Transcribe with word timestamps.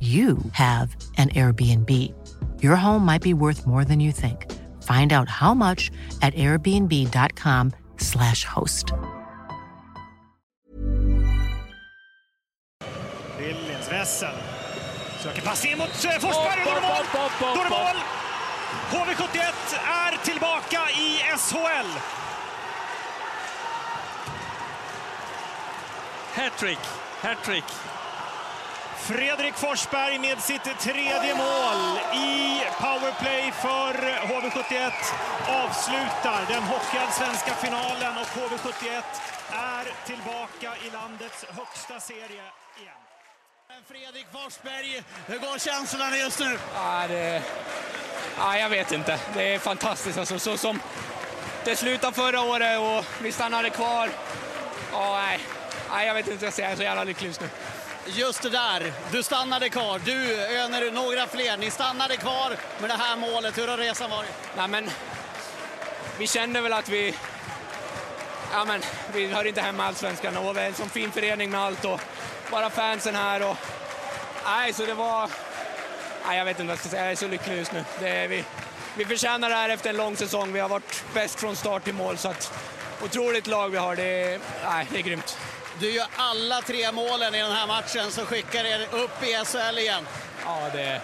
you 0.00 0.38
have 0.52 0.94
an 1.16 1.30
Airbnb. 1.30 1.90
Your 2.62 2.76
home 2.76 3.04
might 3.04 3.22
be 3.22 3.34
worth 3.34 3.66
more 3.66 3.84
than 3.84 3.98
you 3.98 4.12
think. 4.12 4.46
Find 4.84 5.12
out 5.12 5.28
how 5.28 5.54
much 5.54 5.90
at 6.22 6.32
airbnb.com/slash 6.34 8.44
host. 8.44 8.92
Billings, 13.36 13.90
Wessel. 13.90 14.34
Söker 15.18 15.42
pass 15.42 15.64
in 15.64 15.78
mot 15.78 15.88
eh, 15.88 16.18
Forsberg. 16.20 16.64
Då 16.64 16.70
mål! 16.70 16.80
Då 17.40 17.46
är 17.62 17.70
mål! 17.70 17.96
HV71 18.90 19.52
är 19.88 20.16
tillbaka 20.24 20.80
i 20.90 21.18
SHL. 21.38 21.98
Hattrick, 26.34 26.78
hattrick. 27.20 27.64
Fredrik 29.08 29.54
Forsberg 29.54 30.18
med 30.18 30.38
sitt 30.40 30.64
tredje 30.80 31.34
mål 31.34 31.98
i 32.14 32.60
powerplay 32.78 33.52
för 33.52 33.92
HV71 34.28 34.92
avslutar 35.48 36.46
den 36.48 36.62
hockeyallsvenska 36.62 37.54
finalen 37.54 38.12
och 38.18 38.26
HV71 38.26 39.02
är 39.52 40.06
tillbaka 40.06 40.76
i 40.86 40.90
landets 40.90 41.44
högsta 41.48 42.00
serie 42.00 42.42
igen. 42.80 43.00
Fredrik 43.86 44.26
Forsberg, 44.32 45.02
hur 45.26 45.38
går 45.38 45.58
känslorna 45.58 46.16
just 46.16 46.40
nu? 46.40 46.58
Ja, 46.74 47.04
det, 47.08 47.42
ja, 48.38 48.58
jag 48.58 48.68
vet 48.68 48.92
inte. 48.92 49.18
Det 49.34 49.54
är 49.54 49.58
fantastiskt. 49.58 50.18
Alltså, 50.18 50.38
så 50.38 50.56
som 50.56 50.80
det 51.64 51.76
slutade 51.76 52.12
förra 52.12 52.40
året 52.40 52.80
och 52.80 53.04
vi 53.22 53.32
stannade 53.32 53.70
kvar. 53.70 54.10
Ja, 54.92 55.22
nej. 55.26 55.40
nej, 55.90 56.06
jag 56.06 56.14
vet 56.14 56.26
inte 56.26 56.38
vad 56.38 56.46
jag 56.46 56.54
säga. 56.54 56.66
Jag 56.66 56.72
är 56.72 56.76
så 56.76 56.82
jävla 56.82 57.04
lycklig 57.04 57.28
just 57.28 57.40
nu. 57.40 57.48
Just 58.14 58.42
det 58.42 58.50
där, 58.50 58.92
du 59.12 59.22
stannade 59.22 59.68
kvar. 59.68 60.00
Du, 60.04 60.34
Öner, 60.40 60.90
några 60.92 61.26
fler. 61.26 61.56
Ni 61.56 61.70
stannade 61.70 62.16
kvar 62.16 62.56
med 62.80 62.90
det 62.90 62.96
här 62.96 63.16
målet. 63.16 63.58
Hur 63.58 63.68
har 63.68 63.76
resan 63.76 64.10
varit? 64.10 64.30
Nej, 64.56 64.68
men, 64.68 64.90
vi 66.18 66.26
kände 66.26 66.60
väl 66.60 66.72
att 66.72 66.88
vi... 66.88 67.14
Ja, 68.52 68.64
men, 68.64 68.80
vi 69.12 69.26
hör 69.26 69.44
inte 69.44 69.60
hemma 69.60 69.84
i 69.84 69.86
Allsvenskan 69.86 70.36
och 70.36 70.56
vi 70.56 70.60
är 70.60 70.66
en 70.66 70.74
sån 70.74 70.88
fin 70.88 71.12
förening 71.12 71.50
med 71.50 71.60
allt 71.60 71.84
och 71.84 72.00
bara 72.50 72.70
fansen 72.70 73.14
här. 73.14 73.50
Och, 73.50 73.56
nej, 74.44 74.72
så 74.72 74.86
det 74.86 74.94
var... 74.94 75.30
Nej, 76.26 76.38
jag 76.38 76.44
vet 76.44 76.60
inte 76.60 76.66
vad 76.66 76.72
jag 76.72 76.78
ska 76.78 76.88
säga. 76.88 77.02
Jag 77.02 77.12
är 77.12 77.16
så 77.16 77.28
lycklig 77.28 77.56
just 77.56 77.72
nu. 77.72 77.84
Det 78.00 78.08
är, 78.08 78.28
vi, 78.28 78.44
vi 78.96 79.04
förtjänar 79.04 79.48
det 79.48 79.56
här 79.56 79.68
efter 79.68 79.90
en 79.90 79.96
lång 79.96 80.16
säsong. 80.16 80.52
Vi 80.52 80.60
har 80.60 80.68
varit 80.68 81.04
bäst 81.14 81.40
från 81.40 81.56
start 81.56 81.84
till 81.84 81.94
mål. 81.94 82.18
Så 82.18 82.28
att, 82.28 82.52
otroligt 83.04 83.46
lag 83.46 83.68
vi 83.68 83.76
har. 83.76 83.96
Det 83.96 84.02
är, 84.02 84.40
nej, 84.64 84.86
det 84.90 84.98
är 84.98 85.02
grymt. 85.02 85.38
Du 85.80 85.90
gör 85.90 86.06
alla 86.16 86.60
tre 86.60 86.92
målen 86.92 87.34
i 87.34 87.38
den 87.38 87.52
här 87.52 87.66
matchen 87.66 88.10
som 88.10 88.26
skickar 88.26 88.64
er 88.64 88.80
upp 88.80 89.22
i 89.22 89.44
SHL 89.44 89.78
igen. 89.78 90.06
Ja, 90.44 90.70
det, 90.72 91.00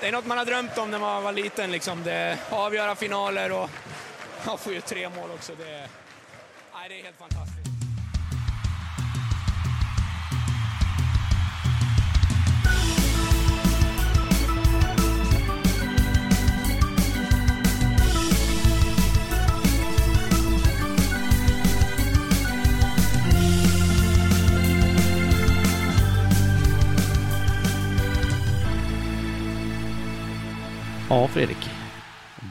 det 0.00 0.08
är 0.08 0.12
något 0.12 0.26
man 0.26 0.38
har 0.38 0.44
drömt 0.44 0.78
om 0.78 0.90
när 0.90 0.98
man 0.98 1.22
var 1.22 1.32
liten. 1.32 1.72
Liksom. 1.72 2.02
Det, 2.02 2.38
avgöra 2.50 2.94
finaler 2.94 3.52
och 3.52 3.70
ja, 4.46 4.56
få 4.56 4.72
ju 4.72 4.80
tre 4.80 5.08
mål 5.08 5.30
också. 5.34 5.52
Det, 5.58 5.88
nej, 6.74 6.88
det 6.88 7.00
är 7.00 7.04
helt 7.04 7.18
fantastiskt. 7.18 7.53
Ja, 31.10 31.28
Fredrik. 31.28 31.70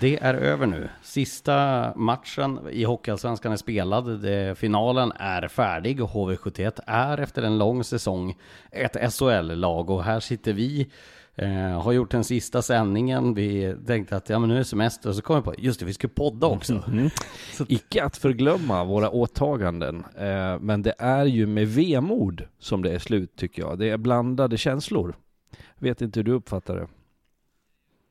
Det 0.02 0.18
är 0.22 0.34
över 0.34 0.68
nu. 0.68 0.90
Sista 1.02 1.94
matchen 1.96 2.60
i 2.72 2.84
Hockeyallsvenskan 2.84 3.52
är 3.52 3.58
spelad. 3.58 4.22
Det, 4.22 4.58
finalen 4.58 5.12
är 5.16 5.48
färdig 5.48 6.02
och 6.02 6.10
HV71 6.10 6.80
är 6.86 7.18
efter 7.18 7.44
en 7.44 7.58
lång 7.58 7.84
säsong 7.84 8.36
ett 8.72 9.14
SHL-lag 9.14 9.90
och 9.90 10.04
här 10.04 10.20
sitter 10.20 10.54
vi 10.54 10.90
Eh, 11.36 11.82
har 11.82 11.92
gjort 11.92 12.12
den 12.12 12.24
sista 12.24 12.62
sändningen. 12.62 13.34
Vi 13.34 13.76
tänkte 13.88 14.16
att 14.16 14.30
ja, 14.30 14.40
men 14.40 14.50
nu 14.50 14.56
är 14.56 14.60
det 14.60 14.66
semester 14.66 15.10
och 15.10 15.16
så 15.16 15.22
kom 15.22 15.36
vi 15.36 15.42
på 15.42 15.54
just 15.58 15.80
det, 15.80 15.86
vi 15.86 15.94
ska 15.94 16.08
podda 16.08 16.48
också. 16.48 16.84
Mm. 16.88 17.10
Så 17.54 17.66
icke 17.68 18.04
att 18.04 18.18
förglömma 18.18 18.84
våra 18.84 19.10
åtaganden. 19.10 20.04
Eh, 20.18 20.60
men 20.60 20.82
det 20.82 20.94
är 20.98 21.26
ju 21.26 21.48
med 21.48 21.68
vemod 21.68 22.44
som 22.60 22.82
det 22.82 22.92
är 22.92 23.00
slut 23.00 23.36
tycker 23.36 23.62
jag. 23.62 23.80
Det 23.80 23.90
är 23.90 23.98
blandade 23.98 24.58
känslor. 24.58 25.16
Vet 25.80 26.02
inte 26.02 26.20
hur 26.20 26.24
du 26.24 26.32
uppfattar 26.32 26.76
det? 26.76 26.88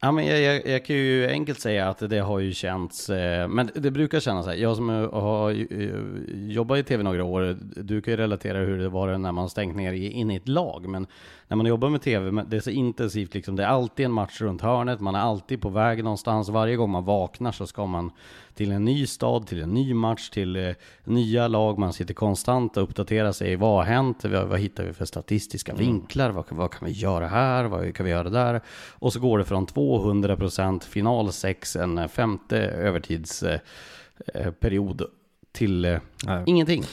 Ja, 0.04 0.12
men 0.12 0.26
jag, 0.26 0.40
jag, 0.40 0.66
jag, 0.66 0.84
kan 0.84 0.96
ju 0.96 1.28
enkelt 1.28 1.60
säga 1.60 1.88
att 1.88 1.98
det 2.10 2.18
har 2.18 2.38
ju 2.38 2.52
känts, 2.52 3.10
eh, 3.10 3.48
men 3.48 3.70
det 3.74 3.90
brukar 3.90 4.20
kännas 4.20 4.44
så 4.44 4.50
här. 4.50 4.58
Jag 4.58 4.76
som 4.76 4.88
har 5.12 5.50
eh, 5.50 6.50
jobbat 6.50 6.78
i 6.78 6.82
tv 6.82 7.02
några 7.02 7.24
år, 7.24 7.56
du 7.76 8.00
kan 8.00 8.12
ju 8.12 8.16
relatera 8.16 8.58
hur 8.58 8.78
det 8.78 8.88
var 8.88 9.18
när 9.18 9.32
man 9.32 9.50
stängt 9.50 9.76
ner 9.76 9.92
in 9.92 10.30
i 10.30 10.36
ett 10.36 10.48
lag. 10.48 10.88
Men 10.88 11.06
när 11.52 11.56
man 11.56 11.66
jobbar 11.66 11.88
med 11.88 12.02
tv, 12.02 12.44
det 12.48 12.56
är 12.56 12.60
så 12.60 12.70
intensivt 12.70 13.34
liksom. 13.34 13.56
Det 13.56 13.62
är 13.62 13.66
alltid 13.66 14.06
en 14.06 14.12
match 14.12 14.40
runt 14.40 14.62
hörnet, 14.62 15.00
man 15.00 15.14
är 15.14 15.18
alltid 15.18 15.60
på 15.60 15.68
väg 15.68 16.04
någonstans. 16.04 16.48
Varje 16.48 16.76
gång 16.76 16.90
man 16.90 17.04
vaknar 17.04 17.52
så 17.52 17.66
ska 17.66 17.86
man 17.86 18.10
till 18.54 18.72
en 18.72 18.84
ny 18.84 19.06
stad, 19.06 19.46
till 19.46 19.62
en 19.62 19.70
ny 19.70 19.94
match, 19.94 20.30
till 20.30 20.56
eh, 20.56 20.72
nya 21.04 21.48
lag. 21.48 21.78
Man 21.78 21.92
sitter 21.92 22.14
konstant 22.14 22.76
och 22.76 22.82
uppdaterar 22.82 23.32
sig. 23.32 23.56
Vad 23.56 23.76
har 23.76 23.82
hänt? 23.82 24.24
Vad, 24.24 24.48
vad 24.48 24.60
hittar 24.60 24.84
vi 24.84 24.92
för 24.92 25.04
statistiska 25.04 25.72
mm. 25.72 25.84
vinklar? 25.84 26.30
Vad, 26.30 26.44
vad, 26.48 26.70
kan 26.70 26.88
vi 26.88 26.92
göra 26.92 27.26
här? 27.26 27.64
Vad 27.64 27.94
kan 27.94 28.06
vi 28.06 28.12
göra 28.12 28.30
där? 28.30 28.60
Och 28.90 29.12
så 29.12 29.20
går 29.20 29.38
det 29.38 29.44
från 29.44 29.66
200% 29.66 30.82
final 30.82 31.32
6, 31.32 31.76
en 31.76 32.08
femte 32.08 32.58
övertidsperiod 32.58 35.00
eh, 35.00 35.06
till 35.52 35.84
eh, 35.84 36.00
ingenting. 36.46 36.84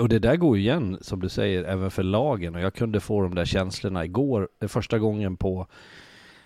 Och 0.00 0.08
det 0.08 0.18
där 0.18 0.36
går 0.36 0.56
ju 0.56 0.62
igen, 0.62 0.98
som 1.00 1.20
du 1.20 1.28
säger, 1.28 1.64
även 1.64 1.90
för 1.90 2.02
lagen. 2.02 2.54
Och 2.54 2.60
jag 2.60 2.74
kunde 2.74 3.00
få 3.00 3.22
de 3.22 3.34
där 3.34 3.44
känslorna 3.44 4.04
igår, 4.04 4.48
första 4.68 4.98
gången 4.98 5.36
på 5.36 5.66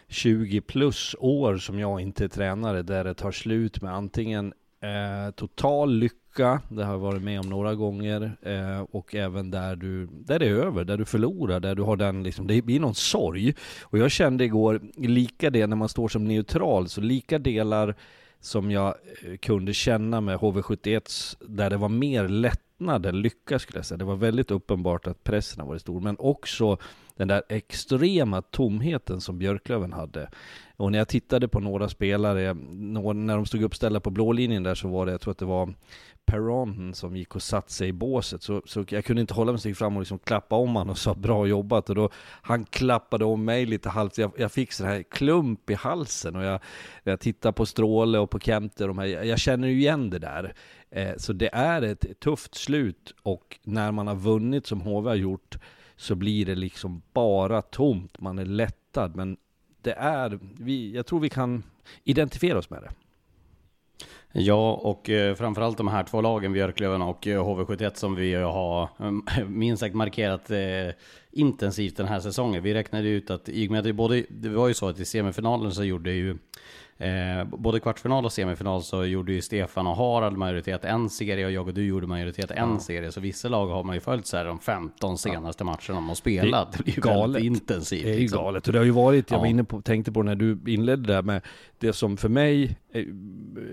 20 0.08 0.60
plus 0.60 1.16
år 1.18 1.56
som 1.56 1.78
jag 1.78 2.00
inte 2.00 2.24
är 2.24 2.28
tränare, 2.28 2.82
där 2.82 3.04
det 3.04 3.14
tar 3.14 3.32
slut 3.32 3.82
med 3.82 3.94
antingen 3.94 4.54
Eh, 4.82 5.30
total 5.30 5.94
lycka, 5.94 6.60
det 6.68 6.84
har 6.84 6.92
jag 6.92 6.98
varit 6.98 7.22
med 7.22 7.40
om 7.40 7.50
några 7.50 7.74
gånger. 7.74 8.36
Eh, 8.42 8.80
och 8.80 9.14
även 9.14 9.50
där 9.50 9.76
du, 9.76 10.06
där 10.06 10.38
det 10.38 10.46
är 10.48 10.54
över, 10.54 10.84
där 10.84 10.96
du 10.96 11.04
förlorar, 11.04 11.60
där 11.60 11.74
du 11.74 11.82
har 11.82 11.96
den 11.96 12.22
liksom, 12.22 12.46
det 12.46 12.62
blir 12.62 12.80
någon 12.80 12.94
sorg. 12.94 13.54
Och 13.82 13.98
jag 13.98 14.10
kände 14.10 14.44
igår, 14.44 14.80
lika 14.96 15.50
det 15.50 15.66
när 15.66 15.76
man 15.76 15.88
står 15.88 16.08
som 16.08 16.24
neutral, 16.24 16.88
så 16.88 17.00
lika 17.00 17.38
delar 17.38 17.94
som 18.42 18.70
jag 18.70 18.94
eh, 19.22 19.36
kunde 19.36 19.74
känna 19.74 20.20
med 20.20 20.38
HV71 20.38 21.36
där 21.40 21.70
det 21.70 21.76
var 21.76 21.88
mer 21.88 22.28
lättnad 22.28 23.06
än 23.06 23.20
lycka 23.20 23.58
skulle 23.58 23.78
jag 23.78 23.86
säga. 23.86 23.98
Det 23.98 24.04
var 24.04 24.16
väldigt 24.16 24.50
uppenbart 24.50 25.06
att 25.06 25.24
pressen 25.24 25.60
har 25.60 25.68
varit 25.68 25.80
stor, 25.80 26.00
men 26.00 26.16
också 26.18 26.78
den 27.22 27.28
där 27.28 27.42
extrema 27.48 28.42
tomheten 28.42 29.20
som 29.20 29.38
Björklöven 29.38 29.92
hade. 29.92 30.28
Och 30.76 30.92
när 30.92 30.98
jag 30.98 31.08
tittade 31.08 31.48
på 31.48 31.60
några 31.60 31.88
spelare, 31.88 32.54
när 32.54 33.36
de 33.36 33.46
stod 33.46 33.62
uppställda 33.62 34.00
på 34.00 34.10
blå 34.10 34.32
linjen 34.32 34.62
där 34.62 34.74
så 34.74 34.88
var 34.88 35.06
det, 35.06 35.12
jag 35.12 35.20
tror 35.20 35.32
att 35.32 35.38
det 35.38 35.44
var 35.44 35.74
Perron 36.24 36.94
som 36.94 37.16
gick 37.16 37.34
och 37.34 37.42
satte 37.42 37.72
sig 37.72 37.88
i 37.88 37.92
båset. 37.92 38.42
Så, 38.42 38.62
så 38.64 38.84
jag 38.88 39.04
kunde 39.04 39.20
inte 39.20 39.34
hålla 39.34 39.52
mig 39.52 39.58
steg 39.58 39.76
fram 39.76 39.96
och 39.96 40.00
liksom 40.00 40.18
klappa 40.18 40.56
om 40.56 40.74
honom 40.74 40.90
och 40.90 40.98
sa 40.98 41.14
bra 41.14 41.46
jobbat. 41.46 41.88
Och 41.88 41.94
då, 41.94 42.10
han 42.42 42.64
klappade 42.64 43.24
om 43.24 43.44
mig 43.44 43.66
lite 43.66 43.88
halvt. 43.88 44.18
Jag, 44.18 44.32
jag 44.36 44.52
fick 44.52 44.72
sån 44.72 44.86
här 44.86 45.02
klump 45.02 45.70
i 45.70 45.74
halsen. 45.74 46.36
Och 46.36 46.44
jag, 46.44 46.60
jag 47.02 47.20
tittar 47.20 47.52
på 47.52 47.66
Stråle 47.66 48.18
och 48.18 48.30
på 48.30 48.40
Kemter, 48.40 48.88
de 48.88 48.98
här, 48.98 49.06
jag 49.06 49.38
känner 49.38 49.68
ju 49.68 49.74
igen 49.74 50.10
det 50.10 50.18
där. 50.18 50.54
Eh, 50.90 51.16
så 51.16 51.32
det 51.32 51.54
är 51.54 51.82
ett 51.82 52.20
tufft 52.20 52.54
slut 52.54 53.14
och 53.22 53.58
när 53.62 53.92
man 53.92 54.06
har 54.06 54.14
vunnit 54.14 54.66
som 54.66 54.80
HV 54.80 55.08
har 55.08 55.16
gjort 55.16 55.58
så 56.02 56.14
blir 56.14 56.46
det 56.46 56.54
liksom 56.54 57.02
bara 57.12 57.62
tomt. 57.62 58.20
Man 58.20 58.38
är 58.38 58.44
lättad. 58.44 59.16
Men 59.16 59.36
det 59.82 59.92
är, 59.92 60.38
vi, 60.58 60.94
jag 60.94 61.06
tror 61.06 61.20
vi 61.20 61.28
kan 61.28 61.62
identifiera 62.04 62.58
oss 62.58 62.70
med 62.70 62.82
det. 62.82 62.90
Ja, 64.32 64.72
och 64.72 65.10
eh, 65.10 65.34
framförallt 65.34 65.76
de 65.76 65.88
här 65.88 66.04
två 66.04 66.20
lagen, 66.20 66.52
Björklöven 66.52 67.02
och 67.02 67.26
eh, 67.26 67.44
HV71, 67.44 67.94
som 67.94 68.14
vi 68.14 68.34
har 68.34 68.82
eh, 68.82 69.44
minst 69.48 69.80
sagt 69.80 69.94
markerat 69.94 70.50
eh, 70.50 70.94
intensivt 71.30 71.96
den 71.96 72.06
här 72.06 72.20
säsongen. 72.20 72.62
Vi 72.62 72.74
räknade 72.74 73.08
ut 73.08 73.30
att 73.30 73.48
i 73.48 73.66
och 73.66 73.70
med 73.70 73.78
att 73.78 73.84
det, 73.84 73.92
både, 73.92 74.24
det 74.28 74.48
var 74.48 74.68
ju 74.68 74.74
så 74.74 74.88
att 74.88 75.00
i 75.00 75.04
semifinalen 75.04 75.72
så 75.72 75.84
gjorde 75.84 76.12
ju 76.12 76.38
Eh, 77.02 77.44
både 77.44 77.80
kvartsfinal 77.80 78.24
och 78.24 78.32
semifinal 78.32 78.82
så 78.82 79.04
gjorde 79.04 79.32
ju 79.32 79.42
Stefan 79.42 79.86
och 79.86 79.96
Harald 79.96 80.36
majoritet 80.36 80.84
en 80.84 81.10
serie 81.10 81.46
och 81.46 81.52
jag 81.52 81.68
och 81.68 81.74
du 81.74 81.86
gjorde 81.86 82.06
majoritet 82.06 82.50
en 82.50 82.70
ja. 82.70 82.78
serie. 82.78 83.12
Så 83.12 83.20
vissa 83.20 83.48
lag 83.48 83.66
har 83.66 83.84
man 83.84 83.94
ju 83.94 84.00
följt 84.00 84.26
så 84.26 84.36
här 84.36 84.44
de 84.44 84.58
15 84.58 85.18
senaste 85.18 85.64
matcherna 85.64 85.94
man 85.94 86.04
har 86.04 86.14
spelat. 86.14 86.72
Det, 86.72 86.82
blir 86.82 86.94
ju 86.94 87.00
galet. 87.00 87.22
väldigt 87.22 87.44
intensivt. 87.44 88.04
Det 88.04 88.10
är 88.10 88.14
ju 88.14 88.20
liksom. 88.20 88.44
galet. 88.44 88.66
Och 88.66 88.72
det 88.72 88.78
har 88.78 88.86
ju 88.86 88.90
varit, 88.90 89.30
jag 89.30 89.38
var 89.38 89.46
inne 89.46 89.64
på, 89.64 89.80
tänkte 89.80 90.12
på 90.12 90.22
när 90.22 90.34
du 90.34 90.58
inledde 90.66 91.12
där 91.12 91.22
med 91.22 91.42
det 91.78 91.92
som 91.92 92.16
för 92.16 92.28
mig, 92.28 92.76
eh, 92.92 93.04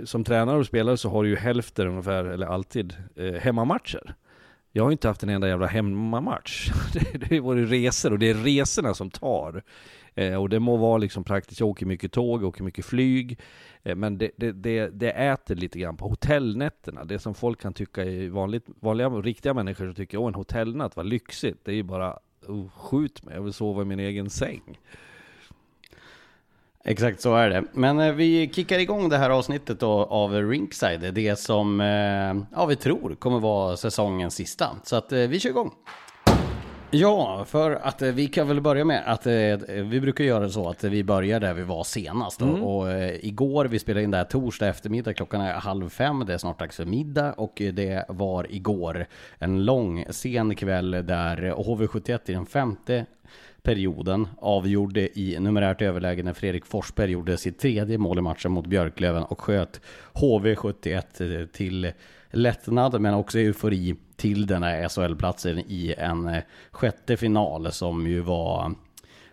som 0.03 0.23
tränare 0.23 0.57
och 0.57 0.65
spelare 0.65 0.97
så 0.97 1.09
har 1.09 1.23
du 1.23 1.29
ju 1.29 1.35
hälften 1.35 1.87
ungefär, 1.87 2.25
eller 2.25 2.47
alltid, 2.47 2.95
eh, 3.15 3.33
hemmamatcher. 3.33 4.15
Jag 4.71 4.83
har 4.83 4.91
inte 4.91 5.07
haft 5.07 5.23
en 5.23 5.29
enda 5.29 5.47
jävla 5.47 5.67
hemmamatch. 5.67 6.71
det 7.13 7.35
har 7.35 7.41
varit 7.41 7.71
resor 7.71 8.13
och 8.13 8.19
det 8.19 8.29
är 8.29 8.33
resorna 8.33 8.93
som 8.93 9.09
tar. 9.09 9.63
Eh, 10.19 10.35
och 10.35 10.49
det 10.49 10.59
må 10.59 10.77
vara 10.77 10.97
liksom 10.97 11.23
praktiskt, 11.23 11.59
jag 11.59 11.69
åker 11.69 11.85
mycket 11.85 12.11
tåg, 12.11 12.43
åker 12.43 12.63
mycket 12.63 12.85
flyg. 12.85 13.39
Eh, 13.83 13.95
men 13.95 14.17
det, 14.17 14.31
det, 14.37 14.51
det, 14.51 14.89
det, 14.89 15.11
äter 15.11 15.55
lite 15.55 15.79
grann 15.79 15.97
på 15.97 16.07
hotellnätterna. 16.07 17.03
Det 17.03 17.19
som 17.19 17.33
folk 17.33 17.61
kan 17.61 17.73
tycka 17.73 18.03
är 18.03 18.29
vanligt, 18.29 18.65
vanliga, 18.79 19.09
riktiga 19.09 19.53
människor 19.53 19.85
som 19.85 19.95
tycker, 19.95 20.17
åh 20.17 20.27
en 20.27 20.35
hotellnatt, 20.35 20.95
vad 20.95 21.05
lyxigt. 21.05 21.59
Det 21.63 21.71
är 21.71 21.75
ju 21.75 21.83
bara, 21.83 22.19
oh, 22.47 22.69
skjut 22.69 23.23
mig, 23.23 23.35
jag 23.35 23.41
vill 23.41 23.53
sova 23.53 23.81
i 23.81 23.85
min 23.85 23.99
egen 23.99 24.29
säng. 24.29 24.79
Exakt 26.83 27.21
så 27.21 27.35
är 27.35 27.49
det. 27.49 27.63
Men 27.73 27.99
eh, 27.99 28.13
vi 28.13 28.49
kickar 28.53 28.79
igång 28.79 29.09
det 29.09 29.17
här 29.17 29.29
avsnittet 29.29 29.79
då 29.79 29.91
av 30.05 30.33
Rinkside. 30.33 31.13
Det 31.13 31.39
som 31.39 31.81
eh, 31.81 32.45
ja, 32.55 32.65
vi 32.65 32.75
tror 32.75 33.15
kommer 33.15 33.39
vara 33.39 33.77
säsongens 33.77 34.35
sista. 34.35 34.67
Så 34.83 34.95
att 34.95 35.11
eh, 35.11 35.19
vi 35.19 35.39
kör 35.39 35.49
igång. 35.49 35.71
Ja, 36.91 37.45
för 37.45 37.71
att 37.71 38.01
eh, 38.01 38.11
vi 38.11 38.27
kan 38.27 38.47
väl 38.47 38.61
börja 38.61 38.85
med 38.85 39.03
att 39.05 39.25
eh, 39.25 39.33
vi 39.67 40.01
brukar 40.01 40.23
göra 40.23 40.49
så 40.49 40.69
att 40.69 40.83
vi 40.83 41.03
börjar 41.03 41.39
där 41.39 41.53
vi 41.53 41.63
var 41.63 41.83
senast. 41.83 42.41
Mm. 42.41 42.63
Och, 42.63 42.77
och 42.77 42.91
eh, 42.91 43.25
igår, 43.25 43.65
vi 43.65 43.79
spelade 43.79 44.03
in 44.03 44.11
det 44.11 44.17
här 44.17 44.23
torsdag 44.23 44.67
eftermiddag, 44.67 45.13
klockan 45.13 45.41
är 45.41 45.53
halv 45.53 45.89
fem, 45.89 46.23
det 46.27 46.33
är 46.33 46.37
snart 46.37 46.59
dags 46.59 46.75
för 46.75 46.85
middag. 46.85 47.33
Och 47.33 47.61
det 47.73 48.05
var 48.07 48.47
igår 48.49 49.05
en 49.39 49.65
lång, 49.65 50.05
sen 50.09 50.55
kväll 50.55 50.91
där 50.91 51.53
HV71 51.57 52.19
i 52.25 52.33
den 52.33 52.45
femte 52.45 53.05
perioden 53.61 54.27
avgjorde 54.37 55.19
i 55.19 55.39
numerärt 55.39 55.81
överläge 55.81 56.23
när 56.23 56.33
Fredrik 56.33 56.65
Forsberg 56.65 57.11
gjorde 57.11 57.37
sitt 57.37 57.59
tredje 57.59 57.97
mål 57.97 58.17
i 58.17 58.21
matchen 58.21 58.51
mot 58.51 58.67
Björklöven 58.67 59.23
och 59.23 59.41
sköt 59.41 59.81
HV71 60.13 61.47
till 61.47 61.91
lättnad 62.31 63.01
men 63.01 63.13
också 63.13 63.39
eufori 63.39 63.95
till 64.15 64.47
den 64.47 64.63
här 64.63 64.89
SHL-platsen 64.89 65.59
i 65.59 65.95
en 65.97 66.27
eh, 66.27 66.43
sjätte 66.71 67.17
final 67.17 67.71
som 67.71 68.07
ju 68.07 68.19
var 68.19 68.75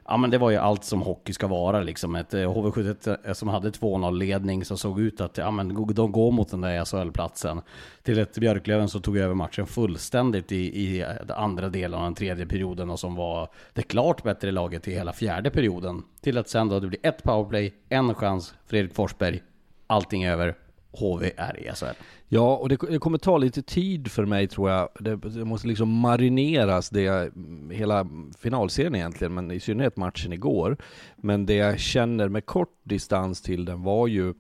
Ja 0.09 0.17
men 0.17 0.31
det 0.31 0.39
var 0.39 0.51
ju 0.51 0.57
allt 0.57 0.85
som 0.85 1.03
hockey 1.03 1.33
ska 1.33 1.47
vara 1.47 1.81
liksom. 1.81 2.15
Ett 2.15 2.35
eh, 2.35 2.39
HV71 2.39 3.19
eh, 3.25 3.33
som 3.33 3.49
hade 3.49 3.71
2-0 3.71 4.19
ledning 4.19 4.65
som 4.65 4.79
såg 4.79 5.01
ut 5.01 5.21
att 5.21 5.39
ja, 5.39 5.51
men 5.51 5.95
de 5.95 6.13
går 6.13 6.33
mot 6.33 6.51
den 6.51 6.61
där 6.61 6.85
SHL-platsen. 6.85 7.63
Till 8.03 8.19
ett 8.19 8.39
Björklöven 8.39 8.89
som 8.89 9.03
tog 9.03 9.17
över 9.17 9.35
matchen 9.35 9.67
fullständigt 9.67 10.53
i, 10.53 10.57
i 10.57 11.05
andra 11.29 11.69
delen 11.69 11.99
av 11.99 12.05
den 12.05 12.15
tredje 12.15 12.47
perioden 12.47 12.91
och 12.91 13.01
som 13.01 13.15
var 13.15 13.49
det 13.73 13.83
klart 13.83 14.23
bättre 14.23 14.51
laget 14.51 14.89
i 14.89 14.95
hela 14.95 15.13
fjärde 15.13 15.51
perioden. 15.51 16.03
Till 16.21 16.39
att 16.39 16.49
sen 16.49 16.69
då 16.69 16.81
det 16.81 16.87
blir 16.87 17.07
ett 17.07 17.23
powerplay, 17.23 17.75
en 17.89 18.15
chans, 18.15 18.55
Fredrik 18.67 18.95
Forsberg, 18.95 19.43
allting 19.87 20.27
över, 20.27 20.55
HV 20.99 21.31
är 21.37 21.61
i 21.61 21.75
SHL. 21.75 21.87
Ja, 22.29 22.57
och 22.57 22.69
det, 22.69 22.77
det, 22.91 22.99
kommer 22.99 23.19
ta 23.19 23.39
lite 23.39 23.63
tid 23.63 24.11
för 24.11 24.25
mig 24.25 24.49
tror 24.49 24.71
jag. 24.71 24.89
Det, 25.01 25.17
det, 25.17 25.45
måste 25.45 25.69
liksom 25.69 25.89
marineras, 25.89 26.91
det, 26.91 27.33
hela 27.71 28.09
finalserien 28.39 28.95
egentligen, 28.95 29.35
men 29.35 29.51
i 29.51 29.61
synnerhet 29.61 29.97
matchen 29.97 30.33
igår. 30.33 30.77
Men 31.17 31.47
det 31.47 31.55
jag 31.55 31.79
känner 31.81 32.29
med 32.29 32.47
kort 32.47 32.81
distans 32.83 33.43
till 33.43 33.65
den 33.65 33.83
var 33.83 34.07
ju 34.07 34.35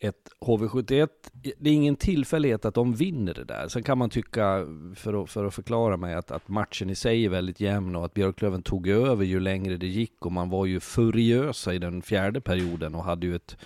ett 0.00 0.30
HV71, 0.40 1.08
det 1.58 1.70
är 1.70 1.74
ingen 1.74 1.96
tillfällighet 1.96 2.64
att 2.64 2.74
de 2.74 2.94
vinner 2.94 3.34
det 3.34 3.44
där. 3.44 3.68
Sen 3.68 3.82
kan 3.82 3.98
man 3.98 4.10
tycka, 4.10 4.66
för 4.94 5.22
att, 5.22 5.30
för 5.30 5.44
att 5.44 5.54
förklara 5.54 5.96
mig, 5.96 6.14
att, 6.14 6.30
att 6.30 6.48
matchen 6.48 6.90
i 6.90 6.94
sig 6.94 7.24
är 7.24 7.28
väldigt 7.28 7.60
jämn 7.60 7.96
och 7.96 8.04
att 8.04 8.14
Björklöven 8.14 8.62
tog 8.62 8.88
över 8.88 9.24
ju 9.24 9.40
längre 9.40 9.76
det 9.76 9.86
gick 9.86 10.26
och 10.26 10.32
man 10.32 10.50
var 10.50 10.66
ju 10.66 10.80
furiösa 10.80 11.74
i 11.74 11.78
den 11.78 12.02
fjärde 12.02 12.40
perioden 12.40 12.94
och 12.94 13.04
hade 13.04 13.26
ju 13.26 13.36
ett 13.36 13.56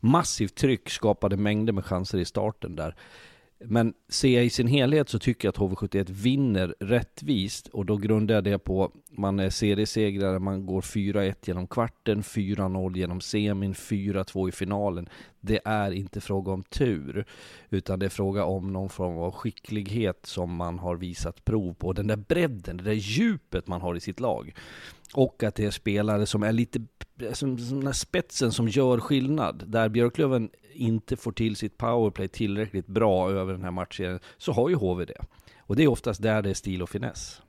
massivt 0.00 0.54
tryck, 0.54 0.90
skapade 0.90 1.36
mängder 1.36 1.72
med 1.72 1.84
chanser 1.84 2.18
i 2.18 2.24
starten 2.24 2.76
där. 2.76 2.94
Men 3.64 3.94
ser 4.08 4.34
jag 4.34 4.44
i 4.44 4.50
sin 4.50 4.66
helhet 4.66 5.08
så 5.08 5.18
tycker 5.18 5.48
jag 5.48 5.52
att 5.52 5.58
HV71 5.58 6.06
vinner 6.10 6.74
rättvist 6.80 7.68
och 7.68 7.86
då 7.86 7.96
grundar 7.96 8.34
jag 8.34 8.44
det 8.44 8.58
på 8.58 8.92
man 9.18 9.40
är 9.40 9.50
seriesegrare, 9.50 10.38
man 10.38 10.66
går 10.66 10.80
4-1 10.80 11.34
genom 11.42 11.66
kvarten, 11.66 12.22
4-0 12.22 12.96
genom 12.96 13.20
semin, 13.20 13.74
4-2 13.74 14.48
i 14.48 14.52
finalen. 14.52 15.08
Det 15.40 15.60
är 15.64 15.90
inte 15.90 16.20
fråga 16.20 16.52
om 16.52 16.62
tur, 16.62 17.24
utan 17.70 17.98
det 17.98 18.06
är 18.06 18.10
fråga 18.10 18.44
om 18.44 18.72
någon 18.72 18.88
form 18.88 19.18
av 19.18 19.32
skicklighet 19.32 20.26
som 20.26 20.54
man 20.54 20.78
har 20.78 20.96
visat 20.96 21.44
prov 21.44 21.74
på. 21.74 21.92
Den 21.92 22.06
där 22.06 22.16
bredden, 22.16 22.76
det 22.76 22.84
där 22.84 22.92
djupet 22.92 23.66
man 23.66 23.80
har 23.80 23.94
i 23.94 24.00
sitt 24.00 24.20
lag. 24.20 24.54
Och 25.14 25.42
att 25.42 25.54
det 25.54 25.64
är 25.64 25.70
spelare 25.70 26.26
som 26.26 26.42
är 26.42 26.52
lite, 26.52 26.80
som, 27.32 27.58
som 27.58 27.94
spetsen 27.94 28.52
som 28.52 28.68
gör 28.68 29.00
skillnad. 29.00 29.64
Där 29.66 29.88
Björklöven 29.88 30.50
inte 30.72 31.16
får 31.16 31.32
till 31.32 31.56
sitt 31.56 31.78
powerplay 31.78 32.28
tillräckligt 32.28 32.86
bra 32.86 33.30
över 33.30 33.52
den 33.52 33.64
här 33.64 33.70
matchen, 33.70 34.20
så 34.36 34.52
har 34.52 34.68
ju 34.68 34.74
HV 34.74 35.04
det. 35.04 35.24
Och 35.58 35.76
det 35.76 35.82
är 35.82 35.88
oftast 35.88 36.22
där 36.22 36.42
det 36.42 36.50
är 36.50 36.54
stil 36.54 36.82
och 36.82 36.90
finess. 36.90 37.42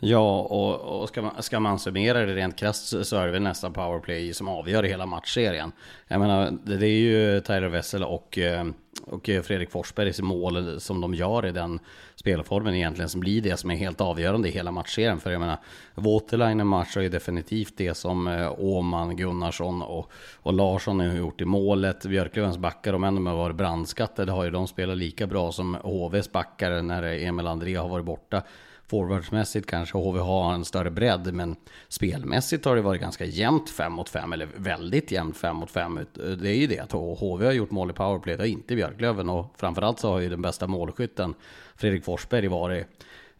Ja, 0.00 0.40
och, 0.40 1.00
och 1.00 1.08
ska, 1.08 1.22
man, 1.22 1.42
ska 1.42 1.60
man 1.60 1.78
summera 1.78 2.26
det 2.26 2.34
rent 2.34 2.56
krasst 2.56 3.06
så 3.06 3.16
är 3.16 3.26
det 3.26 3.32
väl 3.32 3.42
nästan 3.42 3.72
powerplay 3.72 4.34
som 4.34 4.48
avgör 4.48 4.82
hela 4.82 5.06
matchserien. 5.06 5.72
Jag 6.08 6.20
menar, 6.20 6.58
det, 6.64 6.76
det 6.76 6.86
är 6.86 6.98
ju 6.98 7.40
Tyler 7.40 7.68
Wessel 7.68 8.04
och, 8.04 8.38
eh, 8.38 8.66
och 9.04 9.24
Fredrik 9.24 9.70
Forsbergs 9.70 10.20
mål 10.20 10.80
som 10.80 11.00
de 11.00 11.14
gör 11.14 11.46
i 11.46 11.52
den 11.52 11.78
spelformen 12.14 12.74
egentligen 12.74 13.08
som 13.08 13.20
blir 13.20 13.42
det 13.42 13.56
som 13.56 13.70
är 13.70 13.76
helt 13.76 14.00
avgörande 14.00 14.48
i 14.48 14.52
hela 14.52 14.70
matchserien. 14.70 15.20
För 15.20 15.30
jag 15.30 15.40
menar, 15.40 15.58
Waterlinen 15.94 16.66
matchar 16.66 17.00
ju 17.00 17.08
definitivt 17.08 17.74
det 17.76 17.94
som 17.94 18.28
eh, 18.28 18.54
Åman, 18.58 19.16
Gunnarsson 19.16 19.82
och, 19.82 20.10
och 20.36 20.52
Larsson 20.52 21.00
har 21.00 21.06
gjort 21.06 21.40
i 21.40 21.44
målet. 21.44 22.06
Björklövens 22.06 22.58
backar, 22.58 22.92
om 22.92 23.04
än 23.04 23.14
de 23.14 23.26
har 23.26 23.36
varit 23.36 23.56
brandskattade, 23.56 24.32
har 24.32 24.44
ju 24.44 24.50
de 24.50 24.66
spelat 24.66 24.96
lika 24.96 25.26
bra 25.26 25.52
som 25.52 25.74
HVs 25.74 26.32
backar 26.32 26.82
när 26.82 27.02
Emil 27.02 27.46
André 27.46 27.74
har 27.74 27.88
varit 27.88 28.06
borta. 28.06 28.42
Forwardsmässigt 28.88 29.66
kanske 29.66 29.98
HV 29.98 30.18
har 30.18 30.54
en 30.54 30.64
större 30.64 30.90
bredd, 30.90 31.34
men 31.34 31.56
spelmässigt 31.88 32.64
har 32.64 32.76
det 32.76 32.82
varit 32.82 33.00
ganska 33.00 33.24
jämnt 33.24 33.70
5 33.70 33.92
mot 33.92 34.08
5, 34.08 34.32
eller 34.32 34.48
väldigt 34.56 35.12
jämnt 35.12 35.36
5 35.36 35.56
mot 35.56 35.70
5. 35.70 36.00
Det 36.14 36.48
är 36.48 36.54
ju 36.54 36.66
det 36.66 36.78
att 36.78 36.92
HV 36.92 37.46
har 37.46 37.52
gjort 37.52 37.70
mål 37.70 37.90
i 37.90 37.92
powerplay, 37.92 38.36
det 38.36 38.42
har 38.42 38.48
inte 38.48 38.76
Björklöven 38.76 39.28
och 39.28 39.54
framförallt 39.56 39.98
så 39.98 40.10
har 40.10 40.20
ju 40.20 40.28
den 40.28 40.42
bästa 40.42 40.66
målskytten 40.66 41.34
Fredrik 41.76 42.04
Forsberg 42.04 42.48
varit 42.48 42.86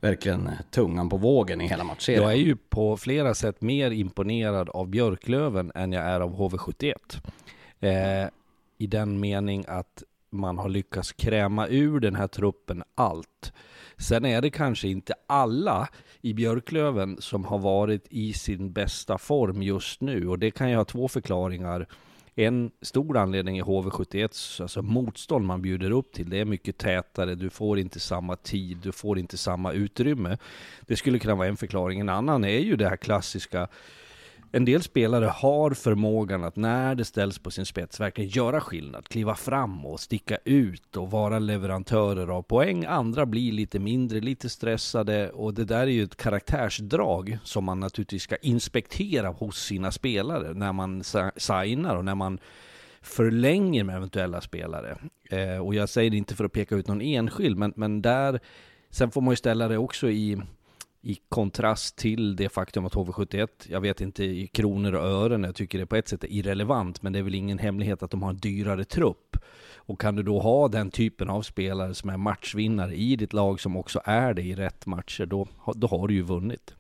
verkligen 0.01 0.51
tungan 0.71 1.09
på 1.09 1.17
vågen 1.17 1.61
i 1.61 1.69
hela 1.69 1.85
matchserien. 1.85 2.23
Jag 2.23 2.33
är 2.33 2.37
ju 2.37 2.57
på 2.57 2.97
flera 2.97 3.35
sätt 3.35 3.61
mer 3.61 3.91
imponerad 3.91 4.69
av 4.69 4.89
Björklöven 4.89 5.73
än 5.75 5.93
jag 5.93 6.05
är 6.05 6.21
av 6.21 6.37
HV71. 6.39 6.95
Eh, 7.81 8.29
I 8.79 8.87
den 8.87 9.21
mening 9.21 9.65
att 9.69 10.03
man 10.31 10.59
har 10.59 10.69
lyckats 10.69 11.13
kräma 11.13 11.69
ur 11.69 12.01
den 12.01 12.17
här 12.17 12.27
truppen 12.27 12.83
allt. 12.95 13.53
Sen 13.99 14.25
är 14.25 14.43
det 14.43 14.51
kanske 14.51 14.89
inte 14.89 15.15
alla 15.27 15.89
i 16.21 16.35
Björklöven 16.35 17.17
som 17.21 17.45
har 17.45 17.59
varit 17.59 18.07
i 18.11 18.33
sin 18.33 18.73
bästa 18.73 19.19
form 19.19 19.63
just 19.63 20.01
nu 20.01 20.29
och 20.29 20.39
det 20.39 20.51
kan 20.51 20.71
ju 20.71 20.77
ha 20.77 20.85
två 20.85 21.09
förklaringar. 21.09 21.87
En 22.35 22.71
stor 22.83 23.17
anledning 23.17 23.59
är 23.59 23.63
HV71, 23.63 24.63
alltså 24.63 24.83
motstånd 24.83 25.47
man 25.47 25.63
bjuder 25.63 25.91
upp 25.91 26.13
till. 26.13 26.31
Det 26.31 26.41
är 26.41 26.45
mycket 26.45 26.79
tätare, 26.79 27.35
du 27.35 27.51
får 27.51 27.79
inte 27.79 28.01
samma 28.01 28.37
tid, 28.37 28.79
du 28.83 28.93
får 28.93 29.19
inte 29.19 29.37
samma 29.37 29.73
utrymme. 29.73 30.39
Det 30.81 30.97
skulle 30.97 31.19
kunna 31.19 31.35
vara 31.35 31.49
en 31.49 31.57
förklaring. 31.57 32.01
En 32.01 32.09
annan 32.09 32.45
är 32.45 32.59
ju 32.59 32.77
det 32.77 32.89
här 32.89 32.97
klassiska 32.97 33.69
en 34.53 34.65
del 34.65 34.83
spelare 34.83 35.25
har 35.25 35.71
förmågan 35.71 36.45
att 36.45 36.57
när 36.57 36.95
det 36.95 37.05
ställs 37.05 37.39
på 37.39 37.51
sin 37.51 37.67
spets 37.67 38.01
verkligen 38.01 38.31
göra 38.31 38.61
skillnad, 38.61 39.09
kliva 39.09 39.35
fram 39.35 39.87
och 39.87 40.01
sticka 40.01 40.39
ut 40.45 40.97
och 40.97 41.11
vara 41.11 41.39
leverantörer 41.39 42.29
av 42.29 42.43
poäng. 42.43 42.85
Andra 42.85 43.27
blir 43.27 43.53
lite 43.53 43.79
mindre, 43.79 44.21
lite 44.21 44.49
stressade 44.49 45.31
och 45.31 45.55
det 45.55 45.65
där 45.65 45.81
är 45.81 45.87
ju 45.87 46.03
ett 46.03 46.17
karaktärsdrag 46.17 47.39
som 47.45 47.65
man 47.65 47.81
naturligtvis 47.81 48.23
ska 48.23 48.37
inspektera 48.37 49.29
hos 49.29 49.65
sina 49.65 49.93
spelare 49.93 50.55
när 50.55 50.73
man 50.73 51.03
signar 51.37 51.97
och 51.97 52.05
när 52.05 52.15
man 52.15 52.39
förlänger 53.03 53.85
med 53.85 53.97
eventuella 53.97 54.41
spelare. 54.41 54.99
Eh, 55.31 55.59
och 55.59 55.75
jag 55.75 55.89
säger 55.89 56.11
det 56.11 56.17
inte 56.17 56.35
för 56.35 56.45
att 56.45 56.53
peka 56.53 56.75
ut 56.77 56.89
någon 56.89 57.01
enskild, 57.01 57.59
men, 57.59 57.73
men 57.77 58.03
där 58.03 58.41
Sen 58.91 59.11
får 59.11 59.21
man 59.21 59.33
ju 59.33 59.37
ställa 59.37 59.69
det 59.69 59.79
också 59.79 60.11
i 60.11 60.43
i 61.07 61.19
kontrast 61.29 61.97
till 61.97 62.37
det 62.37 62.49
faktum 62.49 62.87
att 62.87 62.95
HV71, 62.95 63.49
jag 63.69 63.81
vet 63.81 64.01
inte 64.01 64.25
i 64.25 64.47
kronor 64.47 64.95
och 64.95 65.07
ören, 65.07 65.45
jag 65.45 65.55
tycker 65.55 65.79
det 65.79 65.87
på 65.87 65.97
ett 65.97 66.09
sätt 66.09 66.25
är 66.25 66.33
irrelevant, 66.33 67.03
men 67.03 67.13
det 67.13 67.19
är 67.19 67.23
väl 67.23 67.35
ingen 67.35 67.59
hemlighet 67.59 68.03
att 68.03 68.11
de 68.11 68.23
har 68.23 68.31
en 68.31 68.37
dyrare 68.37 68.85
trupp. 68.85 69.37
Och 69.77 70.01
kan 70.01 70.17
du 70.17 70.23
då 70.23 70.41
ha 70.41 70.69
den 70.69 70.91
typen 70.91 71.31
av 71.31 71.43
spelare 71.43 71.95
som 71.95 72.11
är 72.11 72.17
matchvinnare 72.17 72.95
i 72.95 73.17
ditt 73.17 73.33
lag 73.33 73.61
som 73.61 73.77
också 73.77 74.01
är 74.05 74.35
det 74.35 74.43
i 74.43 74.55
rätt 74.55 74.87
matcher, 74.87 75.27
då, 75.27 75.49
då 75.75 75.87
har 75.87 76.09
du 76.09 76.15
ju 76.15 76.23
vunnit. 76.23 76.75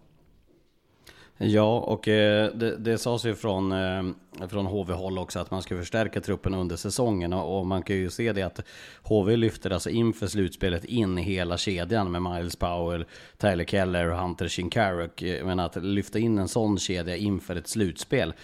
Ja, 1.38 1.78
och 1.78 2.09
eh, 2.09 2.50
det, 2.55 2.76
det 2.76 2.99
sades 2.99 3.25
ju 3.25 3.35
från, 3.35 3.73
eh, 3.73 4.49
från 4.49 4.66
HV-håll 4.66 5.19
också 5.19 5.38
att 5.38 5.50
man 5.50 5.62
ska 5.62 5.76
förstärka 5.76 6.21
truppen 6.21 6.55
under 6.55 6.76
säsongen. 6.76 7.33
Och 7.33 7.66
man 7.66 7.83
kan 7.83 7.97
ju 7.97 8.11
se 8.11 8.33
det 8.33 8.43
att 8.43 8.61
HV 9.02 9.37
lyfter 9.37 9.71
alltså 9.71 9.90
inför 9.90 10.26
slutspelet 10.26 10.85
in 10.85 11.16
hela 11.16 11.57
kedjan 11.59 12.11
med 12.11 12.23
Miles 12.23 12.57
Powell, 12.57 13.05
Tyler 13.38 13.64
Keller 13.64 14.11
och 14.11 14.19
Hunter 14.19 14.49
Shinkaruk. 14.49 15.23
Eh, 15.23 15.47
men 15.47 15.61
att 15.61 15.76
lyfta 15.76 16.19
in 16.19 16.38
en 16.38 16.49
sån 16.49 16.78
kedja 16.78 17.16
inför 17.16 17.57
ett 17.57 17.69
slutspel 17.69 18.35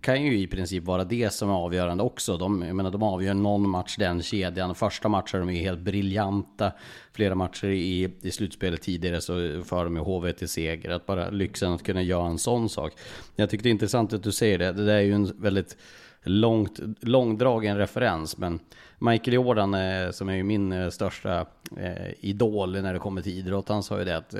kan 0.00 0.22
ju 0.22 0.38
i 0.38 0.46
princip 0.46 0.84
vara 0.84 1.04
det 1.04 1.32
som 1.32 1.50
är 1.50 1.54
avgörande 1.54 2.02
också. 2.02 2.36
De, 2.36 2.62
jag 2.62 2.76
menar, 2.76 2.90
de 2.90 3.02
avgör 3.02 3.34
någon 3.34 3.68
match 3.68 3.96
den 3.98 4.22
kedjan. 4.22 4.74
Första 4.74 5.08
matchen 5.08 5.40
de 5.40 5.50
är 5.50 5.60
helt 5.60 5.80
briljanta. 5.80 6.72
Flera 7.12 7.34
matcher 7.34 7.66
i, 7.66 8.14
i 8.22 8.30
slutspelet 8.30 8.82
tidigare 8.82 9.20
så 9.20 9.62
för 9.64 9.84
de 9.84 9.96
ju 9.96 10.02
HV 10.02 10.32
till 10.32 10.48
seger. 10.48 10.90
Att 10.90 11.06
bara 11.06 11.30
lyxen 11.30 11.72
att 11.72 11.82
kunna 11.82 12.02
göra 12.02 12.26
en 12.26 12.38
sån 12.38 12.68
sak. 12.68 12.92
Jag 13.36 13.50
tycker 13.50 13.62
det 13.62 13.68
är 13.68 13.70
intressant 13.70 14.12
att 14.12 14.22
du 14.22 14.32
säger 14.32 14.58
det. 14.58 14.72
Det 14.72 14.84
där 14.84 14.94
är 14.94 15.00
ju 15.00 15.12
en 15.12 15.40
väldigt 15.40 15.76
långt, 16.22 16.80
långdragen 17.00 17.78
referens. 17.78 18.38
Men 18.38 18.60
Michael 18.98 19.34
Jordan, 19.34 19.74
eh, 19.74 20.10
som 20.10 20.28
är 20.28 20.34
ju 20.34 20.42
min 20.42 20.72
eh, 20.72 20.88
största 20.88 21.46
eh, 21.76 22.10
idol 22.20 22.82
när 22.82 22.92
det 22.92 22.98
kommer 22.98 23.22
till 23.22 23.38
idrott, 23.38 23.68
han 23.68 23.82
sa 23.82 23.98
ju 23.98 24.04
det 24.04 24.16
att 24.16 24.34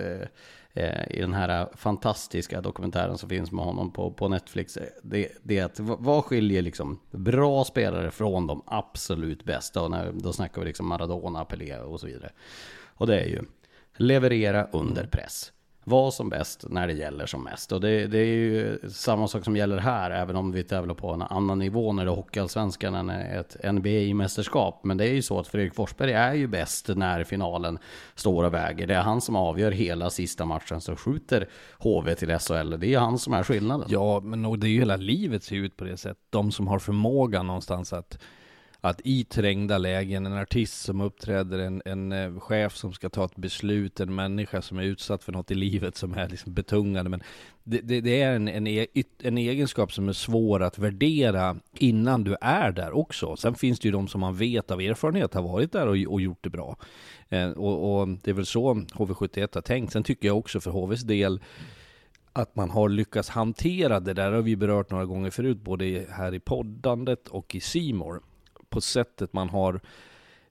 Eh, 0.75 1.11
i 1.11 1.21
den 1.21 1.33
här 1.33 1.69
fantastiska 1.77 2.61
dokumentären 2.61 3.19
som 3.19 3.29
finns 3.29 3.53
med 3.53 3.65
honom 3.65 3.93
på, 3.93 4.11
på 4.11 4.29
Netflix. 4.29 4.77
Eh, 4.77 4.87
det, 5.03 5.29
det 5.43 5.59
är 5.59 5.65
att 5.65 5.81
vad 5.81 6.25
skiljer 6.25 6.63
liksom 6.63 7.01
bra 7.11 7.65
spelare 7.65 8.11
från 8.11 8.47
de 8.47 8.63
absolut 8.67 9.45
bästa? 9.45 9.83
Och 9.83 9.91
när, 9.91 10.13
då 10.13 10.33
snackar 10.33 10.61
vi 10.61 10.67
liksom 10.67 10.89
Maradona, 10.89 11.45
Pelé 11.45 11.79
och 11.79 12.01
så 12.01 12.07
vidare. 12.07 12.31
Och 12.95 13.07
det 13.07 13.21
är 13.21 13.27
ju 13.27 13.43
leverera 13.97 14.69
under 14.73 15.07
press 15.07 15.53
vara 15.91 16.11
som 16.11 16.29
bäst 16.29 16.65
när 16.69 16.87
det 16.87 16.93
gäller 16.93 17.27
som 17.27 17.45
mest. 17.45 17.73
Och 17.73 17.81
det, 17.81 18.07
det, 18.07 18.19
är 18.19 18.25
ju 18.25 18.79
samma 18.91 19.29
sak 19.29 19.45
som 19.45 19.57
gäller 19.57 19.79
här, 19.79 20.11
även 20.11 20.37
om 20.37 20.53
vi 20.53 20.65
tävlar 20.65 20.95
på 20.95 21.11
en 21.11 21.23
annan 21.23 21.59
nivå 21.59 21.93
när 21.93 22.05
det 22.05 22.11
är 22.11 22.15
Hockeyallsvenskan 22.15 22.95
än 22.95 23.11
ett 23.11 23.57
NBA-mästerskap. 23.65 24.81
Men 24.85 24.97
det 24.97 25.09
är 25.09 25.13
ju 25.13 25.23
så 25.23 25.39
att 25.39 25.49
Fredrik 25.49 25.75
Forsberg 25.75 26.13
är 26.13 26.35
ju 26.35 26.47
bäst 26.47 26.89
när 26.89 27.25
finalen 27.25 27.79
står 28.15 28.45
och 28.45 28.55
väger. 28.55 28.87
Det 28.87 28.95
är 28.95 29.03
han 29.03 29.21
som 29.21 29.37
avgör 29.37 29.71
hela 29.71 30.11
sista 30.11 30.45
matchen 30.45 30.81
som 30.81 30.97
skjuter 30.97 31.49
HV 31.79 32.15
till 32.15 32.39
SHL. 32.39 32.71
Det 32.79 32.95
är 32.95 32.99
han 32.99 33.19
som 33.19 33.33
är 33.33 33.43
skillnaden. 33.43 33.87
Ja, 33.91 34.21
men 34.21 34.61
det 34.61 34.67
är 34.67 34.71
ju 34.71 34.79
hela 34.79 34.97
livet 34.97 35.45
ser 35.45 35.57
ut 35.57 35.77
på 35.77 35.85
det 35.85 35.97
sättet. 35.97 36.25
De 36.31 36.53
som 36.53 36.69
har 36.69 36.79
förmågan 36.79 37.47
någonstans 37.47 37.93
att 37.93 38.19
att 38.81 39.01
i 39.05 39.25
trängda 39.25 39.79
lägen, 39.79 40.27
en 40.27 40.39
artist 40.39 40.83
som 40.83 41.01
uppträder, 41.01 41.59
en, 41.59 41.83
en 41.85 42.13
eh, 42.13 42.41
chef 42.41 42.77
som 42.77 42.93
ska 42.93 43.09
ta 43.09 43.25
ett 43.25 43.37
beslut, 43.37 44.01
en 44.01 44.15
människa 44.15 44.63
som 44.63 44.79
är 44.79 44.83
utsatt 44.83 45.25
för 45.25 45.33
något 45.33 45.51
i 45.51 45.55
livet 45.55 45.97
som 45.97 46.15
är 46.15 46.29
liksom 46.29 46.55
betungande. 46.55 47.11
Men 47.11 47.23
det, 47.65 47.81
det, 47.81 48.01
det 48.01 48.23
är 48.23 48.35
en, 48.35 48.49
en, 48.49 48.67
e, 48.67 48.87
en, 49.23 49.39
egenskap 49.39 49.93
som 49.93 50.09
är 50.09 50.13
svår 50.13 50.63
att 50.63 50.79
värdera 50.79 51.57
innan 51.75 52.25
du 52.25 52.37
är 52.41 52.73
där 52.73 52.93
också. 52.93 53.37
Sen 53.37 53.55
finns 53.55 53.81
det 53.81 53.89
ju 53.89 53.93
de 53.93 54.09
som 54.09 54.21
man 54.21 54.37
vet 54.37 54.71
av 54.71 54.81
erfarenhet 54.81 55.35
har 55.35 55.43
varit 55.43 55.73
där 55.73 55.87
och, 55.87 56.13
och 56.13 56.21
gjort 56.21 56.45
det 56.45 56.51
bra. 56.51 56.77
Eh, 57.29 57.51
och, 57.51 58.01
och, 58.01 58.09
det 58.09 58.31
är 58.31 58.35
väl 58.35 58.47
så 58.47 58.75
HV71 58.75 59.49
har 59.55 59.63
tänkt. 59.63 59.93
Sen 59.93 60.03
tycker 60.03 60.29
jag 60.29 60.39
också 60.39 60.61
för 60.61 60.71
HVs 60.71 61.03
del 61.03 61.41
att 62.33 62.57
man 62.57 62.71
har 62.71 62.89
lyckats 62.89 63.29
hantera 63.29 64.01
det 64.01 64.15
där 64.15 64.33
har 64.33 64.43
vi 64.43 64.57
berört 64.57 64.91
några 64.91 65.07
gånger 65.07 65.31
förut, 65.31 65.59
både 65.59 66.07
här 66.11 66.35
i 66.35 66.41
poddandet 66.41 67.29
och 67.29 67.55
i 67.55 67.61
Simor 67.61 68.21
på 68.71 68.81
sättet 68.81 69.33
man 69.33 69.49
har 69.49 69.81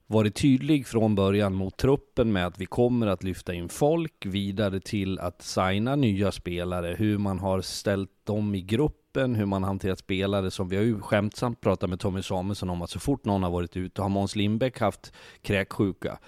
varit 0.08 0.36
tydlig 0.36 0.88
från 0.88 1.16
början 1.16 1.54
mot 1.54 1.78
truppen 1.78 2.32
med 2.32 2.48
att 2.48 2.60
vi 2.60 2.66
kommer 2.66 3.08
att 3.08 3.24
lyfta 3.24 3.54
in 3.54 3.70
folk 3.70 4.26
vidare 4.26 4.80
till 4.80 5.20
att 5.20 5.42
signa 5.42 5.96
nya 5.96 6.32
spelare, 6.32 6.96
hur 7.00 7.18
man 7.18 7.40
har 7.40 7.62
ställt 7.62 8.12
dem 8.24 8.56
i 8.56 8.62
gruppen, 8.62 9.36
hur 9.36 9.46
man 9.46 9.64
hanterat 9.64 10.00
spelare 10.00 10.52
som 10.52 10.70
vi 10.70 10.76
har 10.76 10.84
ju 10.84 11.02
skämtsamt 11.02 11.62
pratat 11.62 11.90
med 11.90 12.00
Tommy 12.00 12.22
Samuelsson 12.22 12.70
om 12.70 12.82
att 12.82 12.90
så 12.90 13.00
fort 13.00 13.26
någon 13.26 13.44
har 13.44 13.52
varit 13.52 13.78
ute, 13.78 14.02
har 14.02 14.10
Måns 14.10 14.36
Lindbäck 14.36 14.80
haft 14.80 15.14
kräksjuka 15.42 16.20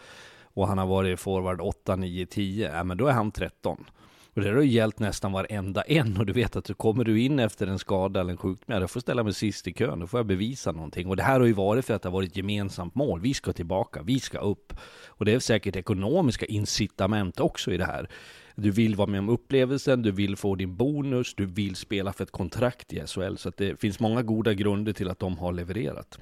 och 0.44 0.68
han 0.68 0.78
har 0.78 0.88
varit 0.88 1.20
forward 1.20 1.62
8, 1.62 1.96
9, 1.96 2.26
10, 2.26 2.72
ja 2.76 2.84
men 2.84 2.98
då 2.98 3.08
är 3.08 3.14
han 3.14 3.32
13. 3.32 3.86
Och 4.34 4.42
det 4.42 4.50
har 4.50 4.62
ju 4.62 4.70
gällt 4.70 5.00
nästan 5.00 5.32
varenda 5.32 5.82
en 5.82 6.18
och 6.18 6.26
du 6.26 6.34
vet 6.34 6.56
att 6.56 6.66
du 6.66 6.74
kommer 6.74 7.04
du 7.04 7.22
in 7.22 7.40
efter 7.40 7.68
en 7.68 7.80
skada 7.80 8.20
eller 8.20 8.32
en 8.32 8.38
sjukdom, 8.38 8.82
då 8.82 8.88
får 8.88 9.00
ställa 9.00 9.24
mig 9.24 9.34
sist 9.34 9.68
i 9.68 9.74
kön, 9.74 10.00
då 10.00 10.08
får 10.08 10.20
jag 10.20 10.28
bevisa 10.28 10.72
någonting. 10.72 11.08
Och 11.08 11.16
det 11.16 11.24
här 11.24 11.40
har 11.40 11.48
ju 11.48 11.54
varit 11.54 11.86
för 11.86 11.94
att 11.94 12.02
det 12.02 12.10
har 12.10 12.14
varit 12.14 12.30
ett 12.30 12.38
gemensamt 12.38 12.96
mål. 12.96 13.22
Vi 13.22 13.34
ska 13.34 13.54
tillbaka, 13.54 14.02
vi 14.02 14.20
ska 14.20 14.40
upp. 14.40 14.74
Och 15.08 15.26
det 15.26 15.34
är 15.34 15.40
säkert 15.40 15.76
ekonomiska 15.76 16.46
incitament 16.46 17.40
också 17.40 17.72
i 17.72 17.78
det 17.78 17.86
här. 17.86 18.10
Du 18.56 18.72
vill 18.72 18.96
vara 18.96 19.08
med 19.08 19.20
om 19.20 19.30
upplevelsen, 19.30 20.02
du 20.02 20.12
vill 20.12 20.36
få 20.36 20.56
din 20.56 20.76
bonus, 20.76 21.34
du 21.36 21.46
vill 21.46 21.76
spela 21.76 22.14
för 22.14 22.24
ett 22.24 22.32
kontrakt 22.32 22.94
i 22.94 23.08
SHL. 23.08 23.36
Så 23.36 23.50
att 23.50 23.58
det 23.58 23.82
finns 23.82 24.00
många 24.00 24.22
goda 24.22 24.54
grunder 24.54 24.94
till 24.94 25.10
att 25.10 25.20
de 25.20 25.38
har 25.38 25.54
levererat. 25.54 26.20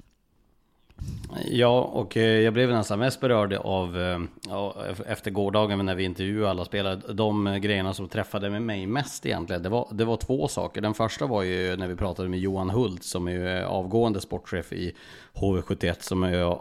Ja, 1.44 1.80
och 1.80 2.16
eh, 2.16 2.40
jag 2.40 2.52
blev 2.52 2.68
nästan 2.70 2.98
mest 2.98 3.20
berörd 3.20 3.52
av, 3.52 4.00
eh, 4.00 4.18
ja, 4.48 4.76
efter 5.06 5.30
gårdagen 5.30 5.86
när 5.86 5.94
vi 5.94 6.04
intervjuade 6.04 6.50
alla 6.50 6.64
spelare, 6.64 7.00
de 7.12 7.46
eh, 7.46 7.56
grejerna 7.56 7.94
som 7.94 8.08
träffade 8.08 8.50
med 8.50 8.62
mig 8.62 8.86
mest 8.86 9.26
egentligen, 9.26 9.62
det 9.62 9.68
var, 9.68 9.88
det 9.92 10.04
var 10.04 10.16
två 10.16 10.48
saker. 10.48 10.80
Den 10.80 10.94
första 10.94 11.26
var 11.26 11.42
ju 11.42 11.76
när 11.76 11.88
vi 11.88 11.96
pratade 11.96 12.28
med 12.28 12.38
Johan 12.38 12.70
Hult 12.70 13.04
som 13.04 13.28
är 13.28 13.62
avgående 13.62 14.20
sportchef 14.20 14.72
i 14.72 14.92
HV71, 15.34 15.96
som 16.00 16.22
är, 16.22 16.56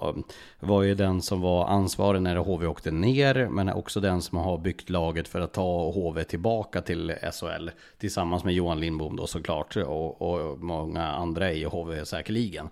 var 0.60 0.84
ju 0.84 0.96
den 0.96 1.22
som 1.22 1.42
var 1.42 1.68
ansvarig 1.68 2.22
när 2.22 2.36
HV 2.36 2.68
åkte 2.68 2.92
ner, 2.92 3.48
men 3.52 3.70
också 3.70 4.00
den 4.00 4.22
som 4.22 4.38
har 4.38 4.58
byggt 4.58 4.90
laget 4.90 5.28
för 5.28 5.42
att 5.42 5.54
ta 5.54 5.92
HV 5.92 6.24
tillbaka 6.24 6.82
till 6.82 7.16
SHL, 7.34 7.70
tillsammans 7.98 8.44
med 8.44 8.54
Johan 8.54 8.80
Lindbom 8.80 9.16
då 9.16 9.28
såklart, 9.28 9.76
och, 9.76 10.22
och 10.22 10.60
många 10.60 11.08
andra 11.08 11.52
i 11.52 11.64
HV 11.64 12.06
säkerligen 12.06 12.70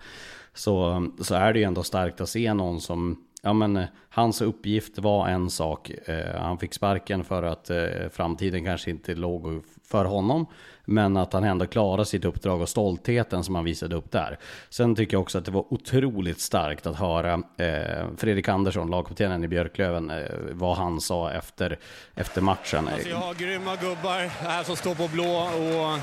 så, 0.57 1.07
så 1.21 1.35
är 1.35 1.53
det 1.53 1.59
ju 1.59 1.65
ändå 1.65 1.83
starkt 1.83 2.21
att 2.21 2.29
se 2.29 2.53
någon 2.53 2.81
som 2.81 3.23
Ja 3.41 3.53
men 3.53 3.77
eh, 3.77 3.85
hans 4.09 4.41
uppgift 4.41 4.99
var 4.99 5.27
en 5.27 5.49
sak. 5.49 5.89
Eh, 5.89 6.41
han 6.41 6.57
fick 6.57 6.73
sparken 6.73 7.23
för 7.23 7.43
att 7.43 7.69
eh, 7.69 8.09
framtiden 8.11 8.65
kanske 8.65 8.89
inte 8.89 9.15
låg 9.15 9.63
för 9.83 10.05
honom. 10.05 10.45
Men 10.85 11.17
att 11.17 11.33
han 11.33 11.43
ändå 11.43 11.65
klarade 11.65 12.05
sitt 12.05 12.25
uppdrag 12.25 12.61
och 12.61 12.69
stoltheten 12.69 13.43
som 13.43 13.55
han 13.55 13.63
visade 13.63 13.95
upp 13.95 14.11
där. 14.11 14.39
Sen 14.69 14.95
tycker 14.95 15.13
jag 15.13 15.21
också 15.21 15.37
att 15.37 15.45
det 15.45 15.51
var 15.51 15.73
otroligt 15.73 16.39
starkt 16.39 16.87
att 16.87 16.95
höra 16.95 17.33
eh, 17.57 18.05
Fredrik 18.17 18.47
Andersson, 18.47 18.89
lagkaptenen 18.89 19.43
i 19.43 19.47
Björklöven, 19.47 20.09
eh, 20.09 20.25
vad 20.51 20.77
han 20.77 21.01
sa 21.01 21.31
efter, 21.31 21.79
efter 22.15 22.41
matchen. 22.41 22.87
Alltså 22.87 23.09
jag 23.09 23.17
har 23.17 23.33
grymma 23.33 23.75
gubbar 23.75 24.27
här 24.27 24.63
som 24.63 24.75
står 24.75 24.95
på 24.95 25.07
blå 25.07 25.23
och 25.23 25.99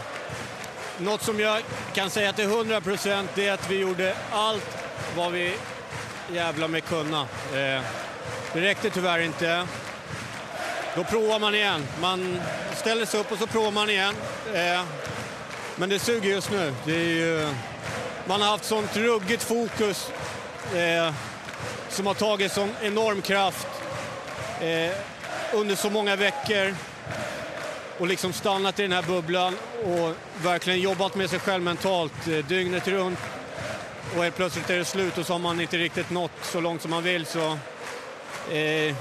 något 0.98 1.22
som 1.22 1.40
jag 1.40 1.62
kan 1.94 2.10
säga 2.10 2.32
till 2.32 2.44
100 2.44 2.80
procent 2.80 3.38
är 3.38 3.52
att 3.52 3.70
vi 3.70 3.78
gjorde 3.78 4.16
allt 4.32 4.78
vad 5.16 5.32
vi 5.32 5.54
jävla 6.32 6.68
med 6.68 6.84
kunna. 6.84 7.20
Eh, 7.20 7.82
det 8.52 8.60
räckte 8.60 8.90
tyvärr 8.90 9.18
inte. 9.18 9.66
Då 10.96 11.04
provar 11.04 11.38
man 11.38 11.54
igen. 11.54 11.86
Man 12.00 12.40
ställer 12.76 13.06
sig 13.06 13.20
upp 13.20 13.32
och 13.32 13.38
så 13.38 13.46
provar 13.46 13.70
man 13.70 13.90
igen. 13.90 14.14
Eh, 14.54 14.82
men 15.76 15.88
det 15.88 15.98
suger 15.98 16.30
just 16.30 16.50
nu. 16.50 16.74
Det 16.84 16.94
är 16.94 17.08
ju, 17.08 17.48
man 18.26 18.40
har 18.40 18.48
haft 18.48 18.64
sånt 18.64 18.96
ruggigt 18.96 19.42
fokus. 19.42 20.10
Eh, 20.74 21.14
som 21.88 22.06
har 22.06 22.14
tagit 22.14 22.52
sån 22.52 22.70
enorm 22.82 23.22
kraft 23.22 23.66
under 25.52 25.76
så 25.76 25.90
många 25.90 26.16
veckor 26.16 26.74
och 27.98 28.06
liksom 28.06 28.32
stannat 28.32 28.78
i 28.78 28.82
den 28.82 28.92
här 28.92 29.02
bubblan 29.02 29.56
och 29.84 30.12
verkligen 30.44 30.80
jobbat 30.80 31.14
med 31.14 31.30
sig 31.30 31.38
själv 31.38 31.62
mentalt 31.62 32.28
eh, 32.28 32.46
dygnet 32.46 32.88
runt. 32.88 33.18
Och 34.16 34.22
helt 34.22 34.36
plötsligt 34.36 34.70
är 34.70 34.78
det 34.78 34.84
slut 34.84 35.18
och 35.18 35.26
så 35.26 35.32
har 35.32 35.38
man 35.38 35.60
inte 35.60 35.76
riktigt 35.76 36.10
nått 36.10 36.30
så 36.42 36.60
långt 36.60 36.82
som 36.82 36.90
man 36.90 37.02
vill 37.02 37.26
så 37.26 37.52
eh, 38.52 38.94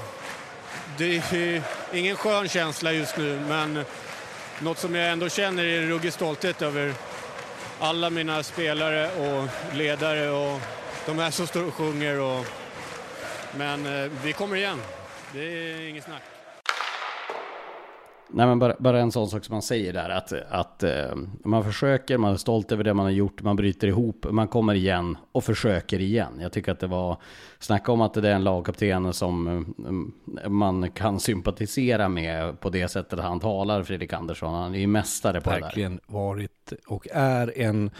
det 0.98 1.16
är 1.32 1.62
ingen 1.92 2.16
skön 2.16 2.48
känsla 2.48 2.92
just 2.92 3.16
nu 3.16 3.40
men 3.48 3.84
något 4.58 4.78
som 4.78 4.94
jag 4.94 5.12
ändå 5.12 5.28
känner 5.28 5.64
är 5.64 5.82
ruggig 5.86 6.12
stolthet 6.12 6.62
över 6.62 6.94
alla 7.80 8.10
mina 8.10 8.42
spelare 8.42 9.10
och 9.12 9.48
ledare 9.76 10.30
och 10.30 10.60
de 11.06 11.18
här 11.18 11.30
som 11.30 11.46
står 11.46 11.66
och 11.66 11.74
sjunger. 11.74 12.20
Och, 12.20 12.46
men 13.56 13.86
eh, 13.86 14.10
vi 14.24 14.32
kommer 14.32 14.56
igen. 14.56 14.80
Det 15.32 15.40
är 15.40 15.88
inget 15.88 16.04
snack. 16.04 16.33
Nej 18.36 18.46
men 18.46 18.58
bara, 18.58 18.76
bara 18.78 19.00
en 19.00 19.12
sån 19.12 19.28
sak 19.28 19.44
som 19.44 19.54
man 19.54 19.62
säger 19.62 19.92
där 19.92 20.08
att, 20.08 20.32
att 20.32 20.82
eh, 20.82 21.14
man 21.44 21.64
försöker, 21.64 22.18
man 22.18 22.32
är 22.32 22.36
stolt 22.36 22.72
över 22.72 22.84
det 22.84 22.94
man 22.94 23.04
har 23.04 23.10
gjort, 23.10 23.42
man 23.42 23.56
bryter 23.56 23.88
ihop, 23.88 24.26
man 24.30 24.48
kommer 24.48 24.74
igen 24.74 25.16
och 25.32 25.44
försöker 25.44 26.00
igen. 26.00 26.32
Jag 26.40 26.52
tycker 26.52 26.72
att 26.72 26.80
det 26.80 26.86
var, 26.86 27.16
snacka 27.58 27.92
om 27.92 28.00
att 28.00 28.14
det 28.14 28.28
är 28.28 28.34
en 28.34 28.44
lagkapten 28.44 29.12
som 29.12 29.48
eh, 30.42 30.48
man 30.48 30.90
kan 30.90 31.20
sympatisera 31.20 32.08
med 32.08 32.60
på 32.60 32.70
det 32.70 32.88
sättet 32.88 33.18
han 33.18 33.40
talar, 33.40 33.82
Fredrik 33.82 34.12
Andersson. 34.12 34.54
Han 34.54 34.74
är 34.74 34.78
ju 34.78 34.86
mästare 34.86 35.40
på 35.40 35.50
Verkligen 35.50 35.66
det 35.66 35.66
där. 35.66 35.66
Verkligen 35.66 36.00
varit 36.06 36.72
och 36.86 37.06
är 37.12 37.58
en 37.58 37.90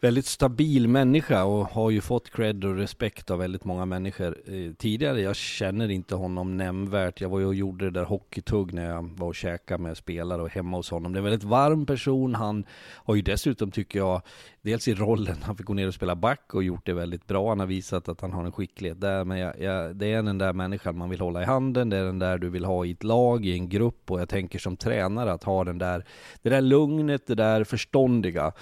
väldigt 0.00 0.26
stabil 0.26 0.88
människa 0.88 1.44
och 1.44 1.66
har 1.66 1.90
ju 1.90 2.00
fått 2.00 2.30
cred 2.30 2.64
och 2.64 2.76
respekt 2.76 3.30
av 3.30 3.38
väldigt 3.38 3.64
många 3.64 3.84
människor 3.84 4.36
eh, 4.46 4.72
tidigare. 4.72 5.20
Jag 5.20 5.36
känner 5.36 5.90
inte 5.90 6.14
honom 6.14 6.56
nämnvärt. 6.56 7.20
Jag 7.20 7.28
var 7.28 7.38
ju 7.38 7.46
och 7.46 7.54
gjorde 7.54 7.84
det 7.84 7.90
där 7.90 8.04
hockeytugg 8.04 8.72
när 8.72 8.90
jag 8.90 9.10
var 9.16 9.26
och 9.26 9.34
käkade 9.34 9.82
med 9.82 9.96
spelare 9.96 10.42
och 10.42 10.50
hemma 10.50 10.76
hos 10.76 10.90
honom. 10.90 11.12
Det 11.12 11.16
är 11.16 11.20
en 11.20 11.24
väldigt 11.24 11.44
varm 11.44 11.86
person. 11.86 12.34
Han 12.34 12.64
har 12.94 13.14
ju 13.14 13.22
dessutom, 13.22 13.70
tycker 13.70 13.98
jag, 13.98 14.22
dels 14.62 14.88
i 14.88 14.94
rollen, 14.94 15.36
han 15.42 15.56
fick 15.56 15.66
gå 15.66 15.74
ner 15.74 15.88
och 15.88 15.94
spela 15.94 16.16
back 16.16 16.54
och 16.54 16.62
gjort 16.62 16.86
det 16.86 16.92
väldigt 16.92 17.26
bra. 17.26 17.48
Han 17.48 17.60
har 17.60 17.66
visat 17.66 18.08
att 18.08 18.20
han 18.20 18.32
har 18.32 18.44
en 18.44 18.52
skicklighet 18.52 19.00
där. 19.00 19.24
Men 19.24 19.38
jag, 19.38 19.60
jag, 19.60 19.96
det 19.96 20.12
är 20.12 20.22
den 20.22 20.38
där 20.38 20.52
människan 20.52 20.98
man 20.98 21.10
vill 21.10 21.20
hålla 21.20 21.42
i 21.42 21.44
handen. 21.44 21.90
Det 21.90 21.96
är 21.96 22.04
den 22.04 22.18
där 22.18 22.38
du 22.38 22.50
vill 22.50 22.64
ha 22.64 22.84
i 22.84 22.90
ett 22.90 23.04
lag, 23.04 23.46
i 23.46 23.52
en 23.52 23.68
grupp. 23.68 24.10
Och 24.10 24.20
jag 24.20 24.28
tänker 24.28 24.58
som 24.58 24.76
tränare 24.76 25.32
att 25.32 25.44
ha 25.44 25.64
den 25.64 25.78
där, 25.78 26.04
det 26.42 26.50
där 26.50 26.60
lugnet, 26.60 27.26
det 27.26 27.34
där 27.34 27.64
förståndiga. 27.64 28.52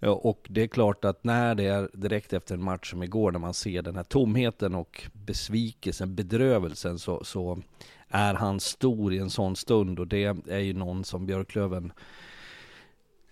Och 0.00 0.46
det 0.48 0.62
är 0.62 0.66
klart 0.66 1.04
att 1.04 1.24
när 1.24 1.54
det 1.54 1.66
är 1.66 1.90
direkt 1.92 2.32
efter 2.32 2.54
en 2.54 2.62
match 2.62 2.90
som 2.90 3.02
igår, 3.02 3.32
när 3.32 3.38
man 3.38 3.54
ser 3.54 3.82
den 3.82 3.96
här 3.96 4.04
tomheten 4.04 4.74
och 4.74 5.02
besvikelsen, 5.12 6.14
bedrövelsen, 6.14 6.98
så, 6.98 7.24
så 7.24 7.62
är 8.08 8.34
han 8.34 8.60
stor 8.60 9.12
i 9.12 9.18
en 9.18 9.30
sån 9.30 9.56
stund. 9.56 9.98
Och 9.98 10.06
det 10.06 10.24
är 10.48 10.58
ju 10.58 10.72
någon 10.72 11.04
som 11.04 11.26
Björklöven 11.26 11.92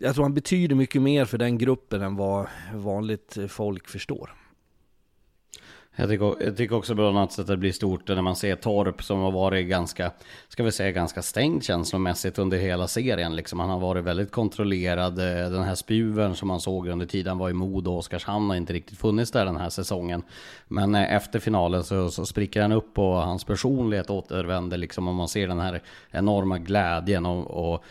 jag 0.01 0.15
tror 0.15 0.25
han 0.25 0.35
betyder 0.35 0.75
mycket 0.77 1.03
mer 1.03 1.25
för 1.25 1.39
den 1.39 1.59
gruppen 1.59 2.03
än 2.03 2.17
vad 2.17 2.47
vanligt 2.75 3.39
folk 3.49 3.89
förstår. 3.89 4.38
Jag 6.01 6.09
tycker, 6.09 6.35
jag 6.41 6.57
tycker 6.57 6.77
också 6.77 6.95
bland 6.95 7.19
annat 7.19 7.39
att 7.39 7.47
det 7.47 7.57
blir 7.57 7.73
stort 7.73 8.09
när 8.09 8.23
man 8.23 8.37
ser 8.37 8.57
Torp 8.57 9.03
som 9.03 9.21
har 9.21 9.31
varit 9.31 9.67
ganska, 9.67 10.11
ska 10.49 10.65
vi 10.65 10.73
säga 10.73 10.91
ganska 10.91 11.23
stängd 11.23 11.65
känslomässigt 11.65 12.39
under 12.39 12.59
hela 12.59 12.89
serien. 12.89 13.37
Liksom. 13.37 13.61
Han 13.61 13.71
har 13.71 13.81
varit 13.81 14.05
väldigt 14.05 14.31
kontrollerad. 14.31 15.19
Eh, 15.19 15.51
den 15.51 15.63
här 15.63 15.75
spjuven 15.75 16.35
som 16.35 16.49
man 16.49 16.61
såg 16.61 16.89
under 16.89 17.07
tiden 17.07 17.39
var 17.39 17.51
i 17.51 17.53
Modo 17.53 17.91
och 17.91 17.99
Oskarshamn 17.99 18.51
har 18.51 18.57
inte 18.57 18.73
riktigt 18.73 18.99
funnits 18.99 19.31
där 19.31 19.45
den 19.45 19.57
här 19.57 19.71
säsongen. 19.71 20.23
Men 20.69 20.95
eh, 20.95 21.15
efter 21.15 21.39
finalen 21.39 21.85
så, 21.85 22.11
så 22.11 22.27
spricker 22.27 22.63
han 22.63 22.73
upp 22.73 22.99
och 22.99 23.23
hans 23.23 23.45
personlighet 23.45 24.11
återvänder 24.11 24.77
liksom. 24.77 25.09
Och 25.09 25.15
man 25.15 25.29
ser 25.29 25.49
den 25.49 25.61
här 25.61 25.83
enorma 26.11 26.59
glädjen 26.59 27.27
och, 27.27 27.73
och 27.73 27.85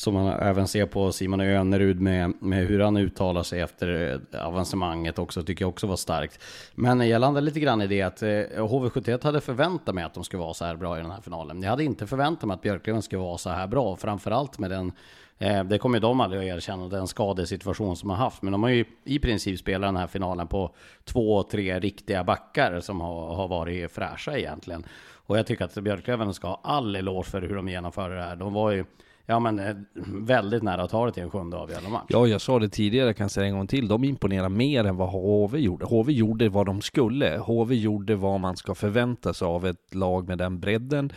som 0.00 0.14
man 0.14 0.26
även 0.26 0.68
ser 0.68 0.86
på 0.86 1.12
Simon 1.12 1.40
Önerud 1.40 2.00
med, 2.00 2.32
med 2.40 2.66
hur 2.66 2.80
han 2.80 2.96
uttalar 2.96 3.42
sig 3.42 3.60
efter 3.60 4.20
eh, 4.32 4.46
avancemanget 4.46 5.18
också, 5.18 5.42
tycker 5.42 5.62
jag 5.64 5.68
också 5.68 5.86
var 5.86 5.96
starkt. 5.96 6.42
Men 6.74 7.08
jag 7.08 7.20
landade 7.20 7.44
lite 7.44 7.60
grann 7.60 7.82
i 7.82 7.86
det 7.86 8.02
att 8.02 8.22
eh, 8.22 8.28
HV71 8.28 9.24
hade 9.24 9.40
förväntat 9.40 9.94
mig 9.94 10.04
att 10.04 10.14
de 10.14 10.24
skulle 10.24 10.42
vara 10.42 10.54
så 10.54 10.64
här 10.64 10.76
bra 10.76 10.98
i 10.98 11.02
den 11.02 11.10
här 11.10 11.20
finalen. 11.20 11.62
Jag 11.62 11.70
hade 11.70 11.84
inte 11.84 12.06
förväntat 12.06 12.44
mig 12.44 12.54
att 12.54 12.62
Björklöven 12.62 13.02
skulle 13.02 13.22
vara 13.22 13.38
så 13.38 13.50
här 13.50 13.66
bra, 13.66 13.96
framförallt 13.96 14.58
med 14.58 14.70
den 14.70 14.92
eh, 15.38 15.64
det 15.64 15.78
kommer 15.78 15.96
ju 15.96 16.00
de 16.00 16.20
aldrig 16.20 16.50
att 16.50 16.56
erkänna, 16.56 16.88
den 16.88 17.06
skadesituation 17.06 17.96
som 17.96 18.08
de 18.08 18.14
har 18.14 18.24
haft. 18.24 18.42
Men 18.42 18.52
de 18.52 18.62
har 18.62 18.70
ju 18.70 18.84
i 19.04 19.18
princip 19.18 19.58
spelat 19.58 19.88
den 19.88 19.96
här 19.96 20.06
finalen 20.06 20.46
på 20.46 20.74
två, 21.04 21.42
tre 21.42 21.80
riktiga 21.80 22.24
backar 22.24 22.80
som 22.80 23.00
har, 23.00 23.34
har 23.34 23.48
varit 23.48 23.92
fräscha 23.92 24.38
egentligen. 24.38 24.84
Och 25.26 25.38
jag 25.38 25.46
tycker 25.46 25.64
att 25.64 25.74
Björklöven 25.74 26.34
ska 26.34 26.48
ha 26.48 26.60
all 26.64 26.96
eloge 26.96 27.26
för 27.30 27.42
hur 27.42 27.56
de 27.56 27.68
genomförde 27.68 28.14
det 28.14 28.22
här. 28.22 28.36
De 28.36 28.52
var 28.52 28.70
ju 28.70 28.84
Ja 29.30 29.40
men 29.40 29.58
eh, 29.58 29.76
väldigt 30.06 30.62
nära 30.62 30.82
att 30.82 30.90
ta 30.90 31.06
det 31.06 31.12
till 31.12 31.22
en 31.22 31.30
sjunde 31.30 31.56
avgörande 31.56 31.90
match. 31.90 32.06
Ja, 32.08 32.26
jag 32.26 32.40
sa 32.40 32.58
det 32.58 32.68
tidigare, 32.68 33.14
kan 33.14 33.28
säga 33.28 33.46
en 33.46 33.56
gång 33.56 33.66
till. 33.66 33.88
De 33.88 34.04
imponerar 34.04 34.48
mer 34.48 34.84
än 34.84 34.96
vad 34.96 35.08
HV 35.08 35.58
gjorde. 35.58 35.84
HV 35.84 36.12
gjorde 36.12 36.48
vad 36.48 36.66
de 36.66 36.80
skulle. 36.80 37.38
HV 37.38 37.74
gjorde 37.74 38.16
vad 38.16 38.40
man 38.40 38.56
ska 38.56 38.74
förvänta 38.74 39.34
sig 39.34 39.46
av 39.46 39.66
ett 39.66 39.94
lag 39.94 40.28
med 40.28 40.38
den 40.38 40.60
bredden 40.60 41.12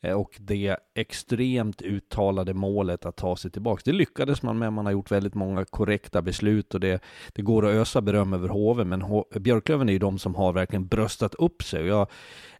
Eh, 0.00 0.12
och 0.12 0.36
det 0.40 0.76
extremt 0.94 1.82
uttalade 1.82 2.54
målet 2.54 3.06
att 3.06 3.16
ta 3.16 3.36
sig 3.36 3.50
tillbaka. 3.50 3.82
Det 3.84 3.92
lyckades 3.92 4.42
man 4.42 4.58
med, 4.58 4.72
man 4.72 4.86
har 4.86 4.92
gjort 4.92 5.10
väldigt 5.10 5.34
många 5.34 5.64
korrekta 5.64 6.22
beslut 6.22 6.74
och 6.74 6.80
det, 6.80 7.02
det 7.32 7.42
går 7.42 7.66
att 7.66 7.74
ösa 7.74 8.00
beröm 8.00 8.32
över 8.32 8.48
HV, 8.48 8.84
men 8.84 9.02
H 9.02 9.24
Björklöven 9.40 9.88
är 9.88 9.92
ju 9.92 9.98
de 9.98 10.18
som 10.18 10.34
har 10.34 10.52
verkligen 10.52 10.86
bröstat 10.86 11.34
upp 11.34 11.62
sig. 11.62 11.86
Jag 11.86 12.06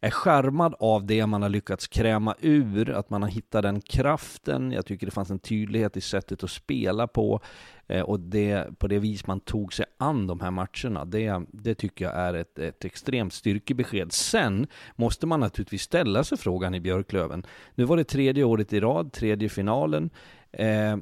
är 0.01 0.11
skärmad 0.11 0.74
av 0.79 1.07
det 1.07 1.27
man 1.27 1.42
har 1.42 1.48
lyckats 1.48 1.87
kräma 1.88 2.35
ur, 2.40 2.90
att 2.90 3.11
man 3.11 3.22
har 3.22 3.29
hittat 3.29 3.62
den 3.62 3.81
kraften. 3.81 4.72
Jag 4.72 4.87
tycker 4.87 5.07
det 5.07 5.12
fanns 5.12 5.31
en 5.31 5.38
tydlighet 5.38 5.96
i 5.96 6.01
sättet 6.01 6.44
att 6.44 6.51
spela 6.51 7.07
på 7.07 7.40
Eh, 7.88 8.03
och 8.03 8.20
det, 8.20 8.79
på 8.79 8.87
det 8.88 8.98
vis 8.98 9.27
man 9.27 9.40
tog 9.40 9.72
sig 9.74 9.87
an 9.96 10.27
de 10.27 10.40
här 10.40 10.51
matcherna. 10.51 11.05
Det, 11.05 11.42
det 11.48 11.74
tycker 11.74 12.05
jag 12.05 12.14
är 12.14 12.35
ett, 12.35 12.59
ett 12.59 12.85
extremt 12.85 13.33
styrkebesked. 13.33 14.12
Sen 14.12 14.66
måste 14.96 15.27
man 15.27 15.40
naturligtvis 15.40 15.83
ställa 15.83 16.24
sig 16.24 16.38
frågan 16.38 16.74
i 16.74 16.81
Björklöven. 16.81 17.46
Nu 17.74 17.85
var 17.85 17.96
det 17.96 18.05
tredje 18.05 18.44
året 18.44 18.72
i 18.72 18.81
rad, 18.81 19.12
tredje 19.12 19.48
finalen. 19.48 20.11
Eh, 20.53 20.96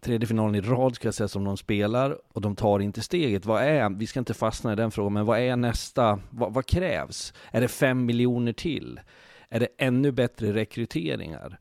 tredje 0.00 0.26
finalen 0.26 0.54
i 0.54 0.60
rad 0.60 0.94
ska 0.94 1.06
jag 1.06 1.14
säga 1.14 1.28
som 1.28 1.44
de 1.44 1.56
spelar 1.56 2.18
och 2.32 2.40
de 2.40 2.56
tar 2.56 2.80
inte 2.80 3.02
steget. 3.02 3.46
Vad 3.46 3.62
är, 3.62 3.90
vi 3.90 4.06
ska 4.06 4.18
inte 4.18 4.34
fastna 4.34 4.72
i 4.72 4.76
den 4.76 4.90
frågan, 4.90 5.12
men 5.12 5.26
vad 5.26 5.38
är 5.38 5.56
nästa, 5.56 6.20
vad, 6.30 6.54
vad 6.54 6.66
krävs? 6.66 7.32
Är 7.50 7.60
det 7.60 7.68
fem 7.68 8.06
miljoner 8.06 8.52
till? 8.52 9.00
Är 9.48 9.60
det 9.60 9.68
ännu 9.78 10.12
bättre 10.12 10.52
rekryteringar? 10.52 11.58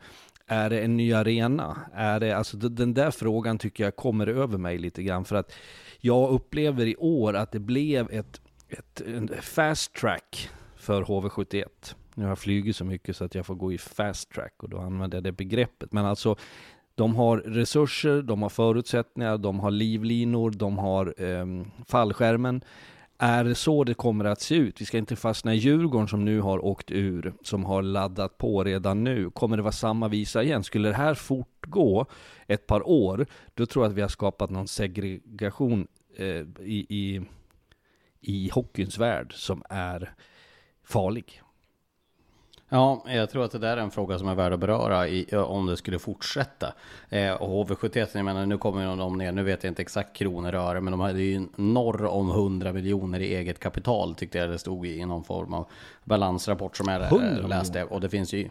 Är 0.48 0.70
det 0.70 0.80
en 0.80 0.98
ny 0.98 1.14
arena? 1.14 1.78
Är 1.94 2.20
det, 2.20 2.38
alltså 2.38 2.58
den 2.58 2.94
där 2.94 3.12
frågan 3.12 3.58
tycker 3.58 3.84
jag 3.84 3.96
kommer 3.96 4.28
över 4.28 4.58
mig 4.58 4.78
lite 4.78 5.04
grann 5.04 5.26
för 5.26 5.36
att 5.36 5.54
jag 6.00 6.30
upplever 6.30 6.86
i 6.86 6.96
år 6.96 7.34
att 7.34 7.52
det 7.52 7.60
blev 7.60 8.12
ett, 8.12 8.42
ett 8.70 9.02
fast 9.42 9.94
track 9.94 10.50
för 10.76 11.04
HV71. 11.04 11.66
Nu 12.14 12.24
har 12.24 12.30
jag 12.30 12.40
flugit 12.40 12.76
så 12.76 12.86
mycket 12.86 13.16
så 13.16 13.24
att 13.26 13.36
jag 13.36 13.46
får 13.46 13.56
gå 13.56 13.74
i 13.74 13.78
fast 13.78 14.32
track 14.32 14.54
och 14.58 14.70
då 14.70 14.78
använder 14.80 15.18
jag 15.18 15.24
det 15.24 15.32
begreppet. 15.32 15.92
Men 15.94 16.06
alltså 16.06 16.36
de 16.96 17.16
har 17.16 17.38
resurser, 17.38 18.22
de 18.22 18.42
har 18.42 18.50
förutsättningar, 18.50 19.38
de 19.38 19.60
har 19.60 19.72
livlinor, 19.72 20.52
de 20.52 20.78
har 20.78 21.14
eh, 21.18 21.46
fallskärmen. 21.88 22.62
Är 23.19 23.43
det 23.43 23.56
så 23.56 23.84
det 23.84 23.93
kommer 23.93 24.25
att 24.25 24.41
se 24.41 24.56
ut? 24.56 24.82
Vi 24.82 24.86
ska 24.86 24.97
inte 24.97 25.15
fastna 25.15 25.53
i 25.53 25.58
Djurgården 25.58 26.08
som 26.08 26.25
nu 26.25 26.41
har 26.41 26.65
åkt 26.65 26.91
ur, 26.91 27.34
som 27.41 27.65
har 27.65 27.82
laddat 27.82 28.38
på 28.38 28.63
redan 28.63 29.03
nu. 29.03 29.30
Kommer 29.30 29.58
det 29.58 29.63
vara 29.63 29.71
samma 29.71 30.08
visa 30.08 30.43
igen? 30.43 30.63
Skulle 30.63 30.89
det 30.89 30.95
här 30.95 31.13
fortgå 31.13 32.06
ett 32.47 32.67
par 32.67 32.88
år, 32.88 33.25
då 33.53 33.65
tror 33.65 33.86
jag 33.86 33.89
att 33.89 33.97
vi 33.97 34.01
har 34.01 34.10
skapat 34.10 34.49
någon 34.49 34.67
segregation 34.67 35.88
eh, 36.17 36.45
i, 36.62 36.86
i, 36.89 37.21
i 38.21 38.49
hockeyns 38.49 38.97
värld 38.97 39.34
som 39.34 39.63
är 39.69 40.13
farlig. 40.84 41.41
Ja, 42.69 43.03
jag 43.08 43.30
tror 43.30 43.45
att 43.45 43.51
det 43.51 43.60
där 43.60 43.77
är 43.77 43.82
en 43.82 43.91
fråga 43.91 44.19
som 44.19 44.27
är 44.27 44.36
värd 44.36 44.53
att 44.53 44.60
beröra 44.60 45.08
i, 45.08 45.36
om 45.36 45.65
det 45.65 45.77
skulle 45.77 45.99
fortsätta. 45.99 46.73
Eh, 47.10 47.34
och 47.34 47.67
HV71, 47.67 48.08
jag 48.13 48.25
menar 48.25 48.45
nu 48.45 48.58
kommer 48.58 48.97
de 48.97 49.17
ner, 49.17 49.32
nu 49.32 49.43
vet 49.43 49.63
jag 49.63 49.71
inte 49.71 49.82
exakt 49.82 50.15
kronor 50.15 50.56
och 50.56 50.62
öre, 50.62 50.82
men 50.82 50.91
de 50.91 50.99
hade 50.99 51.21
ju 51.21 51.47
norr 51.56 52.06
om 52.06 52.30
100 52.30 52.73
miljoner 52.73 53.19
i 53.19 53.36
eget 53.36 53.60
kapital 53.60 54.15
tyckte 54.15 54.38
jag 54.38 54.49
det 54.49 54.60
stod 54.60 54.86
i 54.86 55.06
någon 55.06 55.23
form 55.23 55.53
av 55.53 55.67
balansrapport 56.03 56.77
som 56.77 56.88
jag 56.88 57.49
läste. 57.49 57.84
Och 57.84 58.01
det 58.01 58.10
finns 58.10 58.34
ju 58.34 58.49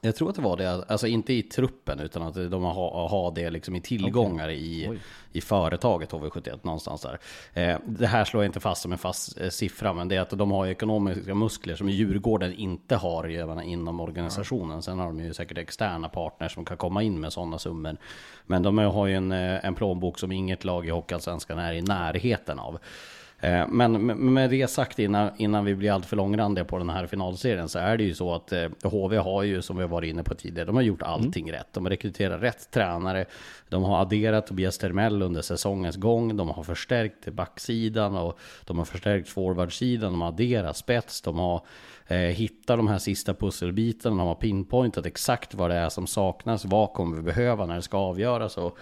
jag 0.00 0.16
tror 0.16 0.28
att 0.28 0.36
det 0.36 0.42
var 0.42 0.56
det, 0.56 0.84
alltså 0.88 1.06
inte 1.06 1.32
i 1.32 1.42
truppen 1.42 2.00
utan 2.00 2.22
att 2.22 2.34
de 2.34 2.62
har, 2.62 3.08
har 3.08 3.34
det 3.34 3.50
liksom 3.50 3.76
i 3.76 3.80
tillgångar 3.80 4.44
okay. 4.44 4.56
i, 4.56 4.98
i 5.32 5.40
företaget 5.40 6.12
HV71 6.12 6.58
någonstans 6.62 7.02
där. 7.02 7.18
Eh, 7.52 7.78
det 7.86 8.06
här 8.06 8.24
slår 8.24 8.42
jag 8.42 8.48
inte 8.48 8.60
fast 8.60 8.82
som 8.82 8.92
en 8.92 8.98
fast 8.98 9.40
eh, 9.40 9.48
siffra, 9.48 9.92
men 9.92 10.08
det 10.08 10.16
är 10.16 10.20
att 10.20 10.30
de 10.30 10.50
har 10.50 10.66
ekonomiska 10.66 11.34
muskler 11.34 11.76
som 11.76 11.88
Djurgården 11.88 12.54
inte 12.54 12.96
har 12.96 13.28
inom 13.62 14.00
organisationen. 14.00 14.82
Sen 14.82 14.98
har 14.98 15.06
de 15.06 15.20
ju 15.20 15.34
säkert 15.34 15.58
externa 15.58 16.08
partners 16.08 16.54
som 16.54 16.64
kan 16.64 16.76
komma 16.76 17.02
in 17.02 17.20
med 17.20 17.32
sådana 17.32 17.58
summor. 17.58 17.96
Men 18.46 18.62
de 18.62 18.78
har 18.78 19.06
ju 19.06 19.14
en, 19.14 19.32
eh, 19.32 19.64
en 19.64 19.74
plånbok 19.74 20.18
som 20.18 20.32
inget 20.32 20.64
lag 20.64 20.86
i 20.86 20.90
Hockeyallsvenskan 20.90 21.58
är 21.58 21.72
i 21.72 21.82
närheten 21.82 22.58
av. 22.58 22.78
Eh, 23.40 23.68
men 23.68 24.06
med 24.34 24.50
det 24.50 24.70
sagt 24.70 24.98
innan, 24.98 25.30
innan 25.36 25.64
vi 25.64 25.74
blir 25.74 25.92
alltför 25.92 26.16
långrandiga 26.16 26.64
på 26.64 26.78
den 26.78 26.90
här 26.90 27.06
finalserien 27.06 27.68
så 27.68 27.78
är 27.78 27.96
det 27.96 28.04
ju 28.04 28.14
så 28.14 28.34
att 28.34 28.52
HV 28.82 29.16
eh, 29.16 29.24
har 29.24 29.42
ju 29.42 29.62
som 29.62 29.76
vi 29.76 29.86
varit 29.86 30.10
inne 30.10 30.22
på 30.22 30.34
tidigare, 30.34 30.66
de 30.66 30.76
har 30.76 30.82
gjort 30.82 31.02
allting 31.02 31.48
mm. 31.48 31.58
rätt. 31.58 31.72
De 31.72 31.84
har 31.84 31.90
rekryterat 31.90 32.42
rätt 32.42 32.70
tränare, 32.70 33.24
de 33.68 33.82
har 33.82 34.00
adderat 34.00 34.46
Tobias 34.46 34.78
Termell 34.78 35.22
under 35.22 35.42
säsongens 35.42 35.96
gång, 35.96 36.36
de 36.36 36.48
har 36.48 36.62
förstärkt 36.62 37.28
backsidan 37.28 38.16
och 38.16 38.38
de 38.64 38.78
har 38.78 38.84
förstärkt 38.84 39.28
forwardsidan, 39.28 40.12
de 40.12 40.20
har 40.20 40.28
adderat 40.28 40.76
spets, 40.76 41.20
de 41.20 41.38
har 41.38 41.62
eh, 42.06 42.16
hittat 42.16 42.76
de 42.78 42.88
här 42.88 42.98
sista 42.98 43.34
pusselbitarna, 43.34 44.16
de 44.16 44.26
har 44.26 44.34
pinpointat 44.34 45.06
exakt 45.06 45.54
vad 45.54 45.70
det 45.70 45.76
är 45.76 45.88
som 45.88 46.06
saknas, 46.06 46.64
vad 46.64 46.92
kommer 46.92 47.16
vi 47.16 47.22
behöva 47.22 47.66
när 47.66 47.74
det 47.76 47.82
ska 47.82 47.98
avgöras. 47.98 48.56
Och 48.56 48.78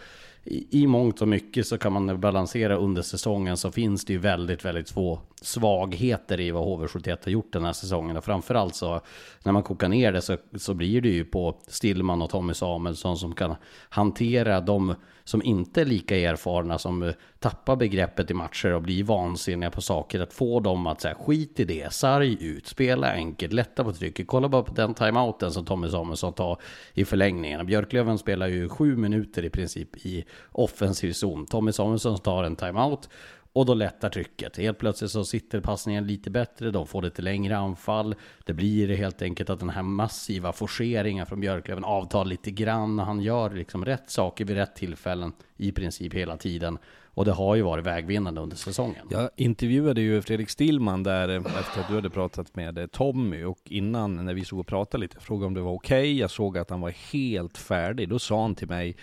i, 0.46 0.87
mångt 0.87 1.22
och 1.22 1.28
mycket 1.28 1.66
så 1.66 1.78
kan 1.78 1.92
man 1.92 2.20
balansera 2.20 2.76
under 2.76 3.02
säsongen 3.02 3.56
så 3.56 3.72
finns 3.72 4.04
det 4.04 4.12
ju 4.12 4.18
väldigt, 4.18 4.64
väldigt 4.64 4.90
få 4.90 5.20
svagheter 5.46 6.40
i 6.40 6.50
vad 6.50 6.64
HV71 6.64 7.18
har 7.24 7.32
gjort 7.32 7.52
den 7.52 7.64
här 7.64 7.72
säsongen. 7.72 8.16
Och 8.16 8.24
framförallt 8.24 8.74
så 8.74 9.00
när 9.44 9.52
man 9.52 9.62
kokar 9.62 9.88
ner 9.88 10.12
det 10.12 10.22
så, 10.22 10.37
så 10.56 10.74
blir 10.74 11.00
det 11.00 11.09
ju 11.09 11.24
på 11.24 11.61
Stillman 11.66 12.22
och 12.22 12.30
Tommy 12.30 12.54
Samuelsson 12.54 13.18
som 13.18 13.35
kan 13.35 13.54
hantera 13.88 14.61
de 14.61 14.94
som 15.24 15.42
inte 15.42 15.80
är 15.80 15.85
lika 15.85 16.16
erfarna 16.16 16.78
som 16.78 17.12
tappar 17.38 17.76
begreppet 17.76 18.30
i 18.30 18.35
matcher 18.35 18.72
och 18.72 18.82
blir 18.82 19.04
vansinniga 19.04 19.70
på 19.70 19.80
saker. 19.80 20.20
Att 20.20 20.32
få 20.32 20.61
dem 20.61 20.87
att 20.87 21.00
säga 21.00 21.14
skit 21.14 21.61
i 21.61 21.64
det, 21.64 21.92
sarg 21.92 22.44
ut, 22.44 22.66
spela 22.66 23.12
enkelt, 23.12 23.52
lätta 23.52 23.85
på 23.85 23.92
trycket. 23.92 24.26
Kolla 24.26 24.48
bara 24.48 24.62
på 24.62 24.74
den 24.74 24.94
timeouten 24.94 25.50
som 25.50 25.64
Tommy 25.64 25.88
Samuelsson 25.88 26.32
tar 26.32 26.61
i 26.94 27.04
förlängningen. 27.04 27.66
Björklöven 27.66 28.18
spelar 28.18 28.46
ju 28.46 28.68
sju 28.68 28.96
minuter 28.96 29.44
i 29.44 29.50
princip 29.50 30.06
i 30.06 30.24
offensiv 30.52 31.12
zon. 31.12 31.46
Tommy 31.46 31.72
Samuelsson 31.72 32.18
tar 32.18 32.44
en 32.44 32.56
timeout 32.56 33.09
och 33.56 33.66
då 33.66 33.74
lättar 33.74 34.08
trycket. 34.08 34.56
Helt 34.56 34.78
plötsligt 34.78 35.10
så 35.10 35.24
sitter 35.24 35.60
passningen 35.60 36.06
lite 36.06 36.30
bättre, 36.30 36.70
de 36.70 36.86
får 36.86 37.02
lite 37.02 37.22
längre 37.22 37.56
anfall. 37.56 38.14
Det 38.44 38.52
blir 38.52 38.96
helt 38.96 39.22
enkelt 39.22 39.50
att 39.50 39.60
den 39.60 39.70
här 39.70 39.82
massiva 39.82 40.52
forceringen 40.52 41.26
från 41.26 41.40
Björklöven 41.40 41.84
avtar 41.84 42.24
lite 42.24 42.50
grann. 42.50 42.98
Han 42.98 43.20
gör 43.20 43.50
liksom 43.50 43.84
rätt 43.84 44.10
saker 44.10 44.44
vid 44.44 44.56
rätt 44.56 44.76
tillfällen 44.76 45.32
i 45.56 45.72
princip 45.72 46.14
hela 46.14 46.36
tiden. 46.36 46.78
Och 47.04 47.24
det 47.24 47.32
har 47.32 47.54
ju 47.54 47.62
varit 47.62 47.86
vägvinnande 47.86 48.40
under 48.40 48.56
säsongen. 48.56 49.06
Jag 49.10 49.30
intervjuade 49.36 50.00
ju 50.00 50.22
Fredrik 50.22 50.50
Stillman 50.50 51.02
där 51.02 51.28
eh, 51.28 51.36
efter 51.36 51.80
att 51.80 51.88
du 51.88 51.94
hade 51.94 52.10
pratat 52.10 52.56
med 52.56 52.78
eh, 52.78 52.86
Tommy 52.86 53.44
och 53.44 53.60
innan 53.64 54.24
när 54.24 54.34
vi 54.34 54.44
såg 54.44 54.58
och 54.58 54.66
pratade 54.66 55.00
lite, 55.00 55.20
frågade 55.20 55.46
om 55.46 55.54
det 55.54 55.60
var 55.60 55.72
okej. 55.72 55.98
Okay. 55.98 56.18
Jag 56.18 56.30
såg 56.30 56.58
att 56.58 56.70
han 56.70 56.80
var 56.80 56.90
helt 57.12 57.58
färdig. 57.58 58.08
Då 58.08 58.18
sa 58.18 58.42
han 58.42 58.54
till 58.54 58.68
mig 58.68 58.96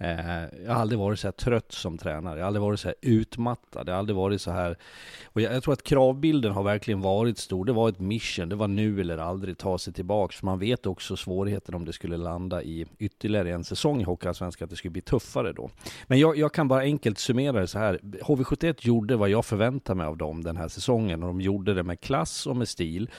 Eh, 0.00 0.44
jag 0.64 0.72
har 0.72 0.80
aldrig 0.80 0.98
varit 0.98 1.18
så 1.18 1.26
här 1.26 1.32
trött 1.32 1.72
som 1.72 1.98
tränare. 1.98 2.38
Jag 2.38 2.44
har 2.44 2.46
aldrig 2.46 2.62
varit 2.62 2.80
så 2.80 2.88
här 2.88 2.94
utmattad. 3.00 3.88
Jag 3.88 3.92
har 3.92 3.98
aldrig 3.98 4.16
varit 4.16 4.40
så 4.40 4.50
här... 4.50 4.76
Och 5.24 5.40
jag, 5.40 5.54
jag, 5.54 5.62
tror 5.62 5.72
att 5.72 5.82
kravbilden 5.82 6.52
har 6.52 6.62
verkligen 6.62 7.00
varit 7.00 7.38
stor. 7.38 7.64
Det 7.64 7.72
var 7.72 7.88
ett 7.88 7.98
mission. 7.98 8.48
Det 8.48 8.56
var 8.56 8.68
nu 8.68 9.00
eller 9.00 9.18
aldrig 9.18 9.58
ta 9.58 9.78
sig 9.78 9.92
tillbaka. 9.92 10.32
För 10.32 10.46
man 10.46 10.58
vet 10.58 10.86
också 10.86 11.16
svårigheten 11.16 11.74
om 11.74 11.84
det 11.84 11.92
skulle 11.92 12.16
landa 12.16 12.62
i 12.62 12.86
ytterligare 12.98 13.52
en 13.52 13.64
säsong 13.64 14.00
i 14.00 14.04
Hockeyallsvenskan, 14.04 14.66
att 14.66 14.70
det 14.70 14.76
skulle 14.76 14.92
bli 14.92 15.02
tuffare 15.02 15.52
då. 15.52 15.70
Men 16.06 16.18
jag, 16.18 16.36
jag, 16.36 16.52
kan 16.52 16.68
bara 16.68 16.80
enkelt 16.80 17.18
summera 17.18 17.60
det 17.60 17.66
så 17.66 17.78
här. 17.78 17.98
HV71 18.02 18.76
gjorde 18.80 19.16
vad 19.16 19.28
jag 19.28 19.44
förväntade 19.44 19.96
mig 19.96 20.06
av 20.06 20.16
dem 20.16 20.44
den 20.44 20.56
här 20.56 20.68
säsongen. 20.68 21.22
Och 21.22 21.28
de 21.28 21.40
gjorde 21.40 21.74
det 21.74 21.82
med 21.82 22.00
klass 22.00 22.46
och 22.46 22.56
med 22.56 22.68
stil. 22.68 23.10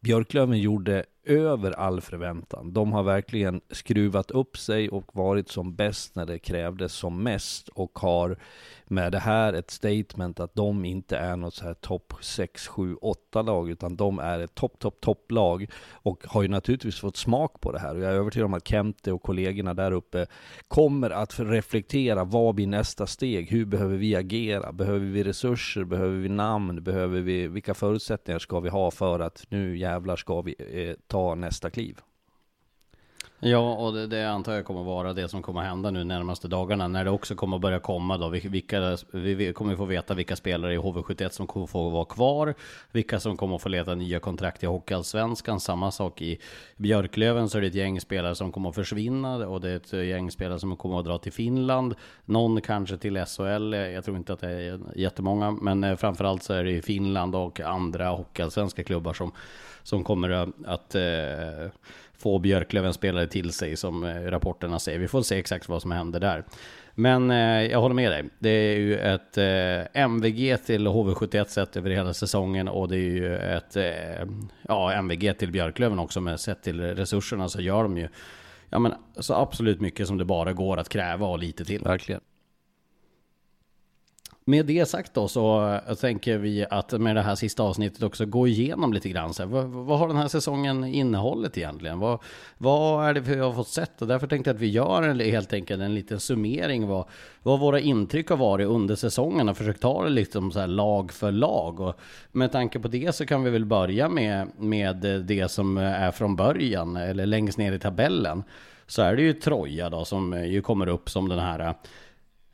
Björklöven 0.00 0.58
gjorde 0.58 1.04
över 1.24 1.72
all 1.72 2.00
förväntan. 2.00 2.72
De 2.72 2.92
har 2.92 3.02
verkligen 3.02 3.60
skruvat 3.70 4.30
upp 4.30 4.58
sig 4.58 4.88
och 4.88 5.16
varit 5.16 5.48
som 5.48 5.74
bäst 5.74 6.14
när 6.14 6.26
det 6.26 6.38
krävdes 6.38 6.92
som 6.92 7.22
mest 7.22 7.68
och 7.68 7.98
har 7.98 8.38
med 8.90 9.12
det 9.12 9.18
här 9.18 9.52
ett 9.52 9.70
statement 9.70 10.40
att 10.40 10.54
de 10.54 10.84
inte 10.84 11.16
är 11.16 11.36
något 11.36 11.54
så 11.54 11.64
här 11.64 11.74
topp 11.74 12.12
6, 12.20 12.66
7, 12.66 12.96
8 13.00 13.42
lag 13.42 13.70
utan 13.70 13.96
de 13.96 14.18
är 14.18 14.38
ett 14.38 14.54
topp, 14.54 14.78
topp, 14.78 15.00
topplag 15.00 15.70
och 15.92 16.24
har 16.26 16.42
ju 16.42 16.48
naturligtvis 16.48 17.00
fått 17.00 17.16
smak 17.16 17.60
på 17.60 17.72
det 17.72 17.78
här 17.78 17.94
och 17.94 18.00
jag 18.00 18.12
är 18.12 18.16
övertygad 18.16 18.46
om 18.46 18.54
att 18.54 18.68
Kente 18.68 19.12
och 19.12 19.22
kollegorna 19.22 19.74
där 19.74 19.92
uppe 19.92 20.26
kommer 20.68 21.10
att 21.10 21.40
reflektera 21.40 22.24
vad 22.24 22.54
blir 22.54 22.66
nästa 22.66 23.06
steg? 23.06 23.50
Hur 23.50 23.64
behöver 23.64 23.96
vi 23.96 24.16
agera? 24.16 24.72
Behöver 24.72 25.06
vi 25.06 25.24
resurser? 25.24 25.84
Behöver 25.84 26.16
vi 26.16 26.28
namn? 26.28 26.82
Behöver 26.82 27.20
vi, 27.20 27.48
vilka 27.48 27.74
förutsättningar 27.74 28.38
ska 28.38 28.60
vi 28.60 28.68
ha 28.68 28.90
för 28.90 29.20
att 29.20 29.46
nu 29.48 29.78
jävlar 29.78 30.16
ska 30.16 30.42
vi 30.42 30.54
eh, 30.58 30.96
ta 31.06 31.34
nästa 31.34 31.70
kliv? 31.70 32.00
Ja, 33.40 33.74
och 33.74 33.92
det, 33.92 34.06
det 34.06 34.30
antar 34.30 34.52
jag 34.52 34.64
kommer 34.64 34.82
vara 34.82 35.12
det 35.12 35.28
som 35.28 35.42
kommer 35.42 35.60
hända 35.60 35.90
nu 35.90 36.04
närmaste 36.04 36.48
dagarna. 36.48 36.88
När 36.88 37.04
det 37.04 37.10
också 37.10 37.34
kommer 37.34 37.58
börja 37.58 37.78
komma 37.78 38.18
då. 38.18 38.28
Vilka, 38.28 38.96
vi 39.10 39.52
kommer 39.52 39.76
få 39.76 39.84
veta 39.84 40.14
vilka 40.14 40.36
spelare 40.36 40.74
i 40.74 40.78
HV71 40.78 41.28
som 41.28 41.46
kommer 41.46 41.66
få 41.66 41.88
vara 41.88 42.04
kvar. 42.04 42.54
Vilka 42.92 43.20
som 43.20 43.36
kommer 43.36 43.58
få 43.58 43.68
leta 43.68 43.94
nya 43.94 44.20
kontrakt 44.20 44.62
i 44.62 44.66
Hockeyallsvenskan. 44.66 45.60
Samma 45.60 45.90
sak 45.90 46.22
i 46.22 46.38
Björklöven 46.76 47.48
så 47.48 47.58
är 47.58 47.62
det 47.62 47.66
ett 47.66 47.74
gäng 47.74 48.00
spelare 48.00 48.34
som 48.34 48.52
kommer 48.52 48.68
att 48.68 48.74
försvinna. 48.74 49.48
Och 49.48 49.60
det 49.60 49.70
är 49.70 49.76
ett 49.76 49.92
gäng 49.92 50.30
spelare 50.30 50.58
som 50.58 50.76
kommer 50.76 50.98
att 50.98 51.04
dra 51.04 51.18
till 51.18 51.32
Finland. 51.32 51.94
Någon 52.24 52.60
kanske 52.60 52.96
till 52.96 53.24
SHL. 53.24 53.72
Jag 53.72 54.04
tror 54.04 54.16
inte 54.16 54.32
att 54.32 54.40
det 54.40 54.50
är 54.50 54.80
jättemånga. 54.94 55.50
Men 55.50 55.84
eh, 55.84 55.96
framförallt 55.96 56.42
så 56.42 56.52
är 56.52 56.64
det 56.64 56.70
i 56.70 56.82
Finland 56.82 57.34
och 57.34 57.60
andra 57.60 58.08
Hockeyallsvenska 58.08 58.84
klubbar 58.84 59.12
som, 59.12 59.32
som 59.82 60.04
kommer 60.04 60.30
att, 60.30 60.48
att 60.66 60.94
eh, 60.94 61.70
få 62.18 62.38
Björklöven 62.38 62.94
spelare 62.94 63.26
till 63.26 63.52
sig 63.52 63.76
som 63.76 64.04
eh, 64.04 64.22
rapporterna 64.22 64.78
säger. 64.78 64.98
Vi 64.98 65.08
får 65.08 65.22
se 65.22 65.38
exakt 65.38 65.68
vad 65.68 65.82
som 65.82 65.90
händer 65.90 66.20
där. 66.20 66.44
Men 66.98 67.30
eh, 67.30 67.62
jag 67.62 67.80
håller 67.80 67.94
med 67.94 68.12
dig. 68.12 68.24
Det 68.38 68.50
är 68.50 68.76
ju 68.76 68.98
ett 68.98 69.38
eh, 69.38 70.02
MVG 70.02 70.56
till 70.66 70.86
HV71 70.86 71.44
sett 71.44 71.76
över 71.76 71.90
hela 71.90 72.14
säsongen 72.14 72.68
och 72.68 72.88
det 72.88 72.96
är 72.96 73.10
ju 73.10 73.36
ett 73.36 73.76
eh, 73.76 74.28
ja, 74.62 74.92
MVG 74.92 75.38
till 75.38 75.52
Björklöven 75.52 75.98
också 75.98 76.20
men 76.20 76.38
sett 76.38 76.62
till 76.62 76.80
resurserna 76.80 77.48
så 77.48 77.60
gör 77.60 77.82
de 77.82 77.98
ju 77.98 78.08
ja, 78.70 78.78
men, 78.78 78.94
så 79.16 79.34
absolut 79.34 79.80
mycket 79.80 80.06
som 80.06 80.18
det 80.18 80.24
bara 80.24 80.52
går 80.52 80.76
att 80.76 80.88
kräva 80.88 81.26
och 81.26 81.38
lite 81.38 81.64
till. 81.64 81.82
Verkligen. 81.82 82.20
Med 84.48 84.66
det 84.66 84.88
sagt 84.88 85.14
då 85.14 85.28
så 85.28 85.74
eh, 85.88 85.94
tänker 85.94 86.38
vi 86.38 86.66
att 86.70 86.92
med 86.92 87.16
det 87.16 87.22
här 87.22 87.34
sista 87.34 87.62
avsnittet 87.62 88.02
också 88.02 88.26
gå 88.26 88.48
igenom 88.48 88.92
lite 88.92 89.08
grann. 89.08 89.34
Så 89.34 89.42
här, 89.42 89.50
vad, 89.50 89.64
vad, 89.64 89.98
har 89.98 90.08
den 90.08 90.16
här 90.16 90.28
säsongen 90.28 90.84
innehållit 90.84 91.58
egentligen? 91.58 91.98
Vad, 91.98 92.18
vad 92.58 93.08
är 93.08 93.14
det 93.14 93.20
vi 93.20 93.38
har 93.38 93.52
fått 93.52 93.68
sett? 93.68 94.02
Och 94.02 94.08
därför 94.08 94.26
tänkte 94.26 94.50
jag 94.50 94.54
att 94.54 94.60
vi 94.60 94.70
gör 94.70 95.02
en, 95.02 95.20
helt 95.20 95.52
enkelt 95.52 95.82
en 95.82 95.94
liten 95.94 96.20
summering 96.20 96.86
vad, 96.86 97.08
vad 97.42 97.60
våra 97.60 97.80
intryck 97.80 98.28
har 98.28 98.36
varit 98.36 98.66
under 98.66 98.94
säsongen 98.94 99.48
och 99.48 99.56
försökt 99.56 99.80
ta 99.80 100.04
det 100.04 100.10
liksom 100.10 100.52
så 100.52 100.60
här 100.60 100.66
lag 100.66 101.12
för 101.12 101.32
lag. 101.32 101.80
Och 101.80 102.00
med 102.32 102.52
tanke 102.52 102.78
på 102.78 102.88
det 102.88 103.14
så 103.14 103.26
kan 103.26 103.42
vi 103.42 103.50
väl 103.50 103.64
börja 103.64 104.08
med, 104.08 104.48
med 104.58 104.96
det 105.24 105.50
som 105.50 105.76
är 105.76 106.10
från 106.10 106.36
början 106.36 106.96
eller 106.96 107.26
längst 107.26 107.58
ner 107.58 107.72
i 107.72 107.78
tabellen. 107.78 108.42
Så 108.86 109.02
är 109.02 109.16
det 109.16 109.22
ju 109.22 109.32
Troja 109.32 109.90
då 109.90 110.04
som 110.04 110.44
ju 110.46 110.62
kommer 110.62 110.86
upp 110.86 111.10
som 111.10 111.28
den 111.28 111.38
här 111.38 111.60
eh, 111.60 111.72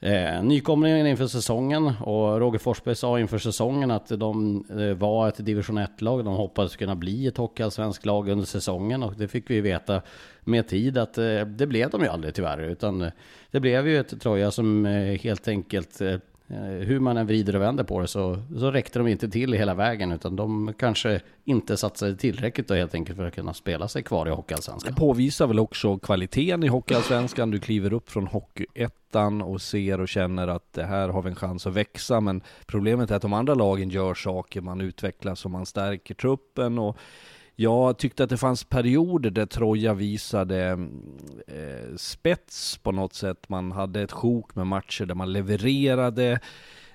Eh, 0.04 0.42
nykomlingen 0.42 1.06
inför 1.06 1.26
säsongen 1.26 1.92
och 2.00 2.40
Roger 2.40 2.58
Forsberg 2.58 2.96
sa 2.96 3.20
inför 3.20 3.38
säsongen 3.38 3.90
att 3.90 4.08
de 4.08 4.64
eh, 4.70 4.98
var 4.98 5.28
ett 5.28 5.46
division 5.46 5.78
1-lag. 5.78 6.24
De 6.24 6.34
hoppades 6.34 6.76
kunna 6.76 6.94
bli 6.94 7.26
ett 7.26 7.36
hockeyallsvenskt 7.36 8.06
lag 8.06 8.28
under 8.28 8.44
säsongen 8.44 9.02
och 9.02 9.14
det 9.16 9.28
fick 9.28 9.50
vi 9.50 9.60
veta 9.60 10.02
med 10.40 10.68
tid 10.68 10.98
att 10.98 11.18
eh, 11.18 11.40
det 11.40 11.66
blev 11.66 11.90
de 11.90 12.02
ju 12.02 12.08
aldrig 12.08 12.34
tyvärr. 12.34 12.58
Utan 12.62 13.10
det 13.50 13.60
blev 13.60 13.88
ju 13.88 14.00
ett 14.00 14.20
Troja 14.20 14.50
som 14.50 14.86
eh, 14.86 15.18
helt 15.20 15.48
enkelt 15.48 16.00
Eh, 16.00 16.18
Eh, 16.52 16.58
hur 16.58 17.00
man 17.00 17.16
än 17.16 17.26
vrider 17.26 17.56
och 17.56 17.62
vänder 17.62 17.84
på 17.84 18.00
det 18.00 18.06
så, 18.06 18.42
så 18.58 18.70
räckte 18.70 18.98
de 18.98 19.08
inte 19.08 19.28
till 19.28 19.52
hela 19.52 19.74
vägen 19.74 20.12
utan 20.12 20.36
de 20.36 20.74
kanske 20.78 21.20
inte 21.44 21.76
satsade 21.76 22.16
tillräckligt 22.16 22.68
då 22.68 22.74
helt 22.74 22.94
enkelt 22.94 23.16
för 23.16 23.26
att 23.26 23.34
kunna 23.34 23.54
spela 23.54 23.88
sig 23.88 24.02
kvar 24.02 24.26
i 24.26 24.30
Hockeyallsvenskan. 24.30 24.92
Det 24.94 25.00
påvisar 25.00 25.46
väl 25.46 25.58
också 25.58 25.98
kvaliteten 25.98 26.64
i 26.64 26.68
Hockeyallsvenskan. 26.68 27.50
Du 27.50 27.58
kliver 27.58 27.92
upp 27.92 28.10
från 28.10 28.26
Hockeyettan 28.26 29.42
och 29.42 29.62
ser 29.62 30.00
och 30.00 30.08
känner 30.08 30.48
att 30.48 30.72
det 30.72 30.84
här 30.84 31.08
har 31.08 31.22
vi 31.22 31.30
en 31.30 31.36
chans 31.36 31.66
att 31.66 31.74
växa 31.74 32.20
men 32.20 32.42
problemet 32.66 33.10
är 33.10 33.16
att 33.16 33.22
de 33.22 33.32
andra 33.32 33.54
lagen 33.54 33.90
gör 33.90 34.14
saker, 34.14 34.60
man 34.60 34.80
utvecklas 34.80 35.44
och 35.44 35.50
man 35.50 35.66
stärker 35.66 36.14
truppen 36.14 36.78
och 36.78 36.96
jag 37.56 37.98
tyckte 37.98 38.24
att 38.24 38.30
det 38.30 38.36
fanns 38.36 38.64
perioder 38.64 39.30
där 39.30 39.46
Troja 39.46 39.94
visade 39.94 40.70
eh, 41.46 41.96
spets 41.96 42.78
på 42.78 42.92
något 42.92 43.14
sätt. 43.14 43.48
Man 43.48 43.72
hade 43.72 44.02
ett 44.02 44.12
sjok 44.12 44.54
med 44.54 44.66
matcher 44.66 45.06
där 45.06 45.14
man 45.14 45.32
levererade. 45.32 46.40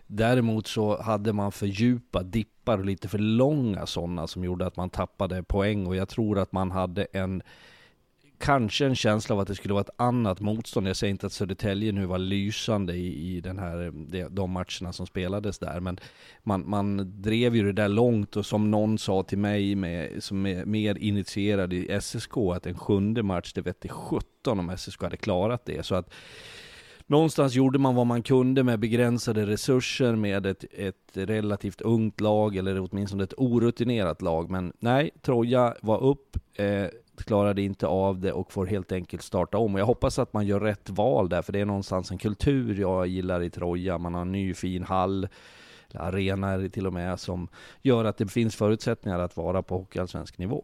Däremot 0.07 0.67
så 0.67 1.01
hade 1.01 1.33
man 1.33 1.51
för 1.51 1.65
djupa 1.65 2.23
dippar 2.23 2.77
och 2.77 2.85
lite 2.85 3.07
för 3.07 3.17
långa 3.17 3.85
sådana 3.85 4.27
som 4.27 4.43
gjorde 4.43 4.67
att 4.67 4.77
man 4.77 4.89
tappade 4.89 5.43
poäng 5.43 5.87
och 5.87 5.95
jag 5.95 6.09
tror 6.09 6.39
att 6.39 6.51
man 6.51 6.71
hade 6.71 7.07
en 7.11 7.41
kanske 8.39 8.85
en 8.85 8.95
känsla 8.95 9.35
av 9.35 9.39
att 9.41 9.47
det 9.47 9.55
skulle 9.55 9.73
vara 9.73 9.81
ett 9.81 9.95
annat 9.95 10.39
motstånd. 10.39 10.87
Jag 10.87 10.95
säger 10.95 11.11
inte 11.11 11.25
att 11.25 11.33
Södertälje 11.33 11.91
nu 11.91 12.05
var 12.05 12.17
lysande 12.17 12.93
i, 12.93 13.35
i 13.35 13.41
den 13.41 13.59
här, 13.59 13.91
de 14.29 14.51
matcherna 14.51 14.93
som 14.93 15.07
spelades 15.07 15.59
där, 15.59 15.79
men 15.79 15.99
man, 16.43 16.69
man 16.69 17.21
drev 17.21 17.55
ju 17.55 17.63
det 17.63 17.81
där 17.81 17.89
långt 17.89 18.35
och 18.35 18.45
som 18.45 18.71
någon 18.71 18.97
sa 18.97 19.23
till 19.23 19.37
mig 19.37 19.75
med, 19.75 20.23
som 20.23 20.45
är 20.45 20.65
mer 20.65 20.97
initierad 20.97 21.73
i 21.73 21.99
SSK, 22.01 22.37
att 22.37 22.65
en 22.65 22.77
sjunde 22.77 23.23
match, 23.23 23.53
det 23.53 23.61
vette 23.61 23.87
17 23.87 24.59
om 24.59 24.77
SSK 24.77 25.01
hade 25.01 25.17
klarat 25.17 25.65
det. 25.65 25.85
Så 25.85 25.95
att 25.95 26.13
någonstans 27.05 27.55
gjorde 27.55 27.79
man 27.79 27.95
vad 27.95 28.07
man 28.07 28.23
kunde 28.23 28.63
med 28.63 28.79
begränsade 28.79 29.45
resurser 29.45 30.15
med 30.15 30.45
ett, 30.45 30.65
ett 30.71 31.11
relativt 31.13 31.81
ungt 31.81 32.21
lag, 32.21 32.55
eller 32.55 32.87
åtminstone 32.89 33.23
ett 33.23 33.33
orutinerat 33.37 34.21
lag. 34.21 34.49
Men 34.49 34.73
nej, 34.79 35.11
Troja 35.21 35.75
var 35.81 36.03
upp, 36.03 36.37
eh, 36.53 36.85
klarade 37.23 37.61
inte 37.61 37.87
av 37.87 38.19
det 38.19 38.31
och 38.31 38.51
får 38.51 38.65
helt 38.65 38.91
enkelt 38.91 39.23
starta 39.23 39.57
om. 39.57 39.73
Och 39.73 39.79
jag 39.79 39.85
hoppas 39.85 40.19
att 40.19 40.33
man 40.33 40.45
gör 40.45 40.59
rätt 40.59 40.89
val 40.89 41.29
där, 41.29 41.41
för 41.41 41.53
det 41.53 41.59
är 41.59 41.65
någonstans 41.65 42.11
en 42.11 42.17
kultur 42.17 42.79
jag 42.79 43.07
gillar 43.07 43.43
i 43.43 43.49
Troja. 43.49 43.97
Man 43.97 44.13
har 44.13 44.21
en 44.21 44.31
ny 44.31 44.53
fin 44.53 44.83
hall, 44.83 45.27
arena 45.93 46.49
är 46.49 46.57
det 46.57 46.69
till 46.69 46.87
och 46.87 46.93
med, 46.93 47.19
som 47.19 47.47
gör 47.81 48.05
att 48.05 48.17
det 48.17 48.27
finns 48.27 48.55
förutsättningar 48.55 49.19
att 49.19 49.37
vara 49.37 49.63
på 49.63 49.77
hockeyallsvensk 49.77 50.37
nivå. 50.37 50.63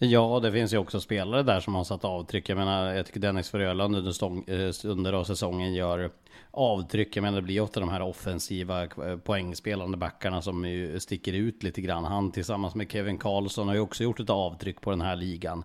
Ja, 0.00 0.40
det 0.42 0.52
finns 0.52 0.74
ju 0.74 0.78
också 0.78 1.00
spelare 1.00 1.42
där 1.42 1.60
som 1.60 1.74
har 1.74 1.84
satt 1.84 2.04
avtryck. 2.04 2.48
Jag 2.48 2.56
menar, 2.56 2.94
jag 2.94 3.06
tycker 3.06 3.20
Dennis 3.20 3.50
Frölund 3.50 3.96
under, 3.96 4.12
stång, 4.12 4.44
eh, 4.46 4.72
under 4.84 5.12
av 5.12 5.24
säsongen 5.24 5.74
gör 5.74 6.10
avtryck. 6.50 7.16
Jag 7.16 7.22
menar, 7.22 7.36
det 7.36 7.42
blir 7.42 7.60
ofta 7.60 7.80
de 7.80 7.88
här 7.88 8.02
offensiva 8.02 8.82
eh, 8.82 9.16
poängspelande 9.24 9.96
backarna 9.96 10.42
som 10.42 10.64
ju 10.64 11.00
sticker 11.00 11.32
ut 11.32 11.62
lite 11.62 11.80
grann. 11.80 12.04
Han 12.04 12.32
tillsammans 12.32 12.74
med 12.74 12.92
Kevin 12.92 13.18
Karlsson 13.18 13.68
har 13.68 13.74
ju 13.74 13.80
också 13.80 14.02
gjort 14.02 14.20
ett 14.20 14.30
avtryck 14.30 14.80
på 14.80 14.90
den 14.90 15.00
här 15.00 15.16
ligan. 15.16 15.64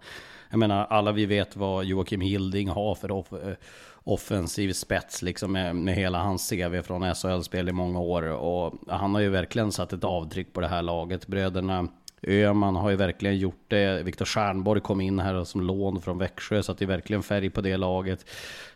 Jag 0.49 0.59
menar, 0.59 0.85
alla 0.85 1.11
vi 1.11 1.25
vet 1.25 1.55
vad 1.55 1.85
Joakim 1.85 2.21
Hilding 2.21 2.69
har 2.69 2.95
för 2.95 3.11
off 3.11 3.33
eh, 3.33 3.53
offensiv 4.03 4.73
spets 4.73 5.21
liksom 5.21 5.51
med, 5.51 5.75
med 5.75 5.95
hela 5.95 6.19
hans 6.19 6.49
CV 6.49 6.81
från 6.81 7.15
SHL-spel 7.15 7.69
i 7.69 7.71
många 7.71 7.99
år. 7.99 8.23
Och 8.23 8.73
han 8.87 9.13
har 9.13 9.21
ju 9.21 9.29
verkligen 9.29 9.71
satt 9.71 9.93
ett 9.93 10.03
avtryck 10.03 10.53
på 10.53 10.61
det 10.61 10.67
här 10.67 10.81
laget. 10.81 11.27
Bröderna 11.27 11.87
Öhman 12.27 12.75
har 12.75 12.89
ju 12.89 12.95
verkligen 12.95 13.37
gjort 13.37 13.65
det. 13.67 14.03
Viktor 14.03 14.25
Stjernborg 14.25 14.81
kom 14.81 15.01
in 15.01 15.19
här 15.19 15.43
som 15.43 15.61
lån 15.61 16.01
från 16.01 16.17
Växjö, 16.17 16.63
så 16.63 16.71
att 16.71 16.77
det 16.77 16.85
är 16.85 16.87
verkligen 16.87 17.23
färg 17.23 17.49
på 17.49 17.61
det 17.61 17.77
laget. 17.77 18.25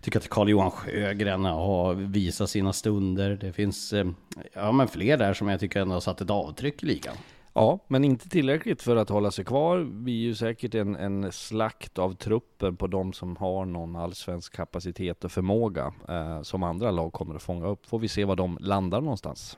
Tycker 0.01 0.19
att 0.19 0.29
Carl-Johan 0.29 0.71
Sjögren 0.71 1.45
har 1.45 1.93
visat 1.93 2.49
sina 2.49 2.73
stunder. 2.73 3.37
Det 3.41 3.53
finns 3.53 3.93
eh, 3.93 4.07
ja, 4.53 4.71
men 4.71 4.87
fler 4.87 5.17
där 5.17 5.33
som 5.33 5.47
jag 5.47 5.59
tycker 5.59 5.79
ändå 5.79 5.95
har 5.95 5.99
satt 5.99 6.21
ett 6.21 6.29
avtryck 6.29 6.83
i 6.83 6.85
ligan. 6.85 7.15
Ja, 7.53 7.79
men 7.87 8.03
inte 8.03 8.29
tillräckligt 8.29 8.81
för 8.81 8.95
att 8.95 9.09
hålla 9.09 9.31
sig 9.31 9.45
kvar. 9.45 9.77
Vi 9.77 10.11
är 10.11 10.25
ju 10.25 10.35
säkert 10.35 10.75
en, 10.75 10.95
en 10.95 11.31
slakt 11.31 11.99
av 11.99 12.13
trupper 12.13 12.71
på 12.71 12.87
de 12.87 13.13
som 13.13 13.35
har 13.35 13.65
någon 13.65 13.95
allsvensk 13.95 14.55
kapacitet 14.55 15.23
och 15.23 15.31
förmåga 15.31 15.93
eh, 16.09 16.41
som 16.41 16.63
andra 16.63 16.91
lag 16.91 17.13
kommer 17.13 17.35
att 17.35 17.43
fånga 17.43 17.67
upp. 17.67 17.85
Får 17.85 17.99
vi 17.99 18.07
se 18.07 18.25
var 18.25 18.35
de 18.35 18.57
landar 18.61 19.01
någonstans. 19.01 19.57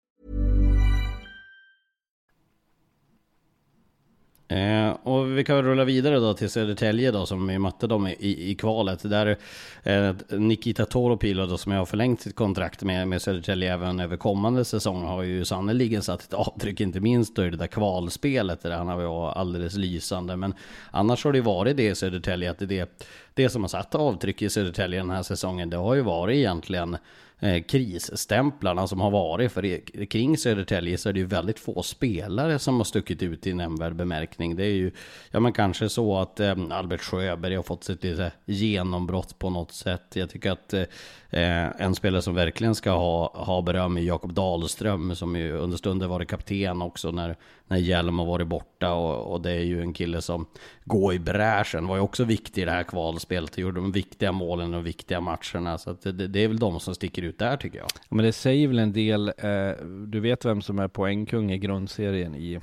Eh, 4.51 4.89
och 5.03 5.37
vi 5.37 5.43
kan 5.43 5.63
rulla 5.63 5.83
vidare 5.83 6.19
då 6.19 6.33
till 6.33 6.49
Södertälje 6.49 7.11
då 7.11 7.25
som 7.25 7.47
vi 7.47 7.59
mötte 7.59 7.87
dem 7.87 8.07
i, 8.07 8.49
i 8.49 8.55
kvalet. 8.55 9.09
Där 9.09 9.37
eh, 9.83 10.15
Nikita 10.29 10.85
Toropilo 10.85 11.45
då 11.45 11.57
som 11.57 11.71
jag 11.71 11.79
har 11.79 11.85
förlängt 11.85 12.21
sitt 12.21 12.35
kontrakt 12.35 12.83
med, 12.83 13.07
med 13.07 13.21
Södertälje 13.21 13.73
även 13.73 13.99
över 13.99 14.17
kommande 14.17 14.65
säsong 14.65 15.03
har 15.03 15.23
ju 15.23 15.45
sannerligen 15.45 16.01
satt 16.01 16.21
ett 16.21 16.33
avtryck, 16.33 16.81
inte 16.81 16.99
minst 16.99 17.35
då 17.35 17.45
i 17.45 17.49
det 17.49 17.57
där 17.57 17.67
kvalspelet 17.67 18.63
där 18.63 18.71
han 18.71 18.87
har 18.87 18.97
varit 18.97 19.37
alldeles 19.37 19.75
lysande. 19.75 20.35
Men 20.35 20.53
annars 20.91 21.23
har 21.23 21.33
det 21.33 21.41
varit 21.41 21.77
det 21.77 21.89
i 21.89 21.95
Södertälje, 21.95 22.51
att 22.51 22.59
det, 22.59 22.65
det, 22.65 23.03
det 23.33 23.49
som 23.49 23.63
har 23.63 23.69
satt 23.69 23.95
avtryck 23.95 24.41
i 24.41 24.49
Södertälje 24.49 24.99
den 24.99 25.09
här 25.09 25.23
säsongen, 25.23 25.69
det 25.69 25.77
har 25.77 25.95
ju 25.95 26.01
varit 26.01 26.35
egentligen 26.35 26.97
eh, 27.41 27.63
krisstämplarna 27.63 28.87
som 28.87 29.01
har 29.01 29.11
varit. 29.11 29.51
För 29.51 30.05
kring 30.05 30.37
Södertälje 30.37 30.97
så 30.97 31.09
är 31.09 31.13
det 31.13 31.19
ju 31.19 31.25
väldigt 31.25 31.59
få 31.59 31.83
spelare 31.83 32.59
som 32.59 32.77
har 32.77 32.83
stuckit 32.83 33.23
ut 33.23 33.47
i 33.47 33.53
nämnvärd 33.53 33.95
bemärkning. 33.95 34.55
Det 34.55 34.65
är 34.65 34.73
ju, 34.73 34.91
ja 35.31 35.39
men 35.39 35.53
kanske 35.53 35.89
så 35.89 36.17
att 36.17 36.39
eh, 36.39 36.55
Albert 36.69 37.01
Sjöberg 37.01 37.55
har 37.55 37.63
fått 37.63 37.83
sitt 37.83 38.03
lite 38.03 38.31
genombrott 38.45 39.39
på 39.39 39.49
något 39.49 39.71
sätt. 39.71 40.03
Jag 40.13 40.29
tycker 40.29 40.51
att 40.51 40.73
eh, 40.73 40.83
eh, 41.31 41.81
en 41.81 41.95
spelare 41.95 42.21
som 42.21 42.35
verkligen 42.35 42.75
ska 42.75 42.91
ha, 42.91 43.31
ha 43.33 43.61
beröm 43.61 43.97
är 43.97 44.01
Jakob 44.01 44.33
Dahlström 44.33 45.15
som 45.15 45.35
ju 45.35 45.51
under 45.51 45.77
stunder 45.77 46.07
varit 46.07 46.29
kapten 46.29 46.81
också 46.81 47.11
när, 47.11 47.35
när 47.67 47.77
Hjelm 47.77 48.19
har 48.19 48.25
varit 48.25 48.47
borta 48.47 48.93
och, 48.93 49.33
och, 49.33 49.41
det 49.41 49.51
är 49.51 49.63
ju 49.63 49.81
en 49.81 49.93
kille 49.93 50.21
som 50.21 50.45
går 50.85 51.13
i 51.13 51.19
bräschen. 51.19 51.87
Var 51.87 51.95
ju 51.95 52.01
också 52.01 52.23
viktig 52.23 52.61
i 52.61 52.65
det 52.65 52.71
här 52.71 52.83
kvalspelet. 52.83 53.57
Gjorde 53.57 53.79
de 53.79 53.91
viktiga 53.91 54.31
målen 54.31 54.73
och 54.73 54.87
viktiga 54.87 55.21
matcherna. 55.21 55.77
Så 55.77 55.97
det, 56.01 56.27
det, 56.27 56.39
är 56.39 56.47
väl 56.47 56.59
de 56.59 56.79
som 56.79 56.95
sticker 56.95 57.21
ut 57.21 57.39
där 57.39 57.57
tycker 57.57 57.77
jag. 57.77 57.87
Men 58.09 58.25
det 58.25 58.33
säger 58.33 58.67
väl 58.67 58.79
en 58.79 58.93
del. 58.93 59.33
Eh, 59.37 59.85
du 60.07 60.19
vet 60.19 60.45
vem 60.45 60.61
som 60.61 60.79
är 60.79 60.87
poängkung 60.87 61.51
i 61.51 61.57
grundserien 61.57 62.35
i, 62.35 62.59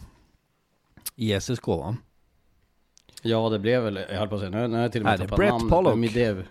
i 1.17 1.41
SSK 1.41 1.67
va? 1.67 1.97
Ja, 3.23 3.49
det 3.49 3.59
blev 3.59 3.83
väl, 3.83 4.01
jag 4.11 4.19
höll 4.19 4.29
på 4.29 4.35
att 4.35 4.41
säga, 4.41 4.51
nu, 4.51 4.77
har 4.77 4.83
jag 4.83 4.93
till 4.93 5.01
och 5.01 5.07
med 5.07 5.19
tappat 5.19 5.39
namn. 5.39 5.69
Pollock. 5.69 5.99
Brett 5.99 6.47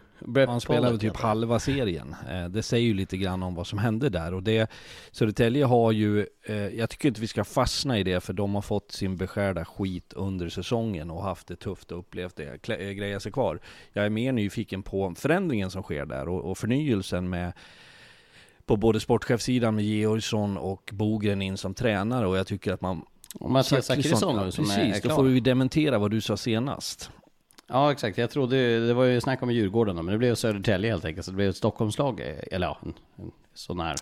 han 0.47 0.61
spelade 0.61 0.97
typ 0.97 1.17
halva 1.17 1.59
serien. 1.59 2.15
Eh, 2.29 2.45
det 2.45 2.63
säger 2.63 2.87
ju 2.87 2.93
lite 2.93 3.17
grann 3.17 3.43
om 3.43 3.55
vad 3.55 3.67
som 3.67 3.79
hände 3.79 4.09
där. 4.09 4.33
Och 4.33 4.43
det, 4.43 4.71
Södertälje 5.11 5.65
har 5.65 5.91
ju, 5.91 6.25
eh, 6.43 6.55
jag 6.55 6.89
tycker 6.89 7.07
inte 7.07 7.21
vi 7.21 7.27
ska 7.27 7.43
fastna 7.43 7.99
i 7.99 8.03
det, 8.03 8.19
för 8.19 8.33
de 8.33 8.55
har 8.55 8.61
fått 8.61 8.91
sin 8.91 9.17
beskärda 9.17 9.65
skit 9.65 10.13
under 10.13 10.49
säsongen 10.49 11.11
och 11.11 11.23
haft 11.23 11.47
det 11.47 11.55
tufft 11.55 11.91
och 11.91 11.99
upplevt 11.99 12.35
det, 12.35 12.69
eh, 12.69 12.91
greja 12.91 13.19
sig 13.19 13.31
kvar. 13.31 13.59
Jag 13.93 14.05
är 14.05 14.09
mer 14.09 14.31
nyfiken 14.31 14.83
på 14.83 15.13
förändringen 15.17 15.71
som 15.71 15.83
sker 15.83 16.05
där 16.05 16.29
och, 16.29 16.51
och 16.51 16.57
förnyelsen 16.57 17.29
med 17.29 17.53
på 18.65 18.77
både 18.77 18.99
sportchefssidan 18.99 19.75
med 19.75 19.85
Georgsson 19.85 20.57
och 20.57 20.89
Bogren 20.93 21.41
in 21.41 21.57
som 21.57 21.73
tränare 21.73 22.27
och 22.27 22.37
jag 22.37 22.47
tycker 22.47 22.73
att 22.73 22.81
man 22.81 23.05
Mattias 23.39 23.85
Zachrisson 23.85 24.45
nu 24.45 24.51
som 24.51 24.65
precis, 24.65 24.95
är 24.95 24.99
klar. 24.99 25.09
då 25.09 25.15
får 25.15 25.23
vi 25.23 25.39
dementera 25.39 25.97
vad 25.97 26.11
du 26.11 26.21
sa 26.21 26.37
senast. 26.37 27.11
Ja 27.67 27.91
exakt, 27.91 28.17
jag 28.17 28.29
trodde, 28.29 28.87
det 28.87 28.93
var 28.93 29.03
ju 29.03 29.21
snack 29.21 29.43
om 29.43 29.51
Djurgården 29.51 29.95
men 29.95 30.05
det 30.05 30.17
blev 30.17 30.35
Södertälje 30.35 30.91
helt 30.91 31.05
enkelt. 31.05 31.25
Så 31.25 31.31
det 31.31 31.35
blev 31.35 31.49
ett 31.49 31.57
Stockholmslag, 31.57 32.21
eller 32.51 32.67
ja, 32.67 32.77
sån 33.53 33.79
här 33.79 33.95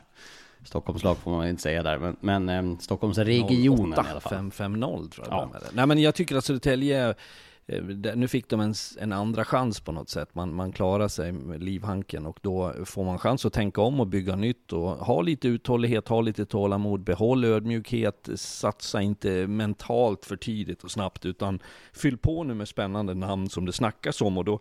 Stockholmslag 0.63 1.17
får 1.17 1.31
man 1.31 1.47
inte 1.47 1.61
säga 1.61 1.83
där, 1.83 1.97
men, 1.97 2.15
men 2.19 2.49
eh, 2.49 2.77
Stockholmsregionen 2.79 3.93
08, 3.93 4.05
i 4.07 4.11
alla 4.11 4.19
fall. 4.19 4.33
5-5-0 4.33 5.09
tror 5.09 5.27
jag 5.29 5.49
ja. 5.53 5.59
Nej 5.73 5.85
men 5.85 6.01
jag 6.01 6.15
tycker 6.15 6.35
att 6.35 6.45
Södertälje 6.45 7.09
eh, 7.09 7.15
Eh, 7.67 7.83
nu 8.15 8.27
fick 8.27 8.49
de 8.49 8.59
en, 8.59 8.73
en, 8.97 9.13
andra 9.13 9.45
chans 9.45 9.79
på 9.79 9.91
något 9.91 10.09
sätt. 10.09 10.35
Man, 10.35 10.53
man 10.53 10.71
klarar 10.71 11.07
sig 11.07 11.31
med 11.31 11.63
livhanken 11.63 12.25
och 12.25 12.39
då 12.41 12.73
får 12.85 13.03
man 13.03 13.19
chans 13.19 13.45
att 13.45 13.53
tänka 13.53 13.81
om 13.81 13.99
och 13.99 14.07
bygga 14.07 14.35
nytt 14.35 14.73
och 14.73 14.89
ha 14.89 15.21
lite 15.21 15.47
uthållighet, 15.47 16.07
ha 16.07 16.21
lite 16.21 16.45
tålamod, 16.45 17.03
behåll 17.03 17.45
ödmjukhet, 17.45 18.29
satsa 18.35 19.01
inte 19.01 19.47
mentalt 19.47 20.25
för 20.25 20.35
tidigt 20.35 20.83
och 20.83 20.91
snabbt 20.91 21.25
utan 21.25 21.59
fyll 21.93 22.17
på 22.17 22.43
nu 22.43 22.53
med 22.53 22.67
spännande 22.67 23.13
namn 23.13 23.49
som 23.49 23.65
det 23.65 23.73
snackas 23.73 24.21
om 24.21 24.37
och 24.37 24.45
då 24.45 24.59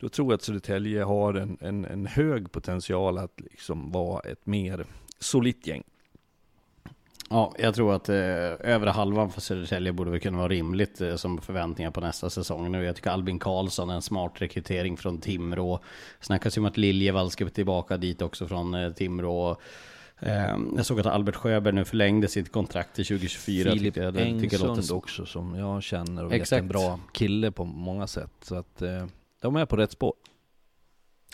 då 0.00 0.08
tror 0.08 0.32
jag 0.32 0.34
att 0.34 0.42
Södertälje 0.42 1.02
har 1.02 1.34
en, 1.34 1.58
en, 1.60 1.84
en 1.84 2.06
hög 2.06 2.52
potential 2.52 3.18
att 3.18 3.40
liksom 3.40 3.92
vara 3.92 4.20
ett 4.20 4.46
mer 4.46 4.86
solitt 5.18 5.66
gäng. 5.66 5.82
Ja, 7.30 7.54
jag 7.58 7.74
tror 7.74 7.94
att 7.94 8.08
eh, 8.08 8.16
övre 8.60 8.90
halvan 8.90 9.30
för 9.30 9.40
Södertälje 9.40 9.92
borde 9.92 10.10
väl 10.10 10.20
kunna 10.20 10.38
vara 10.38 10.48
rimligt 10.48 11.00
eh, 11.00 11.16
som 11.16 11.40
förväntningar 11.40 11.90
på 11.90 12.00
nästa 12.00 12.30
säsong. 12.30 12.72
Nu, 12.72 12.84
jag 12.84 12.96
tycker 12.96 13.10
Albin 13.10 13.38
Karlsson 13.38 13.90
är 13.90 13.94
en 13.94 14.02
smart 14.02 14.32
rekrytering 14.34 14.96
från 14.96 15.20
Timrå. 15.20 15.80
Snackas 16.20 16.56
ju 16.56 16.60
om 16.60 16.66
att 16.66 16.76
Liljevall 16.76 17.30
ska 17.30 17.48
tillbaka 17.48 17.96
dit 17.96 18.22
också 18.22 18.48
från 18.48 18.74
eh, 18.74 18.92
Timrå. 18.92 19.56
Eh, 20.20 20.56
jag 20.76 20.86
såg 20.86 21.00
att 21.00 21.06
Albert 21.06 21.34
Sjöberg 21.34 21.74
nu 21.74 21.84
förlängde 21.84 22.28
sitt 22.28 22.52
kontrakt 22.52 22.94
till 22.94 23.06
2024. 23.06 23.72
Filip 23.72 23.96
Engsund 23.96 24.90
också 24.92 25.26
som 25.26 25.54
jag 25.54 25.82
känner 25.82 26.24
och 26.24 26.32
Exakt. 26.32 26.52
vet 26.52 26.62
en 26.62 26.68
bra 26.68 27.00
kille 27.12 27.50
på 27.50 27.64
många 27.64 28.06
sätt. 28.06 28.32
Så 28.42 28.54
att 28.54 28.82
eh, 28.82 29.06
de 29.40 29.56
är 29.56 29.66
på 29.66 29.76
rätt 29.76 29.92
spår. 29.92 30.14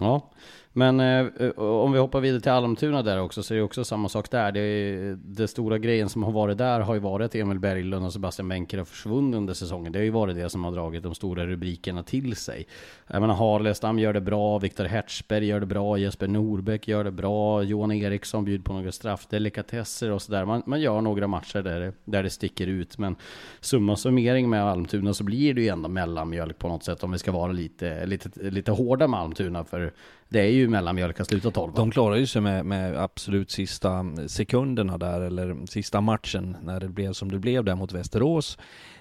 Ja, 0.01 0.31
men 0.77 1.01
eh, 1.01 1.27
eh, 1.41 1.51
om 1.59 1.93
vi 1.93 1.99
hoppar 1.99 2.21
vidare 2.21 2.41
till 2.41 2.53
Almtuna 2.53 3.03
där 3.03 3.21
också 3.21 3.43
så 3.43 3.55
är 3.55 3.59
det 3.59 3.65
också 3.65 3.85
samma 3.85 4.09
sak 4.09 4.31
där. 4.31 4.53
Det, 4.53 5.15
det 5.15 5.49
stora 5.49 5.79
grejen 5.79 6.09
som 6.09 6.23
har 6.23 6.33
varit 6.33 6.59
där 6.59 6.81
har 6.81 6.95
ju 6.95 7.01
varit 7.01 7.25
att 7.25 7.35
Emil 7.35 7.59
Berglund 7.59 8.07
och 8.07 8.13
Sebastian 8.13 8.49
Benker 8.49 8.79
har 8.79 8.85
försvunnit 8.85 9.37
under 9.37 9.55
säsongen. 9.55 9.93
Det 9.93 9.99
har 9.99 10.05
ju 10.05 10.11
varit 10.11 10.37
det 10.37 10.51
som 10.51 10.65
har 10.65 10.73
dragit 10.73 11.03
de 11.03 11.15
stora 11.15 11.47
rubrikerna 11.47 12.03
till 12.03 12.37
sig. 12.37 12.67
Jag 13.07 13.21
menar 13.21 13.35
Harlestam 13.35 13.99
gör 13.99 14.13
det 14.13 14.21
bra, 14.21 14.59
Viktor 14.59 14.85
Hertzberg 14.85 15.47
gör 15.47 15.61
det 15.61 15.67
bra, 15.67 15.99
Jesper 15.99 16.29
Norbäck 16.29 16.89
gör 16.89 17.05
det 17.05 17.13
bra, 17.13 17.63
Johan 17.63 17.93
Eriksson 17.93 18.45
bjuder 18.45 18.65
på 18.65 18.73
några 18.73 18.93
straffdelikatesser 18.93 20.11
och 20.11 20.23
sådär. 20.23 20.45
Man, 20.45 20.63
man 20.67 20.81
gör 20.81 21.01
några 21.01 21.27
matcher 21.27 21.63
där 21.63 21.81
det, 21.81 21.93
där 22.05 22.23
det 22.23 22.31
sticker 22.31 22.67
ut. 22.67 22.99
Men 22.99 23.17
summa 23.61 23.97
summering 23.97 24.51
med 24.51 24.65
Almtuna 24.65 25.15
så 25.15 25.25
blir 25.25 25.55
det 25.55 25.63
ju 25.63 25.69
ändå 25.69 25.89
mellanmjölk 25.89 26.59
på 26.59 26.69
något 26.69 26.85
sätt 26.85 27.05
om 27.05 27.13
vi 27.13 27.19
ska 27.19 27.33
vara 27.33 27.53
lite, 27.53 28.07
lite, 28.07 28.51
lite 28.51 28.73
hårda 28.73 29.09
med 29.09 29.21
Almtuna. 29.21 29.65
För 29.65 29.93
det 30.35 30.40
är 30.40 30.51
ju 30.51 30.68
mellanmjölk 30.68 31.20
att 31.20 31.29
sluta 31.29 31.51
12. 31.51 31.73
De 31.75 31.90
klarar 31.90 32.16
ju 32.16 32.27
sig 32.27 32.42
med, 32.42 32.66
med 32.66 32.97
absolut 32.97 33.51
sista 33.51 34.07
sekunderna 34.27 34.99
där, 34.99 35.20
eller 35.20 35.66
sista 35.66 36.01
matchen, 36.01 36.57
när 36.62 36.81
det 36.81 36.88
blev 36.88 37.12
som 37.12 37.31
det 37.31 37.38
blev 37.38 37.64
där 37.64 37.75
mot 37.75 37.92
Västerås. 37.92 38.59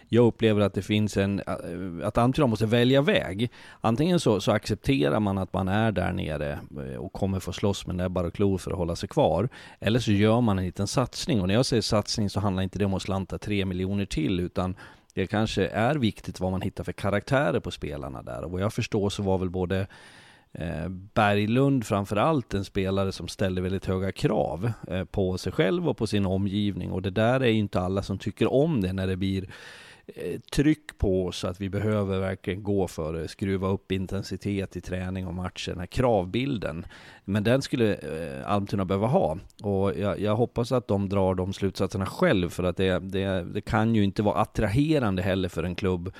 Jag 0.10 0.26
upplever 0.26 0.62
att 0.62 0.74
det 0.74 0.82
finns 0.82 1.17
en, 1.17 1.39
eh, 1.39 2.08
att 2.08 2.17
Antingen 2.17 2.50
måste 2.50 2.65
välja 2.65 3.02
väg. 3.02 3.52
Antingen 3.82 4.19
så, 4.19 4.41
så 4.41 4.52
accepterar 4.52 5.19
man 5.19 5.38
att 5.38 5.54
man 5.54 5.67
är 5.67 5.91
där 5.91 6.13
nere 6.13 6.60
eh, 6.91 6.98
och 6.98 7.13
kommer 7.13 7.39
få 7.39 7.52
slåss 7.52 7.88
med 7.88 7.96
näbbar 7.96 8.24
och 8.24 8.34
klor 8.34 8.58
för 8.58 8.72
att 8.72 8.78
hålla 8.78 8.96
sig 8.96 9.10
kvar. 9.10 9.50
Eller 9.80 10.00
så 10.00 10.12
gör 10.12 10.41
man 10.41 10.60
en 10.60 10.65
liten 10.65 10.88
satsning. 10.88 11.41
Och 11.41 11.48
när 11.48 11.56
jag 11.56 11.65
säger 11.65 11.82
satsning 11.82 12.30
så 12.30 12.39
handlar 12.39 12.63
inte 12.63 12.80
det 12.80 12.86
om 12.86 12.93
att 12.93 13.02
slanta 13.02 13.38
tre 13.38 13.65
miljoner 13.65 14.06
till, 14.06 14.39
utan 14.39 14.76
det 15.13 15.28
kanske 15.28 15.67
är 15.67 15.96
viktigt 15.96 16.39
vad 16.39 16.52
man 16.52 16.62
hittar 16.62 16.84
för 16.84 16.93
karaktärer 16.93 17.60
på 17.60 17.72
spelarna 17.72 18.22
där. 18.22 18.43
Och 18.43 18.52
vad 18.52 18.62
jag 18.62 18.74
förstår 18.74 19.10
så 19.10 19.24
var 19.24 19.38
väl 19.38 19.50
både 19.50 19.88
Eh, 20.54 20.89
Berglund 20.89 21.86
framförallt 21.86 22.54
en 22.54 22.66
spelare 22.66 23.12
som 23.12 23.28
ställer 23.28 23.62
väldigt 23.62 23.86
höga 23.86 24.12
krav 24.12 24.72
eh, 24.88 25.04
på 25.04 25.38
sig 25.38 25.52
själv 25.52 25.89
och 25.89 25.98
på 25.98 26.08
sin 26.08 26.26
omgivning. 26.26 26.92
Och 26.92 27.02
det 27.02 27.10
där 27.10 27.39
är 27.39 27.48
ju 27.48 27.60
inte 27.60 27.80
alla 27.80 28.04
som 28.04 28.18
tycker 28.18 28.54
om 28.54 28.82
det 28.82 28.94
när 28.94 29.08
det 29.08 29.18
blir 29.18 29.50
Eh, 30.06 30.39
tryck 30.39 30.98
på 30.98 31.26
oss 31.26 31.44
att 31.44 31.62
vi 31.62 31.70
behöver 31.70 32.20
verkligen 32.20 32.63
gå 32.63 32.88
för 32.88 33.13
det, 33.13 33.28
skruva 33.28 33.68
upp 33.68 33.92
intensitet 33.92 34.76
i 34.76 34.82
träning 34.82 35.28
och 35.28 35.34
matcher, 35.34 35.70
den 35.70 35.80
här 35.80 35.86
kravbilden. 35.86 36.86
Men 37.26 37.44
den 37.44 37.62
skulle 37.62 37.94
eh, 37.96 38.52
Almtuna 38.52 38.86
behöva 38.86 39.08
ha 39.08 39.38
och 39.63 40.00
jag, 40.00 40.20
jag, 40.20 40.36
hoppas 40.36 40.72
att 40.72 40.88
de 40.88 41.10
drar 41.10 41.36
de 41.36 41.54
slutsatserna 41.54 42.06
själv 42.06 42.50
för 42.50 42.63
att 42.63 42.78
det, 42.78 43.00
det, 43.00 43.44
det 43.44 43.62
kan 43.62 43.96
ju 43.96 44.04
inte 44.04 44.24
vara 44.24 44.42
attraherande 44.42 45.22
heller 45.22 45.50
för 45.50 45.63
en 45.63 45.76
klubb 45.76 46.13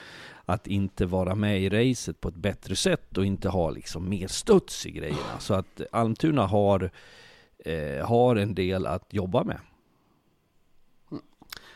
att 0.46 0.68
inte 0.68 1.06
vara 1.06 1.36
med 1.36 1.62
i 1.62 1.70
racet 1.70 2.22
på 2.22 2.30
ett 2.30 2.36
bättre 2.36 2.76
sätt 2.76 3.18
och 3.18 3.26
inte 3.26 3.50
ha 3.50 3.70
liksom 3.70 4.10
mer 4.10 4.28
studs 4.28 4.86
i 4.86 4.92
grejerna. 4.92 5.40
Så 5.40 5.54
att 5.54 5.82
Almtuna 5.92 6.48
har, 6.48 6.92
eh, 7.66 8.06
har 8.06 8.36
en 8.36 8.56
del 8.56 8.86
att 8.86 9.14
jobba 9.14 9.44
med. 9.44 9.58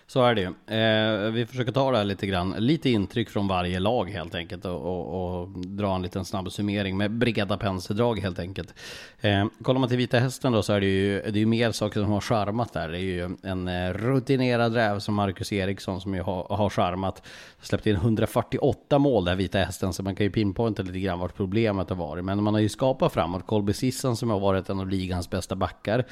Så 0.09 0.23
är 0.23 0.35
det 0.35 0.41
ju. 0.41 0.77
Eh, 0.77 1.31
vi 1.31 1.45
försöker 1.45 1.71
ta 1.71 1.91
det 1.91 1.97
här 1.97 2.05
lite 2.05 2.27
grann, 2.27 2.55
lite 2.57 2.89
intryck 2.89 3.29
från 3.29 3.47
varje 3.47 3.79
lag 3.79 4.09
helt 4.09 4.35
enkelt 4.35 4.65
och, 4.65 4.81
och, 4.81 5.41
och 5.41 5.49
dra 5.49 5.95
en 5.95 6.01
liten 6.01 6.25
snabb 6.25 6.51
summering 6.51 6.97
med 6.97 7.11
breda 7.11 7.57
penseldrag 7.57 8.19
helt 8.19 8.39
enkelt. 8.39 8.73
Eh, 9.21 9.45
kollar 9.61 9.79
man 9.79 9.89
till 9.89 9.97
Vita 9.97 10.19
Hästen 10.19 10.51
då 10.51 10.63
så 10.63 10.73
är 10.73 10.81
det 10.81 10.87
ju, 10.87 11.21
det 11.21 11.29
är 11.29 11.37
ju 11.37 11.45
mer 11.45 11.71
saker 11.71 12.01
som 12.01 12.11
har 12.11 12.21
charmat 12.21 12.73
där. 12.73 12.89
Det 12.89 12.97
är 12.97 13.01
ju 13.01 13.37
en 13.43 13.67
eh, 13.67 13.93
rutinerad 13.93 14.73
räv 14.73 14.99
som 14.99 15.15
Marcus 15.15 15.53
Eriksson 15.53 16.01
som 16.01 16.13
ju 16.13 16.21
har, 16.21 16.43
har 16.49 16.69
charmat. 16.69 17.23
Släppt 17.61 17.87
in 17.87 17.95
148 17.95 18.99
mål 18.99 19.25
där 19.25 19.35
Vita 19.35 19.57
Hästen 19.59 19.93
så 19.93 20.03
man 20.03 20.15
kan 20.15 20.25
ju 20.25 20.31
pinpointa 20.31 20.83
lite 20.83 20.99
grann 20.99 21.19
vart 21.19 21.35
problemet 21.35 21.89
har 21.89 21.97
varit. 21.97 22.25
Men 22.25 22.43
man 22.43 22.53
har 22.53 22.61
ju 22.61 22.69
skapat 22.69 23.13
framåt. 23.13 23.47
Kolbe 23.47 23.73
Sissan 23.73 24.15
som 24.15 24.29
har 24.29 24.39
varit 24.39 24.69
en 24.69 24.79
av 24.79 24.89
ligans 24.89 25.29
bästa 25.29 25.55
backar. 25.55 26.05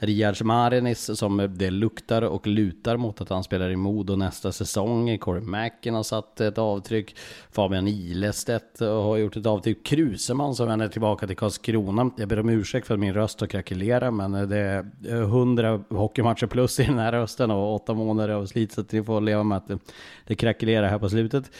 Riyad 0.00 0.44
Marenis 0.44 1.18
som 1.18 1.54
det 1.58 1.70
luktar 1.70 2.22
och 2.22 2.46
lutar 2.46 2.96
mot 2.96 3.20
att 3.20 3.28
han 3.28 3.44
spelar 3.44 3.70
i 3.70 3.76
Modo 3.76 4.16
nästa 4.16 4.52
säsong. 4.52 5.18
Corey 5.18 5.42
Macken 5.42 5.94
har 5.94 6.02
satt 6.02 6.40
ett 6.40 6.58
avtryck. 6.58 7.16
Fabian 7.50 7.88
Ilestedt 7.88 8.80
har 8.80 9.16
gjort 9.16 9.36
ett 9.36 9.46
avtryck. 9.46 9.86
Kruseman 9.86 10.54
som 10.54 10.68
vänder 10.68 10.88
tillbaka 10.88 11.26
till 11.26 11.36
Karlskrona. 11.36 12.10
Jag 12.16 12.28
ber 12.28 12.40
om 12.40 12.48
ursäkt 12.48 12.86
för 12.86 12.94
att 12.94 13.00
min 13.00 13.14
röst 13.14 13.40
har 13.40 13.46
krackelerat 13.46 14.14
men 14.14 14.48
det 14.48 14.58
är 14.58 14.86
100 15.22 15.84
hockeymatcher 15.90 16.46
plus 16.46 16.80
i 16.80 16.84
den 16.84 16.98
här 16.98 17.12
rösten 17.12 17.50
och 17.50 17.74
åtta 17.74 17.94
månader 17.94 18.34
av 18.34 18.46
slit 18.46 18.72
så 18.72 18.80
att 18.80 18.92
ni 18.92 19.04
får 19.04 19.20
leva 19.20 19.42
med 19.42 19.58
att 19.58 19.68
det, 19.68 19.78
det 20.26 20.34
krackelerar 20.34 20.88
här 20.88 20.98
på 20.98 21.08
slutet. 21.08 21.50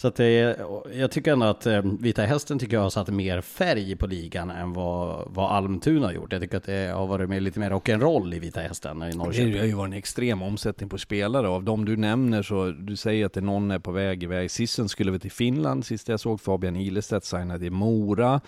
Så 0.00 0.08
att 0.08 0.14
det, 0.14 0.58
jag 0.92 1.10
tycker 1.10 1.32
ändå 1.32 1.46
att 1.46 1.66
eh, 1.66 1.82
Vita 2.00 2.22
Hästen 2.22 2.58
tycker 2.58 2.76
jag 2.76 2.82
har 2.82 2.90
satt 2.90 3.08
mer 3.08 3.40
färg 3.40 3.96
på 3.96 4.06
ligan 4.06 4.50
än 4.50 4.72
vad, 4.72 5.28
vad 5.30 5.50
Almtuna 5.50 6.06
har 6.06 6.12
gjort. 6.12 6.32
Jag 6.32 6.42
tycker 6.42 6.56
att 6.56 6.64
det 6.64 6.92
har 6.94 7.06
varit 7.06 7.28
med 7.28 7.42
lite 7.42 7.60
mer 7.60 7.70
rock'n'roll 7.70 8.34
i 8.34 8.38
Vita 8.38 8.60
Hästen 8.60 9.02
i 9.02 9.16
Norrköping. 9.16 9.52
Det 9.52 9.58
har 9.58 9.66
ju 9.66 9.72
varit 9.72 9.92
en 9.92 9.98
extrem 9.98 10.42
omsättning 10.42 10.88
på 10.88 10.98
spelare. 10.98 11.48
Av 11.48 11.64
de 11.64 11.84
du 11.84 11.96
nämner 11.96 12.42
så, 12.42 12.70
du 12.70 12.96
säger 12.96 13.26
att 13.26 13.32
det 13.32 13.40
någon 13.40 13.70
är 13.70 13.78
på 13.78 13.92
väg 13.92 14.22
iväg. 14.22 14.50
Sissen 14.50 14.88
skulle 14.88 15.10
väl 15.10 15.20
till 15.20 15.30
Finland, 15.30 15.86
sist 15.86 16.08
jag 16.08 16.20
såg 16.20 16.40
Fabian 16.40 16.76
Ilestedt 16.76 17.24
signade 17.24 17.66
i 17.66 17.70
Mora. 17.70 18.40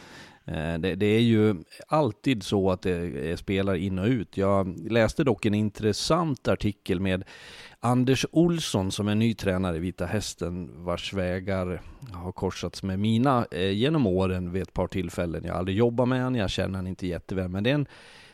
Eh, 0.44 0.78
det, 0.78 0.94
det, 0.94 1.06
är 1.06 1.20
ju 1.20 1.54
alltid 1.86 2.42
så 2.42 2.70
att 2.70 2.82
det 2.82 2.92
är 3.30 3.36
spelare 3.36 3.78
in 3.78 3.98
och 3.98 4.06
ut. 4.06 4.36
Jag 4.36 4.90
läste 4.90 5.24
dock 5.24 5.46
en 5.46 5.54
intressant 5.54 6.48
artikel 6.48 7.00
med 7.00 7.24
Anders 7.82 8.26
Olsson 8.32 8.92
som 8.92 9.08
är 9.08 9.14
ny 9.14 9.34
tränare 9.34 9.76
i 9.76 9.80
Vita 9.80 10.06
Hästen 10.06 10.84
vars 10.84 11.12
vägar 11.12 11.80
har 12.12 12.32
korsats 12.32 12.82
med 12.82 12.98
mina 12.98 13.46
eh, 13.50 13.70
genom 13.70 14.06
åren 14.06 14.52
vid 14.52 14.62
ett 14.62 14.72
par 14.72 14.86
tillfällen. 14.86 15.44
Jag 15.44 15.52
har 15.52 15.58
aldrig 15.58 15.76
jobbat 15.76 16.08
med 16.08 16.24
honom, 16.24 16.40
jag 16.40 16.50
känner 16.50 16.78
honom 16.78 16.86
inte 16.86 17.06
jätteväl, 17.06 17.48
men 17.48 17.64
det 17.64 17.70
är 17.70 17.74
en 17.74 17.86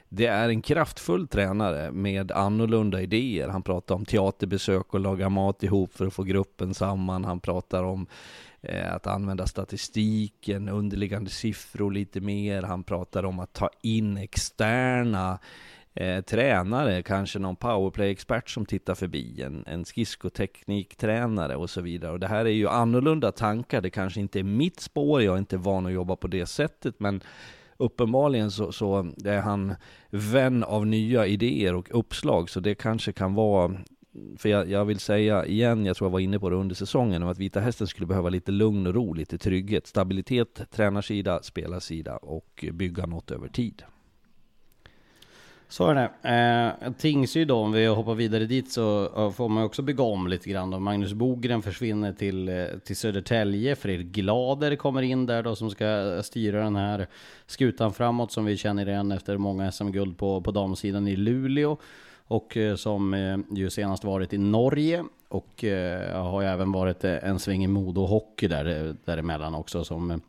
det 0.08 0.26
är 0.26 0.48
en 0.48 0.62
kraftfull 0.62 1.28
tränare 1.28 1.90
med 1.90 2.32
annorlunda 2.32 3.00
idéer. 3.00 3.48
Han 3.48 3.62
pratar 3.62 3.94
om 3.94 4.04
teaterbesök 4.04 4.94
och 4.94 5.00
laga 5.00 5.28
mat 5.28 5.62
ihop 5.62 5.94
för 5.94 6.06
att 6.06 6.14
få 6.14 6.22
gruppen 6.22 6.74
samman. 6.74 7.24
Han 7.24 7.40
pratar 7.40 7.84
om 7.84 8.06
eh, 8.60 8.94
att 8.94 9.06
använda 9.06 9.46
statistiken, 9.46 10.68
underliggande 10.68 11.30
siffror 11.30 11.90
lite 11.90 12.20
mer. 12.20 12.62
Han 12.62 12.84
pratar 12.84 13.24
om 13.24 13.38
att 13.38 13.52
ta 13.52 13.70
in 13.82 14.16
externa 14.16 15.38
eh, 15.96 16.20
tränare, 16.20 17.02
kanske 17.02 17.38
någon 17.38 17.56
powerplay-expert 17.56 18.50
som 18.50 18.66
tittar 18.66 18.94
förbi, 18.94 19.42
en, 19.42 19.64
en 19.66 19.84
skridskotekniktränare 19.84 21.56
och 21.56 21.70
så 21.70 21.80
vidare. 21.80 22.12
Och 22.12 22.20
det 22.20 22.26
här 22.26 22.44
är 22.44 22.50
ju 22.50 22.68
annorlunda 22.68 23.32
tankar, 23.32 23.80
det 23.80 23.90
kanske 23.90 24.20
inte 24.20 24.38
är 24.38 24.44
mitt 24.44 24.80
spår, 24.80 25.22
jag 25.22 25.34
är 25.34 25.38
inte 25.38 25.56
van 25.56 25.86
att 25.86 25.92
jobba 25.92 26.16
på 26.16 26.26
det 26.26 26.46
sättet, 26.46 27.00
men 27.00 27.20
uppenbarligen 27.76 28.50
så, 28.50 28.72
så 28.72 29.12
är 29.24 29.40
han 29.40 29.74
vän 30.10 30.64
av 30.64 30.86
nya 30.86 31.26
idéer 31.26 31.74
och 31.74 31.98
uppslag, 31.98 32.50
så 32.50 32.60
det 32.60 32.74
kanske 32.74 33.12
kan 33.12 33.34
vara 33.34 33.76
för 34.36 34.48
jag, 34.48 34.70
jag, 34.70 34.84
vill 34.84 34.98
säga 34.98 35.46
igen, 35.46 35.86
jag 35.86 35.96
tror 35.96 36.06
jag 36.06 36.12
var 36.12 36.20
inne 36.20 36.38
på 36.38 36.50
det 36.50 36.56
under 36.56 36.74
säsongen, 36.74 37.22
att 37.22 37.38
Vita 37.38 37.60
Hästen 37.60 37.86
skulle 37.86 38.06
behöva 38.06 38.28
lite 38.28 38.52
lugn 38.52 38.86
och 38.86 38.94
ro, 38.94 39.12
lite 39.12 39.38
trygghet, 39.38 39.86
stabilitet, 39.86 40.70
tränarsida, 40.70 41.42
spelarsida 41.42 42.16
och 42.16 42.64
bygga 42.72 43.06
något 43.06 43.30
över 43.30 43.48
tid. 43.48 43.82
Så 45.68 45.88
är 45.88 45.94
det. 45.94 46.78
Eh, 46.82 46.92
Tingsryd 46.92 47.48
då, 47.48 47.56
om 47.56 47.72
vi 47.72 47.86
hoppar 47.86 48.14
vidare 48.14 48.44
dit 48.44 48.72
så 48.72 49.10
får 49.36 49.48
man 49.48 49.64
också 49.64 49.82
bygga 49.82 50.04
om 50.04 50.26
lite 50.26 50.50
grann 50.50 50.70
då. 50.70 50.78
Magnus 50.78 51.12
Bogren 51.12 51.62
försvinner 51.62 52.12
till, 52.12 52.48
eh, 52.48 52.64
till 52.84 52.96
Södertälje. 52.96 53.76
Fredrik 53.76 54.06
Glader 54.06 54.76
kommer 54.76 55.02
in 55.02 55.26
där 55.26 55.42
då 55.42 55.56
som 55.56 55.70
ska 55.70 55.84
eh, 55.84 56.22
styra 56.22 56.64
den 56.64 56.76
här 56.76 57.06
skutan 57.46 57.92
framåt 57.92 58.32
som 58.32 58.44
vi 58.44 58.56
känner 58.56 58.88
igen 58.88 59.12
efter 59.12 59.36
många 59.36 59.72
SM-guld 59.72 60.18
på, 60.18 60.40
på 60.40 60.50
damsidan 60.50 61.08
i 61.08 61.16
Luleå. 61.16 61.76
Och 62.28 62.56
eh, 62.56 62.76
som 62.76 63.44
ju 63.50 63.70
senast 63.70 64.04
varit 64.04 64.32
i 64.32 64.38
Norge. 64.38 65.04
och 65.28 65.64
har 66.12 66.42
ju 66.42 66.48
även 66.48 66.72
varit 66.72 67.04
en 67.04 67.38
sväng 67.38 67.64
i 67.64 67.66
Modo 67.66 68.06
Hockey 68.06 68.48
där, 68.48 68.94
däremellan 69.04 69.54
också 69.54 69.84
som 69.84 70.20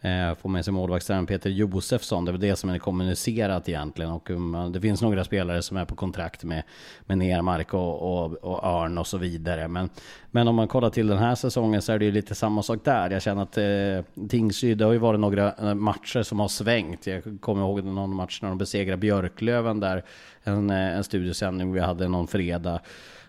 Eh, 0.00 0.34
får 0.34 0.48
med 0.48 0.64
sig 0.64 0.74
målvaktstränaren 0.74 1.26
Peter 1.26 1.50
Josefsson. 1.50 2.24
Det 2.24 2.30
är 2.30 2.32
väl 2.32 2.40
det 2.40 2.56
som 2.56 2.70
är 2.70 2.78
kommunicerat 2.78 3.68
egentligen. 3.68 4.10
Och 4.10 4.30
um, 4.30 4.72
det 4.72 4.80
finns 4.80 5.02
några 5.02 5.24
spelare 5.24 5.62
som 5.62 5.76
är 5.76 5.84
på 5.84 5.94
kontrakt 5.94 6.44
med, 6.44 6.62
med 7.06 7.18
Nermark 7.18 7.74
och, 7.74 8.02
och, 8.02 8.32
och 8.32 8.64
Örn 8.64 8.98
och 8.98 9.06
så 9.06 9.18
vidare. 9.18 9.68
Men, 9.68 9.90
men 10.30 10.48
om 10.48 10.54
man 10.54 10.68
kollar 10.68 10.90
till 10.90 11.06
den 11.06 11.18
här 11.18 11.34
säsongen 11.34 11.82
så 11.82 11.92
är 11.92 11.98
det 11.98 12.04
ju 12.04 12.10
lite 12.10 12.34
samma 12.34 12.62
sak 12.62 12.84
där. 12.84 13.10
Jag 13.10 13.22
känner 13.22 13.42
att 13.42 13.58
eh, 13.58 14.28
Tingsryd, 14.28 14.78
det 14.78 14.84
har 14.84 14.92
ju 14.92 14.98
varit 14.98 15.20
några 15.20 15.52
eh, 15.52 15.74
matcher 15.74 16.22
som 16.22 16.40
har 16.40 16.48
svängt. 16.48 17.06
Jag 17.06 17.22
kommer 17.40 17.62
ihåg 17.62 17.84
någon 17.84 18.14
match 18.14 18.38
när 18.42 18.48
de 18.48 18.58
besegrade 18.58 18.96
Björklöven 18.96 19.80
där. 19.80 20.04
En, 20.44 20.70
eh, 20.70 20.96
en 20.96 21.04
studiosändning 21.04 21.72
vi 21.72 21.80
hade 21.80 22.08
någon 22.08 22.26
fredag. 22.26 22.80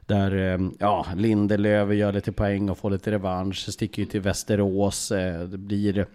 Där 0.06 0.60
ja, 0.80 1.06
Lindelöf 1.16 1.94
gör 1.94 2.12
lite 2.12 2.32
poäng 2.32 2.70
och 2.70 2.78
får 2.78 2.90
lite 2.90 3.12
revansch. 3.12 3.58
Sticker 3.58 4.02
ju 4.02 4.06
till 4.06 4.22
Västerås. 4.22 5.10
Det 5.50 5.58
blir 5.58 6.06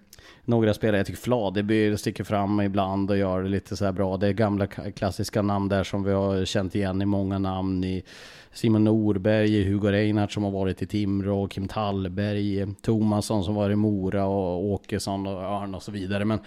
några 0.44 0.74
spelare, 0.74 0.96
jag 0.96 1.06
tycker 1.06 1.20
Fladeby 1.20 1.96
sticker 1.96 2.24
fram 2.24 2.60
ibland 2.60 3.10
och 3.10 3.16
gör 3.16 3.42
det 3.42 3.48
lite 3.48 3.76
så 3.76 3.84
här 3.84 3.92
bra. 3.92 4.16
Det 4.16 4.26
är 4.26 4.32
gamla 4.32 4.66
klassiska 4.66 5.42
namn 5.42 5.68
där 5.68 5.84
som 5.84 6.04
vi 6.04 6.12
har 6.12 6.44
känt 6.44 6.74
igen 6.74 7.02
i 7.02 7.06
många 7.06 7.38
namn. 7.38 7.84
I 7.84 8.02
Simon 8.52 8.84
Norberg, 8.84 9.64
Hugo 9.64 9.88
Reinhardt 9.88 10.32
som 10.32 10.42
har 10.42 10.50
varit 10.50 10.82
i 10.82 10.86
Timrå, 10.86 11.48
Kim 11.48 11.68
Tallberg, 11.68 12.74
Tomasson 12.82 13.44
som 13.44 13.54
var 13.54 13.70
i 13.70 13.76
Mora 13.76 14.24
och 14.24 14.64
Åkesson 14.64 15.26
och 15.26 15.42
Örn 15.42 15.74
och 15.74 15.82
så 15.82 15.92
vidare. 15.92 16.24
Men 16.24 16.38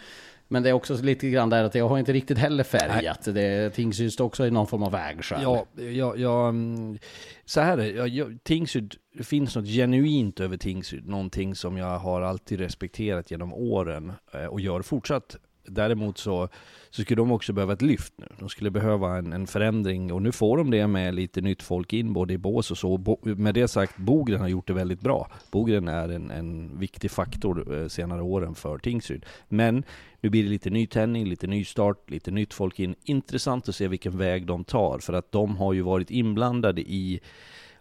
men 0.47 0.63
det 0.63 0.69
är 0.69 0.73
också 0.73 1.01
lite 1.01 1.29
grann 1.29 1.49
där 1.49 1.63
att 1.63 1.75
jag 1.75 1.87
har 1.87 1.99
inte 1.99 2.13
riktigt 2.13 2.37
heller 2.37 2.63
färgat. 2.63 3.21
Nej. 3.25 3.33
Det 3.33 3.69
Tingsryd 3.69 4.21
också 4.21 4.47
i 4.47 4.51
någon 4.51 4.67
form 4.67 4.83
av 4.83 4.91
vägskäl. 4.91 5.43
Ja, 5.43 5.65
ja, 5.75 6.15
ja, 6.15 6.49
mm, 6.49 6.97
så 7.45 7.61
här 7.61 7.77
är 7.77 8.09
det. 8.09 8.37
Tingsryd, 8.43 8.95
det 9.13 9.23
finns 9.23 9.55
något 9.55 9.67
genuint 9.67 10.39
över 10.39 10.57
Tingsryd. 10.57 11.07
Någonting 11.07 11.55
som 11.55 11.77
jag 11.77 11.99
har 11.99 12.21
alltid 12.21 12.59
respekterat 12.59 13.31
genom 13.31 13.53
åren 13.53 14.13
eh, 14.33 14.45
och 14.45 14.61
gör 14.61 14.81
fortsatt. 14.81 15.35
Däremot 15.67 16.17
så 16.17 16.49
så 16.89 17.01
skulle 17.01 17.21
de 17.21 17.31
också 17.31 17.53
behöva 17.53 17.73
ett 17.73 17.81
lyft 17.81 18.13
nu. 18.17 18.27
De 18.39 18.49
skulle 18.49 18.71
behöva 18.71 19.17
en, 19.17 19.33
en 19.33 19.47
förändring 19.47 20.13
och 20.13 20.21
nu 20.21 20.31
får 20.31 20.57
de 20.57 20.71
det 20.71 20.87
med 20.87 21.15
lite 21.15 21.41
nytt 21.41 21.63
folk 21.63 21.93
in 21.93 22.13
både 22.13 22.33
i 22.33 22.37
bås 22.37 22.71
och 22.71 22.77
så. 22.77 22.97
Bo, 22.97 23.17
med 23.23 23.53
det 23.53 23.67
sagt, 23.67 23.97
Bogren 23.97 24.41
har 24.41 24.47
gjort 24.47 24.67
det 24.67 24.73
väldigt 24.73 25.01
bra. 25.01 25.31
Bogren 25.51 25.87
är 25.87 26.09
en, 26.09 26.31
en 26.31 26.79
viktig 26.79 27.11
faktor 27.11 27.81
eh, 27.81 27.87
senare 27.87 28.21
åren 28.21 28.55
för 28.55 28.77
Tingsryd. 28.77 29.25
Men 29.49 29.83
nu 30.21 30.29
blir 30.29 30.43
det 30.43 30.49
lite 30.49 30.69
nytändning, 30.69 31.25
lite 31.25 31.47
nystart, 31.47 32.09
lite 32.09 32.31
nytt 32.31 32.53
folk 32.53 32.79
in. 32.79 32.95
Intressant 33.03 33.69
att 33.69 33.75
se 33.75 33.87
vilken 33.87 34.17
väg 34.17 34.45
de 34.45 34.63
tar 34.63 34.99
för 34.99 35.13
att 35.13 35.31
de 35.31 35.57
har 35.57 35.73
ju 35.73 35.81
varit 35.81 36.11
inblandade 36.11 36.81
i 36.81 37.19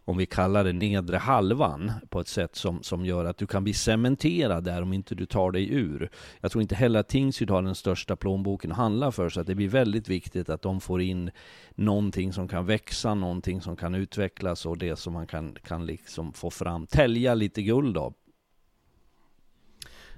om 0.09 0.16
vi 0.16 0.26
kallar 0.26 0.64
det 0.64 0.72
nedre 0.72 1.16
halvan 1.16 1.92
på 2.09 2.20
ett 2.20 2.28
sätt 2.28 2.57
som, 2.57 2.82
som 2.82 3.07
gör 3.07 3.24
att 3.24 3.38
du 3.38 3.46
kan 3.46 3.64
bli 3.64 3.74
cementerad 3.74 4.64
där 4.64 4.82
om 4.82 4.92
inte 4.92 5.14
du 5.14 5.26
tar 5.26 5.50
dig 5.50 5.72
ur. 5.72 6.11
Jag 6.40 6.50
tror 6.50 6.62
inte 6.62 6.74
heller 6.74 7.00
att 7.00 7.09
Tingsryd 7.09 7.50
har 7.50 7.62
den 7.62 7.74
största 7.74 8.16
plånboken 8.16 8.70
att 8.70 8.76
handla 8.76 9.12
för, 9.12 9.28
så 9.28 9.40
att 9.40 9.46
det 9.46 9.54
blir 9.54 9.68
väldigt 9.68 10.09
viktigt 10.09 10.48
att 10.48 10.62
de 10.62 10.80
får 10.80 11.02
in 11.02 11.30
någonting 11.74 12.32
som 12.32 12.48
kan 12.48 12.66
växa, 12.66 13.14
någonting 13.14 13.61
som 13.61 13.76
kan 13.76 13.94
utvecklas 13.94 14.66
och 14.66 14.78
det 14.78 14.96
som 14.96 15.12
man 15.12 15.26
kan, 15.26 15.54
kan 15.54 15.86
liksom 15.86 16.32
få 16.32 16.50
fram, 16.50 16.86
tälja 16.86 17.34
lite 17.34 17.62
guld 17.62 17.96
av. 17.98 18.14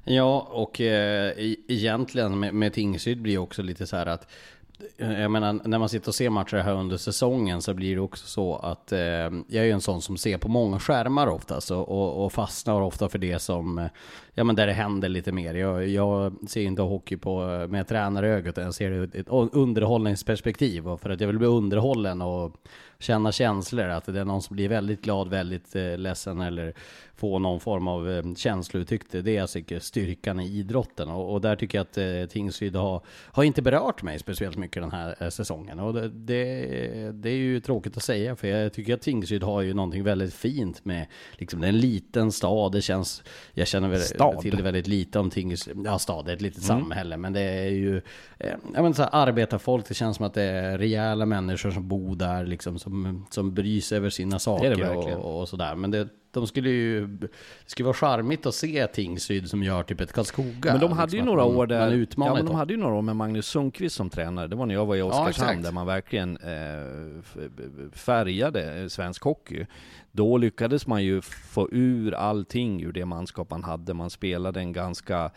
Ja, 0.05 0.49
och 0.51 0.80
eh, 0.80 1.32
egentligen 1.68 2.39
med, 2.41 2.55
med 2.55 2.72
Tingsryd 2.72 3.22
blir 3.22 3.32
det 3.32 3.39
också 3.39 3.62
lite 3.62 3.86
så 3.86 3.97
här 3.97 4.07
att 4.07 4.30
jag 4.97 5.31
menar, 5.31 5.61
när 5.64 5.79
man 5.79 5.89
sitter 5.89 6.09
och 6.09 6.14
ser 6.14 6.31
matcher 6.31 6.57
här 6.57 6.72
under 6.72 6.97
säsongen 6.97 7.62
så 7.62 7.74
blir 7.74 7.95
det 7.95 8.01
också 8.01 8.26
så 8.26 8.57
att 8.57 8.93
eh, 8.93 8.99
jag 8.99 9.55
är 9.55 9.64
ju 9.64 9.70
en 9.70 9.81
sån 9.81 10.03
som 10.03 10.16
ser 10.16 10.39
på 10.39 10.49
många 10.49 10.81
skärmar 10.81 11.26
oftast 11.26 11.70
och, 11.70 11.89
och, 11.89 12.24
och 12.24 12.33
fastnar 12.33 12.81
ofta 12.81 13.09
för 13.09 13.18
det 13.18 13.39
som, 13.39 13.79
eh, 13.79 13.87
ja 14.39 14.45
men 14.45 14.57
där 14.57 14.66
det 14.66 14.72
händer 14.72 15.09
lite 15.09 15.32
mer. 15.32 15.55
Jag, 15.55 15.89
jag 15.89 16.36
ser 16.49 16.62
inte 16.62 16.82
hockey 16.82 17.16
på, 17.16 17.66
med 17.68 17.89
tränarögat, 17.89 18.57
jag 18.57 18.74
ser 18.74 18.91
det 18.91 18.97
ur 18.97 19.16
ett 19.16 19.28
underhållningsperspektiv 19.53 20.89
och 20.89 21.01
för 21.01 21.11
att 21.11 21.20
jag 21.20 21.28
vill 21.28 21.39
bli 21.39 21.47
underhållen 21.47 22.22
och 22.22 22.57
känna 22.99 23.32
känslor, 23.32 23.89
att 23.89 24.05
det 24.07 24.20
är 24.20 24.24
någon 24.24 24.43
som 24.43 24.57
blir 24.57 24.68
väldigt 24.68 25.03
glad, 25.03 25.28
väldigt 25.28 25.76
eh, 25.76 25.99
ledsen 25.99 26.41
eller 26.41 26.74
får 27.16 27.39
någon 27.39 27.61
form 27.61 27.89
av 27.89 28.11
eh, 28.11 28.34
känslouttryck. 28.34 29.03
Det 29.11 29.36
är 29.36 29.43
alltså 29.43 29.59
styrkan 29.80 30.41
i 30.41 30.59
idrotten 30.59 31.09
och, 31.09 31.32
och 31.32 31.41
där 31.41 31.57
tycker 31.57 31.78
jag 31.78 31.82
att 31.82 31.99
eh, 31.99 32.32
Tingsryd 32.32 32.76
har, 32.76 33.03
har 33.07 33.45
inte 33.45 33.62
berört 33.62 34.03
mig 34.03 34.18
speciellt 34.18 34.57
mycket 34.57 34.82
den 34.82 34.93
här 34.93 35.16
eh, 35.20 35.28
säsongen. 35.28 35.78
Och 35.78 35.95
det, 35.95 36.09
det, 36.09 37.12
det, 37.12 37.30
är 37.30 37.36
ju 37.36 37.61
tråkigt 37.61 37.97
att 37.97 38.03
säga 38.03 38.36
för 38.36 38.49
jag 38.49 38.72
tycker 38.72 38.95
att 38.95 39.01
Tingsryd 39.01 39.43
har 39.43 39.62
ju 39.62 39.74
någonting 39.74 40.05
väldigt 40.05 40.34
fint 40.34 40.84
med, 40.84 41.07
liksom 41.32 41.61
det 41.61 41.66
är 41.66 41.68
en 41.68 41.78
liten 41.78 42.32
stad, 42.32 42.72
det 42.72 42.82
känns, 42.82 43.22
jag 43.55 43.68
känner 43.68 43.89
väl 43.89 44.01
stad 44.01 44.28
till 44.33 44.57
det 44.57 44.62
väldigt 44.62 44.87
lite 44.87 45.18
om 45.18 45.31
Tingsryd, 45.31 45.76
ja 45.85 45.99
stad, 45.99 46.29
är 46.29 46.33
ett 46.33 46.41
litet 46.41 46.68
mm. 46.70 46.81
samhälle, 46.81 47.16
men 47.16 47.33
det 47.33 47.41
är 47.41 47.70
ju, 47.70 47.97
eh, 48.39 48.51
jag 48.74 48.83
menar 48.83 48.93
så 48.93 49.03
här, 49.03 49.11
arbetarfolk, 49.12 49.89
det 49.89 49.95
känns 49.95 50.16
som 50.16 50.26
att 50.26 50.35
det 50.35 50.43
är 50.43 50.79
rejäla 50.79 51.26
människor 51.26 51.70
som 51.70 51.89
bor 51.89 52.16
där 52.16 52.47
liksom, 52.47 52.79
som, 52.79 53.26
som 53.31 53.55
bryr 53.55 53.81
sig 53.81 53.99
över 53.99 54.11
sina 54.11 54.39
saker 54.39 54.70
det 54.70 54.76
det 54.76 55.16
och, 55.16 55.41
och 55.41 55.49
sådär. 55.49 55.74
Men 55.74 55.91
det 55.91 56.09
de 56.41 56.47
skulle 56.47 56.70
ju... 56.70 57.07
Det 57.07 57.28
skulle 57.66 57.86
vara 57.86 57.95
charmigt 57.95 58.47
att 58.47 58.55
se 58.55 58.86
Tingsryd 58.86 59.51
som 59.51 59.62
gör 59.62 59.82
typ 59.82 60.01
ett 60.01 60.12
Karlskoga. 60.12 60.72
Men 60.72 60.80
de 60.80 60.93
hade 60.93 61.12
liksom, 61.12 61.18
ju 61.18 61.24
några 61.24 61.45
år 61.45 61.66
där... 61.66 62.07
Ja, 62.16 62.34
men 62.34 62.47
de 62.47 62.55
hade 62.55 62.72
ju 62.72 62.78
några 62.78 62.95
år 62.95 63.03
med 63.03 63.16
Magnus 63.16 63.47
Sundqvist 63.47 63.97
som 63.97 64.11
tränare. 64.11 64.47
Det 64.47 64.57
var 64.57 64.66
när 64.66 64.74
jag 64.74 64.86
var 64.86 64.97
i 64.97 65.03
Oskarshamn, 65.03 65.59
ja, 65.59 65.62
där 65.62 65.72
man 65.72 65.86
verkligen 65.86 66.36
eh, 66.36 67.22
färgade 67.93 68.91
svensk 68.91 69.22
hockey. 69.22 69.66
Då 70.12 70.36
lyckades 70.36 70.86
man 70.86 71.05
ju 71.05 71.20
få 71.22 71.68
ur 71.72 72.14
allting 72.14 72.82
ur 72.82 72.93
det 72.93 73.05
manskap 73.05 73.51
man 73.51 73.64
hade. 73.64 73.95
Man 73.95 74.11
spelade 74.11 74.61
en 74.61 74.72
ganska 74.72 75.30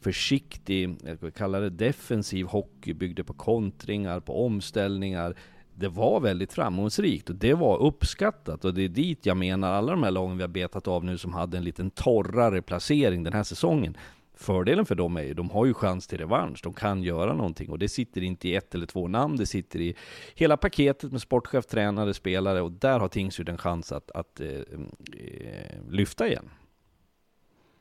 försiktig, 0.00 0.96
jag 1.04 1.16
skulle 1.16 1.32
kalla 1.32 1.60
det 1.60 1.70
defensiv 1.70 2.46
hockey, 2.46 2.94
byggde 2.94 3.24
på 3.24 3.32
kontringar, 3.32 4.20
på 4.20 4.46
omställningar 4.46 5.34
det 5.78 5.88
var 5.88 6.20
väldigt 6.20 6.52
framgångsrikt 6.52 7.30
och 7.30 7.36
det 7.36 7.54
var 7.54 7.78
uppskattat 7.78 8.64
och 8.64 8.74
det 8.74 8.82
är 8.82 8.88
dit 8.88 9.26
jag 9.26 9.36
menar 9.36 9.72
alla 9.72 9.92
de 9.92 10.02
här 10.02 10.10
lagen 10.10 10.36
vi 10.36 10.42
har 10.42 10.48
betat 10.48 10.88
av 10.88 11.04
nu 11.04 11.18
som 11.18 11.32
hade 11.34 11.56
en 11.56 11.64
liten 11.64 11.90
torrare 11.90 12.62
placering 12.62 13.22
den 13.22 13.32
här 13.32 13.42
säsongen. 13.42 13.96
Fördelen 14.34 14.86
för 14.86 14.94
dem 14.94 15.16
är 15.16 15.22
ju, 15.22 15.34
de 15.34 15.50
har 15.50 15.66
ju 15.66 15.74
chans 15.74 16.06
till 16.06 16.18
revansch, 16.18 16.60
de 16.62 16.72
kan 16.72 17.02
göra 17.02 17.34
någonting 17.34 17.70
och 17.70 17.78
det 17.78 17.88
sitter 17.88 18.22
inte 18.22 18.48
i 18.48 18.54
ett 18.54 18.74
eller 18.74 18.86
två 18.86 19.08
namn, 19.08 19.36
det 19.36 19.46
sitter 19.46 19.80
i 19.80 19.94
hela 20.34 20.56
paketet 20.56 21.12
med 21.12 21.20
sportchef, 21.20 21.66
tränare, 21.66 22.14
spelare 22.14 22.60
och 22.62 22.72
där 22.72 23.00
har 23.00 23.08
Tingsryd 23.08 23.48
en 23.48 23.58
chans 23.58 23.92
att, 23.92 24.10
att 24.10 24.40
eh, 24.40 24.48
eh 24.48 25.90
lyfta 25.90 26.28
igen. 26.28 26.50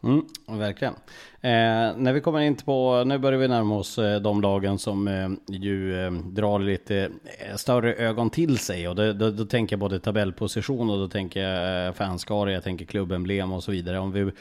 Mm, 0.04 0.26
verkligen. 0.48 0.94
Eh, 1.42 1.98
när 1.98 2.14
vi 2.14 2.22
kommer 2.22 2.40
in 2.40 2.56
på, 2.56 3.04
nu 3.06 3.18
börjar 3.18 3.40
vi 3.40 3.48
närma 3.48 3.76
oss 3.76 3.98
eh, 3.98 4.22
de 4.22 4.42
lagen 4.42 4.80
som 4.80 5.08
eh, 5.08 5.30
ju 5.56 6.06
eh, 6.06 6.12
drar 6.12 6.60
lite 6.60 7.10
eh, 7.40 7.56
större 7.56 7.94
ögon 7.94 8.30
till 8.30 8.58
sig. 8.58 8.88
Och 8.88 8.96
det, 8.96 9.14
då, 9.14 9.32
då, 9.32 9.46
tänker 9.46 9.74
jag 9.74 9.80
både 9.80 10.00
tabellposition 10.00 10.90
och 10.90 10.98
då 10.98 11.08
tänker 11.08 11.44
jag 11.44 11.88
eh, 11.88 11.94
fanskara, 11.94 12.52
jag 12.52 12.64
tänker 12.64 12.86
klubbemblem 12.86 13.52
och 13.52 13.64
så 13.64 13.72
vidare. 13.72 14.00
Om 14.00 14.12
vi 14.12 14.32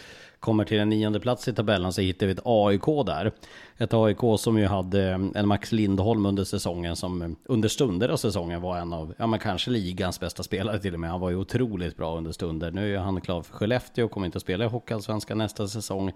kommer 0.46 0.64
till 0.64 0.78
en 0.78 0.88
nionde 0.88 1.20
plats 1.20 1.48
i 1.48 1.52
tabellen 1.52 1.92
så 1.92 2.00
hittar 2.00 2.26
vi 2.26 2.32
ett 2.32 2.40
AIK 2.44 3.06
där. 3.06 3.32
Ett 3.78 3.94
AIK 3.94 4.18
som 4.38 4.58
ju 4.58 4.66
hade 4.66 5.10
eh, 5.10 5.18
en 5.34 5.48
Max 5.48 5.72
Lindholm 5.72 6.26
under 6.26 6.44
säsongen 6.44 6.96
som 6.96 7.22
eh, 7.22 7.28
under 7.44 7.68
stunder 7.68 8.08
av 8.08 8.16
säsongen 8.16 8.60
var 8.60 8.78
en 8.78 8.92
av, 8.92 9.14
ja 9.18 9.26
men 9.26 9.40
kanske 9.40 9.70
ligans 9.70 10.20
bästa 10.20 10.42
spelare 10.42 10.78
till 10.78 10.94
och 10.94 11.00
med. 11.00 11.10
Han 11.10 11.20
var 11.20 11.30
ju 11.30 11.36
otroligt 11.36 11.96
bra 11.96 12.16
under 12.16 12.32
stunder. 12.32 12.70
Nu 12.70 12.94
är 12.94 12.98
han 12.98 13.20
klar 13.20 13.42
för 13.42 13.52
Skellefteå 13.52 14.04
och 14.04 14.10
kommer 14.10 14.26
inte 14.26 14.36
att 14.36 14.42
spela 14.42 14.64
i 14.64 14.68
Hockeyallsvenskan 14.68 15.38
nästa 15.38 15.68
säsong. 15.68 16.12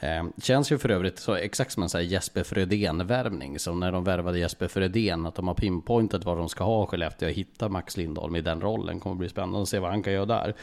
Eh, 0.00 0.24
känns 0.42 0.72
ju 0.72 0.78
för 0.78 0.88
övrigt 0.88 1.18
så 1.18 1.34
exakt 1.34 1.72
som 1.72 1.82
en 1.82 1.88
sån 1.88 2.00
här 2.00 2.06
Jesper 2.06 2.44
Frödén-värvning. 2.44 3.58
Som 3.58 3.80
när 3.80 3.92
de 3.92 4.04
värvade 4.04 4.38
Jesper 4.38 4.68
Frödén, 4.68 5.26
att 5.26 5.34
de 5.34 5.48
har 5.48 5.54
pinpointat 5.54 6.24
vad 6.24 6.36
de 6.36 6.48
ska 6.48 6.64
ha 6.64 6.86
Skellefteå 6.86 7.28
och 7.28 7.34
hitta 7.34 7.68
Max 7.68 7.96
Lindholm 7.96 8.36
i 8.36 8.40
den 8.40 8.60
rollen. 8.60 9.00
Kommer 9.00 9.16
bli 9.16 9.28
spännande 9.28 9.62
att 9.62 9.68
se 9.68 9.78
vad 9.78 9.90
han 9.90 10.02
kan 10.02 10.12
göra 10.12 10.26
där. 10.26 10.54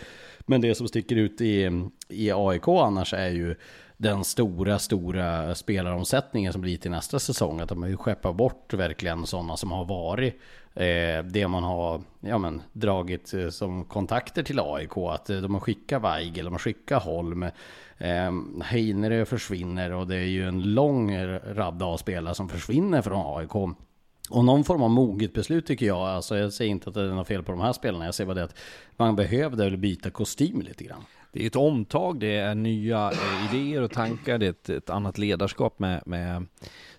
Men 0.45 0.61
det 0.61 0.75
som 0.75 0.87
sticker 0.87 1.15
ut 1.15 1.41
i, 1.41 1.87
i 2.09 2.31
AIK 2.31 2.67
annars 2.67 3.13
är 3.13 3.29
ju 3.29 3.55
den 3.97 4.23
stora, 4.23 4.79
stora 4.79 5.55
spelaromsättningen 5.55 6.53
som 6.53 6.61
blir 6.61 6.77
till 6.77 6.91
nästa 6.91 7.19
säsong. 7.19 7.59
Att 7.59 7.69
de 7.69 7.81
har 7.81 7.89
ju 7.89 7.97
skeppat 7.97 8.35
bort 8.35 8.73
verkligen 8.73 9.25
sådana 9.25 9.57
som 9.57 9.71
har 9.71 9.85
varit 9.85 10.33
eh, 10.73 11.25
det 11.25 11.47
man 11.47 11.63
har 11.63 12.01
ja, 12.19 12.37
men, 12.37 12.61
dragit 12.73 13.33
eh, 13.33 13.49
som 13.49 13.85
kontakter 13.85 14.43
till 14.43 14.59
AIK. 14.59 14.97
Att 14.97 15.29
eh, 15.29 15.37
de 15.37 15.53
har 15.53 15.61
skickat 15.61 16.03
Weigel, 16.03 16.45
de 16.45 16.53
har 16.53 16.59
skickat 16.59 17.03
Holm. 17.03 17.43
Eh, 17.97 18.31
Heinerö 18.63 19.25
försvinner 19.25 19.91
och 19.91 20.07
det 20.07 20.15
är 20.15 20.27
ju 20.27 20.47
en 20.47 20.73
lång 20.73 21.17
radda 21.45 21.85
av 21.85 21.97
spelare 21.97 22.35
som 22.35 22.49
försvinner 22.49 23.01
från 23.01 23.37
AIK. 23.37 23.75
Och 24.29 24.45
någon 24.45 24.63
form 24.63 24.81
av 24.81 24.89
moget 24.89 25.33
beslut 25.33 25.65
tycker 25.65 25.85
jag, 25.85 25.97
alltså 25.97 26.37
jag 26.37 26.53
säger 26.53 26.71
inte 26.71 26.89
att 26.89 26.95
det 26.95 27.01
är 27.01 27.07
något 27.07 27.27
fel 27.27 27.43
på 27.43 27.51
de 27.51 27.61
här 27.61 27.73
spelarna, 27.73 28.05
jag 28.05 28.15
säger 28.15 28.25
bara 28.25 28.33
det 28.33 28.43
att 28.43 28.59
man 28.97 29.15
behövde 29.15 29.77
byta 29.77 30.09
kostym 30.09 30.61
lite 30.61 30.83
grann. 30.83 31.03
Det 31.31 31.43
är 31.43 31.47
ett 31.47 31.55
omtag, 31.55 32.19
det 32.19 32.35
är 32.35 32.55
nya 32.55 33.11
eh, 33.11 33.55
idéer 33.55 33.81
och 33.81 33.91
tankar, 33.91 34.37
det 34.37 34.45
är 34.45 34.49
ett, 34.49 34.69
ett 34.69 34.89
annat 34.89 35.17
ledarskap 35.17 35.79
med, 35.79 36.03
med 36.05 36.45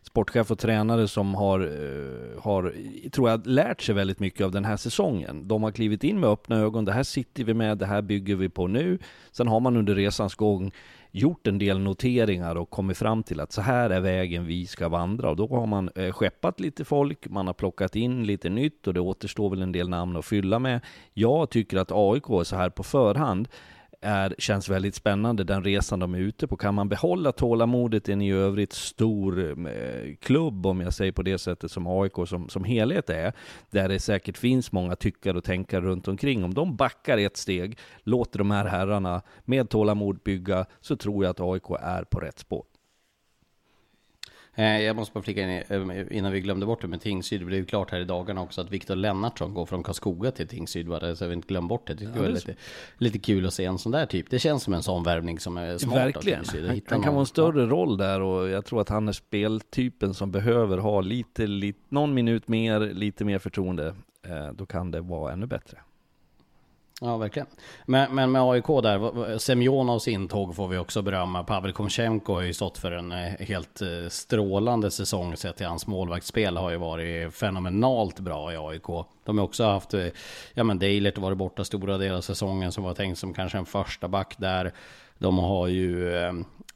sportchef 0.02 0.50
och 0.50 0.58
tränare 0.58 1.08
som 1.08 1.34
har, 1.34 1.60
eh, 1.60 2.42
har, 2.42 2.74
tror 3.10 3.30
jag, 3.30 3.46
lärt 3.46 3.82
sig 3.82 3.94
väldigt 3.94 4.20
mycket 4.20 4.44
av 4.44 4.52
den 4.52 4.64
här 4.64 4.76
säsongen. 4.76 5.48
De 5.48 5.62
har 5.62 5.70
klivit 5.70 6.04
in 6.04 6.20
med 6.20 6.30
öppna 6.30 6.56
ögon, 6.56 6.84
det 6.84 6.92
här 6.92 7.02
sitter 7.02 7.44
vi 7.44 7.54
med, 7.54 7.78
det 7.78 7.86
här 7.86 8.02
bygger 8.02 8.36
vi 8.36 8.48
på 8.48 8.66
nu. 8.66 8.98
Sen 9.32 9.48
har 9.48 9.60
man 9.60 9.76
under 9.76 9.94
resans 9.94 10.34
gång 10.34 10.72
gjort 11.14 11.46
en 11.46 11.58
del 11.58 11.78
noteringar 11.78 12.56
och 12.56 12.70
kommit 12.70 12.98
fram 12.98 13.22
till 13.22 13.40
att 13.40 13.52
så 13.52 13.60
här 13.60 13.90
är 13.90 14.00
vägen 14.00 14.46
vi 14.46 14.66
ska 14.66 14.88
vandra. 14.88 15.30
Och 15.30 15.36
då 15.36 15.48
har 15.48 15.66
man 15.66 15.90
eh, 15.94 16.12
skeppat 16.12 16.60
lite 16.60 16.84
folk, 16.84 17.28
man 17.28 17.46
har 17.46 17.54
plockat 17.54 17.96
in 17.96 18.26
lite 18.26 18.48
nytt 18.48 18.86
och 18.86 18.94
det 18.94 19.00
återstår 19.00 19.50
väl 19.50 19.62
en 19.62 19.72
del 19.72 19.88
namn 19.88 20.16
att 20.16 20.24
fylla 20.24 20.58
med. 20.58 20.80
Jag 21.12 21.50
tycker 21.50 21.76
att 21.76 21.92
AIK 21.92 22.46
så 22.46 22.56
här 22.56 22.70
på 22.70 22.82
förhand 22.82 23.48
är, 24.04 24.34
känns 24.38 24.68
väldigt 24.68 24.94
spännande, 24.94 25.44
den 25.44 25.64
resan 25.64 25.98
de 25.98 26.14
är 26.14 26.18
ute 26.18 26.46
på. 26.46 26.56
Kan 26.56 26.74
man 26.74 26.88
behålla 26.88 27.32
tålamodet 27.32 28.08
i 28.08 28.12
en 28.12 28.22
i 28.22 28.32
övrigt 28.32 28.72
stor 28.72 29.50
eh, 29.68 30.14
klubb, 30.20 30.66
om 30.66 30.80
jag 30.80 30.94
säger 30.94 31.12
på 31.12 31.22
det 31.22 31.38
sättet 31.38 31.70
som 31.70 31.86
AIK 31.86 32.12
som, 32.26 32.48
som 32.48 32.64
helhet 32.64 33.10
är, 33.10 33.32
där 33.70 33.88
det 33.88 34.00
säkert 34.00 34.38
finns 34.38 34.72
många 34.72 34.96
tyckare 34.96 35.36
och 35.36 35.44
tänkare 35.44 35.80
runt 35.80 36.08
omkring. 36.08 36.44
Om 36.44 36.54
de 36.54 36.76
backar 36.76 37.18
ett 37.18 37.36
steg, 37.36 37.78
låter 38.02 38.38
de 38.38 38.50
här 38.50 38.64
herrarna 38.64 39.22
med 39.44 39.68
tålamod 39.68 40.18
bygga, 40.24 40.66
så 40.80 40.96
tror 40.96 41.24
jag 41.24 41.30
att 41.30 41.40
AIK 41.40 41.70
är 41.80 42.04
på 42.04 42.20
rätt 42.20 42.38
spår. 42.38 42.64
Eh, 44.54 44.80
jag 44.80 44.96
måste 44.96 45.14
bara 45.14 45.22
flika 45.22 45.42
in 45.42 45.62
eh, 45.68 46.16
innan 46.18 46.32
vi 46.32 46.40
glömde 46.40 46.66
bort 46.66 46.82
det 46.82 46.88
med 46.88 47.00
Tingsryd. 47.00 47.40
Det 47.40 47.44
blev 47.44 47.60
ju 47.60 47.66
klart 47.66 47.90
här 47.90 48.00
i 48.00 48.04
dagarna 48.04 48.42
också 48.42 48.60
att 48.60 48.70
Viktor 48.70 48.96
Lennartsson 48.96 49.54
går 49.54 49.66
från 49.66 49.82
Karlskoga 49.82 50.30
till 50.30 50.48
Tingsryd. 50.48 50.88
Bara, 50.88 51.16
så 51.16 51.26
vi 51.26 51.34
inte 51.34 51.48
glömmer 51.48 51.68
bort 51.68 51.86
det. 51.86 51.94
Det 51.94 52.04
ja, 52.04 52.22
var 52.22 52.28
lite, 52.28 52.54
lite 52.98 53.18
kul 53.18 53.46
att 53.46 53.54
se 53.54 53.64
en 53.64 53.78
sån 53.78 53.92
där 53.92 54.06
typ. 54.06 54.30
Det 54.30 54.38
känns 54.38 54.62
som 54.62 54.74
en 54.74 54.82
sån 54.82 55.02
värvning 55.02 55.40
som 55.40 55.56
är 55.56 55.78
smart. 55.78 55.96
Verkligen. 55.96 56.44
Han, 56.44 56.80
han 56.88 57.02
kan 57.02 57.14
vara 57.14 57.20
en 57.20 57.26
större 57.26 57.66
roll 57.66 57.96
där 57.96 58.20
och 58.20 58.48
jag 58.48 58.64
tror 58.64 58.80
att 58.80 58.88
han 58.88 59.08
är 59.08 59.12
speltypen 59.12 60.14
som 60.14 60.30
behöver 60.30 60.78
ha 60.78 61.00
lite, 61.00 61.46
lite 61.46 61.80
någon 61.88 62.14
minut 62.14 62.48
mer, 62.48 62.80
lite 62.80 63.24
mer 63.24 63.38
förtroende. 63.38 63.94
Eh, 64.26 64.52
då 64.52 64.66
kan 64.66 64.90
det 64.90 65.00
vara 65.00 65.32
ännu 65.32 65.46
bättre. 65.46 65.78
Ja, 67.00 67.16
verkligen. 67.16 67.46
Men, 67.86 68.14
men 68.14 68.32
med 68.32 68.42
AIK 68.42 68.66
där, 68.66 69.38
Semjonovs 69.38 70.08
intåg 70.08 70.56
får 70.56 70.68
vi 70.68 70.78
också 70.78 71.02
berömma. 71.02 71.44
Pavel 71.44 71.72
Komchenko 71.72 72.34
har 72.34 72.42
ju 72.42 72.54
stått 72.54 72.78
för 72.78 72.92
en 72.92 73.12
eh, 73.12 73.18
helt 73.18 73.82
eh, 73.82 74.08
strålande 74.08 74.90
säsong 74.90 75.36
sett 75.36 75.56
till 75.56 75.66
hans 75.66 75.86
målvaktsspel 75.86 76.56
har 76.56 76.70
ju 76.70 76.76
varit 76.76 77.34
fenomenalt 77.34 78.20
bra 78.20 78.52
i 78.52 78.56
AIK. 78.56 79.06
De 79.24 79.38
har 79.38 79.44
också 79.44 79.64
haft, 79.64 79.94
eh, 79.94 80.06
ja 80.54 80.64
men 80.64 80.78
Deilert 80.78 81.18
varit 81.18 81.38
borta 81.38 81.64
stora 81.64 81.98
delar 81.98 82.16
av 82.16 82.20
säsongen 82.20 82.72
som 82.72 82.84
var 82.84 82.94
tänkt 82.94 83.18
som 83.18 83.34
kanske 83.34 83.58
en 83.58 83.66
första 83.66 84.08
back 84.08 84.34
där. 84.38 84.72
De 85.18 85.38
har 85.38 85.68
ju, 85.68 86.12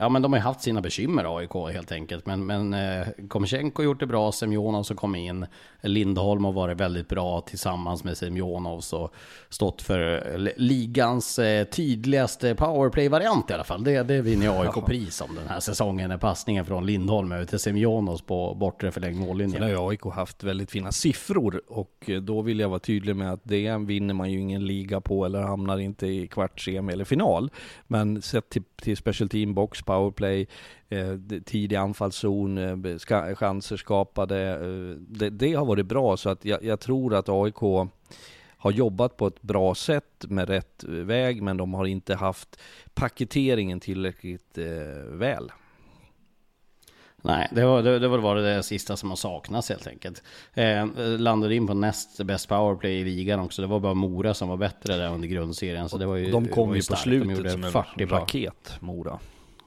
ja 0.00 0.08
men 0.08 0.22
de 0.22 0.32
har 0.32 0.40
haft 0.40 0.60
sina 0.60 0.80
bekymmer 0.80 1.38
AIK 1.38 1.54
helt 1.72 1.92
enkelt. 1.92 2.26
Men, 2.26 2.46
men 2.46 2.74
eh, 2.74 3.06
Komchenko 3.28 3.82
har 3.82 3.84
gjort 3.84 4.00
det 4.00 4.06
bra, 4.06 4.32
Semjonov 4.32 4.82
som 4.82 4.96
kom 4.96 5.14
in. 5.14 5.46
Lindholm 5.82 6.44
har 6.44 6.52
varit 6.52 6.80
väldigt 6.80 7.08
bra 7.08 7.40
tillsammans 7.40 8.04
med 8.04 8.16
Semjonov 8.16 8.82
och 8.92 9.14
stått 9.48 9.82
för 9.82 10.38
ligans 10.56 11.38
eh, 11.38 11.64
tydligaste 11.64 12.54
powerplay-variant 12.54 13.50
i 13.50 13.52
alla 13.52 13.64
fall. 13.64 13.84
Det, 13.84 14.02
det 14.02 14.22
vinner 14.22 14.60
AIK-pris 14.60 15.20
om 15.20 15.34
den 15.34 15.48
här 15.48 15.60
säsongen, 15.60 16.10
är 16.10 16.18
passningen 16.18 16.64
från 16.64 16.86
Lindholm 16.86 17.32
över 17.32 17.44
till 17.44 17.58
Semjonov 17.58 18.18
på 18.26 18.54
bortre 18.54 18.92
förlängd 18.92 19.16
mållinje. 19.16 19.52
Sen 19.52 19.62
har 19.62 19.70
ju 19.70 19.88
AIK 19.88 20.04
haft 20.04 20.44
väldigt 20.44 20.70
fina 20.70 20.92
siffror 20.92 21.62
och 21.68 22.10
då 22.22 22.42
vill 22.42 22.60
jag 22.60 22.68
vara 22.68 22.78
tydlig 22.78 23.16
med 23.16 23.32
att 23.32 23.40
det 23.42 23.76
vinner 23.76 24.14
man 24.14 24.32
ju 24.32 24.40
ingen 24.40 24.66
liga 24.66 25.00
på 25.00 25.24
eller 25.24 25.42
hamnar 25.42 25.78
inte 25.78 26.06
i 26.06 26.26
kvart, 26.26 26.60
semi 26.60 26.92
eller 26.92 27.04
final. 27.04 27.50
Men 27.86 28.22
sett 28.22 28.48
till, 28.48 28.62
till 28.76 28.96
special 28.96 29.28
team 29.28 29.54
box, 29.54 29.82
powerplay, 29.88 30.46
eh, 30.88 31.14
tidig 31.44 31.76
anfallszon, 31.76 32.58
eh, 32.58 32.96
ska, 32.96 33.34
chanser 33.34 33.76
skapade. 33.76 34.38
Eh, 34.40 34.96
det, 34.98 35.30
det, 35.30 35.54
har 35.54 35.64
varit 35.64 35.86
bra 35.86 36.16
så 36.16 36.30
att 36.30 36.44
jag, 36.44 36.64
jag, 36.64 36.80
tror 36.80 37.14
att 37.14 37.28
AIK 37.28 37.90
har 38.58 38.70
jobbat 38.70 39.16
på 39.16 39.26
ett 39.26 39.42
bra 39.42 39.74
sätt 39.74 40.24
med 40.28 40.48
rätt 40.48 40.84
väg 40.84 41.42
men 41.42 41.56
de 41.56 41.74
har 41.74 41.84
inte 41.84 42.14
haft 42.14 42.60
paketeringen 42.94 43.80
tillräckligt 43.80 44.58
eh, 44.58 44.64
väl. 45.12 45.50
Nej, 47.22 47.48
det 47.52 47.64
var 47.64 47.82
det, 47.82 47.98
det, 47.98 48.08
var 48.08 48.36
det, 48.36 48.62
sista 48.62 48.96
som 48.96 49.08
har 49.08 49.16
saknats 49.16 49.68
helt 49.68 49.86
enkelt. 49.86 50.22
Eh, 50.54 50.86
landade 51.18 51.54
in 51.54 51.66
på 51.66 51.74
näst 51.74 52.24
bäst 52.24 52.48
powerplay 52.48 52.92
i 52.92 53.04
ligan 53.04 53.40
också. 53.40 53.62
Det 53.62 53.68
var 53.68 53.80
bara 53.80 53.94
Mora 53.94 54.34
som 54.34 54.48
var 54.48 54.56
bättre 54.56 54.96
där 54.96 55.14
under 55.14 55.28
grundserien. 55.28 55.88
Så 55.88 55.98
det 55.98 56.06
var 56.06 56.16
ju, 56.16 56.30
de 56.30 56.48
kom 56.48 56.76
ju 56.76 56.82
på 56.90 56.96
slutet 56.96 57.52
som 57.52 57.64
en 57.64 58.08
raket, 58.08 58.76
Mora. 58.80 59.18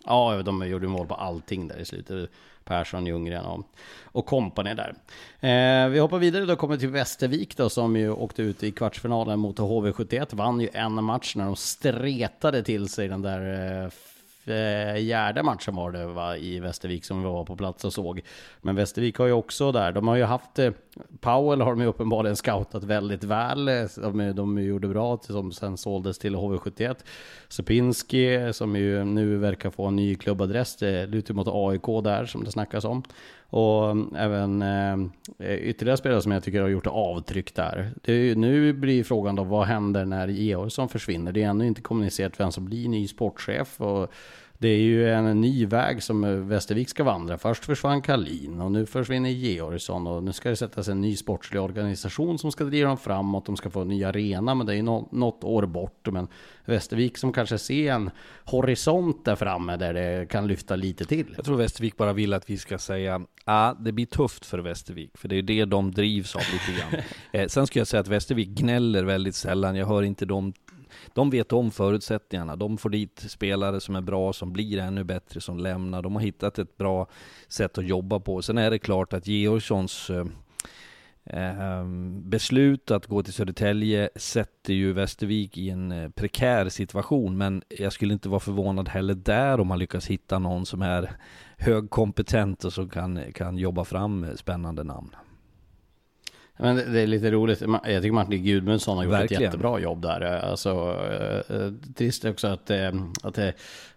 Ja, 0.06 0.42
de 0.46 0.68
gjorde 0.68 0.88
mål 0.88 1.08
på 1.08 1.16
allting 1.16 1.68
där 1.68 1.78
i 1.78 1.86
slutet. 1.86 2.30
Persson, 2.64 3.06
Ljunggren 3.06 3.46
och, 3.46 3.66
och 4.04 4.26
kompani 4.26 4.74
där. 4.74 4.94
Eh, 5.40 5.90
vi 5.90 6.00
hoppar 6.00 6.20
vidare 6.20 6.46
då, 6.46 6.56
kommer 6.56 6.78
till 6.78 6.90
Västervik 6.90 7.58
då, 7.58 7.70
som 7.70 7.96
ju 7.96 8.12
åkte 8.12 8.42
ut 8.42 8.64
i 8.64 8.72
kvartsfinalen 8.72 9.40
mot 9.40 9.60
HV71. 9.60 10.36
Vann 10.36 10.62
ju 10.62 10.70
en 10.74 11.04
match 11.04 11.36
när 11.36 11.46
de 11.46 11.56
stretade 11.56 12.64
till 12.64 12.90
sig 12.90 13.08
den 13.08 13.22
där 13.22 13.84
eh, 13.84 13.90
Eh, 14.46 14.96
fjärde 14.96 15.44
matchen 15.44 15.76
var 15.76 15.92
det 15.92 16.06
va, 16.06 16.38
i 16.38 16.60
Västervik 16.60 17.06
som 17.06 17.18
vi 17.18 17.30
var 17.30 17.46
på 17.46 17.56
plats 17.56 17.86
och 17.86 17.94
såg. 17.94 18.22
Men 18.62 18.76
Västervik 18.76 19.18
har 19.18 19.26
ju 19.26 19.32
också 19.32 19.72
där, 19.72 19.92
de 19.92 20.08
har 20.08 20.16
ju 20.16 20.24
haft, 20.24 20.60
eh, 20.60 20.72
Powell 21.20 21.62
har 21.62 21.72
de 21.72 21.82
ju 21.82 21.88
uppenbarligen 21.88 22.36
scoutat 22.36 22.84
väldigt 22.84 23.24
väl. 23.24 23.68
Eh, 23.68 23.86
de, 23.96 24.36
de 24.36 24.64
gjorde 24.64 24.88
bra, 24.88 25.20
som 25.24 25.52
sen 25.52 25.78
såldes 25.78 26.20
till 26.20 26.36
HV71. 26.36 26.96
Supinski 27.48 28.54
som 28.54 28.76
ju 28.76 29.04
nu 29.04 29.38
verkar 29.38 29.70
få 29.70 29.86
en 29.86 29.96
ny 29.96 30.16
klubbadress, 30.16 30.76
det 30.76 31.06
lutar 31.06 31.34
mot 31.34 31.48
AIK 31.48 32.04
där 32.04 32.26
som 32.26 32.44
det 32.44 32.52
snackas 32.52 32.86
om. 32.86 33.04
Och 33.52 33.90
eh, 33.90 34.24
även 34.24 34.62
eh, 34.62 35.56
ytterligare 35.56 35.98
spelare 35.98 36.22
som 36.22 36.32
jag 36.32 36.44
tycker 36.44 36.62
har 36.62 36.70
gjort 36.70 36.88
avtryck 36.88 37.56
där. 37.56 37.94
Är, 38.04 38.36
nu 38.36 38.74
blir 38.74 39.04
frågan 39.04 39.36
då, 39.36 39.44
vad 39.44 39.68
händer 39.68 40.06
när 40.06 40.28
Georgsson 40.28 40.90
försvinner? 40.90 41.32
Det 41.32 41.44
är 41.44 41.48
ännu 41.48 41.68
inte 41.68 41.82
kommunicerat 41.82 42.40
vem 42.40 42.52
som 42.52 42.66
blir 42.66 42.90
ny 42.90 43.08
sportchef. 43.08 43.82
Och 43.82 44.12
det 44.62 44.68
är 44.68 44.80
ju 44.80 45.10
en 45.10 45.42
ny 45.42 45.66
väg 45.66 46.04
som 46.04 46.48
Västervik 46.48 46.90
ska 46.90 47.04
vandra. 47.04 47.38
Först 47.38 47.66
försvann 47.66 48.02
Kalin 48.02 48.62
och 48.62 48.72
nu 48.72 48.86
försvinner 48.86 49.30
Georgsson 49.30 50.08
och 50.08 50.24
nu 50.24 50.34
ska 50.34 50.50
det 50.50 50.56
sättas 50.56 50.88
en 50.88 51.02
ny 51.02 51.16
sportslig 51.16 51.62
organisation 51.62 52.40
som 52.40 52.52
ska 52.52 52.64
driva 52.64 52.88
dem 52.88 52.98
framåt. 52.98 53.46
De 53.46 53.58
ska 53.58 53.70
få 53.70 53.82
en 53.82 53.88
ny 53.88 54.04
arena, 54.04 54.56
men 54.56 54.68
det 54.68 54.74
är 54.74 54.76
ju 54.76 54.82
något 55.12 55.44
år 55.44 55.66
bort. 55.66 56.08
Men 56.12 56.28
Västervik 56.66 57.18
som 57.18 57.34
kanske 57.34 57.58
ser 57.58 57.92
en 57.92 58.12
horisont 58.44 59.26
där 59.26 59.36
framme 59.36 59.78
där 59.78 59.94
det 59.94 60.30
kan 60.30 60.48
lyfta 60.48 60.76
lite 60.76 61.06
till. 61.06 61.34
Jag 61.36 61.46
tror 61.46 61.58
Västervik 61.58 61.98
bara 61.98 62.14
vill 62.14 62.34
att 62.34 62.50
vi 62.50 62.58
ska 62.58 62.78
säga 62.78 63.12
ja, 63.46 63.70
ah, 63.70 63.74
det 63.74 63.92
blir 63.92 64.06
tufft 64.06 64.46
för 64.46 64.60
Västervik, 64.60 65.18
för 65.18 65.28
det 65.28 65.36
är 65.36 65.42
det 65.42 65.66
de 65.66 65.92
drivs 65.92 66.36
av 66.36 66.42
lite 66.54 66.80
grann. 66.80 67.04
eh, 67.32 67.48
sen 67.48 67.68
skulle 67.68 67.82
jag 67.82 67.88
säga 67.88 68.02
att 68.02 68.08
Västervik 68.08 68.50
gnäller 68.50 69.04
väldigt 69.04 69.36
sällan. 69.36 69.76
Jag 69.76 69.88
hör 69.88 70.04
inte 70.04 70.26
dem 70.26 70.54
de 71.14 71.30
vet 71.30 71.54
om 71.54 71.72
förutsättningarna. 71.72 72.56
De 72.56 72.78
får 72.78 72.90
dit 72.90 73.26
spelare 73.28 73.80
som 73.80 73.96
är 73.96 74.02
bra, 74.02 74.34
som 74.34 74.54
blir 74.54 74.78
ännu 74.78 75.04
bättre, 75.04 75.42
som 75.42 75.58
lämnar. 75.58 76.02
De 76.02 76.16
har 76.16 76.22
hittat 76.22 76.60
ett 76.60 76.78
bra 76.78 77.08
sätt 77.48 77.78
att 77.78 77.86
jobba 77.86 78.20
på. 78.20 78.42
Sen 78.42 78.58
är 78.58 78.72
det 78.72 78.80
klart 78.80 79.14
att 79.14 79.28
Georgssons 79.28 80.10
eh, 80.10 80.26
eh, 81.26 81.86
beslut 82.24 82.92
att 82.92 83.06
gå 83.06 83.24
till 83.24 83.34
Södertälje 83.34 84.10
sätter 84.16 84.74
ju 84.74 84.94
Västervik 84.94 85.58
i 85.58 85.70
en 85.70 85.92
eh, 85.92 86.10
prekär 86.10 86.70
situation, 86.70 87.38
men 87.38 87.64
jag 87.70 87.94
skulle 87.94 88.14
inte 88.14 88.30
vara 88.30 88.40
förvånad 88.40 88.90
heller 88.90 89.14
där 89.14 89.60
om 89.60 89.68
man 89.68 89.80
lyckas 89.80 90.08
hitta 90.08 90.40
någon 90.40 90.66
som 90.66 90.82
är 90.82 91.12
högkompetent 91.58 92.64
och 92.64 92.74
som 92.74 92.90
kan, 92.90 93.34
kan 93.34 93.58
jobba 93.58 93.86
fram 93.86 94.28
spännande 94.36 94.84
namn. 94.84 95.16
Men 96.58 96.76
det, 96.76 97.00
är 97.00 97.08
lite 97.08 97.32
roligt. 97.32 97.62
Jag 97.62 98.02
tycker 98.02 98.12
Martin 98.12 98.44
Gudmundsson 98.44 98.98
har 98.98 99.04
gjort 99.04 99.14
Verkligen. 99.14 99.44
ett 99.44 99.48
jättebra 99.48 99.80
jobb 99.80 100.02
där. 100.02 100.22
Alltså, 100.22 100.70
eh, 101.50 101.94
trist 101.96 102.26
också 102.26 102.48
att, 102.48 102.70
eh, 102.70 102.92
att, 103.24 103.40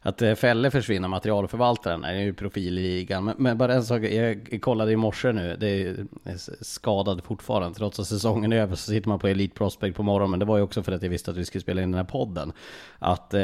att 0.00 0.38
Fälle 0.38 0.70
försvinner, 0.70 1.08
materialförvaltaren, 1.08 2.04
är 2.04 2.12
ju 2.12 2.32
profil 2.32 2.78
i 2.78 2.82
ligan. 2.82 3.24
Men, 3.24 3.34
men, 3.38 3.58
bara 3.58 3.74
en 3.74 3.84
sak, 3.84 4.02
jag 4.02 4.58
kollade 4.62 4.92
i 4.92 4.96
morse 4.96 5.32
nu, 5.32 5.56
det 5.60 5.66
är 5.66 6.64
skadad 6.64 7.24
fortfarande. 7.24 7.78
Trots 7.78 8.00
att 8.00 8.06
säsongen 8.06 8.52
är 8.52 8.56
över 8.56 8.76
så 8.76 8.90
sitter 8.90 9.08
man 9.08 9.18
på 9.18 9.28
Elite 9.28 9.54
Prospect 9.54 9.96
på 9.96 10.02
morgonen. 10.02 10.30
Men 10.30 10.38
det 10.38 10.46
var 10.46 10.56
ju 10.56 10.62
också 10.62 10.82
för 10.82 10.92
att 10.92 11.02
jag 11.02 11.10
visste 11.10 11.30
att 11.30 11.36
vi 11.36 11.44
skulle 11.44 11.62
spela 11.62 11.82
in 11.82 11.90
den 11.90 11.98
här 11.98 12.04
podden. 12.04 12.52
Att 12.98 13.34
eh, 13.34 13.42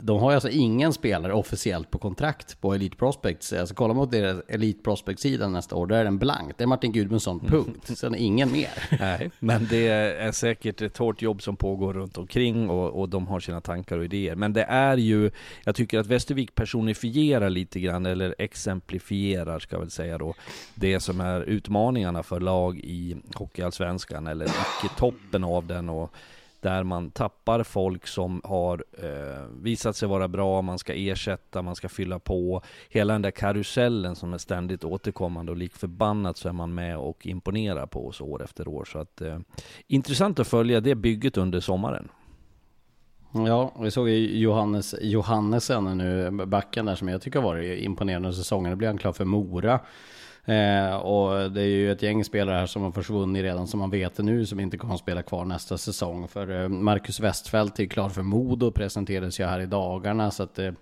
de 0.00 0.20
har 0.20 0.32
alltså 0.32 0.48
ingen 0.48 0.92
spelare 0.92 1.32
officiellt 1.32 1.90
på 1.90 1.98
kontrakt 1.98 2.60
på 2.60 2.74
Elite 2.74 2.96
Prospects. 2.96 3.52
Alltså 3.52 3.74
kollar 3.74 3.94
man 3.94 4.06
på 4.06 4.12
deras 4.12 4.42
Elite 4.48 4.82
Prospect-sidan 4.82 5.52
nästa 5.52 5.76
år, 5.76 5.86
då 5.86 5.94
är 5.94 6.04
den 6.04 6.18
blank. 6.18 6.52
Det 6.56 6.64
är 6.64 6.68
Martin 6.68 6.92
Gudmundsson, 6.92 7.40
punkt. 7.40 7.98
Sen 7.98 8.14
ingen 8.14 8.41
mer. 8.46 8.70
Nej, 9.00 9.30
men 9.38 9.66
det 9.70 9.88
är 9.88 10.32
säkert 10.32 10.82
ett 10.82 10.96
hårt 10.96 11.22
jobb 11.22 11.42
som 11.42 11.56
pågår 11.56 11.92
runt 11.92 12.18
omkring 12.18 12.70
och, 12.70 13.00
och 13.00 13.08
de 13.08 13.26
har 13.26 13.40
sina 13.40 13.60
tankar 13.60 13.98
och 13.98 14.04
idéer. 14.04 14.34
Men 14.34 14.52
det 14.52 14.62
är 14.62 14.96
ju, 14.96 15.30
jag 15.64 15.74
tycker 15.74 15.98
att 15.98 16.06
Västervik 16.06 16.54
personifierar 16.54 17.50
lite 17.50 17.80
grann, 17.80 18.06
eller 18.06 18.34
exemplifierar 18.38 19.58
ska 19.58 19.74
jag 19.74 19.80
väl 19.80 19.90
säga 19.90 20.18
då, 20.18 20.34
det 20.74 21.00
som 21.00 21.20
är 21.20 21.40
utmaningarna 21.40 22.22
för 22.22 22.40
lag 22.40 22.78
i 22.78 23.16
Hockeyallsvenskan, 23.34 24.26
eller 24.26 24.46
icke 24.46 24.94
toppen 24.98 25.44
av 25.44 25.66
den. 25.66 25.88
Och 25.88 26.14
där 26.62 26.84
man 26.84 27.10
tappar 27.10 27.62
folk 27.62 28.06
som 28.06 28.40
har 28.44 28.84
eh, 28.98 29.46
visat 29.62 29.96
sig 29.96 30.08
vara 30.08 30.28
bra, 30.28 30.62
man 30.62 30.78
ska 30.78 30.94
ersätta, 30.94 31.62
man 31.62 31.76
ska 31.76 31.88
fylla 31.88 32.18
på. 32.18 32.62
Hela 32.88 33.12
den 33.12 33.22
där 33.22 33.30
karusellen 33.30 34.16
som 34.16 34.34
är 34.34 34.38
ständigt 34.38 34.84
återkommande 34.84 35.52
och 35.52 35.58
lik 35.58 35.76
förbannat 35.76 36.36
så 36.36 36.48
är 36.48 36.52
man 36.52 36.74
med 36.74 36.98
och 36.98 37.26
imponerar 37.26 37.86
på 37.86 38.06
oss 38.06 38.20
år 38.20 38.42
efter 38.42 38.68
år. 38.68 38.84
Så 38.84 38.98
att, 38.98 39.20
eh, 39.20 39.38
intressant 39.86 40.38
att 40.38 40.48
följa 40.48 40.80
det 40.80 40.94
bygget 40.94 41.36
under 41.36 41.60
sommaren. 41.60 42.08
Ja, 43.32 43.72
vi 43.80 43.90
såg 43.90 44.08
ju 44.08 44.38
Johannes 44.38 44.94
Johannesen 45.00 45.98
nu, 45.98 46.30
backen 46.30 46.86
där 46.86 46.94
som 46.94 47.08
jag 47.08 47.22
tycker 47.22 47.38
har 47.38 47.48
varit 47.48 47.82
imponerande 47.82 48.28
under 48.28 48.38
säsongen. 48.38 48.70
Nu 48.70 48.76
blir 48.76 48.88
han 48.88 48.98
klar 48.98 49.12
för 49.12 49.24
Mora. 49.24 49.80
Eh, 50.44 50.96
och 50.96 51.50
det 51.52 51.60
är 51.60 51.66
ju 51.66 51.92
ett 51.92 52.02
gäng 52.02 52.24
spelare 52.24 52.58
här 52.58 52.66
som 52.66 52.82
har 52.82 52.92
försvunnit 52.92 53.42
redan 53.42 53.66
som 53.66 53.80
man 53.80 53.90
vet 53.90 54.18
nu 54.18 54.46
som 54.46 54.60
inte 54.60 54.76
kommer 54.76 54.94
att 54.94 55.00
spela 55.00 55.22
kvar 55.22 55.44
nästa 55.44 55.78
säsong. 55.78 56.28
För 56.28 56.62
eh, 56.62 56.68
Marcus 56.68 57.20
Westfält 57.20 57.80
är 57.80 57.86
klar 57.86 58.08
för 58.08 58.22
Modo 58.22 58.70
presenterades 58.70 59.40
ju 59.40 59.44
här 59.44 59.60
i 59.60 59.66
dagarna 59.66 60.30
så 60.30 60.42
att 60.42 60.58
eh, 60.58 60.72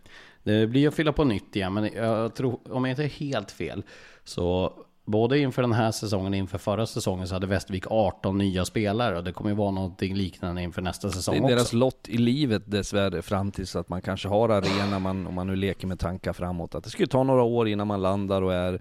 det 0.43 0.67
blir 0.67 0.89
att 0.89 0.95
fylla 0.95 1.13
på 1.13 1.25
nytt 1.25 1.57
igen. 1.57 1.75
Men 1.75 1.91
jag 1.95 2.35
tror, 2.35 2.59
om 2.71 2.85
jag 2.85 2.93
inte 2.93 3.05
är 3.05 3.09
helt 3.09 3.51
fel, 3.51 3.83
så 4.25 4.73
både 5.11 5.39
inför 5.39 5.63
den 5.63 5.73
här 5.73 5.91
säsongen 5.91 6.33
och 6.33 6.39
inför 6.39 6.59
förra 6.59 6.87
säsongen 6.87 7.29
så 7.29 7.35
hade 7.35 7.47
Västervik 7.47 7.85
18 7.91 8.39
nya 8.39 8.65
spelare 8.65 9.19
och 9.19 9.25
det 9.25 9.33
kommer 9.33 9.51
ju 9.51 9.57
vara 9.57 9.71
någonting 9.71 10.15
liknande 10.15 10.63
inför 10.63 10.83
nästa 10.83 11.11
säsong 11.11 11.35
Det 11.35 11.39
är 11.39 11.43
också. 11.43 11.55
deras 11.55 11.73
lott 11.73 12.09
i 12.09 12.19
livet 12.19 12.63
dessvärre 12.67 13.23
fram 13.23 13.51
tills 13.51 13.77
att 13.77 13.89
man 13.89 14.03
kanske 14.03 14.29
har 14.29 14.49
arena, 14.49 14.99
man, 14.99 15.27
om 15.27 15.35
man 15.35 15.47
nu 15.47 15.57
leker 15.57 15.87
med 15.87 15.99
tankar 15.99 16.33
framåt. 16.33 16.75
Att 16.75 16.85
det 16.85 16.91
skulle 16.91 17.07
ta 17.09 17.23
några 17.23 17.43
år 17.43 17.69
innan 17.69 17.87
man 17.87 18.03
landar 18.03 18.43
och 18.43 18.55
är, 18.55 18.81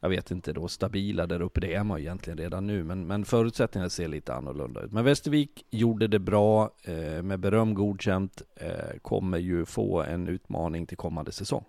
jag 0.00 0.08
vet 0.08 0.30
inte 0.30 0.52
då, 0.52 0.68
stabila 0.68 1.26
där 1.26 1.42
uppe. 1.42 1.60
Det 1.60 1.74
är 1.74 1.84
man 1.84 1.98
ju 1.98 2.04
egentligen 2.04 2.38
redan 2.38 2.66
nu, 2.66 2.84
men, 2.84 3.06
men 3.06 3.24
förutsättningarna 3.24 3.90
ser 3.90 4.08
lite 4.08 4.34
annorlunda 4.34 4.80
ut. 4.80 4.92
Men 4.92 5.04
Västervik 5.04 5.66
gjorde 5.70 6.06
det 6.08 6.18
bra, 6.18 6.70
eh, 6.84 7.22
med 7.22 7.40
beröm 7.40 7.74
godkänt, 7.74 8.42
eh, 8.56 8.98
kommer 9.02 9.38
ju 9.38 9.64
få 9.64 10.02
en 10.02 10.28
utmaning 10.28 10.86
till 10.86 10.96
kommande 10.96 11.32
säsong. 11.32 11.64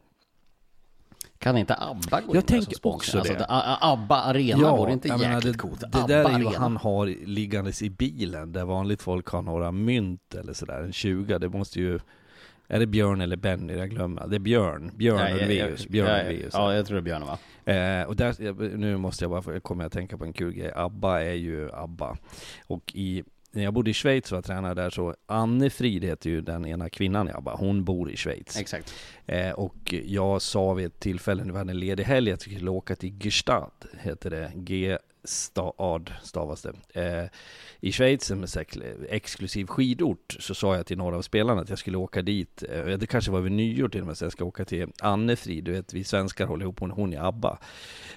Kan 1.44 1.58
inte 1.58 1.76
ABBA 1.76 2.22
gå 2.22 2.28
in 2.28 2.36
Jag 2.36 2.44
där 2.44 2.48
tänker 2.48 2.76
som 2.76 2.92
också 2.92 3.18
Alltså, 3.20 3.34
det. 3.34 3.46
A- 3.50 3.78
ABBA 3.82 4.22
Arena 4.22 4.76
vore 4.76 4.94
inte 4.94 5.08
jag 5.08 5.20
menar, 5.20 5.36
jäkligt 5.36 5.54
det, 5.54 5.60
coolt? 5.60 5.80
Det 5.80 5.88
ABBA 5.98 6.08
där 6.08 6.26
är 6.26 6.30
ju 6.30 6.36
Arena. 6.48 6.60
han 6.60 6.78
har 6.78 7.26
liggandes 7.26 7.82
i 7.82 7.90
bilen, 7.90 8.52
där 8.52 8.66
vanligt 8.66 9.02
folk 9.02 9.28
har 9.28 9.42
några 9.42 9.72
mynt 9.72 10.36
eller 10.36 10.54
sådär, 10.54 10.82
en 10.82 10.94
20, 10.94 11.38
det 11.40 11.50
måste 11.50 11.80
ju 11.80 12.00
är 12.68 12.80
det 12.80 12.88
Björn 12.88 13.22
eller 13.22 13.36
Benny? 13.36 13.74
Jag 13.74 13.90
glömmer. 13.90 14.28
Det 14.28 14.36
är 14.36 14.40
Björn. 14.40 14.92
Björn 14.96 15.20
Ja, 15.20 15.30
ja, 15.30 15.36
ja, 15.38 15.44
Ulvaeus. 15.44 15.88
Björn 15.88 16.08
ja, 16.26 16.32
ja. 16.32 16.50
Ja, 16.54 16.74
jag 16.76 16.86
tror 16.86 16.96
det 16.96 17.00
är 17.00 17.02
Björn 17.02 17.22
va? 17.26 17.38
Eh, 17.74 18.04
och 18.08 18.16
där, 18.16 18.78
nu 18.78 18.98
måste 18.98 19.24
jag 19.24 19.32
bara, 19.32 19.60
kommer 19.60 19.84
jag 19.84 19.88
att 19.88 19.94
tänka 19.94 20.18
på 20.18 20.26
en 20.26 20.34
kul 20.34 20.54
grej. 20.54 20.72
ABBA 20.76 21.22
är 21.24 21.34
ju 21.34 21.72
ABBA. 21.74 22.18
Och 22.68 22.92
i, 22.96 23.24
när 23.54 23.64
jag 23.64 23.74
bodde 23.74 23.92
i 23.92 23.94
Schweiz 23.94 24.32
och 24.32 24.36
var 24.36 24.42
tränare 24.42 24.74
där 24.74 24.90
så, 24.90 25.16
Anne 25.26 25.70
Frid 25.70 26.04
heter 26.04 26.30
ju 26.30 26.42
den 26.42 26.66
ena 26.66 26.90
kvinnan 26.90 27.30
i 27.30 27.32
ABBA. 27.32 27.56
Hon 27.56 27.84
bor 27.84 28.12
i 28.12 28.18
Schweiz. 28.18 28.60
Exakt. 28.60 28.94
Eh, 29.26 29.52
och 29.52 29.94
jag 30.06 30.42
sa 30.42 30.74
vid 30.74 30.86
ett 30.86 31.00
tillfälle 31.00 31.44
när 31.44 31.52
vi 31.52 31.58
hade 31.58 31.72
en 31.72 31.80
ledig 31.80 32.04
helg 32.04 32.32
att 32.32 32.48
vi 32.48 32.56
skulle 32.56 32.72
åka 32.72 32.96
till 32.96 33.20
Gestad, 33.20 33.72
heter 34.00 34.30
det. 34.30 34.52
STAD 35.24 36.14
stavas 36.24 36.62
det. 36.62 36.74
Eh, 37.02 37.30
I 37.80 37.92
Schweiz, 37.92 38.32
en 38.32 38.48
exklusiv 39.10 39.66
skidort, 39.66 40.36
så 40.40 40.56
sa 40.56 40.76
jag 40.76 40.86
till 40.86 40.98
några 40.98 41.18
av 41.18 41.22
spelarna 41.22 41.62
att 41.62 41.70
jag 41.70 41.80
skulle 41.80 41.98
åka 41.98 42.22
dit. 42.22 42.64
Eh, 42.70 42.86
det 42.86 43.08
kanske 43.08 43.32
var 43.32 43.40
vid 43.40 43.52
nyår 43.52 43.90
till 43.90 44.02
och 44.02 44.08
med, 44.08 44.18
så 44.18 44.26
jag 44.26 44.32
ska 44.32 44.46
åka 44.46 44.66
till 44.66 44.88
Annefrid. 45.00 45.64
Du 45.64 45.72
vet, 45.72 45.94
vi 45.94 46.04
svenskar 46.04 46.46
håller 46.46 46.64
ihop, 46.64 46.80
hon, 46.80 46.92
hon 46.92 47.14
är 47.14 47.28
ABBA. 47.28 47.60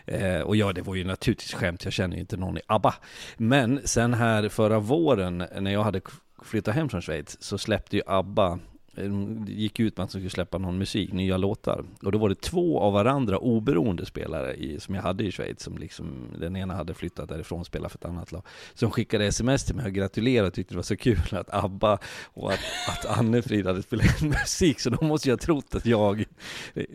Eh, 0.05 0.41
och 0.41 0.57
ja, 0.57 0.73
det 0.73 0.83
var 0.83 0.95
ju 0.95 1.05
naturligtvis 1.05 1.55
skämt, 1.55 1.85
jag 1.85 1.93
känner 1.93 2.17
ju 2.17 2.21
inte 2.21 2.37
någon 2.37 2.59
i 2.59 2.61
ABBA. 2.67 2.95
Men 3.37 3.81
sen 3.85 4.15
här 4.15 4.49
förra 4.49 4.79
våren, 4.79 5.45
när 5.61 5.73
jag 5.73 5.83
hade 5.83 6.01
flyttat 6.43 6.75
hem 6.75 6.89
från 6.89 7.03
Schweiz, 7.03 7.43
så 7.43 7.59
släppte 7.59 7.97
ju 7.97 8.03
ABBA 8.07 8.59
Eh, 8.97 9.11
gick 9.47 9.81
ut 9.81 9.97
med 9.97 10.05
att 10.05 10.11
de 10.11 10.13
skulle 10.13 10.31
släppa 10.31 10.59
någon 10.59 10.79
musik, 10.79 11.13
nya 11.13 11.37
låtar. 11.37 11.85
Och 12.03 12.13
då 12.13 12.19
var 12.19 12.29
det 12.29 12.41
två 12.41 12.81
av 12.81 12.93
varandra 12.93 13.39
oberoende 13.39 14.07
spelare 14.07 14.55
i, 14.55 14.81
som 14.81 14.95
jag 14.95 15.03
hade 15.03 15.25
i 15.25 15.33
Schweiz, 15.33 15.63
som 15.63 15.79
liksom, 15.79 16.29
den 16.41 16.57
ena 16.57 16.75
hade 16.75 16.95
flyttat 16.95 17.29
därifrån 17.29 17.61
och 17.61 17.67
spelat 17.67 17.93
för 17.93 17.99
ett 17.99 18.05
annat 18.05 18.33
lag. 18.33 18.43
Som 18.75 18.91
skickade 18.91 19.27
sms 19.27 19.65
till 19.65 19.75
mig 19.75 19.87
och 19.87 19.93
gratulerade 19.93 20.49
och 20.49 20.55
tyckte 20.55 20.75
det 20.75 20.79
var 20.79 20.83
så 20.83 20.97
kul 20.97 21.19
att 21.31 21.55
ABBA 21.55 21.99
och 22.25 22.53
att, 22.53 22.61
att 22.89 23.19
Anne-Frid 23.19 23.67
hade 23.67 23.83
spelat 23.83 24.23
in 24.23 24.29
musik. 24.29 24.81
Så 24.81 24.91
de 24.91 25.07
måste 25.07 25.29
ju 25.29 25.33
ha 25.33 25.39
trott 25.39 25.75
att 25.75 25.87
jag 25.87 26.25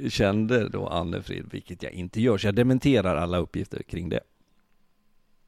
kände 0.09 0.69
då 0.69 0.87
Anne-Frid, 0.87 1.45
vilket 1.51 1.83
jag 1.83 1.91
inte 1.91 2.21
gör. 2.21 2.37
Så 2.37 2.47
jag 2.47 2.55
dementerar 2.55 3.15
alla 3.15 3.37
uppgifter 3.37 3.83
kring 3.83 4.09
det. 4.09 4.19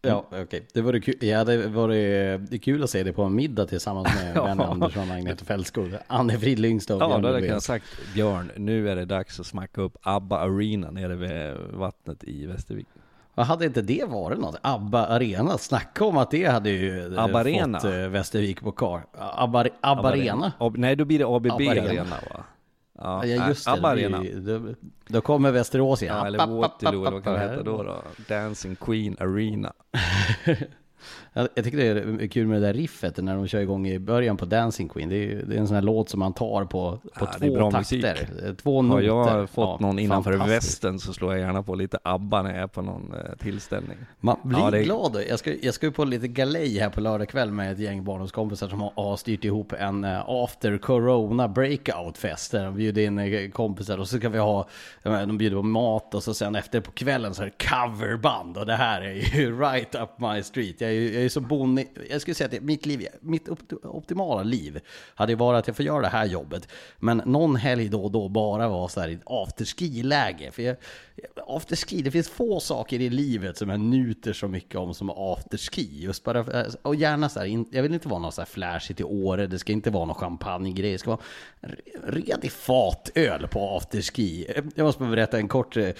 Ja, 0.07 0.25
okej. 0.31 0.67
Det 0.73 0.81
vore 0.81 0.99
kul. 0.99 1.15
Ja, 1.21 1.43
det 1.43 1.67
vore 1.67 2.37
det 2.37 2.57
kul 2.59 2.83
att 2.83 2.89
se 2.89 3.03
det 3.03 3.13
på 3.13 3.23
en 3.23 3.35
middag 3.35 3.65
tillsammans 3.65 4.07
med 4.15 4.31
Ja. 4.35 4.45
Benny 4.45 4.63
Andersson 4.63 5.11
Agneta 5.11 5.45
Fältskog. 5.45 5.91
Anne-Frid 6.07 6.59
Lyngstad 6.59 6.95
och 6.95 7.01
Ja, 7.01 7.07
Björn 7.07 7.21
då 7.21 7.27
hade 7.27 7.39
jag 7.39 7.47
kunnat 7.47 7.63
sagt 7.63 7.85
Björn, 8.13 8.51
nu 8.57 8.89
är 8.89 8.95
det 8.95 9.05
dags 9.05 9.39
att 9.39 9.45
smacka 9.45 9.81
upp 9.81 9.97
ABBA 10.01 10.39
Arena 10.39 10.91
nere 10.91 11.15
vid 11.15 11.53
vattnet 11.77 12.23
i 12.23 12.45
Västervik. 12.45 12.87
Vad 13.35 13.45
hade 13.45 13.65
inte 13.65 13.81
det 13.81 14.05
varit 14.09 14.39
något? 14.39 14.55
ABBA 14.61 15.05
Arena, 15.05 15.57
snacka 15.57 16.05
om 16.05 16.17
att 16.17 16.31
det 16.31 16.45
hade 16.45 16.69
ju 16.69 17.13
eh, 17.15 17.23
ABBA 17.23 17.43
fått 17.43 17.83
eh, 17.83 17.91
Västervik 17.91 18.61
på 18.61 18.71
kar. 18.71 19.05
ABBA, 19.17 19.65
ABBA 19.81 20.09
Arena. 20.09 20.51
Ab- 20.59 20.77
nej, 20.77 20.95
då 20.95 21.05
blir 21.05 21.19
det 21.19 21.25
ABB 21.25 21.47
ABBA 21.51 21.71
Arena, 21.71 21.89
Arena. 21.89 22.15
va? 22.33 22.43
Ja, 22.97 23.25
just 23.25 23.65
det. 23.65 23.71
ABBA 23.71 23.95
det 23.95 24.01
Arena. 24.05 24.19
blir 24.19 24.31
ju- 24.31 24.39
Då, 24.59 24.73
då 25.07 25.21
kommer 25.21 25.51
Västerås 25.51 26.01
igen. 26.03 26.15
Ja, 26.17 26.27
eller 26.27 26.47
Waterloo, 26.47 27.01
eller 27.01 27.11
vad 27.11 27.23
kan 27.23 27.33
det 27.33 27.39
heta 27.39 27.63
då, 27.63 27.83
då? 27.83 28.03
Dancing 28.27 28.75
Queen 28.75 29.17
Arena. 29.19 29.73
Jag, 31.35 31.47
jag 31.55 31.65
tycker 31.65 31.77
det 31.77 32.23
är 32.23 32.27
kul 32.27 32.47
med 32.47 32.61
det 32.61 32.67
där 32.67 32.73
riffet 32.73 33.17
när 33.17 33.35
de 33.35 33.47
kör 33.47 33.59
igång 33.59 33.87
i 33.87 33.99
början 33.99 34.37
på 34.37 34.45
Dancing 34.45 34.89
Queen. 34.89 35.09
Det 35.09 35.15
är, 35.31 35.43
det 35.45 35.55
är 35.55 35.59
en 35.59 35.67
sån 35.67 35.75
här 35.75 35.81
låt 35.81 36.09
som 36.09 36.19
man 36.19 36.33
tar 36.33 36.65
på, 36.65 36.67
på 36.67 36.99
Ja, 37.19 37.27
är 37.45 37.49
två 37.49 37.71
takter. 37.71 37.77
musik. 37.79 38.05
Eh, 38.45 38.53
Två 38.53 38.75
Har 38.75 38.83
noter. 38.83 39.01
jag 39.05 39.49
fått 39.49 39.63
Ja, 39.81 39.87
någon 39.87 39.99
innanför 39.99 40.33
västen 40.33 40.99
så 40.99 41.13
slår 41.13 41.31
jag 41.33 41.39
gärna 41.41 41.63
på 41.63 41.75
lite 41.75 41.97
ABBA 42.03 42.41
när 42.41 42.49
jag 42.53 42.59
är 42.59 42.67
på 42.67 42.81
någon 42.81 43.13
eh, 43.13 43.35
tillställning. 43.39 43.97
Man 44.19 44.37
blir 44.43 44.59
Ja, 44.59 44.71
det 44.71 44.83
glad. 44.83 45.17
Jag 45.29 45.39
ska, 45.39 45.53
jag 45.61 45.73
ska 45.73 45.85
ju 45.85 45.91
på 45.91 46.05
lite 46.05 46.27
galej 46.27 46.79
här 46.79 46.89
på 46.89 47.01
lördag 47.01 47.29
kväll 47.29 47.51
med 47.51 47.71
ett 47.71 47.79
gäng 47.79 48.03
barndomskompisar 48.03 48.67
som 48.67 48.81
har, 48.81 48.91
har 48.95 49.17
styrt 49.17 49.43
ihop 49.45 49.73
en 49.73 50.03
eh, 50.03 50.21
after 50.27 50.77
corona 50.77 51.47
breakout 51.47 52.17
fest. 52.17 52.51
Där 52.51 52.65
de 52.65 52.75
bjuder 52.75 53.01
in 53.01 53.51
kompisar 53.51 53.97
och 53.97 54.07
så 54.07 54.17
ska 54.17 54.29
vi 54.29 54.39
ha, 54.39 54.67
de 55.03 55.37
bjuder 55.37 55.57
på 55.57 55.63
mat 55.63 56.15
och 56.15 56.23
så 56.23 56.33
sen 56.33 56.55
efter 56.55 56.79
på 56.81 56.91
kvällen 56.91 57.33
så 57.33 57.41
är 57.41 57.45
det 57.45 57.65
coverband. 57.69 58.57
Och 58.57 58.65
det 58.65 58.75
här 58.75 59.01
är 59.01 59.13
ju 59.37 59.59
right 59.59 59.95
up 59.95 60.09
my 60.19 60.43
street. 60.43 60.81
Jag 60.81 60.91
är 60.91 61.22
jag 61.22 61.22
är 61.25 61.29
så 61.29 61.41
bonnig. 61.41 61.89
Jag 62.09 62.21
skulle 62.21 62.35
säga 62.35 62.45
att 62.45 62.51
det- 62.51 62.61
mitt 62.61 62.85
liv, 62.85 63.07
mitt 63.19 63.49
opt- 63.49 63.73
optimala 63.85 64.43
liv 64.43 64.79
hade 65.15 65.31
ju 65.31 65.35
varit 65.35 65.59
att 65.59 65.67
jag 65.67 65.75
får 65.75 65.85
göra 65.85 66.01
det 66.01 66.07
här 66.07 66.25
jobbet. 66.25 66.67
Men 66.99 67.21
någon 67.25 67.55
helg 67.55 67.89
då 67.89 68.03
och 68.03 68.11
då 68.11 68.29
bara 68.29 68.67
vara 68.69 68.87
så 68.87 68.99
här 68.99 69.09
i 69.09 69.17
afterski-läge. 69.25 70.51
För 70.51 70.63
jag, 70.63 70.75
afterski, 71.47 72.01
det 72.01 72.11
finns 72.11 72.29
få 72.29 72.59
saker 72.59 73.01
i 73.01 73.09
livet 73.09 73.57
som 73.57 73.69
jag 73.69 73.79
njuter 73.79 74.33
så 74.33 74.47
mycket 74.47 74.75
om 74.75 74.93
som 74.93 75.09
afterski. 75.09 75.89
Just 76.03 76.23
bara, 76.23 76.65
och 76.81 76.95
gärna 76.95 77.29
så 77.29 77.39
här, 77.39 77.65
jag 77.71 77.83
vill 77.83 77.93
inte 77.93 78.07
vara 78.07 78.19
någon 78.19 78.31
så 78.31 78.41
här 78.41 78.45
flashigt 78.45 78.99
i 78.99 79.03
Åre, 79.03 79.47
det 79.47 79.59
ska 79.59 79.71
inte 79.73 79.89
vara 79.89 80.05
någon 80.05 80.15
champagnegrej, 80.15 80.91
det 80.91 80.97
ska 80.97 81.09
vara 81.09 81.19
redig 82.03 82.51
fatöl 82.51 83.47
på 83.47 83.77
afterski. 83.77 84.47
Jag 84.75 84.85
måste 84.85 84.99
bara 84.99 85.09
berätta 85.09 85.37
en 85.37 85.47
kort, 85.47 85.75
jag 85.75 85.93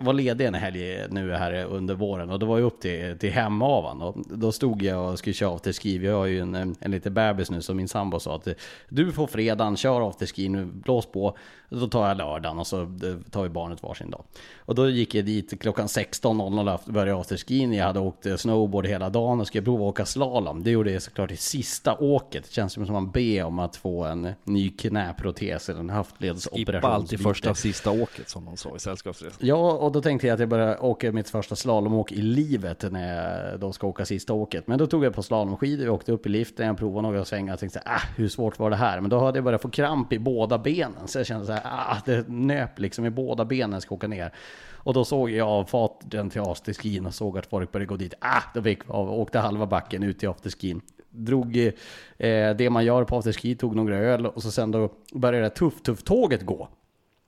var 0.00 0.12
ledig 0.12 0.44
en 0.46 0.54
helg 0.54 1.08
nu 1.10 1.32
här 1.32 1.64
under 1.64 1.94
våren 1.94 2.30
och 2.30 2.38
det 2.38 2.46
var 2.46 2.58
ju 2.58 2.64
upp 2.64 2.80
till, 2.80 3.18
till 3.18 3.30
Hemavan 3.32 4.02
och 4.02 4.16
då 4.38 4.52
stod 4.54 4.82
jag 4.82 5.12
och 5.12 5.18
skulle 5.18 5.34
köra 5.34 5.54
afterski. 5.54 5.98
Vi 5.98 6.08
har 6.08 6.26
ju 6.26 6.40
en, 6.40 6.54
en 6.80 6.90
liten 6.90 7.14
bebis 7.14 7.50
nu 7.50 7.62
som 7.62 7.76
min 7.76 7.88
sambo 7.88 8.20
sa 8.20 8.36
att 8.36 8.48
du 8.88 9.12
får 9.12 9.26
fredagen, 9.26 9.76
kör 9.76 10.08
afterski 10.08 10.48
nu, 10.48 10.64
blås 10.64 11.06
på. 11.06 11.36
Då 11.80 11.86
tar 11.86 12.08
jag 12.08 12.16
lördagen 12.16 12.58
och 12.58 12.66
så 12.66 12.82
eh, 12.82 12.86
tar 13.30 13.42
vi 13.42 13.48
barnet 13.48 13.82
varsin 13.82 14.10
dag. 14.10 14.24
Och 14.58 14.74
då 14.74 14.90
gick 14.90 15.14
jag 15.14 15.24
dit 15.24 15.60
klockan 15.60 15.86
16.00 15.86 16.74
och 16.74 16.92
började 16.92 17.20
afterskin. 17.20 17.72
Jag 17.72 17.86
hade 17.86 18.00
åkt 18.00 18.26
eh, 18.26 18.36
snowboard 18.36 18.86
hela 18.86 19.10
dagen 19.10 19.40
och 19.40 19.46
skulle 19.46 19.64
prova 19.64 19.84
att 19.84 19.90
åka 19.90 20.06
slalom. 20.06 20.62
Det 20.62 20.70
gjorde 20.70 20.92
jag 20.92 21.02
såklart 21.02 21.30
i 21.30 21.36
sista 21.36 21.96
åket. 21.98 22.44
Det 22.44 22.52
känns 22.52 22.72
som 22.72 22.82
att 22.82 22.90
man 22.90 23.10
ber 23.10 23.44
om 23.44 23.58
att 23.58 23.76
få 23.76 24.04
en 24.04 24.28
ny 24.44 24.70
knäprotes 24.70 25.68
eller 25.68 25.80
en 25.80 25.90
höftledsoperation. 25.90 26.80
Skippa 26.80 26.88
alltid 26.88 27.22
första 27.22 27.54
sista 27.54 27.90
åket 27.90 28.28
som 28.28 28.44
de 28.44 28.56
sa 28.56 28.76
i 28.76 28.78
Sällskapsresan. 28.78 29.38
Ja, 29.40 29.72
och 29.72 29.92
då 29.92 30.02
tänkte 30.02 30.26
jag 30.26 30.34
att 30.34 30.40
jag 30.40 30.48
började 30.48 30.78
åka 30.78 31.12
mitt 31.12 31.30
första 31.30 31.56
slalomåk 31.56 32.12
i 32.12 32.22
livet 32.22 32.92
när 32.92 33.14
jag 33.14 33.60
då 33.60 33.72
ska 33.72 33.86
åka 33.86 34.04
sista 34.04 34.32
åket. 34.32 34.66
Men 34.66 34.78
då 34.78 34.86
tog 34.86 35.04
jag 35.04 35.14
på 35.14 35.22
slalomskidor, 35.22 35.86
jag 35.86 35.94
åkte 35.94 36.12
upp 36.12 36.26
i 36.26 36.28
liften, 36.28 36.66
jag 36.66 36.78
provade 36.78 37.02
några 37.02 37.24
svängar 37.24 37.54
och 37.54 37.60
tänkte 37.60 37.82
ah, 37.84 38.00
hur 38.16 38.28
svårt 38.28 38.58
var 38.58 38.70
det 38.70 38.76
här? 38.76 39.00
Men 39.00 39.10
då 39.10 39.18
hade 39.18 39.38
jag 39.38 39.44
börjat 39.44 39.62
få 39.62 39.70
kramp 39.70 40.12
i 40.12 40.18
båda 40.18 40.58
benen. 40.58 41.06
Så 41.06 41.18
jag 41.18 41.26
kände 41.26 41.46
så 41.46 41.52
här, 41.52 41.62
ah, 41.70 41.96
det 42.04 42.28
nöp 42.28 42.78
liksom 42.78 43.06
i 43.06 43.10
båda 43.10 43.44
benen 43.44 43.70
när 43.70 43.76
jag 43.76 43.82
ska 43.82 43.94
åka 43.94 44.08
ner. 44.08 44.32
Och 44.72 44.94
då 44.94 45.04
såg 45.04 45.30
jag 45.30 45.48
avfarten 45.48 46.30
till 46.30 46.40
afterskin 46.40 47.06
och 47.06 47.14
såg 47.14 47.38
att 47.38 47.46
folk 47.46 47.72
började 47.72 47.86
gå 47.86 47.96
dit. 47.96 48.14
Ah, 48.20 48.42
då 48.54 48.62
fick 48.62 48.90
åkte 48.94 49.38
halva 49.38 49.66
backen 49.66 50.02
ut 50.02 50.18
till 50.18 50.28
afterskin. 50.28 50.80
Drog 51.10 51.56
eh, 51.56 52.56
det 52.56 52.70
man 52.70 52.84
gör 52.84 53.04
på 53.04 53.18
afterski, 53.18 53.56
tog 53.56 53.76
några 53.76 53.96
öl 53.96 54.26
och 54.26 54.42
så 54.42 54.50
sen 54.50 54.70
då 54.70 54.92
började 55.12 55.46
det 55.46 55.54
tuff-tuff-tåget 55.54 56.42
gå. 56.42 56.68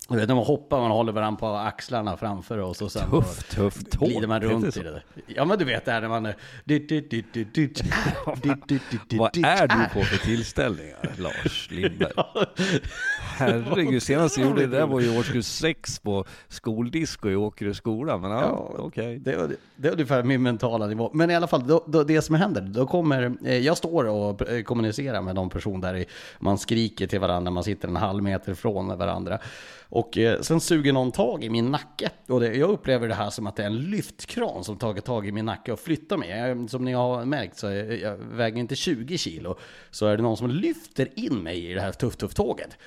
Du 0.08 0.16
vet, 0.16 0.28
när 0.28 0.34
man 0.34 0.44
hoppar, 0.44 0.80
man 0.80 0.90
håller 0.90 1.12
varandra 1.12 1.40
på 1.40 1.46
axlarna 1.46 2.16
framför 2.16 2.58
oss 2.58 2.82
och 2.82 2.92
sen 2.92 3.10
tuff, 3.10 3.48
tuff, 3.48 3.84
tuff, 3.84 4.00
glider 4.00 4.26
man 4.28 4.40
runt 4.40 4.74
det 4.74 4.80
i 4.80 4.82
det. 4.82 5.02
Ja 5.26 5.44
men 5.44 5.58
du 5.58 5.64
vet 5.64 5.84
det 5.84 5.92
här 5.92 6.00
när 6.00 6.08
man... 6.08 6.22
Vad 9.10 9.36
är 9.36 9.68
du 9.68 9.94
på 9.94 10.04
för 10.04 10.16
tillställningar, 10.16 11.12
Lars 11.18 11.70
Lindberg? 11.70 12.12
Herregud, 13.20 14.02
senast 14.02 14.38
jag 14.38 14.48
gjorde 14.48 14.66
det 14.66 14.78
där 14.78 14.86
var 14.86 15.00
ju 15.00 15.18
årskurs 15.18 15.46
sex 15.46 15.98
på 15.98 16.24
skoldisco 16.48 17.28
i 17.28 17.36
Åkerö 17.36 17.74
skola. 17.74 18.18
Men 18.18 18.30
ja, 18.30 18.74
okej. 18.78 19.18
Det, 19.18 19.50
det 19.76 19.88
är 19.88 19.92
ungefär 19.92 20.22
min 20.22 20.42
mentala 20.42 20.86
nivå. 20.86 21.10
Men 21.14 21.30
i 21.30 21.34
alla 21.34 21.46
fall, 21.46 21.66
då, 21.66 21.84
då, 21.86 22.04
det 22.04 22.22
som 22.22 22.34
händer, 22.34 22.60
då 22.62 22.86
kommer... 22.86 23.36
Eh, 23.44 23.58
jag 23.58 23.76
står 23.76 24.04
och 24.04 24.48
eh, 24.48 24.62
kommunicerar 24.62 25.22
med 25.22 25.34
någon 25.34 25.50
person 25.50 25.80
där, 25.80 26.04
man 26.38 26.58
skriker 26.58 27.06
till 27.06 27.20
varandra, 27.20 27.50
man 27.50 27.64
sitter 27.64 27.88
en 27.88 27.96
halv 27.96 28.22
meter 28.22 28.54
från 28.54 28.98
varandra. 28.98 29.38
Och 29.88 30.18
eh, 30.18 30.40
sen 30.40 30.60
suger 30.60 30.92
någon 30.92 31.12
tag 31.12 31.44
i 31.44 31.50
min 31.50 31.70
nacke. 31.70 32.10
Och 32.28 32.40
det, 32.40 32.54
jag 32.54 32.70
upplever 32.70 33.08
det 33.08 33.14
här 33.14 33.30
som 33.30 33.46
att 33.46 33.56
det 33.56 33.62
är 33.62 33.66
en 33.66 33.90
lyftkran 33.90 34.64
som 34.64 34.76
tagit 34.76 35.04
tag 35.04 35.26
i 35.26 35.32
min 35.32 35.44
nacke 35.44 35.72
och 35.72 35.80
flyttar 35.80 36.16
mig. 36.16 36.30
Jag, 36.30 36.70
som 36.70 36.84
ni 36.84 36.92
har 36.92 37.24
märkt 37.24 37.58
så 37.58 37.66
jag, 37.66 37.92
eh, 37.92 37.94
jag 37.94 38.16
väger 38.16 38.58
inte 38.58 38.76
20 38.76 39.18
kilo. 39.18 39.56
Så 39.90 40.06
är 40.06 40.16
det 40.16 40.22
någon 40.22 40.36
som 40.36 40.50
lyfter 40.50 41.08
in 41.14 41.42
mig 41.42 41.70
i 41.70 41.74
det 41.74 41.80
här 41.80 41.92
tuff-tuff-tåget. 41.92 42.78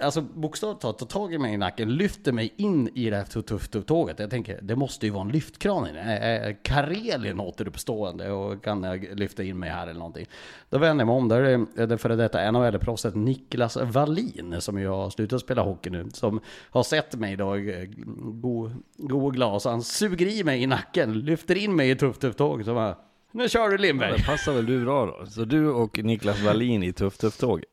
Alltså 0.00 0.20
bokstavligt 0.20 0.82
talat 0.82 0.98
tar 0.98 1.06
tag 1.06 1.34
i 1.34 1.38
mig 1.38 1.54
i 1.54 1.56
nacken, 1.56 1.96
lyfter 1.96 2.32
mig 2.32 2.54
in 2.56 2.88
i 2.94 3.10
det 3.10 3.16
här 3.16 3.24
tuff-tuff-tåget. 3.24 4.18
Jag 4.18 4.30
tänker, 4.30 4.58
det 4.62 4.76
måste 4.76 5.06
ju 5.06 5.12
vara 5.12 5.24
en 5.24 5.30
lyftkran 5.32 5.86
i 5.86 5.92
det. 5.92 6.00
Är 6.00 6.32
är 6.42 6.56
Karelien 6.62 7.40
återuppstående 7.40 8.30
och 8.30 8.64
kan 8.64 8.82
jag 8.82 9.18
lyfta 9.18 9.42
in 9.42 9.58
mig 9.58 9.70
här 9.70 9.82
eller 9.86 9.98
någonting? 9.98 10.26
Då 10.70 10.78
vänder 10.78 11.02
jag 11.02 11.06
mig 11.06 11.16
om, 11.16 11.28
där 11.28 11.42
är 11.76 11.86
det 11.86 11.98
före 11.98 12.16
detta 12.16 12.50
NHL-proffset 12.50 13.14
Niklas 13.14 13.76
Wallin 13.76 14.56
som 14.60 14.78
ju 14.78 14.88
har 14.88 15.10
slutat 15.10 15.40
spela 15.40 15.62
hockey 15.62 15.90
nu. 15.90 16.10
Som 16.12 16.31
har 16.70 16.82
sett 16.82 17.14
mig 17.14 17.36
då, 17.36 17.54
eh, 17.54 17.84
god, 18.16 18.72
god 18.96 19.24
och 19.24 19.34
glad, 19.34 19.62
så 19.62 19.70
han 19.70 19.82
suger 19.82 20.26
i 20.26 20.44
mig 20.44 20.62
i 20.62 20.66
nacken, 20.66 21.12
lyfter 21.20 21.54
in 21.54 21.76
mig 21.76 21.90
i 21.90 21.94
tuff-tuff-tåget 21.94 22.68
och 22.68 22.74
bara, 22.74 22.96
nu 23.32 23.48
kör 23.48 23.68
du 23.68 23.74
Ja, 23.74 23.80
Lindberg! 23.80 24.12
det 24.18 24.24
passar 24.24 24.52
väl 24.52 24.66
du 24.66 24.84
bra 24.84 25.06
då? 25.06 25.26
Så 25.26 25.44
du 25.44 25.68
och 25.68 25.98
Niklas 25.98 26.40
Wallin 26.40 26.82
i 26.82 26.92
Tuff 26.92 27.18
Tuff-tåget? 27.18 27.68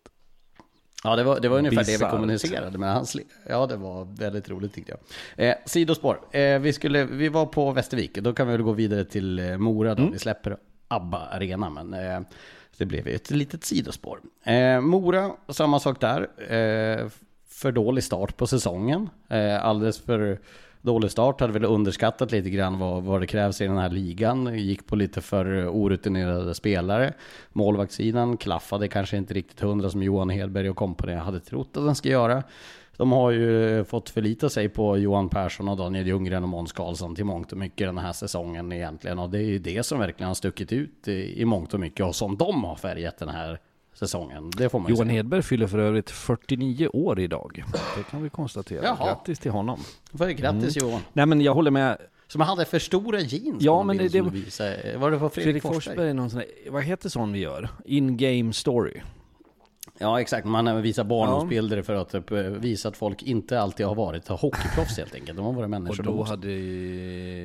Ja, 1.03 1.15
det 1.15 1.23
var, 1.23 1.39
det 1.39 1.49
var 1.49 1.57
ungefär 1.57 1.83
det 1.83 2.05
vi 2.05 2.11
kommunicerade 2.11 2.77
med 2.77 2.93
hans 2.93 3.17
Ja, 3.49 3.65
det 3.65 3.75
var 3.75 4.05
väldigt 4.05 4.49
roligt 4.49 4.73
tyckte 4.73 4.93
jag. 5.37 5.49
Eh, 5.49 5.55
sidospår. 5.65 6.21
Eh, 6.31 6.59
vi, 6.59 6.73
skulle, 6.73 7.05
vi 7.05 7.29
var 7.29 7.45
på 7.45 7.71
Västervik. 7.71 8.17
Då 8.17 8.33
kan 8.33 8.47
vi 8.47 8.51
väl 8.53 8.61
gå 8.61 8.71
vidare 8.71 9.05
till 9.05 9.39
eh, 9.39 9.57
Mora 9.57 9.95
då. 9.95 10.09
Vi 10.11 10.19
släpper 10.19 10.57
ABBA 10.87 11.17
Arena, 11.17 11.69
men 11.69 11.93
eh, 11.93 12.21
det 12.77 12.85
blev 12.85 13.07
ett 13.07 13.31
litet 13.31 13.63
sidospår. 13.63 14.19
Eh, 14.43 14.81
Mora, 14.81 15.31
samma 15.49 15.79
sak 15.79 16.01
där. 16.01 16.27
För 17.61 17.71
dålig 17.71 18.03
start 18.03 18.37
på 18.37 18.47
säsongen. 18.47 19.09
Eh, 19.29 19.65
alldeles 19.65 20.01
för 20.01 20.39
dålig 20.81 21.11
start. 21.11 21.41
Hade 21.41 21.53
väl 21.53 21.65
underskattat 21.65 22.31
lite 22.31 22.49
grann 22.49 22.79
vad, 22.79 23.03
vad 23.03 23.21
det 23.21 23.27
krävs 23.27 23.61
i 23.61 23.67
den 23.67 23.77
här 23.77 23.89
ligan. 23.89 24.59
Gick 24.59 24.87
på 24.87 24.95
lite 24.95 25.21
för 25.21 25.67
orutinerade 25.67 26.55
spelare. 26.55 27.13
Målvaktssidan 27.53 28.37
klaffade 28.37 28.87
kanske 28.87 29.17
inte 29.17 29.33
riktigt 29.33 29.59
hundra 29.59 29.89
som 29.89 30.03
Johan 30.03 30.29
Hedberg 30.29 30.69
och 30.69 30.75
kompani 30.75 31.13
hade 31.13 31.39
trott 31.39 31.77
att 31.77 31.85
den 31.85 31.95
ska 31.95 32.09
göra. 32.09 32.43
De 32.97 33.11
har 33.11 33.31
ju 33.31 33.83
fått 33.83 34.09
förlita 34.09 34.49
sig 34.49 34.69
på 34.69 34.97
Johan 34.97 35.29
Persson 35.29 35.69
och 35.69 35.77
Daniel 35.77 36.07
Ljunggren 36.07 36.43
och 36.43 36.49
Måns 36.49 36.71
Karlsson 36.71 37.15
till 37.15 37.25
mångt 37.25 37.51
och 37.51 37.57
mycket 37.57 37.87
den 37.87 37.97
här 37.97 38.13
säsongen 38.13 38.71
egentligen. 38.71 39.19
Och 39.19 39.29
det 39.29 39.37
är 39.37 39.43
ju 39.43 39.59
det 39.59 39.85
som 39.85 39.99
verkligen 39.99 40.27
har 40.27 40.35
stuckit 40.35 40.71
ut 40.71 41.07
i 41.07 41.45
mångt 41.45 41.73
och 41.73 41.79
mycket 41.79 42.05
och 42.05 42.15
som 42.15 42.37
de 42.37 42.63
har 42.63 42.75
färgat 42.75 43.17
den 43.17 43.29
här 43.29 43.59
säsongen. 43.99 44.51
Det 44.57 44.69
får 44.69 44.79
man 44.79 44.91
Johan 44.91 45.07
säga. 45.07 45.15
Hedberg 45.15 45.41
fyller 45.41 45.67
för 45.67 45.77
övrigt 45.77 46.09
49 46.09 46.87
år 46.87 47.19
idag. 47.19 47.63
Det 47.97 48.03
kan 48.03 48.23
vi 48.23 48.29
konstatera. 48.29 48.83
Jaha. 48.83 49.05
Grattis 49.05 49.39
till 49.39 49.51
honom. 49.51 49.79
Grattis 50.11 50.77
Johan. 50.77 51.01
Nej 51.13 51.25
men 51.25 51.41
jag 51.41 51.53
håller 51.53 51.71
med. 51.71 51.97
Som 52.27 52.41
hade 52.41 52.65
för 52.65 52.79
stora 52.79 53.19
jeans. 53.19 53.63
Ja, 53.63 53.83
men 53.83 53.97
det-. 53.97 54.21
Var 54.21 55.11
det 55.11 55.19
på 55.19 55.29
Fredrik, 55.29 55.43
Fredrik 55.43 55.63
Forsberg? 55.63 55.95
Forsberg 55.95 56.13
någon 56.13 56.29
sån 56.29 56.39
här, 56.39 56.71
vad 56.71 56.83
heter 56.83 57.09
sån 57.09 57.33
vi 57.33 57.39
gör? 57.39 57.69
In-game 57.85 58.53
story. 58.53 59.01
Ja 60.01 60.21
exakt, 60.21 60.47
man 60.47 60.81
visar 60.81 61.03
barndomsbilder 61.03 61.81
för 61.81 61.93
att 61.93 62.09
typ, 62.11 62.31
visa 62.31 62.89
att 62.89 62.97
folk 62.97 63.23
inte 63.23 63.61
alltid 63.61 63.85
har 63.85 63.95
varit 63.95 64.27
hockeyproffs 64.27 64.97
helt 64.97 65.15
enkelt. 65.15 65.37
De 65.37 65.45
har 65.45 65.53
varit 65.53 65.63
Och 65.63 65.69
människor 65.69 66.03
då 66.03 66.11
de 66.11 66.19
också. 66.19 66.33
hade 66.33 66.51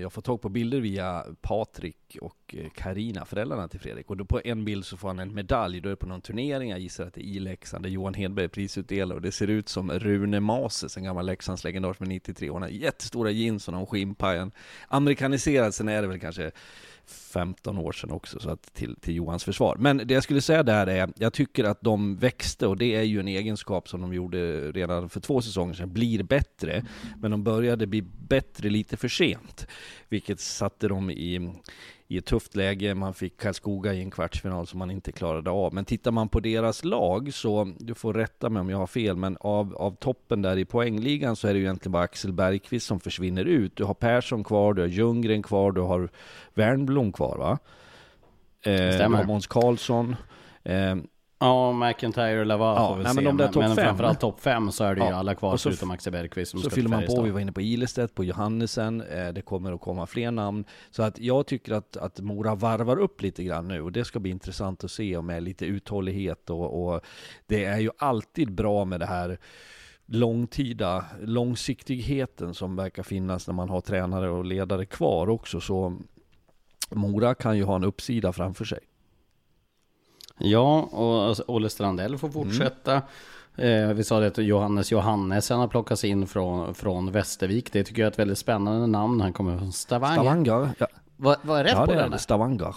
jag 0.00 0.12
fått 0.12 0.24
tag 0.24 0.40
på 0.40 0.48
bilder 0.48 0.80
via 0.80 1.24
Patrik 1.40 2.16
och 2.20 2.54
Karina, 2.74 3.24
föräldrarna 3.24 3.68
till 3.68 3.80
Fredrik. 3.80 4.10
Och 4.10 4.16
då 4.16 4.24
på 4.24 4.40
en 4.44 4.64
bild 4.64 4.84
så 4.84 4.96
får 4.96 5.08
han 5.08 5.18
en 5.18 5.34
medalj, 5.34 5.80
då 5.80 5.88
är 5.88 5.90
det 5.90 5.96
på 5.96 6.06
någon 6.06 6.20
turnering, 6.20 6.70
jag 6.70 6.78
gissar 6.78 7.06
att 7.06 7.14
det 7.14 7.20
är 7.20 7.36
i 7.36 7.40
Leksand, 7.40 7.84
där 7.84 7.90
Johan 7.90 8.14
Hedberg 8.14 8.44
är 8.44 8.48
prisutdelare. 8.48 9.16
Och 9.16 9.22
det 9.22 9.32
ser 9.32 9.50
ut 9.50 9.68
som 9.68 9.90
Rune 9.90 10.40
Mases, 10.40 10.96
en 10.96 11.04
gammal 11.04 11.26
Leksands 11.26 11.64
legendar 11.64 11.92
från 11.92 12.08
93. 12.08 12.50
Hon 12.50 12.62
har 12.62 12.68
jättestora 12.68 13.30
jeans 13.30 13.68
och 13.68 13.74
någon 13.74 13.86
skinnpajen. 13.86 14.52
Amerikaniserad, 14.88 15.74
sen 15.74 15.88
är 15.88 16.02
det 16.02 16.08
väl 16.08 16.20
kanske 16.20 16.50
15 17.06 17.78
år 17.78 17.92
sedan 17.92 18.10
också, 18.10 18.40
så 18.40 18.50
att 18.50 18.74
till, 18.74 18.96
till 18.96 19.14
Johans 19.14 19.44
försvar. 19.44 19.76
Men 19.78 19.96
det 19.96 20.14
jag 20.14 20.22
skulle 20.22 20.40
säga 20.40 20.62
där 20.62 20.86
är, 20.86 21.12
jag 21.16 21.32
tycker 21.32 21.64
att 21.64 21.80
de 21.80 22.16
växte, 22.16 22.66
och 22.66 22.76
det 22.76 22.94
är 22.94 23.02
ju 23.02 23.20
en 23.20 23.28
egenskap 23.28 23.88
som 23.88 24.00
de 24.00 24.14
gjorde 24.14 24.72
redan 24.72 25.08
för 25.08 25.20
två 25.20 25.42
säsonger 25.42 25.74
sedan, 25.74 25.92
blir 25.92 26.22
bättre. 26.22 26.84
Men 27.20 27.30
de 27.30 27.44
började 27.44 27.86
bli 27.86 28.02
bättre 28.02 28.70
lite 28.70 28.96
för 28.96 29.08
sent, 29.08 29.66
vilket 30.08 30.40
satte 30.40 30.88
dem 30.88 31.10
i, 31.10 31.52
i 32.08 32.18
ett 32.18 32.24
tufft 32.24 32.56
läge. 32.56 32.94
Man 32.94 33.14
fick 33.14 33.40
Karlskoga 33.40 33.94
i 33.94 34.00
en 34.00 34.10
kvartsfinal 34.10 34.66
som 34.66 34.78
man 34.78 34.90
inte 34.90 35.12
klarade 35.12 35.50
av. 35.50 35.74
Men 35.74 35.84
tittar 35.84 36.10
man 36.10 36.28
på 36.28 36.40
deras 36.40 36.84
lag 36.84 37.34
så, 37.34 37.72
du 37.78 37.94
får 37.94 38.14
rätta 38.14 38.50
mig 38.50 38.60
om 38.60 38.70
jag 38.70 38.78
har 38.78 38.86
fel, 38.86 39.16
men 39.16 39.36
av, 39.40 39.76
av 39.76 39.96
toppen 39.96 40.42
där 40.42 40.56
i 40.56 40.64
poängligan 40.64 41.36
så 41.36 41.48
är 41.48 41.52
det 41.52 41.58
ju 41.58 41.64
egentligen 41.64 41.92
bara 41.92 42.02
Axel 42.02 42.32
Bergqvist 42.32 42.86
som 42.86 43.00
försvinner 43.00 43.44
ut. 43.44 43.76
Du 43.76 43.84
har 43.84 43.94
Persson 43.94 44.44
kvar, 44.44 44.74
du 44.74 44.82
har 44.82 44.88
Ljunggren 44.88 45.42
kvar, 45.42 45.72
du 45.72 45.80
har 45.80 46.08
Wernbloom 46.54 47.12
kvar 47.12 47.36
va? 47.38 47.58
Eh, 48.62 48.86
du 48.86 48.92
Stämmer. 48.92 49.18
har 49.18 49.24
Måns 49.24 49.46
Karlsson. 49.46 50.16
Eh, 50.62 50.96
Ja, 51.38 51.72
McIntyre 51.72 52.40
och 52.40 52.46
Laval 52.46 52.76
Ja, 52.76 52.88
får 52.88 52.96
vi 52.96 53.04
nej, 53.04 53.14
se. 53.14 53.20
men 53.20 53.36
de 53.36 53.36
där 53.36 53.60
men 53.60 53.76
fem. 53.76 53.84
framförallt 53.84 54.20
topp 54.20 54.40
fem 54.40 54.72
så 54.72 54.84
är 54.84 54.94
det 54.94 55.00
ju 55.00 55.06
Ja, 55.06 55.14
alla 55.14 55.34
kvar 55.34 55.56
förutom 55.56 55.90
Axel 55.90 56.12
Bergqvist 56.12 56.50
som 56.50 56.60
så 56.60 56.70
fyller 56.70 56.88
man 56.88 57.06
på, 57.06 57.22
vi 57.22 57.30
var 57.30 57.40
inne 57.40 57.52
på 57.52 57.60
Ilestedt, 57.60 58.14
på 58.14 58.24
Johannesen, 58.24 59.00
eh, 59.00 59.28
det 59.28 59.42
kommer 59.42 59.72
att 59.72 59.80
komma 59.80 60.06
fler 60.06 60.30
namn. 60.30 60.64
Så 60.90 61.02
att 61.02 61.18
jag 61.18 61.46
tycker 61.46 61.72
att, 61.72 61.96
att 61.96 62.20
Mora 62.20 62.54
varvar 62.54 62.98
upp 62.98 63.22
lite 63.22 63.44
grann 63.44 63.68
nu 63.68 63.80
och 63.80 63.92
det 63.92 64.04
ska 64.04 64.18
bli 64.18 64.30
intressant 64.30 64.84
att 64.84 64.90
se 64.90 65.20
med 65.20 65.42
lite 65.42 65.66
uthållighet 65.66 66.50
och, 66.50 66.94
och 66.94 67.00
det 67.46 67.64
är 67.64 67.78
ju 67.78 67.90
alltid 67.98 68.52
bra 68.52 68.84
med 68.84 69.00
det 69.00 69.06
här 69.06 69.38
långtida 70.06 71.04
långsiktigheten 71.20 72.54
som 72.54 72.76
verkar 72.76 73.02
finnas 73.02 73.46
när 73.46 73.54
man 73.54 73.68
har 73.68 73.80
tränare 73.80 74.30
och 74.30 74.44
ledare 74.44 74.86
kvar 74.86 75.28
också. 75.28 75.60
Så 75.60 75.96
Mora 76.90 77.34
kan 77.34 77.56
ju 77.56 77.64
ha 77.64 77.76
en 77.76 77.84
uppsida 77.84 78.32
framför 78.32 78.64
sig. 78.64 78.78
Ja, 80.38 80.80
och 80.82 81.22
alltså, 81.22 81.44
Olle 81.46 81.68
Strandell 81.70 82.18
får 82.18 82.28
fortsätta. 82.28 83.02
Eh, 83.56 83.88
vi 83.88 84.04
sa 84.04 84.20
det 84.20 84.26
att 84.26 84.38
Johannes 84.38 84.92
Johannesen 84.92 85.58
har 85.58 85.68
plockats 85.68 86.04
in 86.04 86.26
från, 86.26 86.74
från 86.74 87.12
Västervik. 87.12 87.72
Det 87.72 87.84
tycker 87.84 88.02
jag 88.02 88.06
är 88.06 88.12
ett 88.12 88.18
väldigt 88.18 88.38
spännande 88.38 88.86
namn. 88.86 89.20
Han 89.20 89.32
kommer 89.32 89.58
från 89.58 89.72
Stavanger. 89.72 90.14
Stavanger. 90.14 90.70
Ja. 90.78 90.86
Vad, 91.16 91.36
vad 91.42 91.60
är 91.60 91.64
rätt 91.64 91.72
ja, 91.76 91.86
på 91.86 91.92
det 91.92 91.98
den? 91.98 92.12
är 92.12 92.16
Stavanger. 92.18 92.74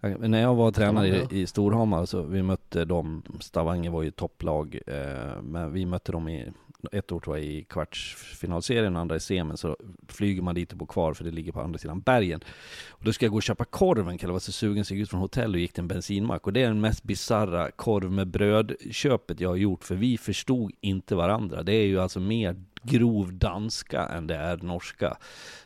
Jag- 0.00 0.30
När 0.30 0.40
jag 0.42 0.54
var 0.54 0.70
tränare 0.72 1.08
i, 1.08 1.26
i 1.30 1.46
Storhammar 1.46 2.06
så 2.06 2.22
vi 2.22 2.42
mötte 2.42 2.84
dem, 2.84 3.22
Stavanger 3.40 3.90
var 3.90 4.02
ju 4.02 4.10
topplag, 4.10 4.78
eh, 4.86 5.42
men 5.42 5.72
vi 5.72 5.86
mötte 5.86 6.12
dem 6.12 6.28
i 6.28 6.52
ett 6.92 7.12
år 7.12 7.20
tror 7.20 7.36
jag 7.36 7.46
i 7.46 7.64
kvartsfinalserien 7.64 8.96
och 8.96 9.02
andra 9.02 9.16
i 9.16 9.20
semin 9.20 9.56
så 9.56 9.76
flyger 10.08 10.42
man 10.42 10.54
dit 10.54 10.72
och 10.72 10.78
bor 10.78 10.86
kvar 10.86 11.14
för 11.14 11.24
det 11.24 11.30
ligger 11.30 11.52
på 11.52 11.60
andra 11.60 11.78
sidan 11.78 12.00
bergen. 12.00 12.40
Och 12.88 13.04
då 13.04 13.12
ska 13.12 13.26
jag 13.26 13.30
gå 13.30 13.36
och 13.36 13.42
köpa 13.42 13.64
korven, 13.64 14.18
kan 14.18 14.28
jag 14.28 14.32
vara 14.32 14.40
så 14.40 14.52
sugen 14.52 14.84
så 14.84 14.94
jag 14.94 14.98
gick 14.98 15.02
ut 15.02 15.10
från 15.10 15.20
hotell 15.20 15.54
och 15.54 15.60
gick 15.60 15.72
till 15.72 15.82
en 15.82 15.88
bensinmack 15.88 16.46
och 16.46 16.52
det 16.52 16.62
är 16.62 16.68
den 16.68 16.80
mest 16.80 17.02
bizarra 17.02 17.70
korv 17.70 18.12
med 18.12 18.28
bröd-köpet 18.28 19.40
jag 19.40 19.48
har 19.48 19.56
gjort 19.56 19.84
för 19.84 19.94
vi 19.94 20.18
förstod 20.18 20.72
inte 20.80 21.14
varandra. 21.14 21.62
Det 21.62 21.72
är 21.72 21.86
ju 21.86 22.00
alltså 22.00 22.20
mer 22.20 22.56
grov 22.82 23.32
danska 23.32 24.06
än 24.06 24.26
det 24.26 24.36
är 24.36 24.56
norska. 24.56 25.16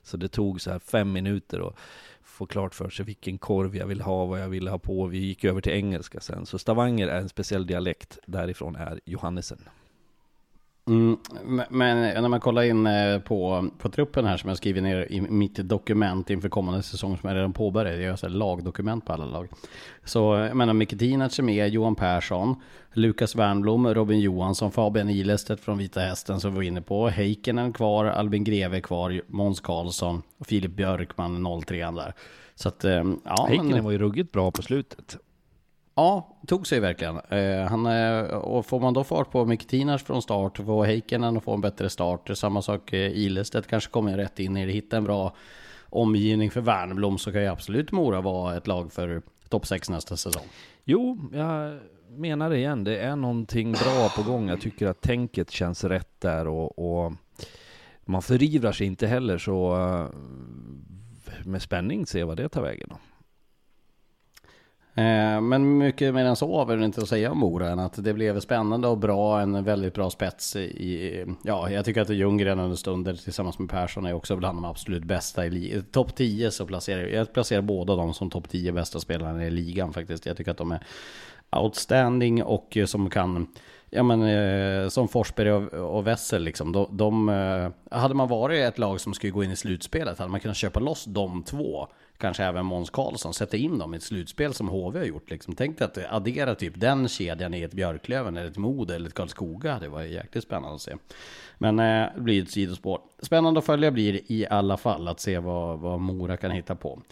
Så 0.03 0.17
det 0.17 0.29
tog 0.29 0.61
så 0.61 0.71
här 0.71 0.79
fem 0.79 1.13
minuter 1.13 1.61
och 1.61 1.77
få 2.23 2.47
klart 2.47 2.75
för 2.75 2.91
sig 2.91 3.05
vilken 3.05 3.39
korv 3.39 3.77
jag 3.77 3.87
vill 3.87 4.01
ha, 4.01 4.25
vad 4.25 4.41
jag 4.41 4.49
ville 4.49 4.71
ha 4.71 4.79
på. 4.79 5.07
Vi 5.07 5.19
gick 5.19 5.45
över 5.45 5.61
till 5.61 5.73
engelska 5.73 6.21
sen. 6.21 6.47
Så 6.47 6.59
Stavanger 6.59 7.09
är 7.09 7.21
en 7.21 7.29
speciell 7.29 7.67
dialekt. 7.67 8.19
Därifrån 8.27 8.77
är 8.77 9.01
Johannesen. 9.05 9.59
Mm, 10.89 11.17
men- 11.71 12.23
när 12.23 12.29
man 12.29 12.41
kollar 12.41 12.63
in 12.63 12.87
eh, 12.87 13.19
på, 13.19 13.69
på 13.79 13.89
truppen 13.89 14.25
här 14.25 14.37
som 14.37 14.49
jag 14.49 14.57
skriver 14.57 14.81
ner 14.81 15.07
i 15.13 15.21
mitt 15.21 15.55
dokument 15.55 16.31
inför 16.31 16.49
kommande 16.49 16.83
säsong 16.83 17.19
som 17.19 17.29
jag 17.29 17.37
redan 17.37 17.53
påbörjad. 17.53 17.95
Jag 17.95 18.03
gör 18.03 18.17
så 18.17 18.27
här 18.29 18.35
lagdokument 18.35 19.05
på 19.07 19.13
alla 19.13 19.25
lag. 19.25 19.49
Så 20.05 20.19
jag 20.37 20.57
menar 20.57 20.73
Mikitinac 20.73 21.39
är 21.39 21.43
med, 21.43 21.69
Johan 21.69 21.95
Persson, 21.95 22.55
Lukas 22.93 23.37
Wernbloom, 23.37 23.95
Robin 23.95 24.21
Johansson, 24.21 24.73
Fabian 24.73 25.11
Ilestedt 25.11 25.61
från 25.61 25.79
Vita 25.79 26.01
Hästen 26.01 26.41
som 26.41 26.51
vi 26.51 26.57
var 26.57 26.63
inne 26.63 26.83
på. 26.83 27.09
Heikkinen 27.09 27.73
kvar, 27.73 28.05
Albin 28.05 28.45
Greve 28.45 28.81
kvar, 28.81 29.21
Måns 29.27 29.61
Karlsson 29.61 30.23
och 30.39 30.47
Filip 30.47 30.73
Björkman 30.73 31.63
03 31.67 31.91
där. 31.91 32.15
Så 32.55 32.69
att, 32.69 32.85
eh, 32.85 33.05
ja. 33.25 33.47
Heikkinen 33.49 33.71
men- 33.73 33.85
var 33.85 33.91
ju 33.93 33.99
ruggigt 33.99 34.33
bra 34.33 34.51
på 34.51 34.63
slutet. 34.63 35.17
Ja, 36.01 36.37
tog 36.47 36.67
sig 36.67 36.81
verkligen. 36.81 37.21
Eh, 37.29 37.69
han, 37.69 37.87
eh, 37.87 38.23
och 38.25 38.67
får 38.67 38.81
man 38.81 38.95
då 38.95 39.05
fart 39.05 39.31
på 39.31 39.45
Mikitinas 39.45 40.03
från 40.03 40.23
start, 40.23 40.57
får 40.57 40.85
Heikkinen 40.85 41.37
och 41.37 41.45
få 41.45 41.55
en 41.55 41.61
bättre 41.61 41.91
start. 41.91 42.31
Samma 42.35 42.63
sak 42.63 42.93
eh, 42.93 43.19
Ilestedt 43.19 43.67
kanske 43.67 43.91
kommer 43.91 44.17
rätt 44.17 44.39
in 44.39 44.57
i 44.57 44.67
det, 44.67 44.73
hittar 44.73 44.97
en 44.97 45.05
bra 45.05 45.35
omgivning 45.89 46.51
för 46.51 46.61
Wernbloom 46.61 47.19
så 47.19 47.33
kan 47.33 47.41
ju 47.41 47.47
absolut 47.47 47.93
Mora 47.93 48.21
vara 48.21 48.57
ett 48.57 48.67
lag 48.67 48.93
för 48.93 49.23
topp 49.49 49.67
6 49.67 49.91
nästa 49.91 50.17
säsong. 50.17 50.43
Jo, 50.85 51.19
jag 51.33 51.79
menar 52.09 52.51
det 52.51 52.57
igen. 52.57 52.85
Det 52.85 52.97
är 52.97 53.17
någonting 53.17 53.73
bra 53.73 54.09
på 54.17 54.23
gång. 54.23 54.49
Jag 54.49 54.61
tycker 54.61 54.87
att 54.87 55.01
tänket 55.01 55.51
känns 55.51 55.85
rätt 55.85 56.21
där 56.21 56.49
och, 56.49 56.79
och 56.79 57.13
man 58.05 58.23
förivrar 58.23 58.73
sig 58.73 58.87
inte 58.87 59.07
heller 59.07 59.39
så 59.39 59.77
eh, 59.77 60.07
med 61.45 61.63
spänning 61.63 62.07
se 62.07 62.25
vad 62.25 62.37
det 62.37 62.49
tar 62.49 62.63
vägen. 62.63 62.89
Då. 62.91 62.97
Eh, 65.01 65.41
men 65.41 65.79
mycket 65.79 66.15
mer 66.15 66.25
än 66.25 66.37
så 66.37 66.57
har 66.57 66.77
vi 66.77 66.85
inte 66.85 67.01
att 67.01 67.09
säga 67.09 67.31
om 67.31 67.39
Mora 67.39 67.71
än 67.71 67.79
att 67.79 68.05
det 68.05 68.15
blev 68.15 68.41
spännande 68.41 68.89
och 68.89 68.99
bra, 68.99 69.41
en 69.41 69.65
väldigt 69.65 69.95
bra 69.95 70.11
spets 70.11 70.57
i, 70.57 71.27
ja, 71.43 71.71
jag 71.71 71.85
tycker 71.85 72.01
att 72.01 72.09
Ljunggren 72.09 72.61
under 72.61 72.77
stunder 72.77 73.15
tillsammans 73.15 73.59
med 73.59 73.71
Persson 73.71 74.07
är 74.07 74.13
också 74.13 74.37
bland 74.37 74.59
de 74.59 74.65
absolut 74.65 75.05
bästa 75.05 75.47
i 75.47 75.51
ligan. 75.51 75.83
topp 75.83 76.15
10 76.15 76.51
så 76.51 76.67
placerar 76.67 77.07
jag 77.07 77.33
placerar 77.33 77.63
båda 77.63 77.97
dem 77.97 78.15
som 78.15 78.31
topp 78.31 78.49
10 78.49 78.73
bästa 78.73 79.01
spelarna 79.01 79.47
i 79.47 79.51
ligan 79.51 79.93
faktiskt. 79.93 80.27
Jag 80.27 80.37
tycker 80.37 80.51
att 80.51 80.57
de 80.57 80.73
är 80.73 80.81
outstanding 81.51 82.43
och 82.43 82.77
eh, 82.77 82.87
som 82.87 83.11
kan 83.11 83.47
Ja 83.91 84.03
men 84.03 84.23
eh, 84.23 84.89
som 84.89 85.09
Forsberg 85.09 85.53
och, 85.53 85.97
och 85.97 86.07
Wessel 86.07 86.43
liksom. 86.43 86.73
De, 86.73 86.87
de 86.91 87.29
eh, 87.29 87.99
hade 87.99 88.15
man 88.15 88.29
varit 88.29 88.69
ett 88.69 88.79
lag 88.79 89.01
som 89.01 89.15
skulle 89.15 89.33
gå 89.33 89.45
in 89.45 89.51
i 89.51 89.57
slutspelet 89.57 90.19
hade 90.19 90.31
man 90.31 90.41
kunnat 90.41 90.57
köpa 90.57 90.81
loss 90.81 91.05
de 91.05 91.43
två 91.43 91.89
kanske 92.21 92.45
även 92.45 92.67
Måns 92.67 92.91
Karlsson, 92.91 93.35
sätta 93.35 93.57
in 93.57 93.79
dem 93.79 93.95
i 93.95 93.97
ett 93.97 94.03
slutspel 94.03 94.55
som 94.55 94.69
HV 94.69 94.99
har 94.99 95.07
gjort. 95.07 95.31
Liksom. 95.31 95.55
Tänk 95.55 95.79
dig 95.79 95.85
att 95.85 95.99
addera 96.13 96.55
typ 96.55 96.81
den 96.81 97.09
kedjan 97.09 97.55
i 97.55 97.63
ett 97.63 97.73
Björklöven 97.73 98.37
eller 98.37 98.51
ett 98.51 98.57
Modo 98.57 98.95
eller 98.95 99.07
ett 99.07 99.15
Karlskoga. 99.15 99.79
Det 99.79 99.89
var 99.89 100.03
jäkligt 100.03 100.45
spännande 100.45 100.75
att 100.75 100.81
se. 100.81 100.97
Men 101.59 101.79
eh, 101.79 102.07
det 102.15 102.21
blir 102.21 102.43
ett 102.43 102.51
sidospår. 102.51 103.01
Spännande 103.23 103.59
att 103.59 103.67
följa 103.67 103.91
blir 103.91 104.21
i 104.27 104.47
alla 104.51 104.77
fall 104.77 105.09
att 105.09 105.21
se 105.21 105.39
vad, 105.39 105.79
vad 105.79 106.01
Mora 106.01 106.37
kan 106.37 106.51
hitta 106.51 106.75
på. 106.75 107.03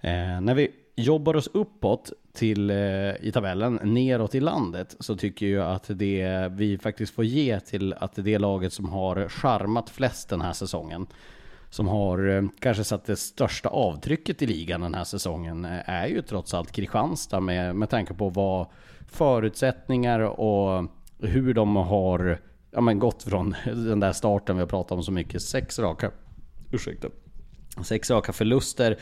Eh, 0.00 0.40
när 0.40 0.54
vi 0.54 0.70
jobbar 0.96 1.36
oss 1.36 1.48
uppåt 1.52 2.12
till, 2.32 2.70
eh, 2.70 2.76
i 3.20 3.30
tabellen, 3.34 3.80
neråt 3.82 4.34
i 4.34 4.40
landet, 4.40 4.96
så 5.00 5.16
tycker 5.16 5.46
jag 5.46 5.70
att 5.70 5.84
det 5.88 6.48
vi 6.50 6.78
faktiskt 6.78 7.14
får 7.14 7.24
ge 7.24 7.60
till 7.60 7.92
att 7.92 8.14
det 8.14 8.34
är 8.34 8.38
laget 8.38 8.72
som 8.72 8.88
har 8.88 9.28
charmat 9.28 9.90
flest 9.90 10.28
den 10.28 10.40
här 10.40 10.52
säsongen 10.52 11.06
som 11.76 11.88
har 11.88 12.28
eh, 12.28 12.42
kanske 12.60 12.84
satt 12.84 13.04
det 13.04 13.16
största 13.16 13.68
avtrycket 13.68 14.42
i 14.42 14.46
ligan 14.46 14.80
den 14.80 14.94
här 14.94 15.04
säsongen 15.04 15.64
eh, 15.64 15.90
är 15.90 16.06
ju 16.06 16.22
trots 16.22 16.54
allt 16.54 16.72
Kristianstad 16.72 17.40
med, 17.40 17.76
med 17.76 17.90
tanke 17.90 18.14
på 18.14 18.28
vad 18.28 18.66
förutsättningar 19.06 20.20
och 20.20 20.90
hur 21.18 21.54
de 21.54 21.76
har 21.76 22.38
ja, 22.70 22.80
men 22.80 22.98
gått 22.98 23.22
från 23.22 23.54
den 23.64 24.00
där 24.00 24.12
starten 24.12 24.56
vi 24.56 24.60
har 24.60 24.68
pratat 24.68 24.92
om 24.92 25.02
så 25.02 25.12
mycket. 25.12 25.42
Sex 25.42 25.78
raka, 25.78 26.10
ursäkta, 26.72 27.08
sex 27.84 28.10
raka 28.10 28.32
förluster 28.32 28.98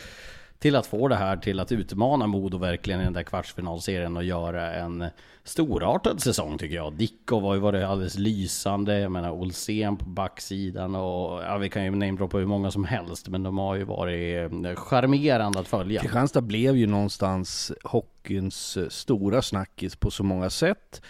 till 0.59 0.76
att 0.76 0.86
få 0.86 1.09
det 1.09 1.16
här 1.16 1.36
till 1.36 1.61
att 1.61 1.72
utmana 1.72 2.26
Modo 2.26 2.59
verkligen 2.59 3.00
i 3.00 3.05
den 3.05 3.12
där 3.12 3.22
kvartsfinalserien 3.22 4.16
och 4.16 4.24
göra 4.24 4.74
en 4.74 5.05
storartad 5.44 6.22
säsong 6.22 6.59
tycker 6.59 6.76
jag. 6.76 6.92
Dicko 6.92 7.40
var 7.40 7.55
ju 7.55 7.61
varit 7.61 7.84
alldeles 7.84 8.18
lysande, 8.18 9.00
jag 9.00 9.12
menar 9.12 9.30
Olsén 9.30 9.96
på 9.96 10.05
backsidan 10.05 10.94
och 10.94 11.42
ja, 11.42 11.59
vi 11.59 11.70
kan 11.70 11.84
ju 11.84 11.90
namedroppa 11.90 12.38
hur 12.38 12.46
många 12.46 12.70
som 12.70 12.84
helst, 12.84 13.28
men 13.28 13.42
de 13.42 13.59
har 13.59 13.74
ju 13.74 13.84
varit 13.84 14.52
eh, 14.52 14.74
charmerande 14.74 15.61
att 15.61 15.68
följa. 15.68 16.00
Kristianstad 16.00 16.40
blev 16.40 16.76
ju 16.76 16.86
någonstans 16.86 17.72
hockeyns 17.84 18.76
eh, 18.76 18.88
stora 18.88 19.42
snackis 19.42 19.96
på 19.96 20.11
så 20.11 20.22
många 20.22 20.50
sätt. 20.50 21.02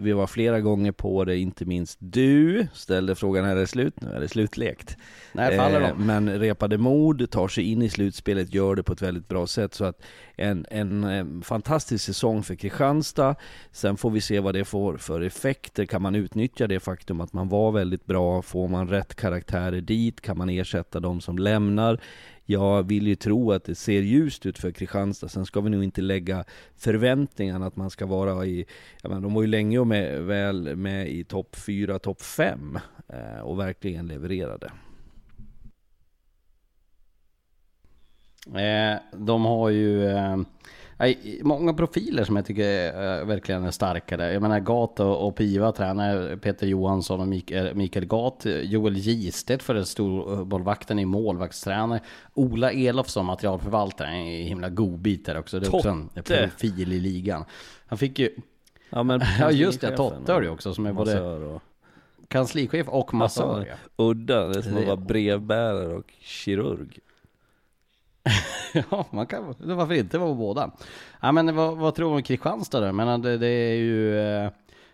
Vi 0.00 0.12
var 0.12 0.26
flera 0.26 0.60
gånger 0.60 0.92
på 0.92 1.24
det, 1.24 1.36
inte 1.36 1.64
minst 1.64 1.98
du 2.00 2.66
ställde 2.74 3.14
frågan, 3.14 3.44
är 3.44 3.56
det 3.56 3.66
slut 3.66 4.00
nu? 4.00 4.08
Är 4.12 4.20
det 4.20 4.28
slutlekt? 4.28 4.96
Nej, 5.32 5.56
faller 5.56 5.80
eh, 5.80 5.96
Men 5.96 6.38
repade 6.38 6.78
mod, 6.78 7.30
tar 7.30 7.48
sig 7.48 7.64
in 7.64 7.82
i 7.82 7.88
slutspelet, 7.88 8.54
gör 8.54 8.74
det 8.74 8.82
på 8.82 8.92
ett 8.92 9.02
väldigt 9.02 9.28
bra 9.28 9.46
sätt. 9.46 9.74
Så 9.74 9.84
att 9.84 10.02
en, 10.36 10.66
en, 10.70 11.04
en 11.04 11.42
fantastisk 11.42 12.04
säsong 12.04 12.42
för 12.42 12.54
Kristianstad. 12.54 13.34
Sen 13.72 13.96
får 13.96 14.10
vi 14.10 14.20
se 14.20 14.40
vad 14.40 14.54
det 14.54 14.64
får 14.64 14.96
för 14.96 15.20
effekter. 15.20 15.84
Kan 15.84 16.02
man 16.02 16.14
utnyttja 16.14 16.66
det 16.66 16.80
faktum 16.80 17.20
att 17.20 17.32
man 17.32 17.48
var 17.48 17.72
väldigt 17.72 18.06
bra? 18.06 18.42
Får 18.42 18.68
man 18.68 18.88
rätt 18.88 19.14
karaktärer 19.14 19.80
dit? 19.80 20.20
Kan 20.20 20.38
man 20.38 20.50
ersätta 20.50 21.00
de 21.00 21.20
som 21.20 21.38
lämnar? 21.38 22.00
Jag 22.50 22.82
vill 22.82 23.06
ju 23.06 23.14
tro 23.14 23.52
att 23.52 23.64
det 23.64 23.74
ser 23.74 24.02
ljust 24.02 24.46
ut 24.46 24.58
för 24.58 24.70
Kristianstad. 24.70 25.28
Sen 25.28 25.46
ska 25.46 25.60
vi 25.60 25.70
nog 25.70 25.84
inte 25.84 26.00
lägga 26.00 26.44
förväntningarna 26.76 27.66
att 27.66 27.76
man 27.76 27.90
ska 27.90 28.06
vara 28.06 28.46
i, 28.46 28.66
jag 29.02 29.08
menar, 29.08 29.22
de 29.22 29.34
var 29.34 29.42
ju 29.42 29.48
länge 29.48 29.78
och 29.78 29.86
med, 29.86 30.22
väl 30.22 30.76
med 30.76 31.10
i 31.10 31.24
topp 31.24 31.56
4, 31.56 31.98
topp 31.98 32.22
5 32.22 32.78
eh, 33.08 33.40
och 33.40 33.58
verkligen 33.58 34.06
levererade. 34.06 34.72
Eh, 38.46 39.00
de 39.12 39.44
har 39.44 39.70
ju 39.70 40.06
eh, 40.06 40.36
många 41.42 41.74
profiler 41.74 42.24
som 42.24 42.36
jag 42.36 42.46
tycker 42.46 42.86
eh, 42.86 43.26
verkligen 43.26 43.64
är 43.64 43.70
starkare. 43.70 44.32
Jag 44.32 44.42
menar 44.42 44.60
Gat 44.60 45.00
och, 45.00 45.26
och 45.26 45.36
Piva 45.36 45.72
tränar 45.72 46.36
Peter 46.36 46.66
Johansson 46.66 47.20
och 47.20 47.28
Mikael, 47.28 47.74
Mikael 47.74 48.06
Gat. 48.06 48.46
Joel 48.62 48.96
Gistedt 48.96 49.62
för 49.62 49.82
storbollvakten 49.82 50.98
i 50.98 51.04
målvaktstränare. 51.04 52.00
Ola 52.34 52.72
Elof 52.72 53.08
som 53.08 53.26
materialförvaltare, 53.26 54.08
en 54.08 54.46
himla 54.46 54.68
godbit 54.68 55.26
där 55.26 55.38
också. 55.38 55.60
Det 55.60 55.66
är 55.66 55.74
också 55.74 55.88
en 55.88 56.08
profil 56.24 56.92
i 56.92 57.00
ligan. 57.00 57.44
Han 57.86 57.98
fick 57.98 58.18
ju... 58.18 58.34
Ja, 58.90 59.02
men 59.02 59.20
ja 59.40 59.50
just 59.50 59.80
det, 59.80 59.96
Totte 59.96 60.32
har 60.32 60.40
du 60.40 60.48
också 60.48 60.74
som 60.74 60.86
är 60.86 60.92
både 60.92 61.20
och... 61.20 61.62
kanslichef 62.28 62.88
och 62.88 63.14
massör. 63.14 63.74
Udda, 63.96 64.48
det 64.48 64.58
är 64.58 64.62
som 64.62 64.76
att 64.76 64.86
vara 64.86 64.96
brevbärare 64.96 65.94
och 65.94 66.12
kirurg. 66.20 66.98
ja, 68.90 69.06
man 69.10 69.26
kan, 69.26 69.54
varför 69.58 69.94
inte 69.94 70.18
vara 70.18 70.34
båda? 70.34 70.70
Ja, 71.20 71.32
men 71.32 71.56
vad, 71.56 71.76
vad 71.76 71.94
tror 71.94 72.10
du 72.10 72.16
om 72.16 72.22
Kristianstad 72.22 72.80
då? 72.80 72.92
Men 72.92 73.22
det, 73.22 73.38
det 73.38 73.46
är 73.46 73.74
ju... 73.74 74.18
Eh, 74.18 74.50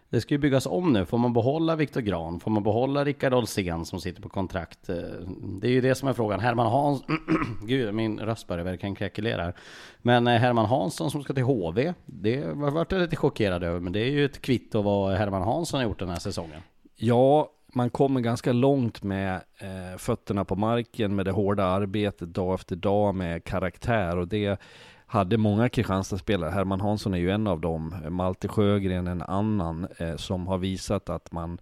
det 0.08 0.20
ska 0.20 0.34
ju 0.34 0.38
byggas 0.38 0.66
om 0.66 0.92
nu. 0.92 1.04
Får 1.04 1.18
man 1.18 1.32
behålla 1.32 1.76
Viktor 1.76 2.00
Gran? 2.00 2.40
Får 2.40 2.50
man 2.50 2.62
behålla 2.62 3.04
Rickard 3.04 3.34
Olsén 3.34 3.84
som 3.84 4.00
sitter 4.00 4.22
på 4.22 4.28
kontrakt? 4.28 4.88
Eh, 4.88 4.96
det 5.60 5.68
är 5.68 5.72
ju 5.72 5.80
det 5.80 5.94
som 5.94 6.08
är 6.08 6.12
frågan. 6.12 6.40
Herman 6.40 6.66
Hansson... 6.66 7.18
Gud, 7.66 7.94
min 7.94 8.20
röst 8.20 8.46
börjar 8.46 8.64
verkligen 8.64 8.94
krackelera 8.94 9.42
här. 9.42 9.54
Men 10.02 10.26
eh, 10.26 10.34
Herman 10.34 10.66
Hansson 10.66 11.10
som 11.10 11.22
ska 11.22 11.34
till 11.34 11.42
HV. 11.42 11.94
Det 12.04 12.46
vart 12.54 12.92
jag 12.92 13.00
lite 13.00 13.16
chockerad 13.16 13.62
över. 13.62 13.80
Men 13.80 13.92
det 13.92 14.00
är 14.00 14.10
ju 14.10 14.24
ett 14.24 14.40
kvitto 14.40 14.82
vad 14.82 15.16
Herman 15.16 15.42
Hansson 15.42 15.80
har 15.80 15.84
gjort 15.84 15.98
den 15.98 16.08
här 16.08 16.18
säsongen. 16.18 16.60
Ja, 16.96 17.50
man 17.76 17.90
kommer 17.90 18.20
ganska 18.20 18.52
långt 18.52 19.02
med 19.02 19.34
eh, 19.58 19.98
fötterna 19.98 20.44
på 20.44 20.56
marken 20.56 21.14
med 21.14 21.24
det 21.24 21.30
hårda 21.30 21.64
arbetet 21.64 22.34
dag 22.34 22.54
efter 22.54 22.76
dag 22.76 23.14
med 23.14 23.44
karaktär 23.44 24.18
och 24.18 24.28
det 24.28 24.60
hade 25.06 25.38
många 25.38 25.68
Kristianstadsspelare. 25.68 26.50
Herman 26.50 26.80
Hansson 26.80 27.14
är 27.14 27.18
ju 27.18 27.30
en 27.30 27.46
av 27.46 27.60
dem. 27.60 27.94
Malte 28.08 28.48
Sjögren 28.48 29.06
en 29.06 29.22
annan 29.22 29.86
eh, 29.98 30.16
som 30.16 30.46
har 30.46 30.58
visat 30.58 31.10
att 31.10 31.32
man 31.32 31.58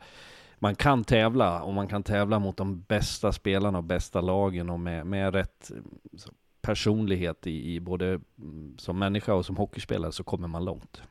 man 0.58 0.74
kan 0.74 1.04
tävla 1.04 1.62
och 1.62 1.74
man 1.74 1.88
kan 1.88 2.02
tävla 2.02 2.38
mot 2.38 2.56
de 2.56 2.80
bästa 2.80 3.32
spelarna 3.32 3.78
och 3.78 3.84
bästa 3.84 4.20
lagen 4.20 4.70
och 4.70 4.80
med, 4.80 5.06
med 5.06 5.34
rätt 5.34 5.70
personlighet 6.62 7.46
i, 7.46 7.74
i 7.74 7.80
både 7.80 8.20
mm, 8.38 8.78
som 8.78 8.98
människa 8.98 9.34
och 9.34 9.46
som 9.46 9.56
hockeyspelare 9.56 10.12
så 10.12 10.24
kommer 10.24 10.48
man 10.48 10.64
långt. 10.64 11.02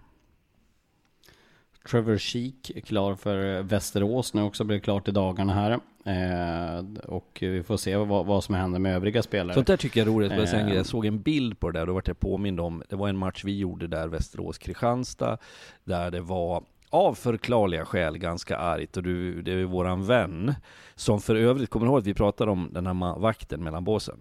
Trevor 1.89 2.17
Sheek 2.17 2.71
klar 2.85 3.15
för 3.15 3.61
Västerås 3.61 4.33
nu 4.33 4.41
också, 4.41 4.63
blir 4.63 4.79
klart 4.79 5.07
i 5.07 5.11
dagarna 5.11 5.53
här. 5.53 5.79
Eh, 6.05 6.85
och 7.03 7.37
vi 7.41 7.63
får 7.63 7.77
se 7.77 7.95
vad, 7.95 8.25
vad 8.25 8.43
som 8.43 8.55
händer 8.55 8.79
med 8.79 8.95
övriga 8.95 9.23
spelare. 9.23 9.53
Sånt 9.53 9.67
där 9.67 9.77
tycker 9.77 9.99
jag 9.99 10.07
är 10.07 10.11
roligt. 10.11 10.53
Eh, 10.53 10.73
jag 10.75 10.85
såg 10.85 11.05
en 11.05 11.21
bild 11.21 11.59
på 11.59 11.71
det 11.71 11.79
där, 11.79 11.85
då 11.85 11.93
vart 11.93 12.07
jag 12.07 12.19
påmind 12.19 12.59
om, 12.59 12.83
det 12.89 12.95
var 12.95 13.09
en 13.09 13.17
match 13.17 13.43
vi 13.45 13.57
gjorde 13.57 13.87
där, 13.87 14.07
Västerås-Kristianstad, 14.07 15.37
där 15.83 16.11
det 16.11 16.21
var 16.21 16.63
av 16.89 17.13
förklarliga 17.13 17.85
skäl 17.85 18.17
ganska 18.17 18.57
argt 18.57 18.97
och 18.97 19.03
du, 19.03 19.41
det 19.41 19.51
är 19.51 19.63
våran 19.63 20.05
vän 20.05 20.55
som 20.95 21.21
för 21.21 21.35
övrigt, 21.35 21.69
kommer 21.69 21.85
du 21.85 21.89
ihåg 21.89 21.99
att 21.99 22.07
vi 22.07 22.13
pratade 22.13 22.51
om 22.51 22.69
den 22.71 22.87
här 22.87 23.19
vakten 23.19 23.63
mellan 23.63 23.83
båsen? 23.83 24.17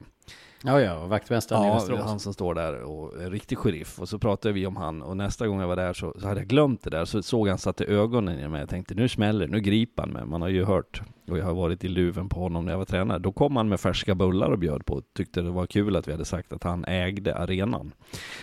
Ja, 0.64 0.81
ja, 0.81 1.07
vaktmästaren 1.07 1.62
ja, 1.62 1.70
i 1.70 1.75
Västerås. 1.75 2.01
han 2.05 2.20
som 2.20 2.35
står 2.35 2.55
där 2.55 2.83
och 2.83 3.23
är 3.23 3.31
riktig 3.31 3.59
sheriff. 3.59 4.01
Och 4.01 4.09
så 4.09 4.18
pratade 4.18 4.55
vi 4.55 4.66
om 4.66 4.77
han 4.77 5.03
och 5.03 5.16
nästa 5.16 5.47
gång 5.47 5.61
jag 5.61 5.68
var 5.68 5.77
där 5.77 5.93
så, 5.93 6.14
så 6.20 6.29
hade 6.29 6.41
jag 6.41 6.49
glömt 6.49 6.83
det 6.83 6.91
där. 6.91 7.05
Så 7.05 7.23
såg 7.23 7.49
han 7.49 7.59
satte 7.59 7.85
ögonen 7.85 8.39
i 8.39 8.49
mig. 8.49 8.61
Jag 8.61 8.68
tänkte 8.68 8.95
nu 8.95 9.09
smäller 9.09 9.49
nu 9.49 9.61
griper 9.61 10.03
han 10.03 10.12
mig. 10.12 10.25
Man 10.25 10.43
har 10.43 10.49
ju 10.49 10.64
hört 10.64 11.03
och 11.29 11.39
jag 11.39 11.45
har 11.45 11.55
varit 11.55 11.85
i 11.85 11.89
luven 11.89 12.29
på 12.29 12.41
honom 12.41 12.64
när 12.64 12.73
jag 12.73 12.79
var 12.79 12.85
tränare. 12.85 13.18
Då 13.18 13.33
kom 13.33 13.57
han 13.57 13.68
med 13.68 13.81
färska 13.81 14.14
bullar 14.14 14.51
och 14.51 14.59
bjöd 14.59 14.87
på. 14.87 15.03
Tyckte 15.16 15.43
det 15.43 15.51
var 15.51 15.66
kul 15.66 15.97
att 15.97 16.09
vi 16.09 16.12
hade 16.12 16.25
sagt 16.25 16.53
att 16.53 16.62
han 16.62 16.85
ägde 16.85 17.35
arenan. 17.37 17.93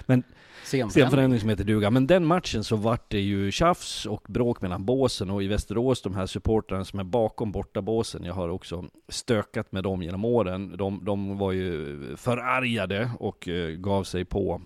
Men 0.06 0.24
Scenförändring 0.70 1.40
som 1.40 1.50
heter 1.50 1.64
duga. 1.64 1.90
Men 1.90 2.08
den 2.08 2.26
matchen 2.26 2.64
så 2.64 2.76
vart 2.76 3.10
det 3.10 3.20
ju 3.20 3.52
tjafs 3.52 4.06
och 4.06 4.26
bråk 4.28 4.62
mellan 4.62 4.86
båsen 4.86 5.30
och 5.30 5.44
i 5.44 5.48
Västerås, 5.48 6.02
de 6.02 6.16
här 6.16 6.26
supportrarna 6.26 6.86
som 6.86 7.00
är 7.00 7.04
bakom 7.04 7.52
bortabåsen, 7.52 8.24
jag 8.24 8.34
har 8.34 8.50
också 8.50 8.86
stökat 9.10 9.72
med 9.72 9.84
dem 9.84 10.04
genom 10.04 10.26
åren, 10.26 10.78
de, 10.78 11.06
de 11.06 11.38
var 11.38 11.52
ju 11.52 11.98
förargade 12.18 13.12
och 13.20 13.48
eh, 13.48 13.70
gav 13.70 14.04
sig 14.04 14.26
på 14.26 14.62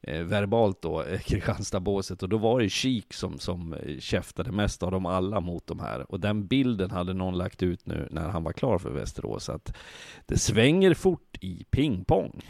eh, 0.00 0.22
verbalt 0.22 0.82
då, 0.82 1.02
eh, 1.02 1.20
Och 2.22 2.28
då 2.28 2.38
var 2.38 2.60
det 2.60 2.68
Kik 2.68 3.12
som, 3.12 3.38
som 3.38 3.74
eh, 3.74 3.98
käftade 3.98 4.52
mest 4.52 4.82
av 4.82 4.90
dem 4.90 5.06
alla 5.06 5.40
mot 5.40 5.66
de 5.66 5.80
här. 5.80 6.12
Och 6.12 6.20
den 6.20 6.46
bilden 6.46 6.90
hade 6.90 7.14
någon 7.14 7.38
lagt 7.38 7.62
ut 7.62 7.86
nu 7.86 8.08
när 8.10 8.28
han 8.28 8.44
var 8.44 8.52
klar 8.52 8.78
för 8.78 8.90
Västerås. 8.90 9.48
Att 9.48 9.76
det 10.26 10.38
svänger 10.38 10.94
fort 10.94 11.36
i 11.40 11.64
pingpong. 11.70 12.42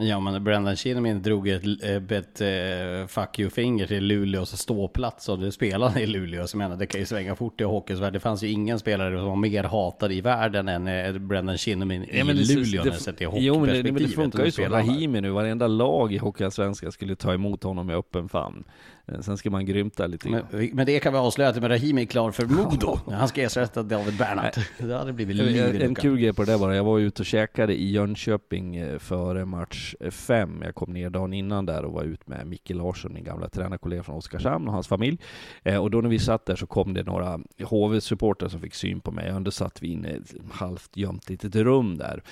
Ja 0.00 0.20
men 0.20 0.44
Brendan 0.44 0.76
Kinnamin 0.76 1.22
drog 1.22 1.48
ett, 1.48 1.82
ett, 1.82 2.12
ett 2.12 2.40
uh, 2.40 3.06
fuck 3.06 3.38
you-finger 3.38 3.86
till 3.86 4.04
Luleås 4.04 4.60
ståplats 4.60 5.28
och 5.28 5.38
det 5.38 5.52
spelade 5.52 6.02
i 6.02 6.06
Luleå. 6.06 6.46
Så 6.46 6.56
menar, 6.56 6.76
det 6.76 6.86
kan 6.86 7.00
ju 7.00 7.06
svänga 7.06 7.34
fort 7.34 7.60
i 7.60 7.64
hockeysvärlden. 7.64 8.12
Det 8.12 8.20
fanns 8.20 8.42
ju 8.42 8.48
ingen 8.48 8.78
spelare 8.78 9.18
som 9.18 9.26
var 9.26 9.36
mer 9.36 9.64
hatad 9.64 10.12
i 10.12 10.20
världen 10.20 10.68
än 10.68 10.88
uh, 10.88 11.18
Brendan 11.18 11.58
Kinnamin 11.58 12.04
i 12.04 12.24
men 12.24 12.36
det, 12.36 12.54
Luleå 12.54 12.82
det, 12.82 12.92
sett 12.92 13.20
i 13.20 13.28
Jo 13.32 13.60
men 13.60 13.68
det, 13.68 13.92
men 13.92 14.02
det 14.02 14.08
funkar 14.08 14.44
ju 14.44 14.50
så. 14.50 14.62
Rahimi 14.62 15.20
nu, 15.20 15.30
varenda 15.30 15.66
lag 15.66 16.12
i 16.12 16.18
Hockeyallsvenskan 16.18 16.92
skulle 16.92 17.16
ta 17.16 17.34
emot 17.34 17.62
honom 17.62 17.86
med 17.86 17.96
öppen 17.96 18.28
famn. 18.28 18.64
Eh, 19.08 19.20
Sen 19.20 19.36
ska 19.36 19.50
man 19.50 19.66
grymta 19.66 20.06
lite. 20.06 20.28
Men, 20.28 20.44
men 20.72 20.86
det 20.86 21.00
kan 21.00 21.12
vi 21.12 21.18
avslöja 21.18 21.50
att 21.50 21.56
Rahimi 21.56 22.02
är 22.02 22.06
klar 22.06 22.30
för 22.30 22.46
Modo. 22.46 22.98
Han 23.10 23.28
ska 23.28 23.42
ersätta 23.42 23.82
David 23.82 24.16
Bernhardt. 24.18 24.58
Det 24.78 24.94
hade 24.94 25.12
blivit 25.12 25.36
liv 25.36 25.56
i 25.56 25.84
En, 25.84 25.94
kul 25.94 26.18
grej 26.18 26.32
på 26.32 26.44
det 26.44 26.52
där 26.52 26.58
bara, 26.58 26.76
jag 26.76 26.84
var 26.84 26.98
ute 26.98 27.22
och 27.22 27.26
käkade 27.26 27.74
i 27.74 27.90
Jönköping 27.90 28.76
eh, 28.76 28.98
före 28.98 29.44
match 29.44 29.94
5. 30.10 30.62
Jag 30.64 30.74
kom 30.74 30.92
ner 30.92 31.10
dagen 31.10 31.32
innan 31.32 31.66
där 31.66 31.84
och 31.84 31.92
var 31.92 32.02
ut 32.02 32.28
med 32.28 32.46
Micke 32.46 32.70
Larsson, 32.70 33.12
min 33.14 33.24
gamla 33.24 33.48
tränarkollega 33.48 34.02
från 34.02 34.16
Oskarshamn 34.16 34.68
och 34.68 34.74
hans 34.74 34.88
familj. 34.88 35.18
Eh, 35.62 35.76
och 35.76 35.90
då 35.90 36.00
när 36.00 36.08
vi 36.08 36.18
satt 36.18 36.46
där 36.46 36.56
så 36.56 36.66
kom 36.66 36.94
det 36.94 37.02
några 37.02 37.40
HV-supportrar 37.58 38.48
som 38.48 38.60
fick 38.60 38.74
syn 38.74 39.00
på 39.00 39.10
mig. 39.10 39.28
Ändå 39.28 39.50
satt 39.50 39.82
vi 39.82 39.88
inne 39.88 40.08
i 40.08 40.16
ett 40.16 40.34
halvt 40.50 40.96
gömt 40.96 41.28
litet 41.28 41.54
rum 41.56 41.98
där 41.98 42.22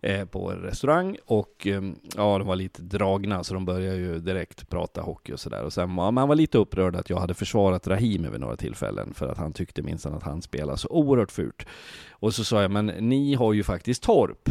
eh, 0.00 0.24
på 0.24 0.50
en 0.50 0.58
restaurang 0.58 1.16
och 1.26 1.66
eh, 1.66 1.82
ja, 2.16 2.38
de 2.38 2.46
var 2.46 2.56
lite 2.56 2.82
dragna 2.82 3.44
så 3.44 3.54
de 3.54 3.64
började 3.64 3.96
ju 3.96 4.18
direkt 4.18 4.68
prata 4.70 5.00
hockey 5.00 5.32
och 5.32 5.40
sådär. 5.40 5.62
Och 5.62 5.72
sen 5.72 5.96
var 5.96 6.12
han 6.24 6.28
var 6.28 6.36
lite 6.36 6.58
upprörd 6.58 6.96
att 6.96 7.10
jag 7.10 7.16
hade 7.16 7.34
försvarat 7.34 7.86
Rahimi 7.86 8.28
vid 8.28 8.40
några 8.40 8.56
tillfällen 8.56 9.14
för 9.14 9.28
att 9.28 9.38
han 9.38 9.52
tyckte 9.52 9.82
minsann 9.82 10.14
att 10.14 10.22
han 10.22 10.42
spelade 10.42 10.78
så 10.78 10.88
oerhört 10.88 11.32
fult. 11.32 11.66
Och 12.10 12.34
så 12.34 12.44
sa 12.44 12.62
jag, 12.62 12.70
men 12.70 12.86
ni 12.86 13.34
har 13.34 13.52
ju 13.52 13.62
faktiskt 13.62 14.02
Torp. 14.02 14.48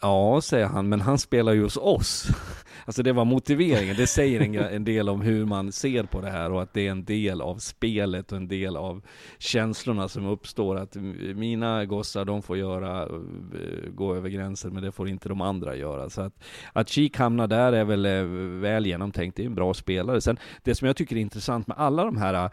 Ja, 0.00 0.40
säger 0.40 0.66
han, 0.66 0.88
men 0.88 1.00
han 1.00 1.18
spelar 1.18 1.52
ju 1.52 1.62
hos 1.62 1.76
oss. 1.76 2.28
Alltså 2.84 3.02
det 3.02 3.12
var 3.12 3.24
motiveringen, 3.24 3.96
det 3.96 4.06
säger 4.06 4.40
en, 4.40 4.54
en 4.54 4.84
del 4.84 5.08
om 5.08 5.20
hur 5.20 5.44
man 5.44 5.72
ser 5.72 6.02
på 6.02 6.20
det 6.20 6.30
här 6.30 6.52
och 6.52 6.62
att 6.62 6.74
det 6.74 6.86
är 6.86 6.90
en 6.90 7.04
del 7.04 7.40
av 7.40 7.56
spelet 7.56 8.32
och 8.32 8.38
en 8.38 8.48
del 8.48 8.76
av 8.76 9.02
känslorna 9.38 10.08
som 10.08 10.26
uppstår. 10.26 10.76
Att 10.76 10.96
mina 11.34 11.84
gossar, 11.84 12.24
de 12.24 12.42
får 12.42 12.58
göra, 12.58 13.02
eh, 13.02 13.90
gå 13.94 14.14
över 14.14 14.28
gränsen, 14.28 14.74
men 14.74 14.82
det 14.82 14.92
får 14.92 15.08
inte 15.08 15.28
de 15.28 15.40
andra 15.40 15.76
göra. 15.76 16.10
Så 16.10 16.22
att, 16.22 16.42
att 16.72 16.88
Kik 16.88 17.16
hamnar 17.16 17.46
där 17.46 17.72
är 17.72 17.84
väl 17.84 18.06
eh, 18.06 18.22
väl 18.60 18.86
genomtänkt, 18.86 19.36
det 19.36 19.42
är 19.42 19.46
en 19.46 19.54
bra 19.54 19.74
spelare. 19.74 20.20
Sen, 20.20 20.38
det 20.62 20.74
som 20.74 20.86
jag 20.86 20.96
tycker 20.96 21.16
är 21.16 21.20
intressant 21.20 21.66
med 21.66 21.76
alla 21.78 22.04
de 22.04 22.16
här 22.16 22.50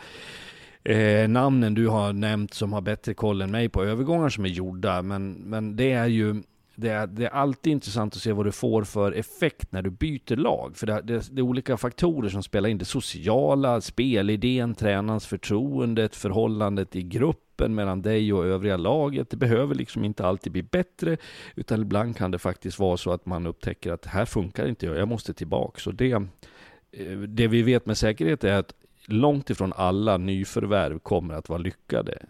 eh, 0.84 1.28
namnen 1.28 1.74
du 1.74 1.88
har 1.88 2.14
nämnt 2.14 2.54
som 2.54 2.74
har 2.74 2.82
bättre 2.82 3.14
koll 3.14 3.42
än 3.42 3.52
mig 3.52 3.70
på 3.70 3.84
övergångar 3.84 4.30
som 4.30 4.46
är 4.46 4.50
gjorda, 4.50 5.02
men, 5.02 5.32
men 5.32 5.76
det 5.76 5.92
är 5.92 6.08
ju 6.08 6.44
det 6.76 6.90
är, 6.90 7.08
det 7.08 7.26
är 7.26 7.30
alltid 7.30 7.74
intressant 7.74 8.16
att 8.16 8.22
se 8.22 8.32
vad 8.32 8.46
du 8.46 8.52
får 8.52 8.84
för 8.84 9.12
effekt 9.12 9.72
när 9.72 9.82
du 9.82 9.90
byter 9.90 10.36
lag. 10.36 10.78
För 10.78 10.88
det, 10.88 11.02
det, 11.02 11.28
det 11.32 11.42
är 11.42 11.44
olika 11.44 11.78
faktorer 11.78 12.30
som 12.30 12.44
spelar 12.44 12.70
in. 12.70 12.78
Det 12.78 12.86
sociala, 12.86 13.82
spelidén, 13.82 14.76
tränarens 14.76 15.26
förtroendet, 15.26 16.16
förhållandet 16.16 16.96
i 16.96 17.04
gruppen 17.04 17.76
mellan 17.76 18.02
dig 18.02 18.34
och 18.34 18.46
övriga 18.46 18.78
laget. 18.78 19.30
Det 19.30 19.38
behöver 19.38 19.76
liksom 19.76 20.06
inte 20.06 20.26
alltid 20.26 20.52
bli 20.52 20.64
bättre, 20.64 21.18
utan 21.56 21.82
ibland 21.82 22.18
kan 22.18 22.32
det 22.32 22.40
faktiskt 22.40 22.80
vara 22.80 22.98
så 22.98 23.12
att 23.12 23.26
man 23.26 23.48
upptäcker 23.48 23.92
att 23.92 24.06
här 24.06 24.26
funkar 24.26 24.68
inte 24.68 24.86
jag, 24.86 24.98
jag 24.98 25.08
måste 25.08 25.34
tillbaka. 25.34 25.80
Så 25.80 25.92
det, 25.92 26.12
eh, 26.12 27.18
det 27.28 27.48
vi 27.48 27.62
vet 27.62 27.86
med 27.86 27.98
säkerhet 27.98 28.44
är 28.44 28.54
att 28.54 28.74
långt 29.08 29.50
ifrån 29.50 29.74
alla 29.76 30.18
nyförvärv 30.18 31.00
kommer 31.00 31.34
att 31.34 31.50
vara 31.50 31.60
lyckade. 31.60 32.26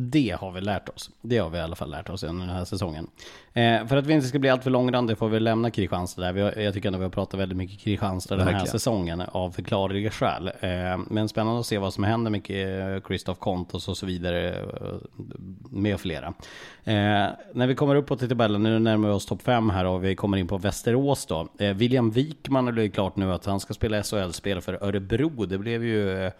Det 0.00 0.36
har 0.40 0.52
vi 0.52 0.60
lärt 0.60 0.88
oss. 0.88 1.10
Det 1.20 1.38
har 1.38 1.50
vi 1.50 1.58
i 1.58 1.60
alla 1.60 1.76
fall 1.76 1.90
lärt 1.90 2.10
oss 2.10 2.22
under 2.22 2.46
den 2.46 2.56
här 2.56 2.64
säsongen. 2.64 3.06
Eh, 3.52 3.86
för 3.86 3.96
att 3.96 4.06
vi 4.06 4.12
inte 4.12 4.26
ska 4.26 4.38
bli 4.38 4.50
alltför 4.50 4.70
långrandiga 4.70 5.16
får 5.16 5.28
vi 5.28 5.40
lämna 5.40 5.70
Kristianstad 5.70 6.22
där. 6.22 6.32
Vi 6.32 6.40
har, 6.40 6.52
jag 6.52 6.74
tycker 6.74 6.88
ändå 6.88 6.98
vi 6.98 7.04
har 7.04 7.10
pratat 7.10 7.40
väldigt 7.40 7.58
mycket 7.58 7.80
Kristianstad 7.80 8.36
den 8.36 8.48
här 8.48 8.64
säsongen 8.64 9.20
av 9.20 9.50
förklarliga 9.50 10.10
skäl. 10.10 10.50
Eh, 10.60 10.98
men 11.10 11.28
spännande 11.28 11.60
att 11.60 11.66
se 11.66 11.78
vad 11.78 11.94
som 11.94 12.04
händer 12.04 12.30
med 12.30 12.42
Christoph 13.06 13.40
Kontos 13.40 13.88
och 13.88 13.96
så 13.96 14.06
vidare 14.06 14.54
eh, 14.54 14.64
med 15.70 16.00
flera. 16.00 16.34
Eh, 16.84 17.26
när 17.52 17.66
vi 17.66 17.74
kommer 17.74 17.94
uppåt 17.94 18.22
i 18.22 18.28
tabellen, 18.28 18.62
nu 18.62 18.78
närmar 18.78 19.08
vi 19.08 19.14
oss 19.14 19.26
topp 19.26 19.42
5 19.42 19.70
här 19.70 19.84
och 19.84 20.04
vi 20.04 20.16
kommer 20.16 20.36
in 20.36 20.48
på 20.48 20.58
Västerås 20.58 21.26
då. 21.26 21.48
Eh, 21.58 21.74
William 21.74 22.10
Wikman 22.10 22.64
har 22.64 22.72
blivit 22.72 22.94
klart 22.94 23.16
nu 23.16 23.32
att 23.32 23.46
han 23.46 23.60
ska 23.60 23.74
spela 23.74 24.02
SHL-spel 24.02 24.60
för 24.60 24.84
Örebro. 24.84 25.46
Det 25.46 25.58
blev 25.58 25.84
ju 25.84 26.24
eh, 26.24 26.32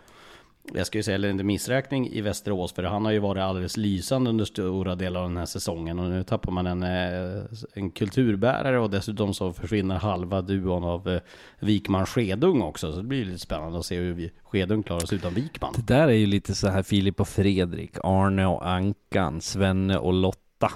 jag 0.74 0.86
ska 0.86 0.98
ju 0.98 1.02
säga 1.02 1.28
en 1.28 1.46
missräkning 1.46 2.08
i 2.08 2.20
Västerås 2.20 2.72
för 2.72 2.82
han 2.82 3.04
har 3.04 3.12
ju 3.12 3.18
varit 3.18 3.42
alldeles 3.42 3.76
lysande 3.76 4.30
under 4.30 4.44
stora 4.44 4.94
delar 4.94 5.20
av 5.20 5.28
den 5.28 5.36
här 5.36 5.46
säsongen 5.46 5.98
och 5.98 6.10
nu 6.10 6.24
tappar 6.24 6.52
man 6.52 6.66
en, 6.66 6.82
eh, 6.82 7.42
en 7.72 7.90
kulturbärare 7.90 8.78
och 8.78 8.90
dessutom 8.90 9.34
så 9.34 9.52
försvinner 9.52 9.94
halva 9.94 10.42
duon 10.42 10.84
av 10.84 11.08
eh, 11.08 11.20
Wikman 11.60 12.06
Skedung 12.06 12.62
också 12.62 12.92
så 12.92 12.98
det 12.98 13.04
blir 13.04 13.24
lite 13.24 13.38
spännande 13.38 13.78
att 13.78 13.86
se 13.86 13.96
hur 13.96 14.30
Skedung 14.42 14.82
klarar 14.82 15.06
sig 15.06 15.18
utan 15.18 15.34
Wikman. 15.34 15.72
Det 15.76 15.94
där 15.94 16.08
är 16.08 16.12
ju 16.12 16.26
lite 16.26 16.54
så 16.54 16.68
här 16.68 16.82
Filip 16.82 17.20
och 17.20 17.28
Fredrik, 17.28 17.96
Arne 18.04 18.46
och 18.46 18.68
Ankan, 18.68 19.40
Svenne 19.40 19.98
och 19.98 20.12
Lotta, 20.12 20.72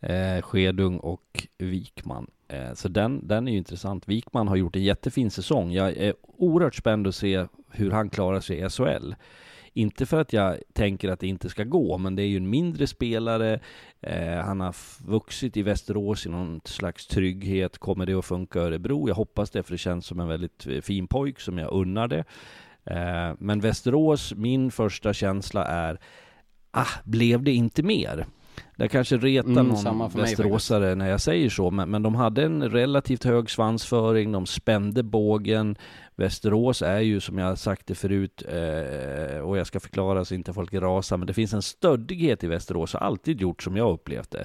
eh, 0.00 0.42
Skedung 0.42 0.98
och 0.98 1.46
Wikman. 1.58 2.26
Eh, 2.52 2.74
så 2.74 2.88
den, 2.88 3.28
den 3.28 3.48
är 3.48 3.52
ju 3.52 3.58
intressant. 3.58 4.08
Wikman 4.08 4.48
har 4.48 4.56
gjort 4.56 4.76
en 4.76 4.82
jättefin 4.82 5.30
säsong. 5.30 5.72
Jag 5.72 5.96
är 5.96 6.14
oerhört 6.22 6.74
spänd 6.74 7.06
att 7.06 7.14
se 7.14 7.46
hur 7.70 7.90
han 7.90 8.10
klarar 8.10 8.40
sig 8.40 8.58
i 8.58 8.70
SHL. 8.70 9.14
Inte 9.74 10.06
för 10.06 10.20
att 10.20 10.32
jag 10.32 10.58
tänker 10.72 11.08
att 11.08 11.20
det 11.20 11.26
inte 11.26 11.48
ska 11.48 11.64
gå, 11.64 11.98
men 11.98 12.16
det 12.16 12.22
är 12.22 12.26
ju 12.26 12.36
en 12.36 12.50
mindre 12.50 12.86
spelare. 12.86 13.60
Eh, 14.00 14.36
han 14.36 14.60
har 14.60 14.76
vuxit 15.06 15.56
i 15.56 15.62
Västerås 15.62 16.26
i 16.26 16.28
någon 16.28 16.60
slags 16.64 17.06
trygghet. 17.06 17.78
Kommer 17.78 18.06
det 18.06 18.14
att 18.14 18.24
funka 18.24 18.58
i 18.58 18.62
Örebro? 18.62 19.08
Jag 19.08 19.14
hoppas 19.14 19.50
det, 19.50 19.62
för 19.62 19.72
det 19.72 19.78
känns 19.78 20.06
som 20.06 20.20
en 20.20 20.28
väldigt 20.28 20.66
eh, 20.66 20.80
fin 20.80 21.06
pojk 21.06 21.40
som 21.40 21.58
jag 21.58 21.72
unnar 21.72 22.08
det. 22.08 22.24
Eh, 22.84 23.34
men 23.38 23.60
Västerås, 23.60 24.34
min 24.34 24.70
första 24.70 25.12
känsla 25.12 25.64
är, 25.64 26.00
ah, 26.70 27.00
blev 27.04 27.42
det 27.42 27.52
inte 27.52 27.82
mer? 27.82 28.26
Det 28.76 28.88
kanske 28.88 29.16
retar 29.16 29.50
Mm, 29.50 29.68
någon 29.68 30.10
västeråsare 30.10 30.94
när 30.94 31.10
jag 31.10 31.20
säger 31.20 31.50
så, 31.50 31.70
men, 31.70 31.90
men 31.90 32.02
de 32.02 32.14
hade 32.14 32.42
en 32.44 32.70
relativt 32.70 33.24
hög 33.24 33.50
svansföring, 33.50 34.32
de 34.32 34.46
spände 34.46 35.02
bågen. 35.02 35.76
Västerås 36.16 36.82
är 36.82 37.00
ju, 37.00 37.20
som 37.20 37.38
jag 37.38 37.58
sagt 37.58 37.86
det 37.86 37.94
förut, 37.94 38.42
eh, 38.48 39.38
och 39.38 39.58
jag 39.58 39.66
ska 39.66 39.80
förklara 39.80 40.24
så 40.24 40.34
inte 40.34 40.52
folk 40.52 40.74
rasar, 40.74 41.16
men 41.16 41.26
det 41.26 41.34
finns 41.34 41.54
en 41.54 41.62
stöddighet 41.62 42.44
i 42.44 42.46
Västerås, 42.46 42.92
har 42.92 43.00
alltid 43.00 43.40
gjort 43.40 43.62
som 43.62 43.76
jag 43.76 43.92
upplevt 43.92 44.30
det. 44.30 44.44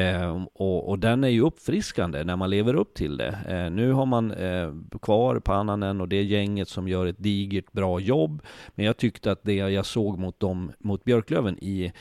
Eh, 0.00 0.44
och, 0.54 0.88
och 0.88 0.98
den 0.98 1.24
är 1.24 1.28
ju 1.28 1.40
uppfriskande 1.40 2.24
när 2.24 2.36
man 2.36 2.50
lever 2.50 2.74
upp 2.74 2.94
till 2.94 3.16
det. 3.16 3.38
Eh, 3.48 3.70
nu 3.70 3.92
har 3.92 4.06
man 4.06 4.30
eh, 4.30 4.72
kvar 5.02 5.38
Pannanen 5.38 6.00
och 6.00 6.08
det 6.08 6.22
gänget 6.22 6.68
som 6.68 6.88
gör 6.88 7.06
ett 7.06 7.22
digert 7.22 7.72
bra 7.72 8.00
jobb, 8.00 8.42
men 8.74 8.86
jag 8.86 8.96
tyckte 8.96 9.32
att 9.32 9.42
det 9.42 9.54
jag 9.54 9.86
såg 9.86 10.18
mot, 10.18 10.40
dem, 10.40 10.72
mot 10.78 11.04
Björklöven 11.04 11.58
i 11.58 11.92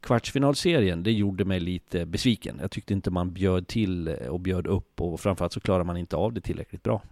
kvartsfinalserien, 0.00 1.02
det 1.02 1.12
gjorde 1.12 1.44
mig 1.44 1.60
lite 1.60 2.06
besviken. 2.06 2.58
Jag 2.60 2.70
tyckte 2.70 2.92
inte 2.92 3.10
man 3.10 3.32
bjöd 3.32 3.66
till 3.66 4.08
och 4.08 4.40
bjöd 4.40 4.66
upp 4.66 5.00
och 5.00 5.20
framförallt 5.20 5.52
så 5.52 5.60
klarar 5.60 5.84
man 5.84 5.96
inte 5.96 6.16
av 6.16 6.32
det 6.32 6.40
tillräckligt 6.40 6.82
bra. 6.82 7.02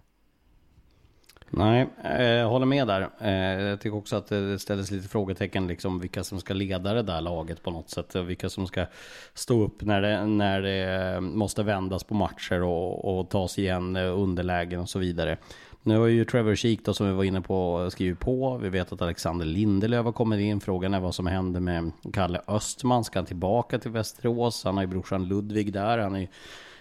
Nej, 1.49 1.87
jag 2.19 2.49
håller 2.49 2.65
med 2.65 2.87
där. 2.87 3.09
Eh, 3.19 3.63
jag 3.63 3.81
tycker 3.81 3.97
också 3.97 4.15
att 4.15 4.27
det 4.27 4.59
ställdes 4.59 4.91
lite 4.91 5.07
frågetecken 5.07 5.67
liksom 5.67 5.99
vilka 5.99 6.23
som 6.23 6.39
ska 6.39 6.53
leda 6.53 6.93
det 6.93 7.01
där 7.01 7.21
laget 7.21 7.63
på 7.63 7.71
något 7.71 7.89
sätt. 7.89 8.15
och 8.15 8.29
Vilka 8.29 8.49
som 8.49 8.67
ska 8.67 8.85
stå 9.33 9.63
upp 9.63 9.81
när 9.81 10.01
det, 10.01 10.25
när 10.25 10.61
det 10.61 11.21
måste 11.21 11.63
vändas 11.63 12.03
på 12.03 12.13
matcher 12.13 12.63
och, 12.63 13.19
och 13.19 13.29
tas 13.29 13.59
igen 13.59 13.95
eh, 13.95 14.19
underlägen 14.19 14.79
och 14.79 14.89
så 14.89 14.99
vidare. 14.99 15.37
Nu 15.85 15.97
har 15.97 16.07
ju 16.07 16.25
Trevor 16.25 16.55
Sheek 16.55 16.85
då 16.85 16.93
som 16.93 17.07
vi 17.07 17.13
var 17.13 17.23
inne 17.23 17.41
på 17.41 17.89
skrivit 17.91 18.19
på. 18.19 18.57
Vi 18.57 18.69
vet 18.69 18.91
att 18.91 19.01
Alexander 19.01 19.45
Lindelöf 19.45 20.05
har 20.05 20.11
kommit 20.11 20.39
in. 20.39 20.59
Frågan 20.59 20.93
är 20.93 20.99
vad 20.99 21.15
som 21.15 21.27
händer 21.27 21.59
med 21.59 21.91
Kalle 22.13 22.41
Östman. 22.47 23.03
Ska 23.03 23.19
han 23.19 23.25
tillbaka 23.25 23.79
till 23.79 23.91
Västerås? 23.91 24.63
Han 24.63 24.75
har 24.75 24.83
ju 24.83 24.87
brorsan 24.87 25.27
Ludvig 25.27 25.73
där. 25.73 25.97
Han 25.97 26.15
är, 26.15 26.27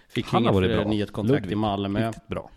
fick 0.08 0.26
Han 0.26 0.46
har 0.46 0.62
inget 0.62 0.88
nytt 0.88 1.12
kontrakt 1.12 1.38
i 1.38 1.42
Ludvig, 1.42 1.56
Malmö. 1.56 2.08
Riktigt 2.08 2.28
bra. 2.28 2.50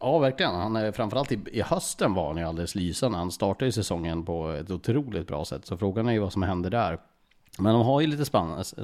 Ja, 0.00 0.18
verkligen. 0.18 0.54
Han 0.54 0.76
är, 0.76 0.92
framförallt 0.92 1.32
i, 1.32 1.40
i 1.52 1.62
hösten 1.62 2.14
var 2.14 2.28
han 2.28 2.36
ju 2.36 2.44
alldeles 2.44 2.74
lysande. 2.74 3.18
Han 3.18 3.30
startade 3.30 3.64
ju 3.64 3.72
säsongen 3.72 4.24
på 4.24 4.48
ett 4.50 4.70
otroligt 4.70 5.26
bra 5.26 5.44
sätt. 5.44 5.66
Så 5.66 5.76
frågan 5.76 6.08
är 6.08 6.12
ju 6.12 6.18
vad 6.18 6.32
som 6.32 6.42
händer 6.42 6.70
där. 6.70 6.98
Men 7.58 7.74
de 7.74 7.82
har 7.82 8.00
ju 8.00 8.06
lite 8.06 8.24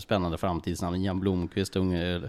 spännande, 0.01 0.39
framtidsnamn. 0.39 0.97
Ian 0.97 1.21
Blomqvist, 1.21 1.77
ung, 1.77 1.93
eh, 1.93 2.23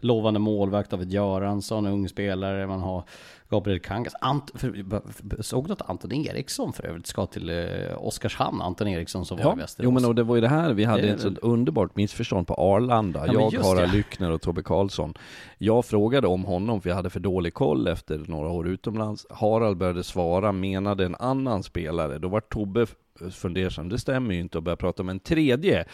lovande 0.00 0.40
målvakt. 0.40 0.90
David 0.90 1.12
Göransson, 1.12 1.86
ung 1.86 2.08
spelare. 2.08 2.66
Man 2.66 2.80
har 2.80 3.04
Gabriel 3.52 3.80
Kangas. 3.80 4.12
Ant, 4.20 4.50
för, 4.54 5.42
såg 5.42 5.66
du 5.66 5.72
att 5.72 5.90
Anton 5.90 6.12
Eriksson 6.12 6.72
för 6.72 6.86
övrigt 6.86 7.06
ska 7.06 7.26
till 7.26 7.48
eh, 7.50 7.56
Oskarshamn? 7.96 8.60
Anton 8.62 8.88
Eriksson 8.88 9.26
som 9.26 9.36
var 9.36 9.44
Ja, 9.44 9.52
i 9.52 9.56
Västerås. 9.58 9.84
jo 9.84 9.90
men 9.90 10.04
och 10.04 10.14
det 10.14 10.22
var 10.22 10.34
ju 10.34 10.40
det 10.40 10.48
här, 10.48 10.72
vi 10.72 10.84
hade 10.84 11.02
Det- 11.02 11.08
ett 11.08 11.20
sånt 11.20 11.38
underbart 11.38 11.96
missförstånd 11.96 12.46
på 12.46 12.54
Arlanda. 12.54 13.26
Ja, 13.26 13.50
jag, 13.52 13.60
Harald. 13.62 13.92
Lyckner 13.92 14.30
och 14.30 14.40
Tobbe 14.42 14.62
Karlsson. 14.62 15.14
Jag 15.58 15.84
frågade 15.84 16.26
om 16.26 16.44
honom 16.44 16.80
för 16.80 16.88
jag 16.90 16.96
hade 16.96 17.10
för 17.10 17.20
dålig 17.20 17.54
koll 17.54 17.88
efter 17.88 18.18
några 18.26 18.48
år 18.48 18.68
utomlands. 18.68 19.26
Harald 19.30 19.76
började 19.76 20.02
svara, 20.04 20.52
menade 20.52 21.04
en 21.04 21.14
annan 21.14 21.62
spelare. 21.62 22.18
Då 22.18 22.28
var 22.28 22.40
Tobbe 22.40 22.86
fundersam, 23.30 23.88
det 23.88 23.98
stämmer 23.98 24.34
ju 24.34 24.40
inte 24.40 24.58
och 24.58 24.64
började 24.64 24.80
prata 24.80 25.02
om 25.02 25.08
en 25.08 25.20
tredje. 25.20 25.84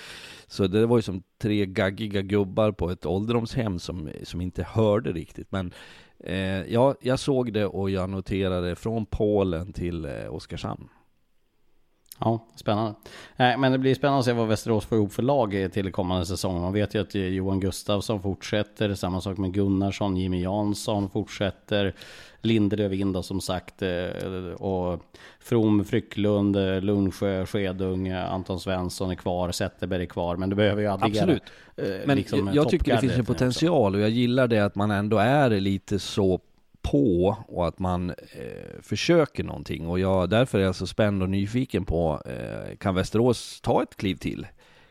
Så 0.47 0.67
det 0.67 0.87
var 0.87 0.99
ju 0.99 1.03
som 1.03 1.23
tre 1.43 1.67
gaggiga 1.67 2.23
gubbar 2.23 2.73
på 2.73 2.91
ett 2.91 3.07
ålderdomshem 3.07 3.79
som, 3.79 4.11
som 4.23 4.41
inte 4.41 4.63
hörde 4.63 5.13
riktigt. 5.13 5.53
Men 5.53 5.73
eh, 6.25 6.73
ja, 6.73 6.95
jag 7.01 7.19
såg 7.19 7.53
det 7.53 7.67
och 7.67 7.91
jag 7.91 8.11
noterade 8.11 8.77
från 8.77 9.07
Polen 9.07 9.73
till 9.73 10.05
eh, 10.05 10.35
Oskarshamn. 10.35 10.89
Ja, 12.21 12.47
spännande. 12.55 12.95
Eh, 13.37 13.59
men 13.59 13.73
det 13.73 13.79
blir 13.79 13.95
spännande 13.95 14.19
att 14.19 14.25
se 14.25 14.33
vad 14.33 14.49
Västerås 14.49 14.85
får 14.85 14.99
ihop 14.99 15.13
för 15.13 15.23
lag 15.23 15.63
eh, 15.63 15.69
till 15.69 15.93
kommande 15.93 16.27
säsong. 16.27 16.61
Man 16.61 16.73
vet 16.73 16.95
ju 16.95 17.01
att 17.01 17.15
eh, 17.15 17.23
Johan 17.23 17.61
Gustafsson 17.61 18.23
fortsätter, 18.23 18.95
samma 18.95 19.21
sak 19.21 19.39
med 19.39 19.53
Gunnarsson, 19.55 20.17
Jimmy 20.17 20.43
Jansson 20.43 21.11
fortsätter, 21.11 21.95
Lindelöf 22.43 22.93
in 22.93 23.23
som 23.23 23.41
sagt, 23.41 23.83
eh, 23.83 24.53
och 24.59 25.03
From, 25.41 25.85
Frycklund, 25.85 26.57
eh, 26.57 26.81
Lundsjö, 26.81 27.47
Skedung, 27.47 28.11
Anton 28.11 28.61
Svensson 28.61 29.11
är 29.11 29.15
kvar, 29.15 29.53
Zetterberg 29.53 30.03
är 30.03 30.07
kvar, 30.07 30.37
men 30.37 30.51
det 30.51 30.57
behöver 30.57 30.83
ju 30.83 30.89
addera. 30.89 31.07
Absolut. 31.07 31.43
eh, 31.77 31.87
Men 32.07 32.17
liksom, 32.17 32.51
jag, 32.55 32.69
tycker 32.69 32.95
det 32.95 33.01
finns 33.01 33.19
en 33.19 33.25
potential 33.25 33.95
och 33.95 34.01
jag 34.01 34.11
gillar 34.11 34.49
det 34.49 34.59
att 34.59 34.75
man 34.75 34.91
ändå 34.91 35.19
är 35.19 35.51
lite 35.51 35.99
så 35.99 36.41
på 36.83 37.37
och 37.49 37.69
att 37.69 37.79
man 37.79 38.11
eh, 38.11 38.83
försöker 38.83 39.45
någonting 39.45 39.87
och 39.87 40.01
jag, 40.01 40.31
därför 40.31 40.59
är 40.59 40.63
jag 40.63 40.75
så 40.75 40.87
spänd 40.87 41.23
och 41.23 41.31
nyfiken 41.31 41.85
på 41.85 42.23
eh, 42.27 42.77
kan 42.77 42.95
Västerås 42.95 43.61
ta 43.61 43.83
ett 43.83 43.97
kliv 43.97 44.17
till? 44.17 44.47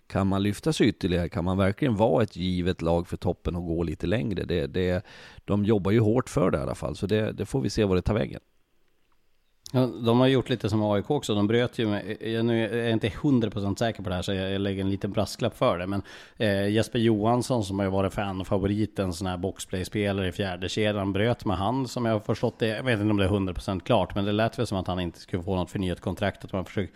Kan 0.08 0.28
man 0.28 0.44
lyfta 0.44 0.74
sig 0.74 0.88
ytterligare? 0.88 1.30
Kan 1.30 1.46
man 1.46 1.58
verkligen 1.58 1.96
vara 1.96 2.24
ett 2.24 2.36
givet 2.36 2.82
lag 2.82 3.08
för 3.08 3.18
toppen 3.18 3.56
och 3.56 3.66
gå 3.66 3.84
lite 3.84 4.08
längre? 4.08 4.44
Det, 4.46 4.68
det, 4.68 5.06
de 5.46 5.66
jobbar 5.66 5.92
ju 5.92 6.00
hårt 6.00 6.30
för 6.30 6.52
det 6.52 6.58
i 6.58 6.62
alla 6.62 6.76
fall, 6.76 6.96
så 6.96 7.08
det, 7.08 7.32
det 7.32 7.46
får 7.46 7.62
vi 7.62 7.70
se 7.70 7.84
vad 7.84 7.98
det 7.98 8.02
tar 8.02 8.14
vägen. 8.14 8.40
Ja, 9.74 9.86
de 10.06 10.20
har 10.20 10.28
gjort 10.28 10.50
lite 10.50 10.70
som 10.70 10.84
AIK 10.84 11.10
också. 11.12 11.36
De 11.36 11.48
bröt 11.48 11.80
ju 11.80 11.88
med, 11.88 12.18
jag 12.22 12.46
nu 12.46 12.70
är 12.70 12.84
jag 12.84 12.92
inte 12.92 13.08
100% 13.08 13.76
säker 13.76 14.04
på 14.04 14.10
det 14.10 14.16
här 14.16 14.22
så 14.22 14.34
jag, 14.34 14.52
jag 14.52 14.62
lägger 14.62 14.82
en 14.82 14.90
liten 14.90 15.12
brasklapp 15.12 15.58
för 15.58 15.78
det. 15.78 15.88
Men 15.88 16.02
eh, 16.38 16.70
Jesper 16.70 17.00
Johansson 17.00 17.64
som 17.64 17.80
har 17.80 17.86
ju 17.86 17.92
varit 17.92 18.14
fan-favorit, 18.14 19.00
en 19.00 19.14
sån 19.14 19.28
här 19.28 19.38
boxplay-spelare 19.38 20.28
i 20.28 20.32
fjärde 20.32 20.70
kedjan 20.70 21.14
bröt 21.14 21.46
med 21.46 21.58
han 21.58 21.88
som 21.88 22.06
jag 22.06 22.14
har 22.14 22.20
förstått 22.20 22.60
det. 22.60 22.68
Jag 22.68 22.84
vet 22.84 23.00
inte 23.00 23.12
om 23.12 23.18
det 23.18 23.26
är 23.26 23.30
100% 23.30 23.80
klart, 23.80 24.16
men 24.16 24.26
det 24.26 24.32
lät 24.32 24.60
väl 24.60 24.68
som 24.68 24.78
att 24.78 24.88
han 24.88 25.00
inte 25.00 25.20
skulle 25.20 25.44
få 25.44 25.56
något 25.56 25.72
förnyat 25.72 26.00
kontrakt. 26.00 26.46
Att 26.46 26.54
man 26.54 26.66
försöker, 26.66 26.94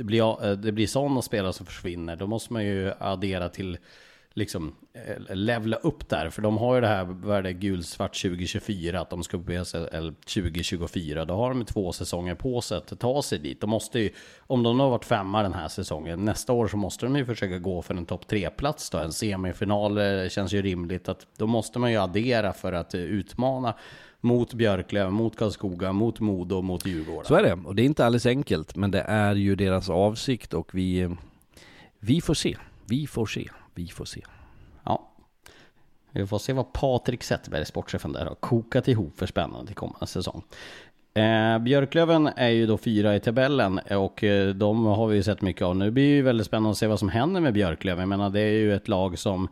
det 0.00 0.04
blir, 0.04 0.44
eh, 0.44 0.52
det 0.52 0.72
blir 0.72 0.86
sådana 0.86 1.22
spelare 1.22 1.52
som 1.52 1.66
försvinner. 1.66 2.16
Då 2.16 2.26
måste 2.26 2.52
man 2.52 2.64
ju 2.64 2.92
addera 2.98 3.48
till 3.48 3.78
liksom 4.34 4.74
eh, 4.92 5.34
levla 5.36 5.76
upp 5.76 6.08
där. 6.08 6.30
För 6.30 6.42
de 6.42 6.58
har 6.58 6.74
ju 6.74 6.80
det 6.80 6.86
här, 6.86 7.04
vad 7.04 7.38
är 7.38 7.42
det, 7.42 7.52
gulsvart 7.52 8.22
2024, 8.22 9.00
att 9.00 9.10
de 9.10 9.22
ska 9.22 9.36
upp 9.36 9.50
i 9.50 9.64
SHL 9.64 10.10
2024. 10.34 11.24
Då 11.24 11.34
har 11.34 11.48
de 11.48 11.64
två 11.64 11.92
säsonger 11.92 12.34
på 12.34 12.60
sig 12.60 12.78
att 12.78 13.00
ta 13.00 13.22
sig 13.22 13.38
dit. 13.38 13.60
De 13.60 13.70
måste 13.70 13.98
ju, 14.00 14.10
om 14.38 14.62
de 14.62 14.80
har 14.80 14.90
varit 14.90 15.04
femma 15.04 15.42
den 15.42 15.54
här 15.54 15.68
säsongen, 15.68 16.24
nästa 16.24 16.52
år 16.52 16.68
så 16.68 16.76
måste 16.76 17.06
de 17.06 17.16
ju 17.16 17.24
försöka 17.24 17.58
gå 17.58 17.82
för 17.82 17.94
en 17.94 18.06
topp 18.06 18.26
tre-plats 18.28 18.90
då. 18.90 18.98
En 18.98 19.12
semifinal 19.12 19.98
eh, 19.98 20.28
känns 20.28 20.52
ju 20.52 20.62
rimligt 20.62 21.08
att 21.08 21.26
då 21.36 21.46
måste 21.46 21.78
man 21.78 21.92
ju 21.92 21.96
addera 21.96 22.52
för 22.52 22.72
att 22.72 22.94
utmana 22.94 23.74
mot 24.20 24.54
Björklöven, 24.54 25.12
mot 25.12 25.36
Karlskoga, 25.36 25.92
mot 25.92 26.20
Modo 26.20 26.56
och 26.56 26.64
mot 26.64 26.86
Djurgården. 26.86 27.24
Så 27.24 27.34
är 27.34 27.42
det, 27.42 27.52
och 27.52 27.74
det 27.74 27.82
är 27.82 27.86
inte 27.86 28.06
alldeles 28.06 28.26
enkelt, 28.26 28.76
men 28.76 28.90
det 28.90 29.00
är 29.00 29.34
ju 29.34 29.56
deras 29.56 29.90
avsikt 29.90 30.54
och 30.54 30.74
vi, 30.74 31.16
vi 31.98 32.20
får 32.20 32.34
se. 32.34 32.56
Vi 32.86 33.06
får 33.06 33.26
se. 33.26 33.48
Vi 33.74 33.86
får 33.86 34.04
se. 34.04 34.20
Ja. 34.84 35.10
Vi 36.12 36.26
får 36.26 36.38
se 36.38 36.52
vad 36.52 36.72
Patrik 36.72 37.22
Zetterberg, 37.22 37.66
sportchefen 37.66 38.12
där, 38.12 38.26
har 38.26 38.34
kokat 38.34 38.88
ihop 38.88 39.18
för 39.18 39.26
spännande 39.26 39.66
till 39.66 39.76
kommande 39.76 40.06
säsong. 40.06 40.42
Eh, 41.14 41.58
Björklöven 41.58 42.26
är 42.36 42.48
ju 42.48 42.66
då 42.66 42.78
fyra 42.78 43.16
i 43.16 43.20
tabellen 43.20 43.80
och 43.90 44.24
eh, 44.24 44.54
de 44.54 44.86
har 44.86 45.06
vi 45.06 45.16
ju 45.16 45.22
sett 45.22 45.42
mycket 45.42 45.62
av. 45.62 45.76
Nu 45.76 45.90
blir 45.90 46.04
det 46.04 46.16
ju 46.16 46.22
väldigt 46.22 46.46
spännande 46.46 46.70
att 46.70 46.78
se 46.78 46.86
vad 46.86 46.98
som 46.98 47.08
händer 47.08 47.40
med 47.40 47.52
Björklöven. 47.52 48.00
Jag 48.00 48.08
menar 48.08 48.30
det 48.30 48.40
är 48.40 48.52
ju 48.52 48.74
ett 48.74 48.88
lag 48.88 49.18
som 49.18 49.48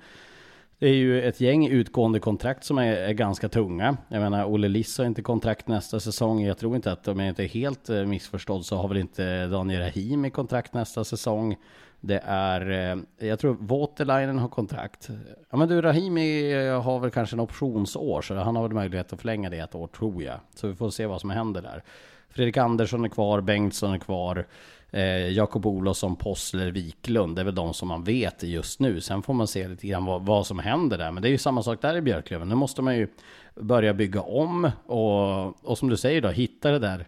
det 0.79 0.89
är 0.89 0.95
ju 0.95 1.22
ett 1.22 1.41
gäng 1.41 1.66
utgående 1.66 2.20
kontrakt 2.20 2.64
som 2.64 2.79
är, 2.79 2.93
är 2.93 3.12
ganska 3.12 3.49
tunga. 3.49 3.97
Jag 4.09 4.20
menar, 4.20 4.45
Olle 4.45 4.68
Liss 4.68 4.99
har 4.99 5.05
inte 5.05 5.22
kontrakt 5.22 5.68
nästa 5.68 6.01
säsong. 6.01 6.43
Jag 6.43 6.59
tror 6.59 6.76
inte 6.76 6.93
att, 6.93 7.09
om 7.09 7.18
jag 7.18 7.29
inte 7.29 7.45
är 7.45 7.49
helt 7.49 7.89
eh, 7.89 8.05
missförstådd, 8.05 8.66
så 8.66 8.76
har 8.76 8.89
väl 8.89 8.97
inte 8.97 9.47
Daniel 9.47 9.81
Rahim 9.81 10.24
i 10.24 10.31
kontrakt 10.31 10.74
nästa 10.74 11.05
säsong. 11.05 11.57
Det 12.01 12.22
är, 12.24 12.70
eh, 12.70 13.29
jag 13.29 13.39
tror 13.39 13.57
Waterlinen 13.61 14.39
har 14.39 14.49
kontrakt. 14.49 15.09
Ja 15.51 15.57
men 15.57 15.68
du, 15.68 15.83
Rahimi 15.83 16.53
eh, 16.53 16.83
har 16.83 17.01
väl 17.01 17.11
kanske 17.11 17.37
en 17.37 17.41
optionsår, 17.41 18.22
så 18.22 18.35
han 18.35 18.57
har 18.57 18.62
väl 18.62 18.72
möjlighet 18.72 19.12
att 19.12 19.20
förlänga 19.20 19.51
det 19.51 19.59
ett 19.59 19.74
år 19.74 19.87
tror 19.87 20.22
jag. 20.22 20.41
Så 20.55 20.68
vi 20.68 20.74
får 20.74 20.91
se 20.91 21.07
vad 21.07 21.20
som 21.20 21.31
händer 21.31 21.62
där. 21.62 21.83
Fredrik 22.31 22.57
Andersson 22.57 23.05
är 23.05 23.09
kvar, 23.09 23.41
Bengtsson 23.41 23.93
är 23.93 23.99
kvar. 23.99 24.47
Eh, 24.91 25.28
Jakob 25.30 25.66
Olofsson, 25.66 26.16
Possler, 26.16 26.70
Wiklund. 26.70 27.36
Det 27.36 27.43
är 27.43 27.45
väl 27.45 27.55
de 27.55 27.74
som 27.74 27.89
man 27.89 28.05
vet 28.05 28.43
just 28.43 28.80
nu. 28.80 29.01
Sen 29.01 29.22
får 29.22 29.34
man 29.34 29.47
se 29.47 29.68
lite 29.68 29.86
grann 29.86 30.05
vad, 30.05 30.26
vad 30.26 30.47
som 30.47 30.59
händer 30.59 30.99
där. 30.99 31.12
Men 31.12 31.22
det 31.22 31.28
är 31.28 31.30
ju 31.30 31.39
samma 31.39 31.62
sak 31.62 31.82
där 31.82 31.97
i 31.97 32.01
Björklöven. 32.01 32.49
Nu 32.49 32.55
måste 32.55 32.82
man 32.82 32.97
ju 32.97 33.09
börja 33.55 33.95
bygga 33.95 34.20
om 34.20 34.70
och, 34.86 35.68
och 35.68 35.78
som 35.78 35.89
du 35.89 35.97
säger 35.97 36.20
då, 36.20 36.28
hitta 36.28 36.70
det 36.70 36.78
där 36.78 37.07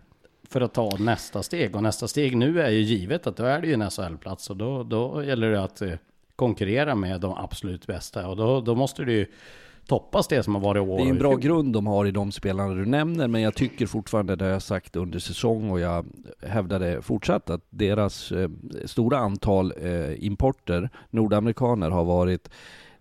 för 0.48 0.60
att 0.60 0.74
ta 0.74 0.96
nästa 0.98 1.42
steg. 1.42 1.76
Och 1.76 1.82
nästa 1.82 2.08
steg 2.08 2.36
nu 2.36 2.60
är 2.60 2.70
ju 2.70 2.80
givet 2.80 3.26
att 3.26 3.36
då 3.36 3.44
är 3.44 3.60
det 3.60 3.66
ju 3.66 3.74
en 3.74 3.90
SHL-plats 3.90 4.50
och 4.50 4.56
då, 4.56 4.82
då 4.82 5.24
gäller 5.24 5.50
det 5.50 5.62
att 5.62 5.82
eh, 5.82 5.92
konkurrera 6.36 6.94
med 6.94 7.20
de 7.20 7.34
absolut 7.34 7.86
bästa. 7.86 8.28
Och 8.28 8.36
då, 8.36 8.60
då 8.60 8.74
måste 8.74 9.04
du 9.04 9.12
ju 9.12 9.26
toppas 9.90 10.28
det 10.28 10.42
som 10.42 10.54
har 10.54 10.62
varit 10.62 10.82
år 10.82 10.96
Det 10.98 11.04
är 11.04 11.10
en 11.10 11.18
bra 11.18 11.36
grund 11.36 11.72
de 11.72 11.86
har 11.86 12.06
i 12.06 12.10
de 12.10 12.32
spelarna 12.32 12.74
du 12.74 12.86
nämner, 12.86 13.28
men 13.28 13.40
jag 13.40 13.54
tycker 13.54 13.86
fortfarande, 13.86 14.36
det 14.36 14.44
har 14.44 14.52
jag 14.52 14.62
sagt 14.62 14.96
under 14.96 15.18
säsong 15.18 15.70
och 15.70 15.80
jag 15.80 16.06
hävdar 16.42 16.78
det 16.80 17.02
fortsatt, 17.02 17.50
att 17.50 17.64
deras 17.70 18.32
eh, 18.32 18.50
stora 18.84 19.18
antal 19.18 19.72
eh, 19.82 20.24
importer, 20.24 20.90
nordamerikaner, 21.10 21.90
har 21.90 22.04
varit 22.04 22.50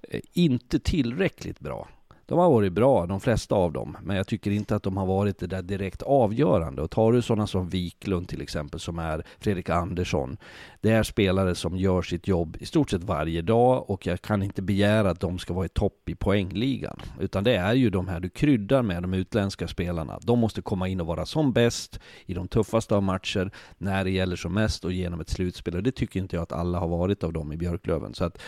eh, 0.02 0.22
inte 0.34 0.80
tillräckligt 0.80 1.60
bra. 1.60 1.88
De 2.30 2.38
har 2.38 2.50
varit 2.50 2.74
bra, 2.74 3.06
de 3.06 3.20
flesta 3.20 3.56
av 3.56 3.72
dem, 3.72 3.98
men 4.04 4.18
jag 4.18 4.28
tycker 4.28 4.52
inte 4.52 4.76
att 4.76 4.84
de 4.84 4.98
har 4.98 5.06
varit 5.06 5.40
det 5.40 5.48
där 5.48 5.62
direkt 5.62 6.02
avgörande. 6.02 6.82
Och 6.82 6.92
tar 6.92 7.12
du 7.12 7.22
sådana 7.22 7.48
som 7.48 7.70
Wiklund 7.70 8.28
till 8.28 8.42
exempel, 8.42 8.80
som 8.80 9.00
är 9.00 9.24
Fredrik 9.40 9.70
Andersson, 9.70 10.38
det 10.82 10.92
är 10.92 11.04
spelare 11.04 11.56
som 11.56 11.78
gör 11.78 12.02
sitt 12.02 12.28
jobb 12.28 12.58
i 12.60 12.66
stort 12.66 12.90
sett 12.90 13.04
varje 13.04 13.42
dag 13.42 13.90
och 13.90 14.08
jag 14.08 14.22
kan 14.22 14.44
inte 14.44 14.62
begära 14.62 15.10
att 15.10 15.20
de 15.20 15.40
ska 15.40 15.54
vara 15.54 15.66
i 15.66 15.70
topp 15.70 16.10
i 16.10 16.16
poängligan. 16.16 17.00
Utan 17.20 17.44
det 17.44 17.56
är 17.56 17.74
ju 17.74 17.90
de 17.90 18.08
här 18.08 18.20
du 18.20 18.30
kryddar 18.30 18.82
med, 18.82 19.04
de 19.04 19.14
utländska 19.14 19.68
spelarna. 19.68 20.20
De 20.22 20.40
måste 20.40 20.62
komma 20.62 20.88
in 20.88 21.02
och 21.02 21.08
vara 21.08 21.26
som 21.26 21.54
bäst 21.54 22.00
i 22.26 22.34
de 22.34 22.48
tuffaste 22.48 22.96
av 22.96 23.04
matcher, 23.04 23.52
när 23.78 24.04
det 24.04 24.12
gäller 24.12 24.36
som 24.36 24.54
mest 24.54 24.86
och 24.86 24.92
genom 24.92 25.22
ett 25.22 25.30
slutspel. 25.30 25.76
Och 25.76 25.84
det 25.84 25.92
tycker 25.92 26.20
inte 26.20 26.36
jag 26.36 26.44
att 26.44 26.52
alla 26.52 26.80
har 26.80 26.88
varit 26.88 27.24
av 27.24 27.34
dem 27.34 27.54
i 27.54 27.58
Björklöven. 27.58 28.14
Så 28.14 28.26
att 28.26 28.42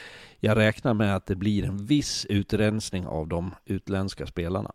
jag 0.44 0.58
räknar 0.58 0.94
med 0.94 1.16
att 1.16 1.26
det 1.26 1.36
blir 1.36 1.66
en 1.66 1.86
viss 1.86 2.26
utrensning 2.26 3.08
av 3.08 3.28
de 3.28 3.56
utländska 3.66 4.28
spelarna. 4.28 4.72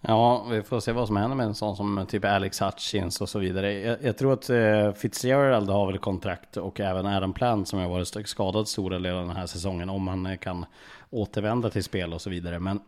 Ja, 0.00 0.46
vi 0.50 0.62
får 0.62 0.80
se 0.80 0.92
vad 0.92 1.06
som 1.06 1.16
händer 1.16 1.36
med 1.36 1.46
en 1.46 1.54
sån 1.54 1.76
som 1.76 2.06
typ 2.08 2.24
Alex 2.24 2.62
Hutchins 2.62 3.20
och 3.20 3.28
så 3.28 3.38
vidare. 3.38 3.72
Jag, 3.72 3.96
jag 4.02 4.18
tror 4.18 4.32
att 4.32 4.50
eh, 4.50 4.92
Fitzgerald 4.92 5.70
har 5.70 5.86
väl 5.86 5.98
kontrakt 5.98 6.56
och 6.56 6.80
även 6.80 7.06
Adam 7.06 7.32
Plant 7.32 7.68
som 7.68 7.78
har 7.78 7.88
varit 7.88 8.28
skadad 8.28 8.68
stora 8.68 8.98
delar 8.98 9.20
av 9.20 9.26
den 9.26 9.36
här 9.36 9.46
säsongen 9.46 9.90
om 9.90 10.08
han 10.08 10.26
eh, 10.26 10.36
kan 10.36 10.66
återvända 11.10 11.70
till 11.70 11.84
spel 11.84 12.12
och 12.12 12.20
så 12.20 12.30
vidare. 12.30 12.58
Men 12.58 12.80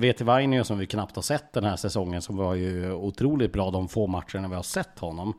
VT 0.00 0.20
Vainio 0.20 0.64
som 0.64 0.78
vi 0.78 0.86
knappt 0.86 1.16
har 1.16 1.22
sett 1.22 1.52
den 1.52 1.64
här 1.64 1.76
säsongen 1.76 2.22
som 2.22 2.36
var 2.36 2.54
ju 2.54 2.92
otroligt 2.92 3.52
bra 3.52 3.70
de 3.70 3.88
få 3.88 4.06
matcherna 4.06 4.48
vi 4.48 4.54
har 4.54 4.62
sett 4.62 4.98
honom 4.98 5.34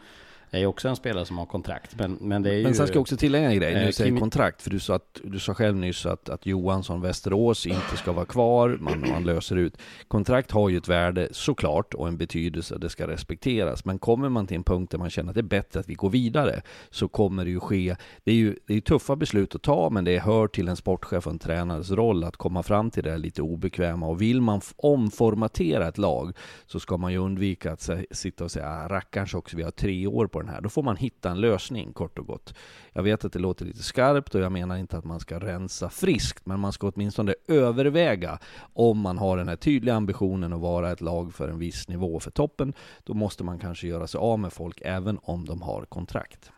är 0.51 0.59
ju 0.59 0.65
också 0.65 0.87
en 0.87 0.95
spelare 0.95 1.25
som 1.25 1.37
har 1.37 1.45
kontrakt. 1.45 1.95
Men, 1.99 2.17
men 2.21 2.43
det 2.43 2.49
är 2.49 2.53
ju... 2.53 2.63
Men 2.63 2.75
sen 2.75 2.87
ska 2.87 2.95
jag 2.95 3.01
också 3.01 3.17
tillägga 3.17 3.51
en 3.51 3.55
grej, 3.57 3.73
när 3.73 3.81
Eh, 3.81 3.87
du 3.87 3.93
säger 3.93 4.11
Kim- 4.11 4.19
kontrakt, 4.19 4.61
för 4.61 4.69
du 4.69 4.79
sa, 4.79 4.95
att, 4.95 5.21
du 5.23 5.39
sa 5.39 5.53
själv 5.53 5.75
nyss 5.75 6.05
att, 6.05 6.29
att 6.29 6.45
Johansson 6.45 7.01
Västerås 7.01 7.67
inte 7.67 7.97
ska 7.97 8.11
vara 8.11 8.25
kvar, 8.25 8.77
man, 8.81 9.05
man 9.11 9.23
löser 9.23 9.55
ut. 9.55 9.77
Kontrakt 10.07 10.51
har 10.51 10.69
ju 10.69 10.77
ett 10.77 10.87
värde 10.87 11.27
såklart 11.31 11.93
och 11.93 12.07
en 12.07 12.17
betydelse, 12.17 12.77
det 12.77 12.89
ska 12.89 13.07
respekteras. 13.07 13.85
Men 13.85 13.99
kommer 13.99 14.29
man 14.29 14.47
till 14.47 14.57
en 14.57 14.63
punkt 14.63 14.91
där 14.91 14.97
man 14.97 15.09
känner 15.09 15.29
att 15.29 15.35
det 15.35 15.41
är 15.41 15.43
bättre 15.43 15.79
att 15.79 15.89
vi 15.89 15.93
går 15.93 16.09
vidare, 16.09 16.61
så 16.89 17.07
kommer 17.07 17.45
det 17.45 17.51
ju 17.51 17.59
ske, 17.59 17.95
det 18.23 18.31
är 18.31 18.35
ju 18.35 18.55
det 18.67 18.73
är 18.73 18.81
tuffa 18.81 19.15
beslut 19.15 19.55
att 19.55 19.61
ta, 19.61 19.89
men 19.89 20.03
det 20.03 20.19
hör 20.19 20.47
till 20.47 20.67
en 20.67 20.75
sportchef 20.75 21.27
och 21.27 21.33
en 21.33 21.39
tränares 21.39 21.91
roll 21.91 22.23
att 22.23 22.37
komma 22.37 22.63
fram 22.63 22.91
till 22.91 23.03
det 23.03 23.17
lite 23.17 23.41
obekväma. 23.41 24.07
Och 24.07 24.21
vill 24.21 24.41
man 24.41 24.61
omformatera 24.77 25.87
ett 25.87 25.97
lag, 25.97 26.33
så 26.65 26.79
ska 26.79 26.97
man 26.97 27.11
ju 27.11 27.17
undvika 27.17 27.71
att 27.71 27.89
sitta 28.11 28.43
och 28.43 28.51
säga, 28.51 28.69
ah, 28.69 28.87
rackarns 28.87 29.33
också, 29.33 29.57
vi 29.57 29.63
har 29.63 29.71
tre 29.71 30.07
år 30.07 30.27
på 30.27 30.38
på 30.39 30.43
den 30.43 30.53
här. 30.53 30.61
Då 30.61 30.69
får 30.69 30.83
man 30.83 30.97
hitta 30.97 31.29
en 31.29 31.41
lösning 31.41 31.93
kort 31.93 32.19
och 32.19 32.25
gott. 32.25 32.53
Jag 32.93 33.03
vet 33.03 33.25
att 33.25 33.33
det 33.33 33.39
låter 33.39 33.65
lite 33.65 33.83
skarpt 33.83 34.35
och 34.35 34.41
jag 34.41 34.51
menar 34.51 34.77
inte 34.77 34.97
att 34.97 35.05
man 35.05 35.19
ska 35.19 35.39
rensa 35.39 35.89
friskt, 35.89 36.45
men 36.45 36.59
man 36.59 36.73
ska 36.73 36.87
åtminstone 36.87 37.35
överväga 37.47 38.39
om 38.73 38.99
man 38.99 39.17
har 39.17 39.37
den 39.37 39.47
här 39.47 39.55
tydliga 39.55 39.95
ambitionen 39.95 40.53
att 40.53 40.59
vara 40.59 40.91
ett 40.91 41.01
lag 41.01 41.33
för 41.33 41.49
en 41.49 41.59
viss 41.59 41.87
nivå 41.87 42.19
för 42.19 42.31
toppen. 42.31 42.73
Då 43.03 43.13
måste 43.13 43.43
man 43.43 43.59
kanske 43.59 43.87
göra 43.87 44.07
sig 44.07 44.19
av 44.19 44.39
med 44.39 44.53
folk 44.53 44.81
även 44.81 45.19
om 45.23 45.45
de 45.45 45.61
har 45.61 45.85
kontrakt. 45.85 46.51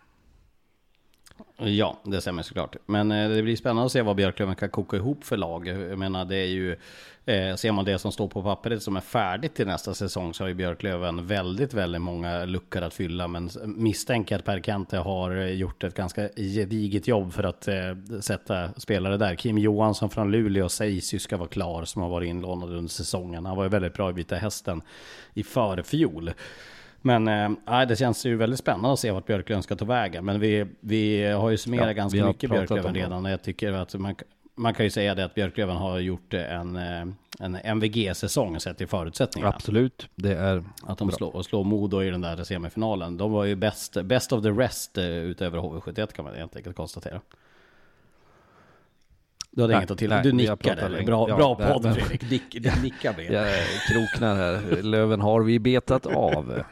Ja, 1.57 1.97
det 2.03 2.21
stämmer 2.21 2.43
såklart. 2.43 2.75
Men 2.85 3.11
eh, 3.11 3.29
det 3.29 3.43
blir 3.43 3.55
spännande 3.55 3.85
att 3.85 3.91
se 3.91 4.01
vad 4.01 4.15
Björklöven 4.15 4.55
kan 4.55 4.69
koka 4.69 4.97
ihop 4.97 5.23
för 5.23 5.37
lag. 5.37 5.67
Jag 5.67 5.99
menar, 5.99 6.25
det 6.25 6.35
är 6.35 6.47
ju... 6.47 6.77
Eh, 7.25 7.55
ser 7.55 7.71
man 7.71 7.85
det 7.85 7.99
som 7.99 8.11
står 8.11 8.27
på 8.27 8.43
pappret 8.43 8.83
som 8.83 8.95
är 8.95 9.01
färdigt 9.01 9.55
till 9.55 9.67
nästa 9.67 9.93
säsong 9.93 10.33
så 10.33 10.43
har 10.43 10.47
ju 10.47 10.53
Björklöven 10.53 11.27
väldigt, 11.27 11.73
väldigt 11.73 12.01
många 12.01 12.45
luckor 12.45 12.81
att 12.81 12.93
fylla. 12.93 13.27
Men 13.27 13.49
misstänker 13.65 14.35
att 14.35 14.45
Per 14.45 14.61
Kente 14.61 14.97
har 14.97 15.35
gjort 15.35 15.83
ett 15.83 15.95
ganska 15.95 16.29
gediget 16.35 17.07
jobb 17.07 17.33
för 17.33 17.43
att 17.43 17.67
eh, 17.67 17.75
sätta 18.21 18.73
spelare 18.73 19.17
där. 19.17 19.35
Kim 19.35 19.57
Johansson 19.57 20.09
från 20.09 20.31
Luleå 20.31 20.69
sägs 20.69 21.13
ju 21.13 21.19
ska 21.19 21.37
vara 21.37 21.49
klar 21.49 21.85
som 21.85 22.01
har 22.01 22.09
varit 22.09 22.27
inlånad 22.27 22.69
under 22.69 22.89
säsongen. 22.89 23.45
Han 23.45 23.57
var 23.57 23.63
ju 23.63 23.69
väldigt 23.69 23.93
bra 23.93 24.09
i 24.09 24.13
Vita 24.13 24.35
Hästen 24.35 24.81
i 25.33 25.43
förfjol. 25.43 26.31
Men 27.01 27.27
äh, 27.27 27.81
det 27.87 27.95
känns 27.95 28.25
ju 28.25 28.35
väldigt 28.35 28.59
spännande 28.59 28.93
att 28.93 28.99
se 28.99 29.11
vart 29.11 29.25
Björklöven 29.25 29.63
ska 29.63 29.75
ta 29.75 29.85
vägen. 29.85 30.25
Men 30.25 30.39
vi, 30.39 30.65
vi 30.79 31.31
har 31.31 31.49
ju 31.49 31.57
summerat 31.57 31.87
ja, 31.87 31.93
ganska 31.93 32.25
mycket 32.25 32.49
Björklöven 32.49 32.93
redan. 32.93 33.25
Jag 33.25 33.43
tycker 33.43 33.73
att 33.73 33.93
man, 33.93 34.15
man 34.55 34.73
kan 34.73 34.85
ju 34.85 34.89
säga 34.89 35.15
det 35.15 35.25
att 35.25 35.35
Björklöven 35.35 35.75
har 35.75 35.99
gjort 35.99 36.33
en, 36.33 36.75
eh, 36.75 37.05
en 37.39 37.55
MVG-säsong 37.55 38.59
sett 38.59 38.77
till 38.77 38.87
förutsättningarna. 38.87 39.53
Absolut, 39.55 40.07
det 40.15 40.35
är 40.35 40.63
Att 40.83 40.97
de 40.97 41.11
slår, 41.11 41.41
slår 41.41 41.63
Modo 41.63 42.03
i 42.03 42.09
den 42.09 42.21
där 42.21 42.43
semifinalen. 42.43 43.17
De 43.17 43.31
var 43.31 43.45
ju 43.45 43.55
bäst, 43.55 43.97
best 44.03 44.33
of 44.33 44.43
the 44.43 44.49
rest 44.49 44.97
eh, 44.97 45.05
utöver 45.05 45.59
HV71 45.59 46.13
kan 46.13 46.25
man 46.25 46.35
helt 46.35 46.55
enkelt 46.55 46.75
konstatera. 46.75 47.21
Du 49.51 49.61
hade 49.61 49.73
nej, 49.73 49.79
inget 49.79 49.91
att 49.91 49.97
tillägga? 49.97 50.23
Du 50.23 50.31
nickar 50.31 50.77
eller? 50.77 51.03
Bra, 51.03 51.29
ja, 51.29 51.35
bra 51.35 51.55
podd 51.55 51.95
Fredrik, 51.95 52.31
Nick, 52.31 52.63
du 52.63 52.81
nickar 52.81 53.13
bred. 53.13 53.33
Jag 53.33 53.47
kroknar 53.91 54.35
här. 54.35 54.81
Löven 54.81 55.21
har 55.21 55.41
vi 55.41 55.59
betat 55.59 56.05
av. 56.05 56.63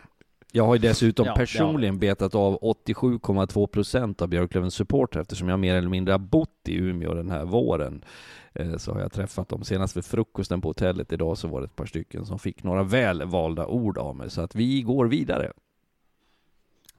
Jag 0.51 0.65
har 0.65 0.75
ju 0.75 0.79
dessutom 0.79 1.25
ja, 1.25 1.35
personligen 1.35 1.99
betat 1.99 2.35
av 2.35 2.59
87,2% 2.59 4.21
av 4.21 4.27
Björklövens 4.27 4.73
supporter 4.73 5.19
eftersom 5.19 5.49
jag 5.49 5.59
mer 5.59 5.75
eller 5.75 5.89
mindre 5.89 6.13
har 6.13 6.19
bott 6.19 6.67
i 6.67 6.75
Umeå 6.75 7.13
den 7.13 7.31
här 7.31 7.45
våren. 7.45 8.03
Eh, 8.53 8.77
så 8.77 8.93
har 8.93 9.01
jag 9.01 9.11
träffat 9.11 9.49
dem. 9.49 9.63
Senast 9.63 9.97
vid 9.97 10.05
frukosten 10.05 10.61
på 10.61 10.67
hotellet 10.67 11.13
idag 11.13 11.37
så 11.37 11.47
var 11.47 11.61
det 11.61 11.65
ett 11.65 11.75
par 11.75 11.85
stycken 11.85 12.25
som 12.25 12.39
fick 12.39 12.63
några 12.63 12.83
välvalda 12.83 13.67
ord 13.67 13.97
av 13.97 14.15
mig. 14.15 14.29
Så 14.29 14.41
att 14.41 14.55
vi 14.55 14.81
går 14.81 15.05
vidare. 15.05 15.51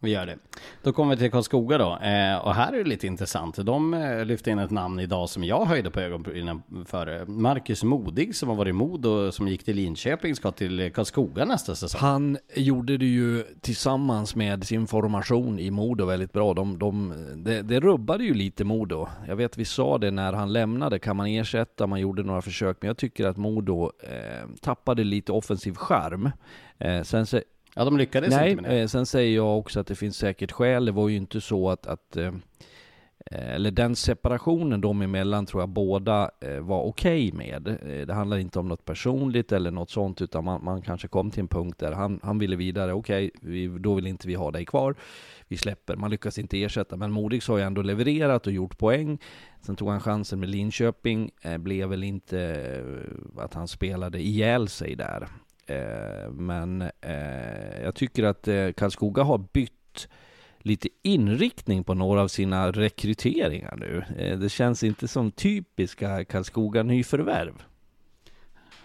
Vi 0.03 0.11
gör 0.11 0.27
det. 0.27 0.39
Då 0.83 0.93
kommer 0.93 1.15
vi 1.15 1.21
till 1.21 1.31
Karlskoga 1.31 1.79
då. 1.79 1.85
Eh, 1.85 2.37
och 2.37 2.55
här 2.55 2.73
är 2.73 2.79
det 2.79 2.89
lite 2.89 3.07
intressant. 3.07 3.57
De 3.57 3.95
eh, 3.95 4.25
lyfte 4.25 4.51
in 4.51 4.59
ett 4.59 4.71
namn 4.71 5.01
idag 5.01 5.29
som 5.29 5.45
jag 5.45 5.65
höjde 5.65 5.91
på 5.91 6.01
ögonbrynen 6.01 6.63
för. 6.87 7.27
Marcus 7.27 7.85
Modig 7.85 8.37
som 8.37 8.49
har 8.49 8.57
varit 8.57 8.71
i 8.71 8.73
Mod 8.73 9.07
och 9.07 9.35
som 9.35 9.49
gick 9.49 9.65
till 9.65 9.77
Linköping 9.77 10.37
ska 10.37 10.51
till 10.51 10.93
Karlskoga 10.95 11.45
nästa 11.45 11.75
säsong. 11.75 12.01
Han 12.01 12.39
gjorde 12.55 12.97
det 12.97 13.07
ju 13.07 13.45
tillsammans 13.61 14.35
med 14.35 14.65
sin 14.65 14.87
formation 14.87 15.59
i 15.59 15.71
Modo 15.71 16.05
väldigt 16.05 16.33
bra. 16.33 16.55
De, 16.55 16.79
de, 16.79 17.15
det, 17.37 17.63
det 17.63 17.81
rubbade 17.81 18.25
ju 18.25 18.35
lite 18.35 18.65
Modo. 18.65 19.09
Jag 19.29 19.37
vet 19.37 19.59
vi 19.59 19.65
sa 19.65 19.99
det 19.99 20.11
när 20.11 20.33
han 20.33 20.53
lämnade. 20.53 20.99
Kan 20.99 21.17
man 21.17 21.27
ersätta? 21.27 21.87
Man 21.87 22.01
gjorde 22.01 22.23
några 22.23 22.43
försök. 22.43 22.77
Men 22.81 22.89
jag 22.89 22.97
tycker 22.97 23.27
att 23.27 23.37
Modo 23.37 23.93
eh, 24.03 24.49
tappade 24.61 25.05
lite 25.05 25.33
offensiv 25.33 25.75
charm. 25.75 26.31
Eh, 26.79 27.03
sen 27.03 27.27
så 27.27 27.41
Ja, 27.75 27.85
de 27.85 27.99
lyckades 27.99 28.31
Nej, 28.31 28.51
inte 28.51 28.63
med 28.63 28.71
det. 28.71 28.81
Eh, 28.81 28.87
sen 28.87 29.07
säger 29.07 29.37
jag 29.37 29.59
också 29.59 29.81
att 29.81 29.87
det 29.87 29.95
finns 29.95 30.17
säkert 30.17 30.53
skäl. 30.53 30.85
Det 30.85 30.93
var 30.93 31.09
ju 31.09 31.17
inte 31.17 31.41
så 31.41 31.71
att, 31.71 31.87
att 31.87 32.17
eh, 32.17 32.33
eller 33.31 33.71
den 33.71 33.97
separationen 33.97 34.81
dem 34.81 35.03
emellan 35.03 35.47
tror 35.47 35.63
jag 35.63 35.69
båda 35.69 36.31
eh, 36.41 36.61
var 36.61 36.83
okej 36.83 37.29
okay 37.29 37.39
med. 37.39 37.79
Det 38.07 38.15
handlar 38.15 38.37
inte 38.37 38.59
om 38.59 38.69
något 38.69 38.85
personligt 38.85 39.53
eller 39.53 39.71
något 39.71 39.91
sånt, 39.91 40.23
utan 40.23 40.45
man, 40.45 40.65
man 40.65 40.83
kanske 40.83 41.09
kom 41.09 41.31
till 41.31 41.41
en 41.41 41.49
punkt 41.49 41.79
där 41.79 41.93
han, 41.93 42.21
han 42.23 42.39
ville 42.39 42.57
vidare. 42.57 42.93
Okej, 42.93 43.31
okay, 43.35 43.69
då 43.69 43.95
vill 43.95 44.07
inte 44.07 44.29
vi 44.29 44.35
ha 44.35 44.51
dig 44.51 44.67
kvar. 44.67 44.95
Vi 45.49 45.57
släpper. 45.57 45.97
Man 45.97 46.11
lyckas 46.11 46.39
inte 46.39 46.63
ersätta, 46.63 46.97
men 46.97 47.13
Modigs 47.13 47.49
har 47.49 47.59
ju 47.59 47.65
ändå 47.65 47.83
levererat 47.83 48.47
och 48.47 48.53
gjort 48.53 48.79
poäng. 48.79 49.19
Sen 49.63 49.77
tog 49.77 49.89
han 49.89 50.01
chansen 50.01 50.41
med 50.41 50.49
Linköping, 50.49 51.31
blev 51.59 51.89
väl 51.89 52.05
inte 52.05 52.85
att 53.37 53.55
han 53.55 53.69
spelade 53.69 54.21
ihjäl 54.21 54.69
sig 54.69 54.95
där. 54.97 55.29
Eh, 55.71 56.31
men 56.31 56.83
eh, 56.83 57.83
jag 57.83 57.95
tycker 57.95 58.25
att 58.25 58.49
eh, 58.49 58.73
Karlskoga 58.73 59.23
har 59.23 59.39
bytt 59.39 60.09
lite 60.59 60.89
inriktning 61.03 61.85
på 61.85 61.95
några 61.95 62.23
av 62.23 62.29
sina 62.29 62.73
rekryteringar 62.73 63.77
nu. 63.77 64.05
Det 64.37 64.49
känns 64.49 64.83
inte 64.83 65.09
som 65.09 65.31
typiska 65.31 66.25
Karlskoga 66.25 66.83
nyförvärv. 66.83 67.63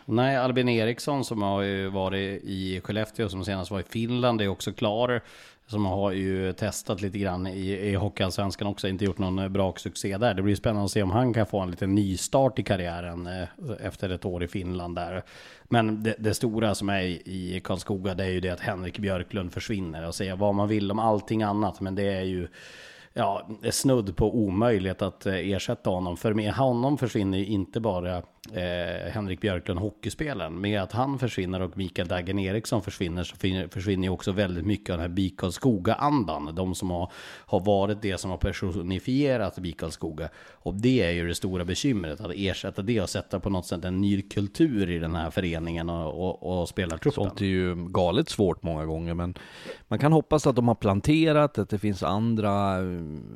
Nej, 0.05 0.37
Albin 0.37 0.69
Eriksson 0.69 1.25
som 1.25 1.41
har 1.41 1.61
ju 1.61 1.89
varit 1.89 2.43
i 2.43 2.81
Skellefteå 2.83 3.29
som 3.29 3.45
senast 3.45 3.71
var 3.71 3.79
i 3.79 3.83
Finland 3.83 4.41
är 4.41 4.47
också 4.47 4.73
klar. 4.73 5.21
Som 5.67 5.85
har 5.85 6.11
ju 6.11 6.53
testat 6.53 7.01
lite 7.01 7.17
grann 7.17 7.47
i, 7.47 7.69
i 7.69 7.95
Hockeyallsvenskan 7.95 8.67
också, 8.67 8.87
inte 8.87 9.05
gjort 9.05 9.17
någon 9.17 9.39
eh, 9.39 9.47
bra 9.47 9.73
succé 9.77 10.17
där. 10.17 10.33
Det 10.33 10.41
blir 10.41 10.55
spännande 10.55 10.85
att 10.85 10.91
se 10.91 11.03
om 11.03 11.11
han 11.11 11.33
kan 11.33 11.45
få 11.45 11.59
en 11.59 11.71
liten 11.71 11.95
nystart 11.95 12.59
i 12.59 12.63
karriären 12.63 13.27
eh, 13.27 13.47
efter 13.81 14.09
ett 14.09 14.25
år 14.25 14.43
i 14.43 14.47
Finland 14.47 14.95
där. 14.95 15.23
Men 15.63 16.03
det, 16.03 16.15
det, 16.19 16.33
stora 16.33 16.75
som 16.75 16.89
är 16.89 17.01
i 17.01 17.61
Karlskoga, 17.63 18.13
det 18.13 18.23
är 18.23 18.29
ju 18.29 18.39
det 18.39 18.49
att 18.49 18.59
Henrik 18.59 18.99
Björklund 18.99 19.53
försvinner. 19.53 20.07
Och 20.07 20.15
säga 20.15 20.35
vad 20.35 20.55
man 20.55 20.67
vill 20.67 20.91
om 20.91 20.99
allting 20.99 21.43
annat, 21.43 21.81
men 21.81 21.95
det 21.95 22.13
är 22.13 22.23
ju 22.23 22.47
ja, 23.13 23.47
snudd 23.71 24.15
på 24.15 24.35
omöjligt 24.35 25.01
att 25.01 25.25
eh, 25.25 25.33
ersätta 25.33 25.89
honom. 25.89 26.17
För 26.17 26.33
med 26.33 26.53
honom 26.53 26.97
försvinner 26.97 27.37
ju 27.37 27.45
inte 27.45 27.79
bara 27.79 28.21
eh, 28.53 29.11
Henrik 29.11 29.41
Björklund, 29.41 29.79
hockeyspelaren. 29.79 30.61
Med 30.61 30.81
att 30.81 30.91
han 30.91 31.19
försvinner 31.19 31.61
och 31.61 31.77
Mikael 31.77 32.07
Dagen 32.07 32.39
Eriksson 32.39 32.81
försvinner 32.81 33.23
så 33.23 33.35
försvinner 33.69 34.03
ju 34.03 34.09
också 34.09 34.31
väldigt 34.31 34.65
mycket 34.65 34.89
av 34.89 34.97
den 34.97 35.09
här 35.09 35.15
BIK 35.15 35.41
Skoga-andan. 35.51 36.55
De 36.55 36.75
som 36.75 36.89
har, 36.89 37.11
har 37.45 37.59
varit 37.59 38.01
det 38.01 38.17
som 38.17 38.31
har 38.31 38.37
personifierat 38.37 39.57
BIK 39.57 39.81
Och 40.53 40.73
det 40.73 41.03
är 41.03 41.11
ju 41.11 41.27
det 41.27 41.35
stora 41.35 41.65
bekymret, 41.65 42.21
att 42.21 42.31
ersätta 42.35 42.81
det 42.81 43.01
och 43.01 43.09
sätta 43.09 43.39
på 43.39 43.49
något 43.49 43.65
sätt 43.65 43.85
en 43.85 44.01
ny 44.01 44.21
kultur 44.21 44.89
i 44.89 44.99
den 44.99 45.15
här 45.15 45.29
föreningen 45.29 45.89
och, 45.89 46.43
och, 46.43 46.61
och 46.61 46.69
spelartruppen. 46.69 47.23
Sånt 47.23 47.41
är 47.41 47.45
ju 47.45 47.75
galet 47.75 48.29
svårt 48.29 48.63
många 48.63 48.85
gånger, 48.85 49.13
men 49.13 49.35
man 49.87 49.99
kan 49.99 50.13
hoppas 50.13 50.47
att 50.47 50.55
de 50.55 50.67
har 50.67 50.75
planterat, 50.75 51.57
att 51.57 51.69
det 51.69 51.79
finns 51.79 52.03
andra 52.03 52.77
eh, 52.77 52.85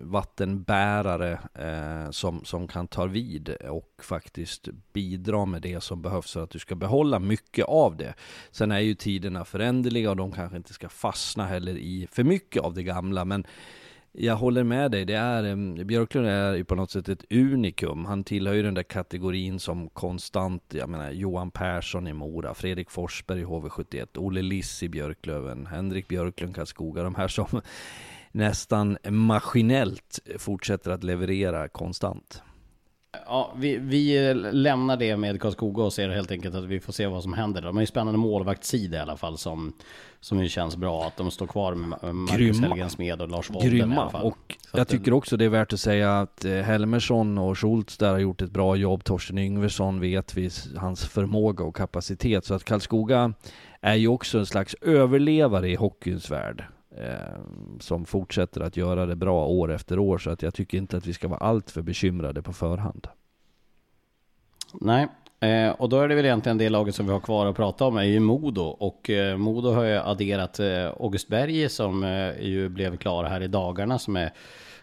vattenbärare 0.01 1.31
eh, 1.53 2.11
som, 2.11 2.45
som 2.45 2.67
kan 2.67 2.87
ta 2.87 3.05
vid 3.05 3.49
och 3.49 3.88
faktiskt 4.03 4.69
bidra 4.93 5.45
med 5.45 5.61
det 5.61 5.83
som 5.83 6.01
behövs 6.01 6.33
för 6.33 6.43
att 6.43 6.49
du 6.49 6.59
ska 6.59 6.75
behålla 6.75 7.19
mycket 7.19 7.65
av 7.65 7.97
det. 7.97 8.13
Sen 8.51 8.71
är 8.71 8.79
ju 8.79 8.95
tiderna 8.95 9.45
föränderliga 9.45 10.09
och 10.09 10.15
de 10.15 10.31
kanske 10.31 10.57
inte 10.57 10.73
ska 10.73 10.89
fastna 10.89 11.45
heller 11.45 11.77
i 11.77 12.07
för 12.11 12.23
mycket 12.23 12.61
av 12.61 12.73
det 12.73 12.83
gamla, 12.83 13.25
men 13.25 13.45
jag 14.11 14.35
håller 14.35 14.63
med 14.63 14.91
dig, 14.91 15.05
det 15.05 15.13
är, 15.13 15.83
Björklund 15.83 16.27
är 16.27 16.53
ju 16.53 16.63
på 16.63 16.75
något 16.75 16.91
sätt 16.91 17.09
ett 17.09 17.31
unikum. 17.31 18.05
Han 18.05 18.23
tillhör 18.23 18.53
ju 18.53 18.63
den 18.63 18.73
där 18.73 18.83
kategorin 18.83 19.59
som 19.59 19.89
konstant, 19.89 20.63
jag 20.69 20.89
menar 20.89 21.11
Johan 21.11 21.51
Persson 21.51 22.07
i 22.07 22.13
Mora, 22.13 22.53
Fredrik 22.53 22.89
Forsberg 22.89 23.41
i 23.41 23.45
HV71, 23.45 24.07
Olle 24.17 24.41
Liss 24.41 24.83
i 24.83 24.89
Björklöven, 24.89 25.65
Henrik 25.65 26.07
Björklund 26.07 26.55
Karlskoga, 26.55 27.03
de 27.03 27.15
här 27.15 27.27
som 27.27 27.61
nästan 28.31 28.97
maskinellt 29.09 30.19
fortsätter 30.37 30.91
att 30.91 31.03
leverera 31.03 31.67
konstant. 31.67 32.41
Ja, 33.25 33.53
vi, 33.57 33.77
vi 33.77 34.33
lämnar 34.51 34.97
det 34.97 35.17
med 35.17 35.41
Karlskoga 35.41 35.83
och 35.83 35.93
ser 35.93 36.09
helt 36.09 36.31
enkelt 36.31 36.55
att 36.55 36.63
vi 36.63 36.79
får 36.79 36.93
se 36.93 37.07
vad 37.07 37.23
som 37.23 37.33
händer. 37.33 37.61
De 37.61 37.75
har 37.75 37.81
ju 37.81 37.87
spännande 37.87 38.19
målvaktssida 38.19 38.97
i 38.97 38.99
alla 38.99 39.17
fall 39.17 39.37
som, 39.37 39.73
som 40.19 40.43
ju 40.43 40.49
känns 40.49 40.77
bra. 40.77 41.07
Att 41.07 41.17
de 41.17 41.31
står 41.31 41.47
kvar 41.47 41.75
med 41.75 42.15
Marcus 42.15 42.59
Helgen 42.59 42.89
Smed 42.89 43.21
och 43.21 43.29
Lars 43.29 43.49
Wolden 43.49 43.69
Grymma. 43.71 44.05
Och 44.07 44.57
jag 44.73 44.87
tycker 44.87 45.13
också 45.13 45.37
det 45.37 45.45
är 45.45 45.49
värt 45.49 45.73
att 45.73 45.79
säga 45.79 46.19
att 46.19 46.45
eh, 46.45 46.51
Helmersson 46.51 47.37
och 47.37 47.57
Schultz 47.57 47.97
där 47.97 48.11
har 48.11 48.19
gjort 48.19 48.41
ett 48.41 48.51
bra 48.51 48.75
jobb. 48.75 49.03
Torsten 49.03 49.37
Yngvesson 49.37 49.99
vet 49.99 50.37
vi 50.37 50.49
hans 50.77 51.05
förmåga 51.05 51.63
och 51.63 51.75
kapacitet. 51.75 52.45
Så 52.45 52.53
att 52.53 52.63
Karlskoga 52.63 53.33
är 53.81 53.95
ju 53.95 54.07
också 54.07 54.39
en 54.39 54.45
slags 54.45 54.75
överlevare 54.81 55.69
i 55.69 55.75
hockeyns 55.75 56.31
värld. 56.31 56.63
Eh, 56.99 57.39
som 57.79 58.05
fortsätter 58.05 58.61
att 58.61 58.77
göra 58.77 59.05
det 59.05 59.15
bra 59.15 59.45
år 59.45 59.71
efter 59.71 59.99
år. 59.99 60.17
Så 60.17 60.29
att 60.29 60.41
jag 60.41 60.53
tycker 60.53 60.77
inte 60.77 60.97
att 60.97 61.07
vi 61.07 61.13
ska 61.13 61.27
vara 61.27 61.39
alltför 61.39 61.81
bekymrade 61.81 62.41
på 62.41 62.53
förhand. 62.53 63.07
Nej, 64.73 65.07
eh, 65.39 65.69
och 65.69 65.89
då 65.89 65.99
är 65.99 66.07
det 66.07 66.15
väl 66.15 66.25
egentligen 66.25 66.57
det 66.57 66.69
laget 66.69 66.95
som 66.95 67.05
vi 67.05 67.11
har 67.11 67.19
kvar 67.19 67.45
att 67.45 67.55
prata 67.55 67.85
om 67.85 67.97
är 67.97 68.03
ju 68.03 68.19
Modo. 68.19 68.61
Och 68.61 69.09
eh, 69.09 69.37
Modo 69.37 69.71
har 69.71 69.83
ju 69.83 69.97
adderat 69.97 70.59
eh, 70.59 70.85
August 70.85 71.27
Berge 71.27 71.69
som 71.69 72.03
eh, 72.03 72.41
ju 72.41 72.69
blev 72.69 72.97
klar 72.97 73.23
här 73.23 73.41
i 73.41 73.47
dagarna 73.47 73.99
som 73.99 74.15
är 74.15 74.33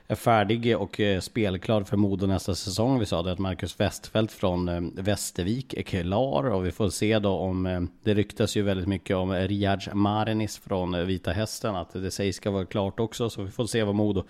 är 0.08 0.14
färdig 0.14 0.78
och 0.78 1.00
eh, 1.00 1.20
spelklar 1.20 1.82
för 1.82 1.96
Modo 1.96 2.26
nästa 2.26 2.54
säsong. 2.54 2.98
Vi 2.98 3.06
sa 3.06 3.22
det 3.22 3.32
att 3.32 3.38
Marcus 3.38 3.80
Westfeldt 3.80 4.32
från 4.32 4.68
eh, 4.68 4.80
Västervik 4.94 5.74
är 5.74 5.82
klar 5.82 6.44
och 6.44 6.66
vi 6.66 6.72
får 6.72 6.88
se 6.88 7.18
då 7.18 7.30
om 7.30 7.66
eh, 7.66 7.80
det 8.02 8.14
ryktas 8.14 8.56
ju 8.56 8.62
väldigt 8.62 8.88
mycket 8.88 9.16
om 9.16 9.32
Riyadj 9.32 9.90
Marinis 9.92 10.58
från 10.58 11.06
Vita 11.06 11.32
Hästen 11.32 11.76
att 11.76 11.92
det 11.92 12.10
sägs 12.10 12.36
ska 12.36 12.50
vara 12.50 12.66
klart 12.66 13.00
också 13.00 13.30
så 13.30 13.42
vi 13.42 13.50
får 13.50 13.66
se 13.66 13.82
vad 13.82 13.94
Modo 13.94 14.24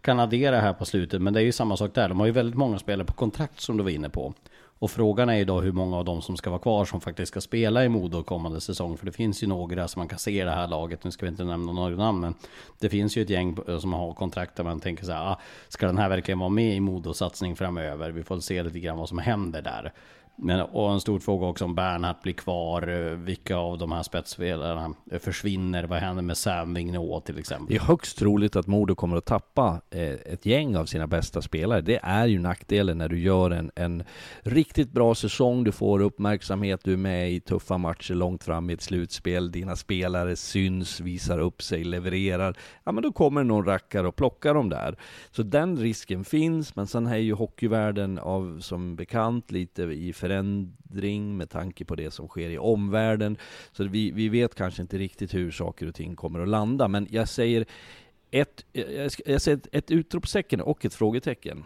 kan 0.00 0.20
addera 0.20 0.60
här 0.60 0.72
på 0.72 0.84
slutet. 0.84 1.22
Men 1.22 1.32
det 1.32 1.40
är 1.40 1.44
ju 1.44 1.52
samma 1.52 1.76
sak 1.76 1.94
där. 1.94 2.08
De 2.08 2.20
har 2.20 2.26
ju 2.26 2.32
väldigt 2.32 2.56
många 2.56 2.78
spelare 2.78 3.06
på 3.06 3.12
kontrakt 3.12 3.60
som 3.60 3.76
du 3.76 3.82
var 3.82 3.90
inne 3.90 4.08
på. 4.08 4.34
Och 4.80 4.90
frågan 4.90 5.28
är 5.28 5.34
ju 5.34 5.44
då 5.44 5.60
hur 5.60 5.72
många 5.72 5.96
av 5.96 6.04
dem 6.04 6.22
som 6.22 6.36
ska 6.36 6.50
vara 6.50 6.60
kvar 6.60 6.84
som 6.84 7.00
faktiskt 7.00 7.28
ska 7.28 7.40
spela 7.40 7.84
i 7.84 7.88
Modo 7.88 8.22
kommande 8.22 8.60
säsong. 8.60 8.96
För 8.96 9.06
det 9.06 9.12
finns 9.12 9.42
ju 9.42 9.46
några 9.46 9.88
som 9.88 10.00
man 10.00 10.08
kan 10.08 10.18
se 10.18 10.40
i 10.40 10.44
det 10.44 10.50
här 10.50 10.68
laget. 10.68 11.04
Nu 11.04 11.10
ska 11.10 11.26
vi 11.26 11.30
inte 11.30 11.44
nämna 11.44 11.72
några 11.72 11.96
namn, 11.96 12.20
men 12.20 12.34
det 12.78 12.88
finns 12.88 13.16
ju 13.16 13.22
ett 13.22 13.30
gäng 13.30 13.58
eh, 13.68 13.78
som 13.78 13.92
har 13.92 14.14
kontrakt 14.14 14.56
där 14.56 14.64
man 14.64 14.80
tänker 14.80 15.04
så 15.04 15.12
här, 15.12 15.32
ah, 15.32 15.40
ska 15.68 15.86
den 15.86 15.98
här 15.98 16.08
verkligen 16.08 16.38
vara 16.38 16.48
med 16.48 16.76
i 16.76 16.80
Modo-satsning 16.80 17.56
framöver? 17.56 18.10
Vi 18.10 18.22
får 18.22 18.40
se 18.40 18.62
lite 18.62 18.80
grann 18.80 18.98
vad 18.98 19.08
som 19.08 19.18
händer 19.18 19.62
där. 19.62 19.92
Men, 20.42 20.60
och 20.60 20.92
en 20.92 21.00
stor 21.00 21.18
fråga 21.18 21.46
också 21.46 21.64
om 21.64 21.74
Bernhardt 21.74 22.22
blir 22.22 22.32
kvar. 22.32 22.88
Eh, 22.88 23.16
vilka 23.16 23.56
av 23.56 23.78
de 23.78 23.92
här 23.92 24.02
spetsspelarna 24.02 24.94
eh, 25.10 25.18
försvinner? 25.18 25.84
Vad 25.84 25.98
händer 25.98 26.22
med 26.22 26.36
Sam 26.36 26.74
Vigneault 26.74 27.24
till 27.24 27.38
exempel? 27.38 27.66
Det 27.68 27.76
är 27.76 27.86
högst 27.86 28.18
troligt 28.18 28.56
att 28.56 28.66
Modo 28.66 28.94
kommer 28.94 29.16
att 29.16 29.24
tappa 29.24 29.80
eh, 29.90 30.02
ett 30.02 30.46
gäng 30.46 30.76
av 30.76 30.86
sina 30.86 31.06
bästa 31.06 31.42
spelare. 31.42 31.80
Det 31.80 32.00
är 32.02 32.26
ju 32.26 32.38
nackdelen 32.38 32.98
när 32.98 33.08
du 33.08 33.18
gör 33.18 33.50
en, 33.50 33.70
en 33.76 34.04
riktigt 34.40 34.92
bra 34.92 35.14
säsong. 35.14 35.64
Du 35.64 35.72
får 35.72 36.00
uppmärksamhet, 36.00 36.80
du 36.84 36.92
är 36.92 36.96
med 36.96 37.32
i 37.32 37.40
tuffa 37.40 37.78
matcher 37.78 38.14
långt 38.14 38.44
fram 38.44 38.70
i 38.70 38.72
ett 38.72 38.82
slutspel. 38.82 39.52
Dina 39.52 39.76
spelare 39.76 40.36
syns, 40.36 41.00
visar 41.00 41.38
upp 41.38 41.62
sig, 41.62 41.84
levererar. 41.84 42.56
Ja, 42.84 42.92
men 42.92 43.02
då 43.02 43.12
kommer 43.12 43.44
någon 43.44 43.64
rackare 43.64 44.08
och 44.08 44.16
plockar 44.16 44.54
dem 44.54 44.68
där. 44.68 44.96
Så 45.30 45.42
den 45.42 45.76
risken 45.76 46.24
finns, 46.24 46.76
men 46.76 46.86
sen 46.86 47.06
är 47.06 47.16
ju 47.16 47.32
hockeyvärlden 47.32 48.18
av, 48.18 48.60
som 48.60 48.96
bekant 48.96 49.50
lite 49.50 49.82
i 49.82 50.12
förändring 50.12 50.29
med 51.36 51.50
tanke 51.50 51.84
på 51.84 51.94
det 51.94 52.10
som 52.10 52.28
sker 52.28 52.50
i 52.50 52.58
omvärlden. 52.58 53.36
Så 53.72 53.84
vi, 53.84 54.10
vi 54.10 54.28
vet 54.28 54.54
kanske 54.54 54.82
inte 54.82 54.98
riktigt 54.98 55.34
hur 55.34 55.50
saker 55.50 55.88
och 55.88 55.94
ting 55.94 56.16
kommer 56.16 56.40
att 56.40 56.48
landa, 56.48 56.88
men 56.88 57.06
jag 57.10 57.28
säger 57.28 57.64
ett, 58.30 58.64
jag 59.26 59.42
säger 59.42 59.58
ett, 59.58 59.66
ett 59.72 59.90
utropstecken 59.90 60.60
och 60.60 60.84
ett 60.84 60.94
frågetecken. 60.94 61.64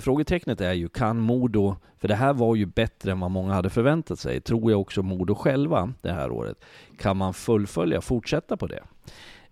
Frågetecknet 0.00 0.60
är 0.60 0.72
ju, 0.72 0.88
kan 0.88 1.20
Modo, 1.20 1.76
för 1.98 2.08
det 2.08 2.14
här 2.14 2.32
var 2.32 2.54
ju 2.54 2.66
bättre 2.66 3.12
än 3.12 3.20
vad 3.20 3.30
många 3.30 3.54
hade 3.54 3.70
förväntat 3.70 4.18
sig, 4.18 4.40
tror 4.40 4.70
jag 4.70 4.80
också 4.80 5.02
Modo 5.02 5.34
själva 5.34 5.92
det 6.02 6.12
här 6.12 6.30
året. 6.30 6.64
Kan 6.98 7.16
man 7.16 7.34
fullfölja, 7.34 8.00
fortsätta 8.00 8.56
på 8.56 8.66
det? 8.66 8.82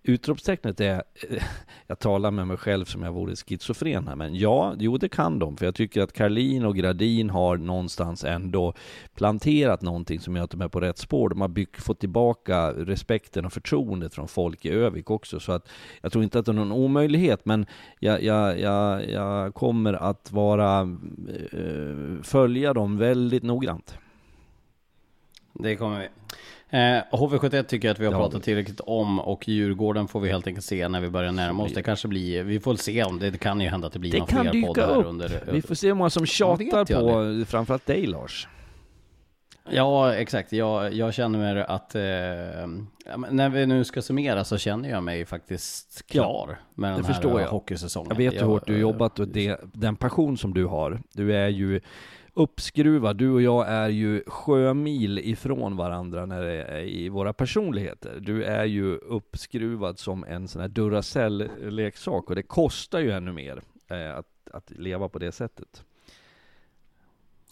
Utropstecknet 0.05 0.81
är, 0.81 1.03
jag 1.87 1.99
talar 1.99 2.31
med 2.31 2.47
mig 2.47 2.57
själv 2.57 2.85
som 2.85 3.03
jag 3.03 3.13
vore 3.13 3.37
schizofren 3.37 4.09
här, 4.09 4.17
men 4.17 4.35
ja, 4.35 4.75
jo 4.79 4.97
det 4.97 5.09
kan 5.09 5.39
de, 5.39 5.57
för 5.57 5.65
jag 5.65 5.75
tycker 5.75 6.03
att 6.03 6.13
Karlin 6.13 6.65
och 6.65 6.77
Gradin 6.77 7.31
har 7.31 7.57
någonstans 7.57 8.25
ändå 8.25 8.75
planterat 9.15 9.83
någonting 9.83 10.21
som 10.21 10.37
gör 10.37 10.45
att 10.45 10.51
de 10.51 10.61
är 10.61 10.69
på 10.69 10.81
rätt 10.81 10.99
spår. 10.99 11.29
De 11.29 11.41
har 11.41 11.49
byggt, 11.49 11.83
fått 11.83 12.01
tillbaka 12.01 12.73
respekten 12.73 13.45
och 13.45 13.53
förtroendet 13.53 14.15
från 14.15 14.29
folk 14.29 14.65
i 14.65 14.71
Övik 14.71 15.11
också, 15.11 15.41
så 15.41 15.53
att 15.53 15.69
jag 16.01 16.13
tror 16.13 16.25
inte 16.25 16.39
att 16.39 16.47
det 16.47 16.53
är 16.53 16.55
någon 16.55 16.73
omöjlighet, 16.73 17.45
men 17.45 17.67
jag, 18.01 18.23
jag, 18.23 18.61
jag, 18.61 19.11
jag 19.11 19.55
kommer 19.55 19.93
att 19.93 20.33
vara, 20.33 20.81
eh, 21.53 22.23
följa 22.23 22.75
dem 22.75 22.99
väldigt 22.99 23.43
noggrant. 23.43 23.99
Det 25.53 25.77
kommer 25.77 26.01
vi. 26.01 26.09
Eh, 26.73 27.03
HV71 27.11 27.63
tycker 27.63 27.89
jag 27.89 27.93
att 27.93 27.99
vi 27.99 28.07
har 28.07 28.13
pratat 28.13 28.43
tillräckligt 28.43 28.81
om 28.81 29.21
och 29.21 29.49
Djurgården 29.49 30.09
får 30.09 30.21
vi 30.21 30.29
helt 30.29 30.47
enkelt 30.47 30.65
se 30.65 30.89
när 30.89 31.01
vi 31.01 31.11
börjar 31.11 31.33
närma 31.33 31.63
oss. 31.63 31.73
Det 31.73 31.83
kanske 31.83 32.09
blir, 32.09 32.43
vi 32.43 32.61
får 32.61 32.75
se 32.75 33.05
om 33.05 33.19
det, 33.19 33.31
det 33.31 33.39
kan 33.39 33.61
ju 33.61 33.69
hända 33.69 33.87
att 33.87 33.93
det 33.93 33.99
blir 33.99 34.13
det 34.13 34.19
någon 34.19 34.27
kan 34.27 34.51
fler 34.51 34.67
poddar 34.67 34.97
upp. 34.97 35.07
under. 35.07 35.43
Vi 35.53 35.63
får 35.63 35.75
se 35.75 35.87
hur 35.87 35.95
många 35.95 36.11
som 36.11 36.27
tjatar 36.27 36.85
på 36.85 37.45
framförallt 37.45 37.87
dig 37.87 38.07
Lars. 38.07 38.49
Ja, 39.71 40.15
exakt. 40.15 40.53
Jag, 40.53 40.93
jag 40.93 41.15
känner 41.15 41.39
mig 41.39 41.63
att 41.63 41.95
eh, 41.95 42.01
när 43.31 43.49
vi 43.49 43.67
nu 43.67 43.85
ska 43.85 44.03
summera 44.03 44.45
så 44.45 44.59
känner 44.59 44.91
jag 44.91 45.03
mig 45.03 45.25
faktiskt 45.25 46.07
klar 46.07 46.47
ja, 46.49 46.57
med 46.75 46.93
den 46.93 47.05
här 47.05 47.13
förstår 47.13 47.41
jag. 47.41 47.49
hockeysäsongen. 47.49 48.09
Jag 48.11 48.17
vet 48.17 48.43
hur 48.43 48.47
hårt 48.47 48.67
du 48.67 48.79
jobbat 48.79 49.19
och 49.19 49.29
det, 49.29 49.61
den 49.63 49.97
passion 49.97 50.39
som 50.39 50.55
du 50.55 50.65
har. 50.65 51.03
Du 51.13 51.37
är 51.37 51.49
ju 51.49 51.81
uppskruvad. 52.35 53.17
Du 53.17 53.31
och 53.31 53.43
jag 53.43 53.69
är 53.69 53.89
ju 53.89 54.23
sjömil 54.27 55.19
ifrån 55.19 55.77
varandra 55.77 56.27
när 56.27 56.43
det 56.43 56.63
är 56.63 56.81
i 56.81 57.09
våra 57.09 57.33
personligheter. 57.33 58.19
Du 58.21 58.45
är 58.45 58.65
ju 58.65 58.97
uppskruvad 58.97 59.99
som 59.99 60.25
en 60.25 60.49
sån 60.49 60.61
här 60.61 60.69
Duracell-leksak 60.69 62.29
och 62.29 62.35
det 62.35 62.43
kostar 62.43 62.99
ju 62.99 63.11
ännu 63.11 63.33
mer 63.33 63.63
eh, 63.89 64.17
att, 64.17 64.27
att 64.51 64.71
leva 64.71 65.09
på 65.09 65.19
det 65.19 65.33
sättet. 65.33 65.85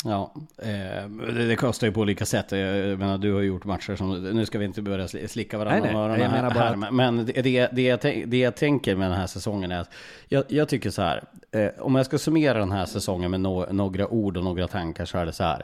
Ja, 0.05 0.35
eh, 0.63 1.09
det, 1.49 1.57
kostar 1.57 1.87
ju 1.87 1.93
på 1.93 2.01
olika 2.01 2.27
sätt. 2.27 2.53
Jag 2.53 2.99
menar, 2.99 3.19
du 3.19 3.33
har 3.33 3.41
gjort 3.41 3.65
matcher 3.65 3.97
som... 3.97 4.23
Nu 4.23 4.47
ska 4.47 4.59
vi 4.59 4.65
inte 4.65 4.83
börja 4.83 5.09
slicka 5.09 5.59
varandra 5.59 5.93
nej, 5.93 6.09
nej, 6.09 6.21
jag 6.21 6.33
menar 6.33 6.55
bara 6.55 6.65
här, 6.65 6.87
att... 6.87 6.95
Men 6.95 7.27
det, 7.27 7.33
det, 7.33 7.69
det, 7.73 7.83
jag, 7.83 8.01
det 8.27 8.39
jag 8.39 8.57
tänker 8.57 8.97
med 8.97 9.11
den 9.11 9.19
här 9.19 9.27
säsongen 9.27 9.73
är 9.73 9.81
att 9.81 9.91
jag, 10.29 10.45
jag 10.49 10.69
tycker 10.69 10.91
så 10.91 11.03
här. 11.03 11.25
Eh, 11.53 11.69
om 11.79 11.95
jag 11.95 12.07
ska 12.07 12.19
summera 12.19 12.59
den 12.59 12.73
här 12.73 12.87
säsongen 12.87 13.31
med 13.31 13.41
no, 13.41 13.73
några 13.73 14.09
ord 14.09 14.37
och 14.37 14.45
några 14.45 14.69
tankar 14.69 15.05
så 15.05 15.19
är 15.19 15.27
det 15.27 15.33
så 15.33 15.45
här. 15.45 15.63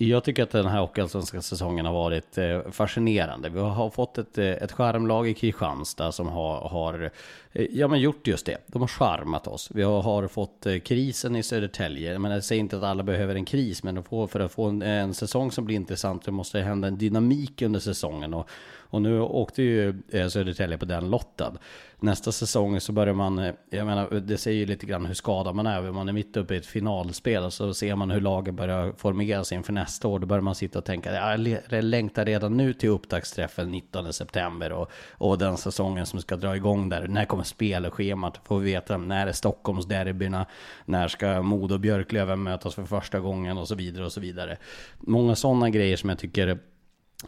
Jag 0.00 0.24
tycker 0.24 0.42
att 0.42 0.50
den 0.50 0.66
här 0.66 0.80
hockeyallsvenska 0.80 1.42
säsongen 1.42 1.86
har 1.86 1.92
varit 1.92 2.38
eh, 2.38 2.70
fascinerande. 2.70 3.48
Vi 3.48 3.60
har 3.60 3.90
fått 3.90 4.18
ett, 4.18 4.38
eh, 4.38 4.46
ett 4.46 4.72
skärmlag 4.72 5.28
i 5.28 5.34
Kristianstad 5.34 6.12
som 6.12 6.28
har, 6.28 6.68
har 6.68 7.10
eh, 7.52 7.66
ja, 7.70 7.88
men 7.88 8.00
gjort 8.00 8.26
just 8.26 8.46
det. 8.46 8.58
De 8.66 8.82
har 8.82 8.88
charmat 8.88 9.46
oss. 9.46 9.70
Vi 9.74 9.82
har, 9.82 10.02
har 10.02 10.28
fått 10.28 10.66
krisen 10.84 11.36
i 11.36 11.42
Södertälje. 11.42 12.18
Men 12.18 12.30
jag 12.30 12.44
säger 12.44 12.60
inte 12.60 12.76
att 12.76 12.82
alla 12.82 13.02
behöver 13.02 13.34
en 13.34 13.44
kris, 13.44 13.82
men 13.82 14.02
för 14.02 14.40
att 14.40 14.52
få 14.52 14.64
en, 14.64 14.82
en 14.82 15.14
säsong 15.14 15.52
som 15.52 15.64
blir 15.64 15.76
intressant 15.76 16.24
så 16.24 16.32
måste 16.32 16.58
det 16.58 16.64
hända 16.64 16.88
en 16.88 16.98
dynamik 16.98 17.62
under 17.62 17.80
säsongen. 17.80 18.34
Och, 18.34 18.48
och 18.90 19.02
nu 19.02 19.20
åkte 19.20 19.62
ju 19.62 20.02
eh, 20.08 20.28
Södertälje 20.28 20.78
på 20.78 20.84
den 20.84 21.10
lotten 21.10 21.58
nästa 22.00 22.32
säsong 22.32 22.80
så 22.80 22.92
börjar 22.92 23.14
man, 23.14 23.38
eh, 23.38 23.54
jag 23.70 23.86
menar, 23.86 24.10
det 24.10 24.38
säger 24.38 24.58
ju 24.58 24.66
lite 24.66 24.86
grann 24.86 25.06
hur 25.06 25.14
skadad 25.14 25.54
man 25.54 25.66
är. 25.66 25.92
Man 25.92 26.08
är 26.08 26.12
mitt 26.12 26.36
uppe 26.36 26.54
i 26.54 26.56
ett 26.56 26.66
finalspel 26.66 27.44
och 27.44 27.52
så 27.52 27.74
ser 27.74 27.96
man 27.96 28.10
hur 28.10 28.20
lagen 28.20 28.56
börjar 28.56 28.92
formera 28.96 29.44
sig 29.44 29.56
inför 29.56 29.72
nästa 29.72 30.08
år. 30.08 30.18
Då 30.18 30.26
börjar 30.26 30.42
man 30.42 30.54
sitta 30.54 30.78
och 30.78 30.84
tänka, 30.84 31.14
jag 31.14 31.84
längtar 31.84 32.24
redan 32.24 32.56
nu 32.56 32.72
till 32.72 32.88
upptaktsträffen 32.88 33.70
19 33.70 34.12
september 34.12 34.72
och, 34.72 34.90
och 35.12 35.38
den 35.38 35.56
säsongen 35.56 36.06
som 36.06 36.20
ska 36.20 36.36
dra 36.36 36.56
igång 36.56 36.88
där. 36.88 37.08
När 37.08 37.24
kommer 37.24 37.44
spelschemat? 37.44 38.40
Får 38.44 38.58
vi 38.58 38.72
veta 38.72 38.96
när 38.96 39.26
är 39.26 39.32
Stockholmsderbyna? 39.32 40.46
När 40.84 41.08
ska 41.08 41.42
Modo 41.42 41.74
och 41.74 41.80
Björklöven 41.80 42.42
mötas 42.42 42.74
för 42.74 42.84
första 42.84 43.20
gången 43.20 43.58
och 43.58 43.68
så 43.68 43.74
vidare 43.74 44.04
och 44.04 44.12
så 44.12 44.20
vidare. 44.20 44.56
Många 44.98 45.34
sådana 45.34 45.70
grejer 45.70 45.96
som 45.96 46.08
jag 46.08 46.18
tycker 46.18 46.58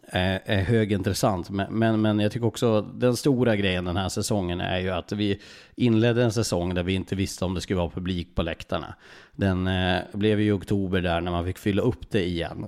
är, 0.07 0.63
högintressant. 0.63 1.51
Men, 1.51 1.79
men, 1.79 2.01
men 2.01 2.19
jag 2.19 2.33
tycker 2.33 2.47
också 2.47 2.81
den 2.83 3.17
stora 3.17 3.57
grejen 3.57 3.85
den 3.85 3.97
här 3.97 4.09
säsongen 4.09 4.61
är 4.61 4.79
ju 4.79 4.91
att 4.91 5.13
vi 5.13 5.41
inledde 5.75 6.25
en 6.25 6.33
säsong 6.33 6.75
där 6.75 6.83
vi 6.83 6.95
inte 6.95 7.17
visste 7.17 7.45
om 7.45 7.55
det 7.55 7.61
skulle 7.61 7.79
vara 7.79 7.91
publik 7.91 8.35
på 8.35 8.43
läktarna. 8.43 8.95
Den 9.33 9.67
eh, 9.67 10.01
blev 10.13 10.41
i 10.41 10.51
oktober 10.51 11.01
där 11.01 11.21
när 11.21 11.31
man 11.31 11.45
fick 11.45 11.59
fylla 11.59 11.83
upp 11.83 12.11
det 12.11 12.25
igen. 12.25 12.67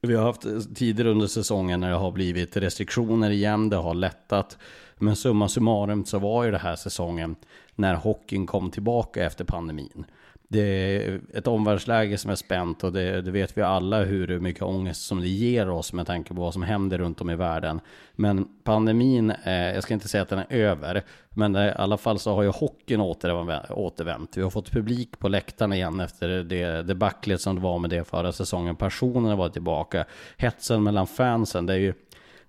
Vi 0.00 0.14
har 0.14 0.24
haft 0.24 0.46
eh, 0.46 0.58
tider 0.74 1.06
under 1.06 1.26
säsongen 1.26 1.80
när 1.80 1.90
det 1.90 1.96
har 1.96 2.12
blivit 2.12 2.56
restriktioner 2.56 3.30
igen, 3.30 3.68
det 3.68 3.76
har 3.76 3.94
lättat. 3.94 4.58
Men 4.96 5.16
summa 5.16 5.48
summarum 5.48 6.04
så 6.04 6.18
var 6.18 6.44
ju 6.44 6.50
det 6.50 6.58
här 6.58 6.76
säsongen 6.76 7.36
när 7.74 7.94
hockeyn 7.94 8.46
kom 8.46 8.70
tillbaka 8.70 9.24
efter 9.24 9.44
pandemin 9.44 10.04
det 10.48 10.60
är 10.60 11.20
ett 11.34 11.46
omvärldsläge 11.46 12.18
som 12.18 12.30
är 12.30 12.34
spänt 12.34 12.84
och 12.84 12.92
det, 12.92 13.22
det, 13.22 13.30
vet 13.30 13.58
vi 13.58 13.62
alla 13.62 14.04
hur 14.04 14.40
mycket 14.40 14.62
ångest 14.62 15.06
som 15.06 15.20
det 15.20 15.28
ger 15.28 15.70
oss 15.70 15.92
med 15.92 16.06
tanke 16.06 16.34
på 16.34 16.40
vad 16.40 16.52
som 16.52 16.62
händer 16.62 16.98
runt 16.98 17.20
om 17.20 17.30
i 17.30 17.36
världen. 17.36 17.80
Men 18.12 18.48
pandemin, 18.64 19.30
eh, 19.30 19.52
jag 19.52 19.82
ska 19.82 19.94
inte 19.94 20.08
säga 20.08 20.22
att 20.22 20.28
den 20.28 20.38
är 20.38 20.46
över, 20.50 21.02
men 21.30 21.56
i 21.56 21.72
alla 21.76 21.96
fall 21.96 22.18
så 22.18 22.34
har 22.34 22.42
ju 22.42 22.48
hockeyn 22.48 23.00
återvänt. 23.00 24.36
Vi 24.36 24.42
har 24.42 24.50
fått 24.50 24.70
publik 24.70 25.18
på 25.18 25.28
läktarna 25.28 25.76
igen 25.76 26.00
efter 26.00 26.28
det 26.28 26.82
debaclet 26.82 27.40
som 27.40 27.54
det 27.54 27.60
var 27.62 27.78
med 27.78 27.90
det 27.90 28.04
förra 28.04 28.32
säsongen. 28.32 28.76
Personerna 28.76 29.36
var 29.36 29.48
tillbaka. 29.48 30.04
Hetsen 30.36 30.82
mellan 30.82 31.06
fansen, 31.06 31.66
det 31.66 31.72
är 31.72 31.78
ju 31.78 31.94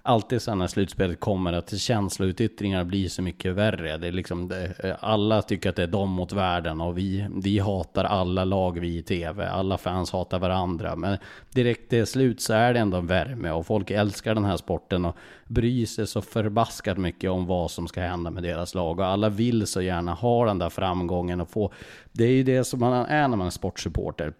alltid 0.07 0.41
sen 0.41 0.57
när 0.57 0.67
slutspelet 0.67 1.19
kommer 1.19 1.53
att 1.53 1.79
känsloutyttringar 1.79 2.83
blir 2.83 3.09
så 3.09 3.21
mycket 3.21 3.55
värre. 3.55 3.97
Det 3.97 4.07
är 4.07 4.11
liksom, 4.11 4.47
det, 4.47 4.97
alla 4.99 5.41
tycker 5.41 5.69
att 5.69 5.75
det 5.75 5.83
är 5.83 5.87
de 5.87 6.09
mot 6.09 6.33
världen 6.33 6.81
och 6.81 6.97
vi, 6.97 7.27
vi 7.31 7.59
hatar 7.59 8.03
alla 8.03 8.45
lag 8.45 8.79
vi 8.79 8.97
i 8.97 9.03
tv. 9.03 9.49
Alla 9.49 9.77
fans 9.77 10.11
hatar 10.11 10.39
varandra. 10.39 10.95
Men 10.95 11.17
direkt 11.53 11.89
det 11.89 11.99
är 11.99 12.05
slut 12.05 12.41
så 12.41 12.53
är 12.53 12.73
det 12.73 12.79
ändå 12.79 12.97
en 12.97 13.07
värme 13.07 13.51
och 13.51 13.65
folk 13.65 13.91
älskar 13.91 14.35
den 14.35 14.45
här 14.45 14.57
sporten 14.57 15.05
och 15.05 15.15
bryr 15.47 15.85
sig 15.85 16.07
så 16.07 16.21
förbaskat 16.21 16.97
mycket 16.97 17.29
om 17.29 17.45
vad 17.45 17.71
som 17.71 17.87
ska 17.87 18.01
hända 18.01 18.31
med 18.31 18.43
deras 18.43 18.75
lag. 18.75 18.99
Och 18.99 19.05
alla 19.05 19.29
vill 19.29 19.67
så 19.67 19.81
gärna 19.81 20.13
ha 20.13 20.45
den 20.45 20.59
där 20.59 20.69
framgången 20.69 21.41
och 21.41 21.49
få... 21.49 21.71
Det 22.11 22.23
är 22.23 22.31
ju 22.31 22.43
det 22.43 22.63
som 22.63 22.79
man 22.79 22.93
är 22.93 23.27
när 23.27 23.37
man 23.37 23.47
är 23.47 23.51
sportsupporter 23.51 24.33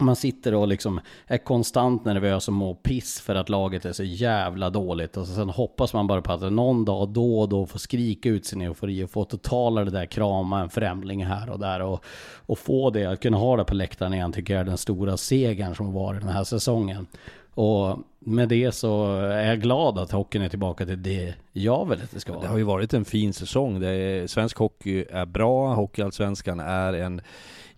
man 0.00 0.16
sitter 0.16 0.54
och 0.54 0.68
liksom 0.68 1.00
är 1.26 1.38
konstant 1.38 2.04
nervös 2.04 2.48
och 2.48 2.54
mår 2.54 2.74
piss 2.74 3.20
för 3.20 3.34
att 3.34 3.48
laget 3.48 3.84
är 3.84 3.92
så 3.92 4.04
jävla 4.04 4.70
dåligt. 4.70 5.16
Och 5.16 5.26
sen 5.26 5.48
hoppas 5.48 5.94
man 5.94 6.06
bara 6.06 6.22
på 6.22 6.32
att 6.32 6.52
någon 6.52 6.84
dag 6.84 7.08
då 7.08 7.40
och 7.40 7.48
då 7.48 7.66
få 7.66 7.78
skrika 7.78 8.28
ut 8.28 8.46
sin 8.46 8.62
eufori 8.62 9.04
och 9.04 9.10
få 9.10 9.24
totala 9.24 9.84
det 9.84 9.90
där 9.90 10.06
krama 10.06 10.60
en 10.60 10.70
främling 10.70 11.24
här 11.24 11.50
och 11.50 11.58
där. 11.58 11.80
Och, 11.82 12.04
och 12.46 12.58
få 12.58 12.90
det, 12.90 13.06
att 13.06 13.20
kunna 13.20 13.36
ha 13.36 13.56
det 13.56 13.64
på 13.64 13.74
läktaren 13.74 14.14
igen 14.14 14.32
tycker 14.32 14.54
jag 14.54 14.60
är 14.60 14.64
den 14.64 14.78
stora 14.78 15.16
segern 15.16 15.74
som 15.74 15.92
var 15.92 16.14
den 16.14 16.28
här 16.28 16.44
säsongen. 16.44 17.06
Och 17.54 17.98
med 18.18 18.48
det 18.48 18.72
så 18.72 19.16
är 19.16 19.46
jag 19.46 19.60
glad 19.60 19.98
att 19.98 20.12
hockeyn 20.12 20.42
är 20.42 20.48
tillbaka 20.48 20.86
till 20.86 21.02
det 21.02 21.34
jag 21.52 21.88
vill 21.88 22.02
att 22.02 22.10
det 22.10 22.20
ska 22.20 22.32
vara. 22.32 22.42
Det 22.42 22.48
har 22.48 22.58
ju 22.58 22.64
varit 22.64 22.94
en 22.94 23.04
fin 23.04 23.32
säsong. 23.32 23.80
Det 23.80 23.88
är, 23.88 24.26
svensk 24.26 24.56
hockey 24.56 25.04
är 25.10 25.26
bra. 25.26 25.74
Hockeyallsvenskan 25.74 26.60
är 26.60 26.92
en 26.92 27.20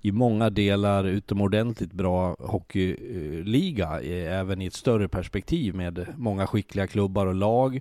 i 0.05 0.12
många 0.12 0.51
delar 0.51 1.05
utomordentligt 1.05 1.93
bra 1.93 2.36
hockeyliga, 2.39 4.01
eh, 4.01 4.39
även 4.39 4.62
i 4.62 4.66
ett 4.66 4.74
större 4.74 5.09
perspektiv 5.09 5.74
med 5.74 6.06
många 6.16 6.47
skickliga 6.47 6.86
klubbar 6.86 7.26
och 7.26 7.35
lag. 7.35 7.81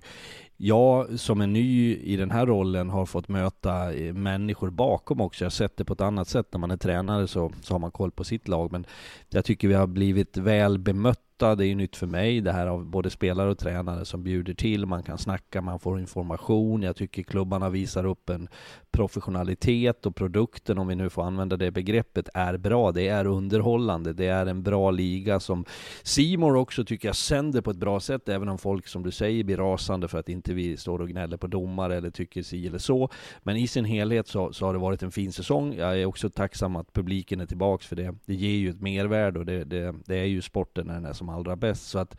Jag 0.56 1.20
som 1.20 1.40
är 1.40 1.46
ny 1.46 1.96
i 1.96 2.16
den 2.16 2.30
här 2.30 2.46
rollen 2.46 2.90
har 2.90 3.06
fått 3.06 3.28
möta 3.28 3.94
eh, 3.94 4.14
människor 4.14 4.70
bakom 4.70 5.20
också. 5.20 5.44
Jag 5.44 5.46
har 5.46 5.50
sett 5.50 5.76
det 5.76 5.84
på 5.84 5.92
ett 5.92 6.00
annat 6.00 6.28
sätt. 6.28 6.46
När 6.52 6.58
man 6.58 6.70
är 6.70 6.76
tränare 6.76 7.28
så, 7.28 7.52
så 7.62 7.74
har 7.74 7.78
man 7.78 7.90
koll 7.90 8.10
på 8.10 8.24
sitt 8.24 8.48
lag. 8.48 8.72
Men 8.72 8.86
jag 9.30 9.44
tycker 9.44 9.68
vi 9.68 9.74
har 9.74 9.86
blivit 9.86 10.36
väl 10.36 10.78
bemötta. 10.78 11.20
Det 11.44 11.64
är 11.64 11.68
ju 11.68 11.74
nytt 11.74 11.96
för 11.96 12.06
mig 12.06 12.40
det 12.40 12.52
här 12.52 12.66
av 12.66 12.86
både 12.86 13.10
spelare 13.10 13.50
och 13.50 13.58
tränare 13.58 14.04
som 14.04 14.22
bjuder 14.22 14.54
till. 14.54 14.86
Man 14.86 15.02
kan 15.02 15.18
snacka, 15.18 15.60
man 15.60 15.78
får 15.78 16.00
information. 16.00 16.82
Jag 16.82 16.96
tycker 16.96 17.22
klubbarna 17.22 17.70
visar 17.70 18.06
upp 18.06 18.30
en 18.30 18.48
professionalitet 18.90 20.06
och 20.06 20.16
produkten, 20.16 20.78
om 20.78 20.88
vi 20.88 20.94
nu 20.94 21.10
får 21.10 21.22
använda 21.22 21.56
det 21.56 21.70
begreppet, 21.70 22.28
är 22.34 22.56
bra. 22.56 22.92
Det 22.92 23.08
är 23.08 23.26
underhållande. 23.26 24.12
Det 24.12 24.26
är 24.26 24.46
en 24.46 24.62
bra 24.62 24.90
liga 24.90 25.40
som 25.40 25.64
Simor 26.02 26.56
också 26.56 26.84
tycker 26.84 27.08
jag 27.08 27.16
sänder 27.16 27.60
på 27.60 27.70
ett 27.70 27.76
bra 27.76 28.00
sätt, 28.00 28.28
även 28.28 28.48
om 28.48 28.58
folk 28.58 28.86
som 28.86 29.02
du 29.02 29.10
säger 29.10 29.44
blir 29.44 29.56
rasande 29.56 30.08
för 30.08 30.18
att 30.18 30.28
inte 30.28 30.54
vi 30.54 30.76
står 30.76 31.00
och 31.00 31.08
gnäller 31.08 31.36
på 31.36 31.46
domare 31.46 31.96
eller 31.96 32.10
tycker 32.10 32.42
si 32.42 32.66
eller 32.66 32.78
så. 32.78 33.08
Men 33.42 33.56
i 33.56 33.66
sin 33.66 33.84
helhet 33.84 34.28
så, 34.28 34.52
så 34.52 34.66
har 34.66 34.72
det 34.72 34.78
varit 34.78 35.02
en 35.02 35.12
fin 35.12 35.32
säsong. 35.32 35.74
Jag 35.74 36.00
är 36.00 36.06
också 36.06 36.30
tacksam 36.30 36.76
att 36.76 36.92
publiken 36.92 37.40
är 37.40 37.46
tillbaks 37.46 37.86
för 37.86 37.96
det. 37.96 38.14
Det 38.26 38.34
ger 38.34 38.56
ju 38.56 38.70
ett 38.70 38.80
mervärde 38.80 39.38
och 39.38 39.46
det, 39.46 39.64
det, 39.64 39.94
det 40.06 40.16
är 40.16 40.24
ju 40.24 40.42
sporten 40.42 40.86
när 40.86 40.94
den 40.94 41.04
är 41.04 41.12
som 41.12 41.28
allra 41.34 41.56
bäst. 41.56 41.88
Så 41.88 41.98
att 41.98 42.16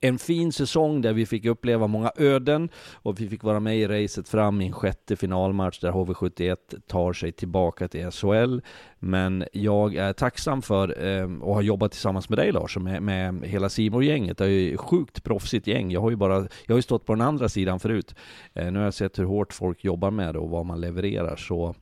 en 0.00 0.18
fin 0.18 0.52
säsong 0.52 1.00
där 1.00 1.12
vi 1.12 1.26
fick 1.26 1.44
uppleva 1.44 1.86
många 1.86 2.12
öden 2.16 2.68
och 2.92 3.20
vi 3.20 3.28
fick 3.28 3.42
vara 3.42 3.60
med 3.60 3.78
i 3.78 3.86
racet 3.86 4.28
fram 4.28 4.60
i 4.60 4.66
en 4.66 4.72
sjätte 4.72 5.16
finalmatch 5.16 5.80
där 5.80 5.92
HV71 5.92 6.56
tar 6.86 7.12
sig 7.12 7.32
tillbaka 7.32 7.88
till 7.88 8.10
SHL. 8.10 8.60
Men 8.98 9.44
jag 9.52 9.94
är 9.94 10.12
tacksam 10.12 10.62
för 10.62 11.04
ehm, 11.04 11.42
och 11.42 11.54
har 11.54 11.62
jobbat 11.62 11.92
tillsammans 11.92 12.28
med 12.28 12.38
dig 12.38 12.52
Lars 12.52 12.76
och 12.76 12.82
med, 12.82 13.02
med 13.02 13.44
hela 13.44 13.68
simor 13.68 14.04
gänget 14.04 14.38
Det 14.38 14.44
är 14.44 14.48
ju 14.48 14.74
ett 14.74 14.80
sjukt 14.80 15.66
gäng. 15.66 15.90
Jag 15.90 16.00
har 16.00 16.10
ju 16.10 16.16
bara, 16.16 16.34
jag 16.36 16.74
har 16.74 16.78
ju 16.78 16.82
stått 16.82 17.06
på 17.06 17.14
den 17.14 17.22
andra 17.22 17.48
sidan 17.48 17.80
förut. 17.80 18.14
Eh, 18.54 18.72
nu 18.72 18.78
har 18.78 18.84
jag 18.84 18.94
sett 18.94 19.18
hur 19.18 19.24
hårt 19.24 19.52
folk 19.52 19.84
jobbar 19.84 20.10
med 20.10 20.34
det 20.34 20.38
och 20.38 20.50
vad 20.50 20.66
man 20.66 20.80
levererar. 20.80 21.36
Så 21.36 21.74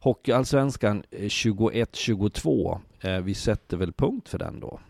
Hockeyallsvenskan 0.00 1.02
eh, 1.10 1.20
21-22, 1.20 2.78
eh, 3.00 3.18
vi 3.18 3.34
sätter 3.34 3.76
väl 3.76 3.92
punkt 3.92 4.28
för 4.28 4.38
den 4.38 4.60
då. 4.60 4.80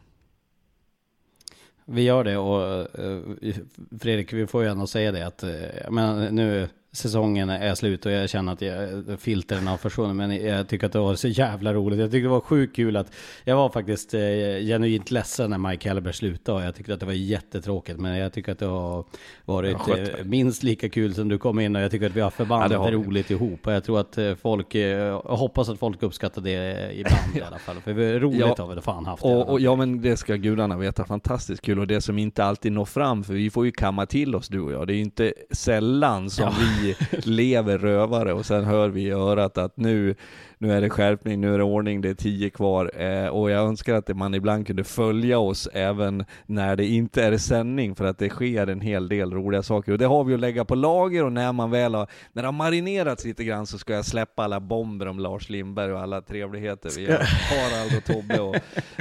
Vi 1.84 2.02
gör 2.02 2.24
det 2.24 2.36
och 2.36 2.62
eh, 2.98 3.54
Fredrik, 4.00 4.32
vi 4.32 4.46
får 4.46 4.62
ju 4.62 4.68
ändå 4.68 4.86
säga 4.86 5.12
det 5.12 5.26
att, 5.26 5.42
eh, 5.42 5.90
men 5.90 6.34
nu 6.34 6.68
säsongen 6.94 7.50
är 7.50 7.74
slut 7.74 8.06
och 8.06 8.12
jag 8.12 8.30
känner 8.30 8.52
att 8.52 8.62
jag, 8.62 9.04
filtren 9.20 9.66
har 9.66 9.76
försvunnit. 9.76 10.16
Men 10.16 10.36
jag 10.46 10.68
tycker 10.68 10.86
att 10.86 10.92
det 10.92 10.98
var 10.98 11.14
så 11.14 11.28
jävla 11.28 11.74
roligt. 11.74 11.98
Jag 11.98 12.10
tyckte 12.10 12.24
det 12.24 12.28
var 12.28 12.40
sjukt 12.40 12.76
kul 12.76 12.96
att 12.96 13.12
jag 13.44 13.56
var 13.56 13.68
faktiskt 13.68 14.14
eh, 14.14 14.20
genuint 14.60 15.10
ledsen 15.10 15.50
när 15.50 15.58
Mike 15.58 15.88
Hellberg 15.88 16.14
slutade. 16.14 16.64
Jag 16.64 16.74
tyckte 16.74 16.94
att 16.94 17.00
det 17.00 17.06
var 17.06 17.12
jättetråkigt. 17.12 18.00
Men 18.00 18.18
jag 18.18 18.32
tycker 18.32 18.52
att 18.52 18.58
det 18.58 18.66
har 18.66 19.04
varit 19.44 19.88
eh, 19.88 20.24
minst 20.24 20.62
lika 20.62 20.88
kul 20.88 21.14
som 21.14 21.28
du 21.28 21.38
kom 21.38 21.60
in. 21.60 21.76
Och 21.76 21.82
jag 21.82 21.90
tycker 21.90 22.06
att 22.06 22.16
vi 22.16 22.20
har 22.20 22.30
förbannat 22.30 22.72
ja, 22.72 22.78
har 22.78 22.92
roligt 22.92 23.30
ihop. 23.30 23.66
Och 23.66 23.72
jag 23.72 23.84
tror 23.84 24.00
att 24.00 24.18
eh, 24.18 24.34
folk, 24.34 24.74
eh, 24.74 24.80
jag 24.80 25.20
hoppas 25.22 25.68
att 25.68 25.78
folk 25.78 26.02
uppskattar 26.02 26.42
det 26.42 26.90
ibland 26.94 27.36
i 27.36 27.40
alla 27.46 27.58
fall. 27.58 27.76
För 27.80 28.18
roligt 28.18 28.40
ja, 28.40 28.54
har 28.58 28.68
vi 28.68 28.74
det 28.74 28.82
fan 28.82 29.06
haft. 29.06 29.24
Och, 29.24 29.48
och, 29.48 29.60
ja 29.60 29.76
men 29.76 30.02
det 30.02 30.16
ska 30.16 30.34
gudarna 30.34 30.76
veta. 30.76 31.04
Fantastiskt 31.04 31.62
kul. 31.62 31.78
Och 31.78 31.86
det 31.86 32.00
som 32.00 32.18
inte 32.18 32.44
alltid 32.44 32.72
når 32.72 32.84
fram. 32.84 33.24
För 33.24 33.34
vi 33.34 33.50
får 33.50 33.64
ju 33.64 33.72
kamma 33.72 34.06
till 34.06 34.34
oss 34.34 34.48
du 34.48 34.60
och 34.60 34.72
jag. 34.72 34.86
Det 34.86 34.92
är 34.92 34.96
ju 34.96 35.02
inte 35.02 35.32
sällan 35.50 36.30
som 36.30 36.44
ja. 36.44 36.52
vi 36.82 36.83
lever 37.24 37.78
rövare 37.78 38.32
och 38.32 38.46
sen 38.46 38.64
hör 38.64 38.88
vi 38.88 39.02
i 39.02 39.10
örat 39.10 39.58
att 39.58 39.76
nu, 39.76 40.14
nu 40.58 40.72
är 40.72 40.80
det 40.80 40.90
skärpning, 40.90 41.40
nu 41.40 41.54
är 41.54 41.58
det 41.58 41.64
ordning, 41.64 42.00
det 42.00 42.08
är 42.08 42.14
tio 42.14 42.50
kvar. 42.50 42.90
Eh, 43.02 43.26
och 43.26 43.50
jag 43.50 43.66
önskar 43.66 43.94
att 43.94 44.16
man 44.16 44.34
ibland 44.34 44.66
kunde 44.66 44.84
följa 44.84 45.38
oss 45.38 45.68
även 45.72 46.24
när 46.46 46.76
det 46.76 46.86
inte 46.86 47.22
är 47.22 47.38
sändning 47.38 47.94
för 47.94 48.04
att 48.04 48.18
det 48.18 48.28
sker 48.28 48.66
en 48.66 48.80
hel 48.80 49.08
del 49.08 49.32
roliga 49.32 49.62
saker. 49.62 49.92
Och 49.92 49.98
det 49.98 50.06
har 50.06 50.24
vi 50.24 50.34
att 50.34 50.40
lägga 50.40 50.64
på 50.64 50.74
lager 50.74 51.24
och 51.24 51.32
när 51.32 51.52
man 51.52 51.70
väl 51.70 51.94
har, 51.94 52.08
när 52.32 52.42
det 52.42 52.48
har 52.48 52.52
marinerats 52.52 53.24
lite 53.24 53.44
grann 53.44 53.66
så 53.66 53.78
ska 53.78 53.92
jag 53.92 54.04
släppa 54.04 54.44
alla 54.44 54.60
bomber 54.60 55.08
om 55.08 55.18
Lars 55.18 55.48
Lindberg 55.48 55.92
och 55.92 56.00
alla 56.00 56.20
trevligheter. 56.20 56.90
Vi 56.96 57.06
har 57.06 57.18
Harald 57.18 57.96
och 57.96 58.04
Tobbe 58.04 58.40
och 58.40 58.56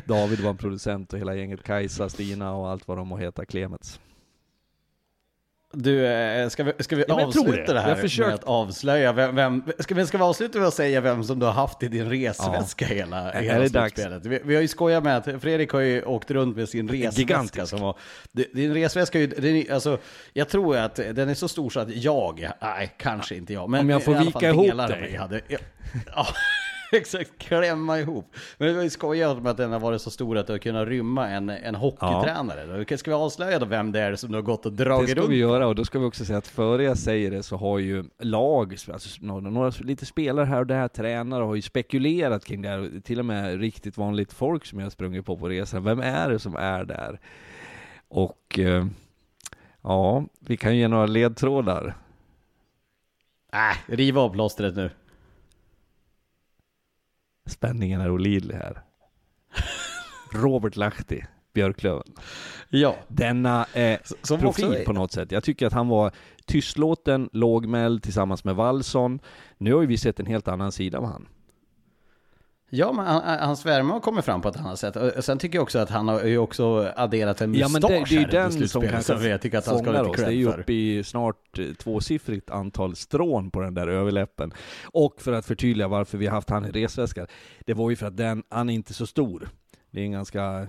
David 0.05 0.39
var 0.39 0.49
en 0.49 0.57
producent 0.57 1.13
och 1.13 1.19
hela 1.19 1.35
gänget 1.35 1.63
Kajsa, 1.63 2.09
Stina 2.09 2.55
och 2.55 2.69
allt 2.69 2.87
vad 2.87 2.97
de 2.97 3.07
må 3.07 3.17
heta, 3.17 3.45
Klemets. 3.45 3.99
Du, 5.75 6.05
eh, 6.05 6.49
ska 6.49 6.63
vi, 6.63 6.73
ska 6.79 6.95
vi 6.95 7.05
ja, 7.07 7.25
avsluta 7.25 7.73
det. 7.73 7.79
här 7.79 7.95
försökt... 7.95 8.27
med 8.27 8.35
att 8.35 8.43
avslöja 8.43 9.13
vem, 9.13 9.35
vem 9.35 9.63
ska, 9.79 9.95
vi, 9.95 10.05
ska 10.05 10.17
vi 10.17 10.23
avsluta 10.23 10.59
med 10.59 10.67
att 10.67 10.73
säga 10.73 11.01
vem 11.01 11.23
som 11.23 11.39
du 11.39 11.45
har 11.45 11.53
haft 11.53 11.83
i 11.83 11.87
din 11.87 12.09
resväska 12.09 12.85
ja. 12.89 12.95
hela, 12.95 13.31
hela 13.31 13.69
slutspelet? 13.69 14.25
Vi, 14.25 14.39
vi, 14.43 14.55
har 14.55 14.61
ju 14.61 14.67
skojat 14.67 15.03
med 15.03 15.17
att 15.17 15.41
Fredrik 15.41 15.71
har 15.71 15.79
ju 15.79 16.03
åkt 16.03 16.31
runt 16.31 16.57
med 16.57 16.69
sin 16.69 16.89
resväska 16.89 17.65
som 17.65 17.81
var, 17.81 17.97
din 18.31 18.73
resväska 18.73 19.19
är 19.19 19.45
ju, 19.45 19.71
alltså, 19.71 19.97
jag 20.33 20.49
tror 20.49 20.77
att 20.77 20.95
den 20.95 21.29
är 21.29 21.33
så 21.33 21.47
stor 21.47 21.69
så 21.69 21.79
att 21.79 21.95
jag, 21.95 22.49
nej 22.61 22.93
kanske 22.97 23.35
inte 23.35 23.53
jag, 23.53 23.69
men 23.69 23.79
Om 23.79 23.89
jag 23.89 24.03
får 24.03 24.13
vika 24.13 24.49
ihop 24.49 24.87
dig. 24.87 25.15
Hade, 25.15 25.41
ja. 25.47 26.27
Exakt, 26.97 27.37
klämma 27.37 27.99
ihop. 27.99 28.35
Men 28.57 28.67
det 28.67 28.73
var 28.73 29.13
ju 29.13 29.41
med 29.41 29.51
att 29.51 29.57
den 29.57 29.71
har 29.71 29.79
varit 29.79 30.01
så 30.01 30.11
stor 30.11 30.37
att 30.37 30.47
det 30.47 30.53
har 30.53 30.57
kunnat 30.57 30.87
rymma 30.87 31.29
en, 31.29 31.49
en 31.49 31.75
hockeytränare. 31.75 32.85
Ja. 32.89 32.97
Ska 32.97 33.11
vi 33.11 33.15
avslöja 33.15 33.59
då 33.59 33.65
vem 33.65 33.91
det 33.91 33.99
är 33.99 34.15
som 34.15 34.31
du 34.31 34.37
har 34.37 34.41
gått 34.41 34.65
och 34.65 34.73
dragit 34.73 35.09
runt? 35.09 35.15
Det 35.15 35.21
ska 35.21 35.29
vi 35.29 35.37
göra 35.37 35.67
och 35.67 35.75
då 35.75 35.85
ska 35.85 35.99
vi 35.99 36.05
också 36.05 36.25
säga 36.25 36.37
att 36.37 36.47
före 36.47 36.83
jag 36.83 36.97
säger 36.97 37.31
det 37.31 37.43
så 37.43 37.57
har 37.57 37.79
ju 37.79 38.03
lag, 38.19 38.77
alltså 38.93 39.09
några, 39.21 39.49
några 39.49 39.71
lite 39.79 40.05
spelare 40.05 40.45
här 40.45 40.59
och 40.59 40.67
där, 40.67 40.87
tränare 40.87 41.43
har 41.43 41.55
ju 41.55 41.61
spekulerat 41.61 42.45
kring 42.45 42.61
det 42.61 42.69
här. 42.69 43.01
Till 43.03 43.19
och 43.19 43.25
med 43.25 43.59
riktigt 43.59 43.97
vanligt 43.97 44.33
folk 44.33 44.65
som 44.65 44.79
jag 44.79 44.85
har 44.85 44.91
sprungit 44.91 45.25
på 45.25 45.37
på 45.37 45.49
resan. 45.49 45.83
Vem 45.83 45.99
är 45.99 46.29
det 46.29 46.39
som 46.39 46.55
är 46.55 46.85
där? 46.85 47.19
Och 48.07 48.59
eh, 48.59 48.85
ja, 49.81 50.25
vi 50.39 50.57
kan 50.57 50.75
ju 50.75 50.79
ge 50.79 50.87
några 50.87 51.05
ledtrådar. 51.05 51.95
Äh, 53.53 53.95
riva 53.95 54.21
av 54.21 54.29
plåstret 54.29 54.75
nu. 54.75 54.89
Spänningen 57.45 58.01
är 58.01 58.11
olidlig 58.11 58.55
här. 58.55 58.81
Robert 60.33 60.75
Lahti, 60.75 61.23
Björklöven. 61.53 62.13
Ja. 62.69 62.95
Denna 63.07 63.65
eh, 63.73 63.99
Som 64.21 64.39
profil 64.39 64.65
också... 64.65 64.83
på 64.85 64.93
något 64.93 65.11
sätt. 65.11 65.31
Jag 65.31 65.43
tycker 65.43 65.67
att 65.67 65.73
han 65.73 65.87
var 65.87 66.11
tystlåten, 66.45 67.29
lågmäld 67.31 68.03
tillsammans 68.03 68.43
med 68.43 68.55
Wallson. 68.55 69.19
Nu 69.57 69.73
har 69.73 69.81
ju 69.81 69.87
vi 69.87 69.97
sett 69.97 70.19
en 70.19 70.25
helt 70.25 70.47
annan 70.47 70.71
sida 70.71 70.97
av 70.97 71.05
han. 71.05 71.27
Ja, 72.75 72.91
men 72.91 73.05
hans 73.39 73.65
värme 73.65 73.93
har 73.93 73.99
kommit 73.99 74.25
fram 74.25 74.41
på 74.41 74.49
ett 74.49 74.57
annat 74.57 74.79
sätt. 74.79 74.95
Och 74.95 75.25
sen 75.25 75.37
tycker 75.37 75.57
jag 75.57 75.63
också 75.63 75.79
att 75.79 75.89
han 75.89 76.07
har 76.07 76.23
ju 76.23 76.37
också 76.37 76.91
adderat 76.95 77.41
en 77.41 77.51
mustasch 77.51 77.69
Ja, 77.69 77.69
men 77.69 77.81
det, 77.81 78.05
det 78.09 78.15
är 78.15 78.19
ju 78.19 78.25
den 78.25 78.67
som 78.67 78.81
kanske 78.87 79.27
jag 79.27 79.41
tycker 79.41 79.57
att 79.57 79.67
han 79.67 79.79
ska 79.79 79.91
ha 79.91 80.01
lite 80.01 80.09
oss. 80.09 80.17
Det 80.17 80.25
är 80.25 80.31
ju 80.31 80.47
uppe 80.47 80.73
i 80.73 81.03
snart 81.03 81.59
eh, 81.59 81.65
tvåsiffrigt 81.65 82.49
antal 82.49 82.95
strån 82.95 83.51
på 83.51 83.61
den 83.61 83.73
där 83.73 83.87
överläppen. 83.87 84.53
Och 84.83 85.21
för 85.21 85.33
att 85.33 85.45
förtydliga 85.45 85.87
varför 85.87 86.17
vi 86.17 86.27
har 86.27 86.33
haft 86.33 86.49
han 86.49 86.65
i 86.65 86.71
resväskan. 86.71 87.27
Det 87.65 87.73
var 87.73 87.89
ju 87.89 87.95
för 87.95 88.05
att 88.05 88.17
den, 88.17 88.43
han 88.49 88.69
är 88.69 88.73
inte 88.73 88.93
så 88.93 89.07
stor. 89.07 89.49
Det 89.91 90.01
är 90.01 90.05
en 90.05 90.11
ganska 90.11 90.67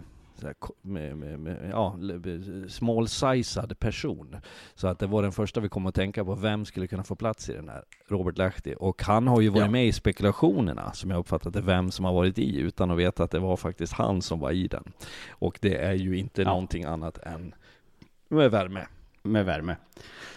med, 0.82 1.16
med, 1.16 1.40
med, 1.40 1.70
ja, 1.70 1.97
small-sized 2.69 3.74
person. 3.78 4.36
Så 4.74 4.89
att 4.89 4.98
det 4.98 5.06
var 5.06 5.23
den 5.23 5.32
första 5.32 5.61
vi 5.61 5.69
kom 5.69 5.86
att 5.86 5.94
tänka 5.94 6.24
på, 6.24 6.35
vem 6.35 6.65
skulle 6.65 6.86
kunna 6.86 7.05
få 7.05 7.15
plats 7.16 7.48
i 7.48 7.52
den 7.52 7.69
här 7.69 7.85
Robert 8.09 8.39
Lahti? 8.39 8.74
Och 8.78 9.02
han 9.02 9.28
har 9.28 9.40
ju 9.40 9.48
varit 9.48 9.65
ja. 9.65 9.70
med 9.70 9.86
i 9.86 9.93
spekulationerna, 9.93 10.93
som 10.93 11.11
jag 11.11 11.19
uppfattat 11.19 11.52
det, 11.52 11.61
vem 11.61 11.90
som 11.90 12.05
har 12.05 12.12
varit 12.12 12.39
i, 12.39 12.61
utan 12.61 12.90
att 12.90 12.98
veta 12.98 13.24
att 13.24 13.31
det 13.31 13.39
var 13.39 13.56
faktiskt 13.56 13.93
han 13.93 14.23
som 14.23 14.40
var 14.40 14.51
i 14.51 14.66
den. 14.66 14.85
Och 15.31 15.59
det 15.62 15.77
är 15.77 15.94
ju 15.94 16.19
inte 16.19 16.43
ja. 16.43 16.48
någonting 16.48 16.85
annat 16.85 17.19
än 17.19 17.55
med 18.28 18.51
värme. 18.51 18.86
Med 19.23 19.44
värme. 19.44 19.77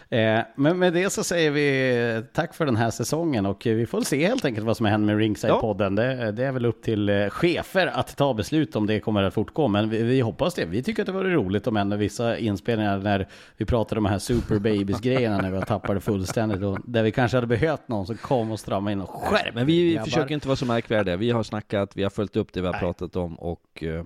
Eh, 0.10 0.40
men 0.56 0.80
med 0.80 0.94
det 0.94 1.10
så 1.10 1.24
säger 1.24 1.52
vi 1.52 2.24
tack 2.34 2.54
för 2.54 2.66
den 2.66 2.76
här 2.76 2.90
säsongen 2.90 3.46
och 3.46 3.66
vi 3.66 3.86
får 3.86 4.02
se 4.02 4.28
helt 4.28 4.46
enkelt 4.46 4.66
vad 4.66 4.78
som 4.78 4.86
händer 4.86 5.16
med 5.16 5.24
Ringside-podden. 5.24 5.96
Det, 5.96 6.32
det, 6.32 6.46
är 6.46 6.52
väl 6.52 6.66
upp 6.66 6.84
till 6.84 7.10
eh, 7.10 7.30
chefer 7.30 7.88
att 7.88 8.18
ta 8.18 8.34
beslut 8.34 8.76
om 8.76 8.88
det 8.88 9.00
kommer 9.00 9.24
att 9.24 9.34
fortgå, 9.34 9.68
men 9.68 9.90
vi, 9.90 10.04
vi 10.04 10.22
hoppas 10.22 10.54
det. 10.56 10.66
Vi 10.66 10.84
tycker 10.84 11.02
att 11.02 11.06
det 11.06 11.12
vore 11.12 11.34
roligt 11.34 11.68
om 11.68 11.78
ändå 11.78 11.96
vissa 11.96 12.38
inspelningar 12.38 12.98
när 12.98 13.28
vi 13.58 13.66
pratade 13.66 14.00
om 14.00 14.04
de 14.04 14.10
här 14.10 14.20
Super 14.20 14.60
Babies-grejerna 14.60 15.38
när 15.38 15.52
vi 15.52 15.62
tappade 15.62 16.00
fullständigt 16.00 16.64
och 16.64 16.80
där 16.86 17.04
vi 17.04 17.12
kanske 17.12 17.38
hade 17.38 17.48
behövt 17.48 17.88
någon 17.88 18.06
som 18.06 18.18
kom 18.18 18.52
och 18.52 18.60
stramade 18.60 18.92
in 18.92 19.02
och 19.02 19.10
skärp. 19.10 19.56
Men 19.56 19.66
vi 19.66 20.00
försöker 20.04 20.34
inte 20.34 20.48
vara 20.48 20.56
så 20.56 20.66
märkvärdiga. 20.66 21.18
Vi 21.18 21.32
har 21.32 21.44
snackat, 21.44 21.98
vi 21.98 22.04
har 22.04 22.10
följt 22.10 22.36
upp 22.36 22.54
det 22.54 22.62
vi 22.62 22.68
har 22.68 22.74
Nej. 22.74 22.82
pratat 22.82 23.16
om 23.16 23.36
och 23.36 23.84
eh, 23.84 24.04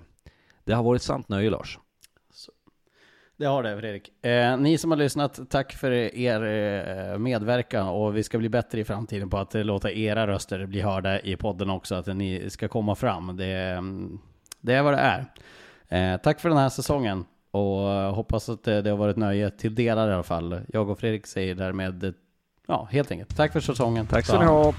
Det 0.63 0.73
har 0.73 0.83
varit 0.83 1.01
sant 1.01 1.29
nöje 1.29 1.49
Lars. 1.49 1.79
Det 3.41 3.47
har 3.47 3.63
det 3.63 3.79
Fredrik. 3.79 4.25
Eh, 4.25 4.57
ni 4.57 4.77
som 4.77 4.91
har 4.91 4.97
lyssnat, 4.97 5.39
tack 5.49 5.73
för 5.73 5.91
er 5.91 6.43
eh, 6.43 7.17
medverkan 7.17 7.87
och 7.87 8.17
vi 8.17 8.23
ska 8.23 8.37
bli 8.37 8.49
bättre 8.49 8.79
i 8.79 8.83
framtiden 8.83 9.29
på 9.29 9.37
att 9.37 9.55
eh, 9.55 9.63
låta 9.63 9.91
era 9.91 10.27
röster 10.27 10.65
bli 10.65 10.81
hörda 10.81 11.19
i 11.19 11.35
podden 11.35 11.69
också, 11.69 11.95
att 11.95 12.07
ni 12.07 12.49
ska 12.49 12.67
komma 12.67 12.95
fram. 12.95 13.37
Det, 13.37 13.45
mm, 13.45 14.19
det 14.59 14.73
är 14.73 14.81
vad 14.81 14.93
det 14.93 14.99
är. 14.99 15.25
Eh, 15.87 16.17
tack 16.17 16.39
för 16.39 16.49
den 16.49 16.57
här 16.57 16.69
säsongen 16.69 17.25
och 17.51 17.87
hoppas 18.15 18.49
att 18.49 18.63
det, 18.63 18.89
har 18.89 18.97
varit 18.97 19.17
nöje 19.17 19.49
till 19.49 19.75
delar 19.75 20.09
i 20.09 20.13
alla 20.13 20.23
fall. 20.23 20.61
Jag 20.67 20.89
och 20.89 20.99
Fredrik 20.99 21.27
säger 21.27 21.55
därmed, 21.55 22.13
ja 22.67 22.87
helt 22.91 23.11
enkelt, 23.11 23.37
tack 23.37 23.53
för 23.53 23.59
säsongen. 23.59 24.07
Tack 24.07 24.25
ska 24.25 24.39
ni 24.39 24.45
ha. 24.45 24.73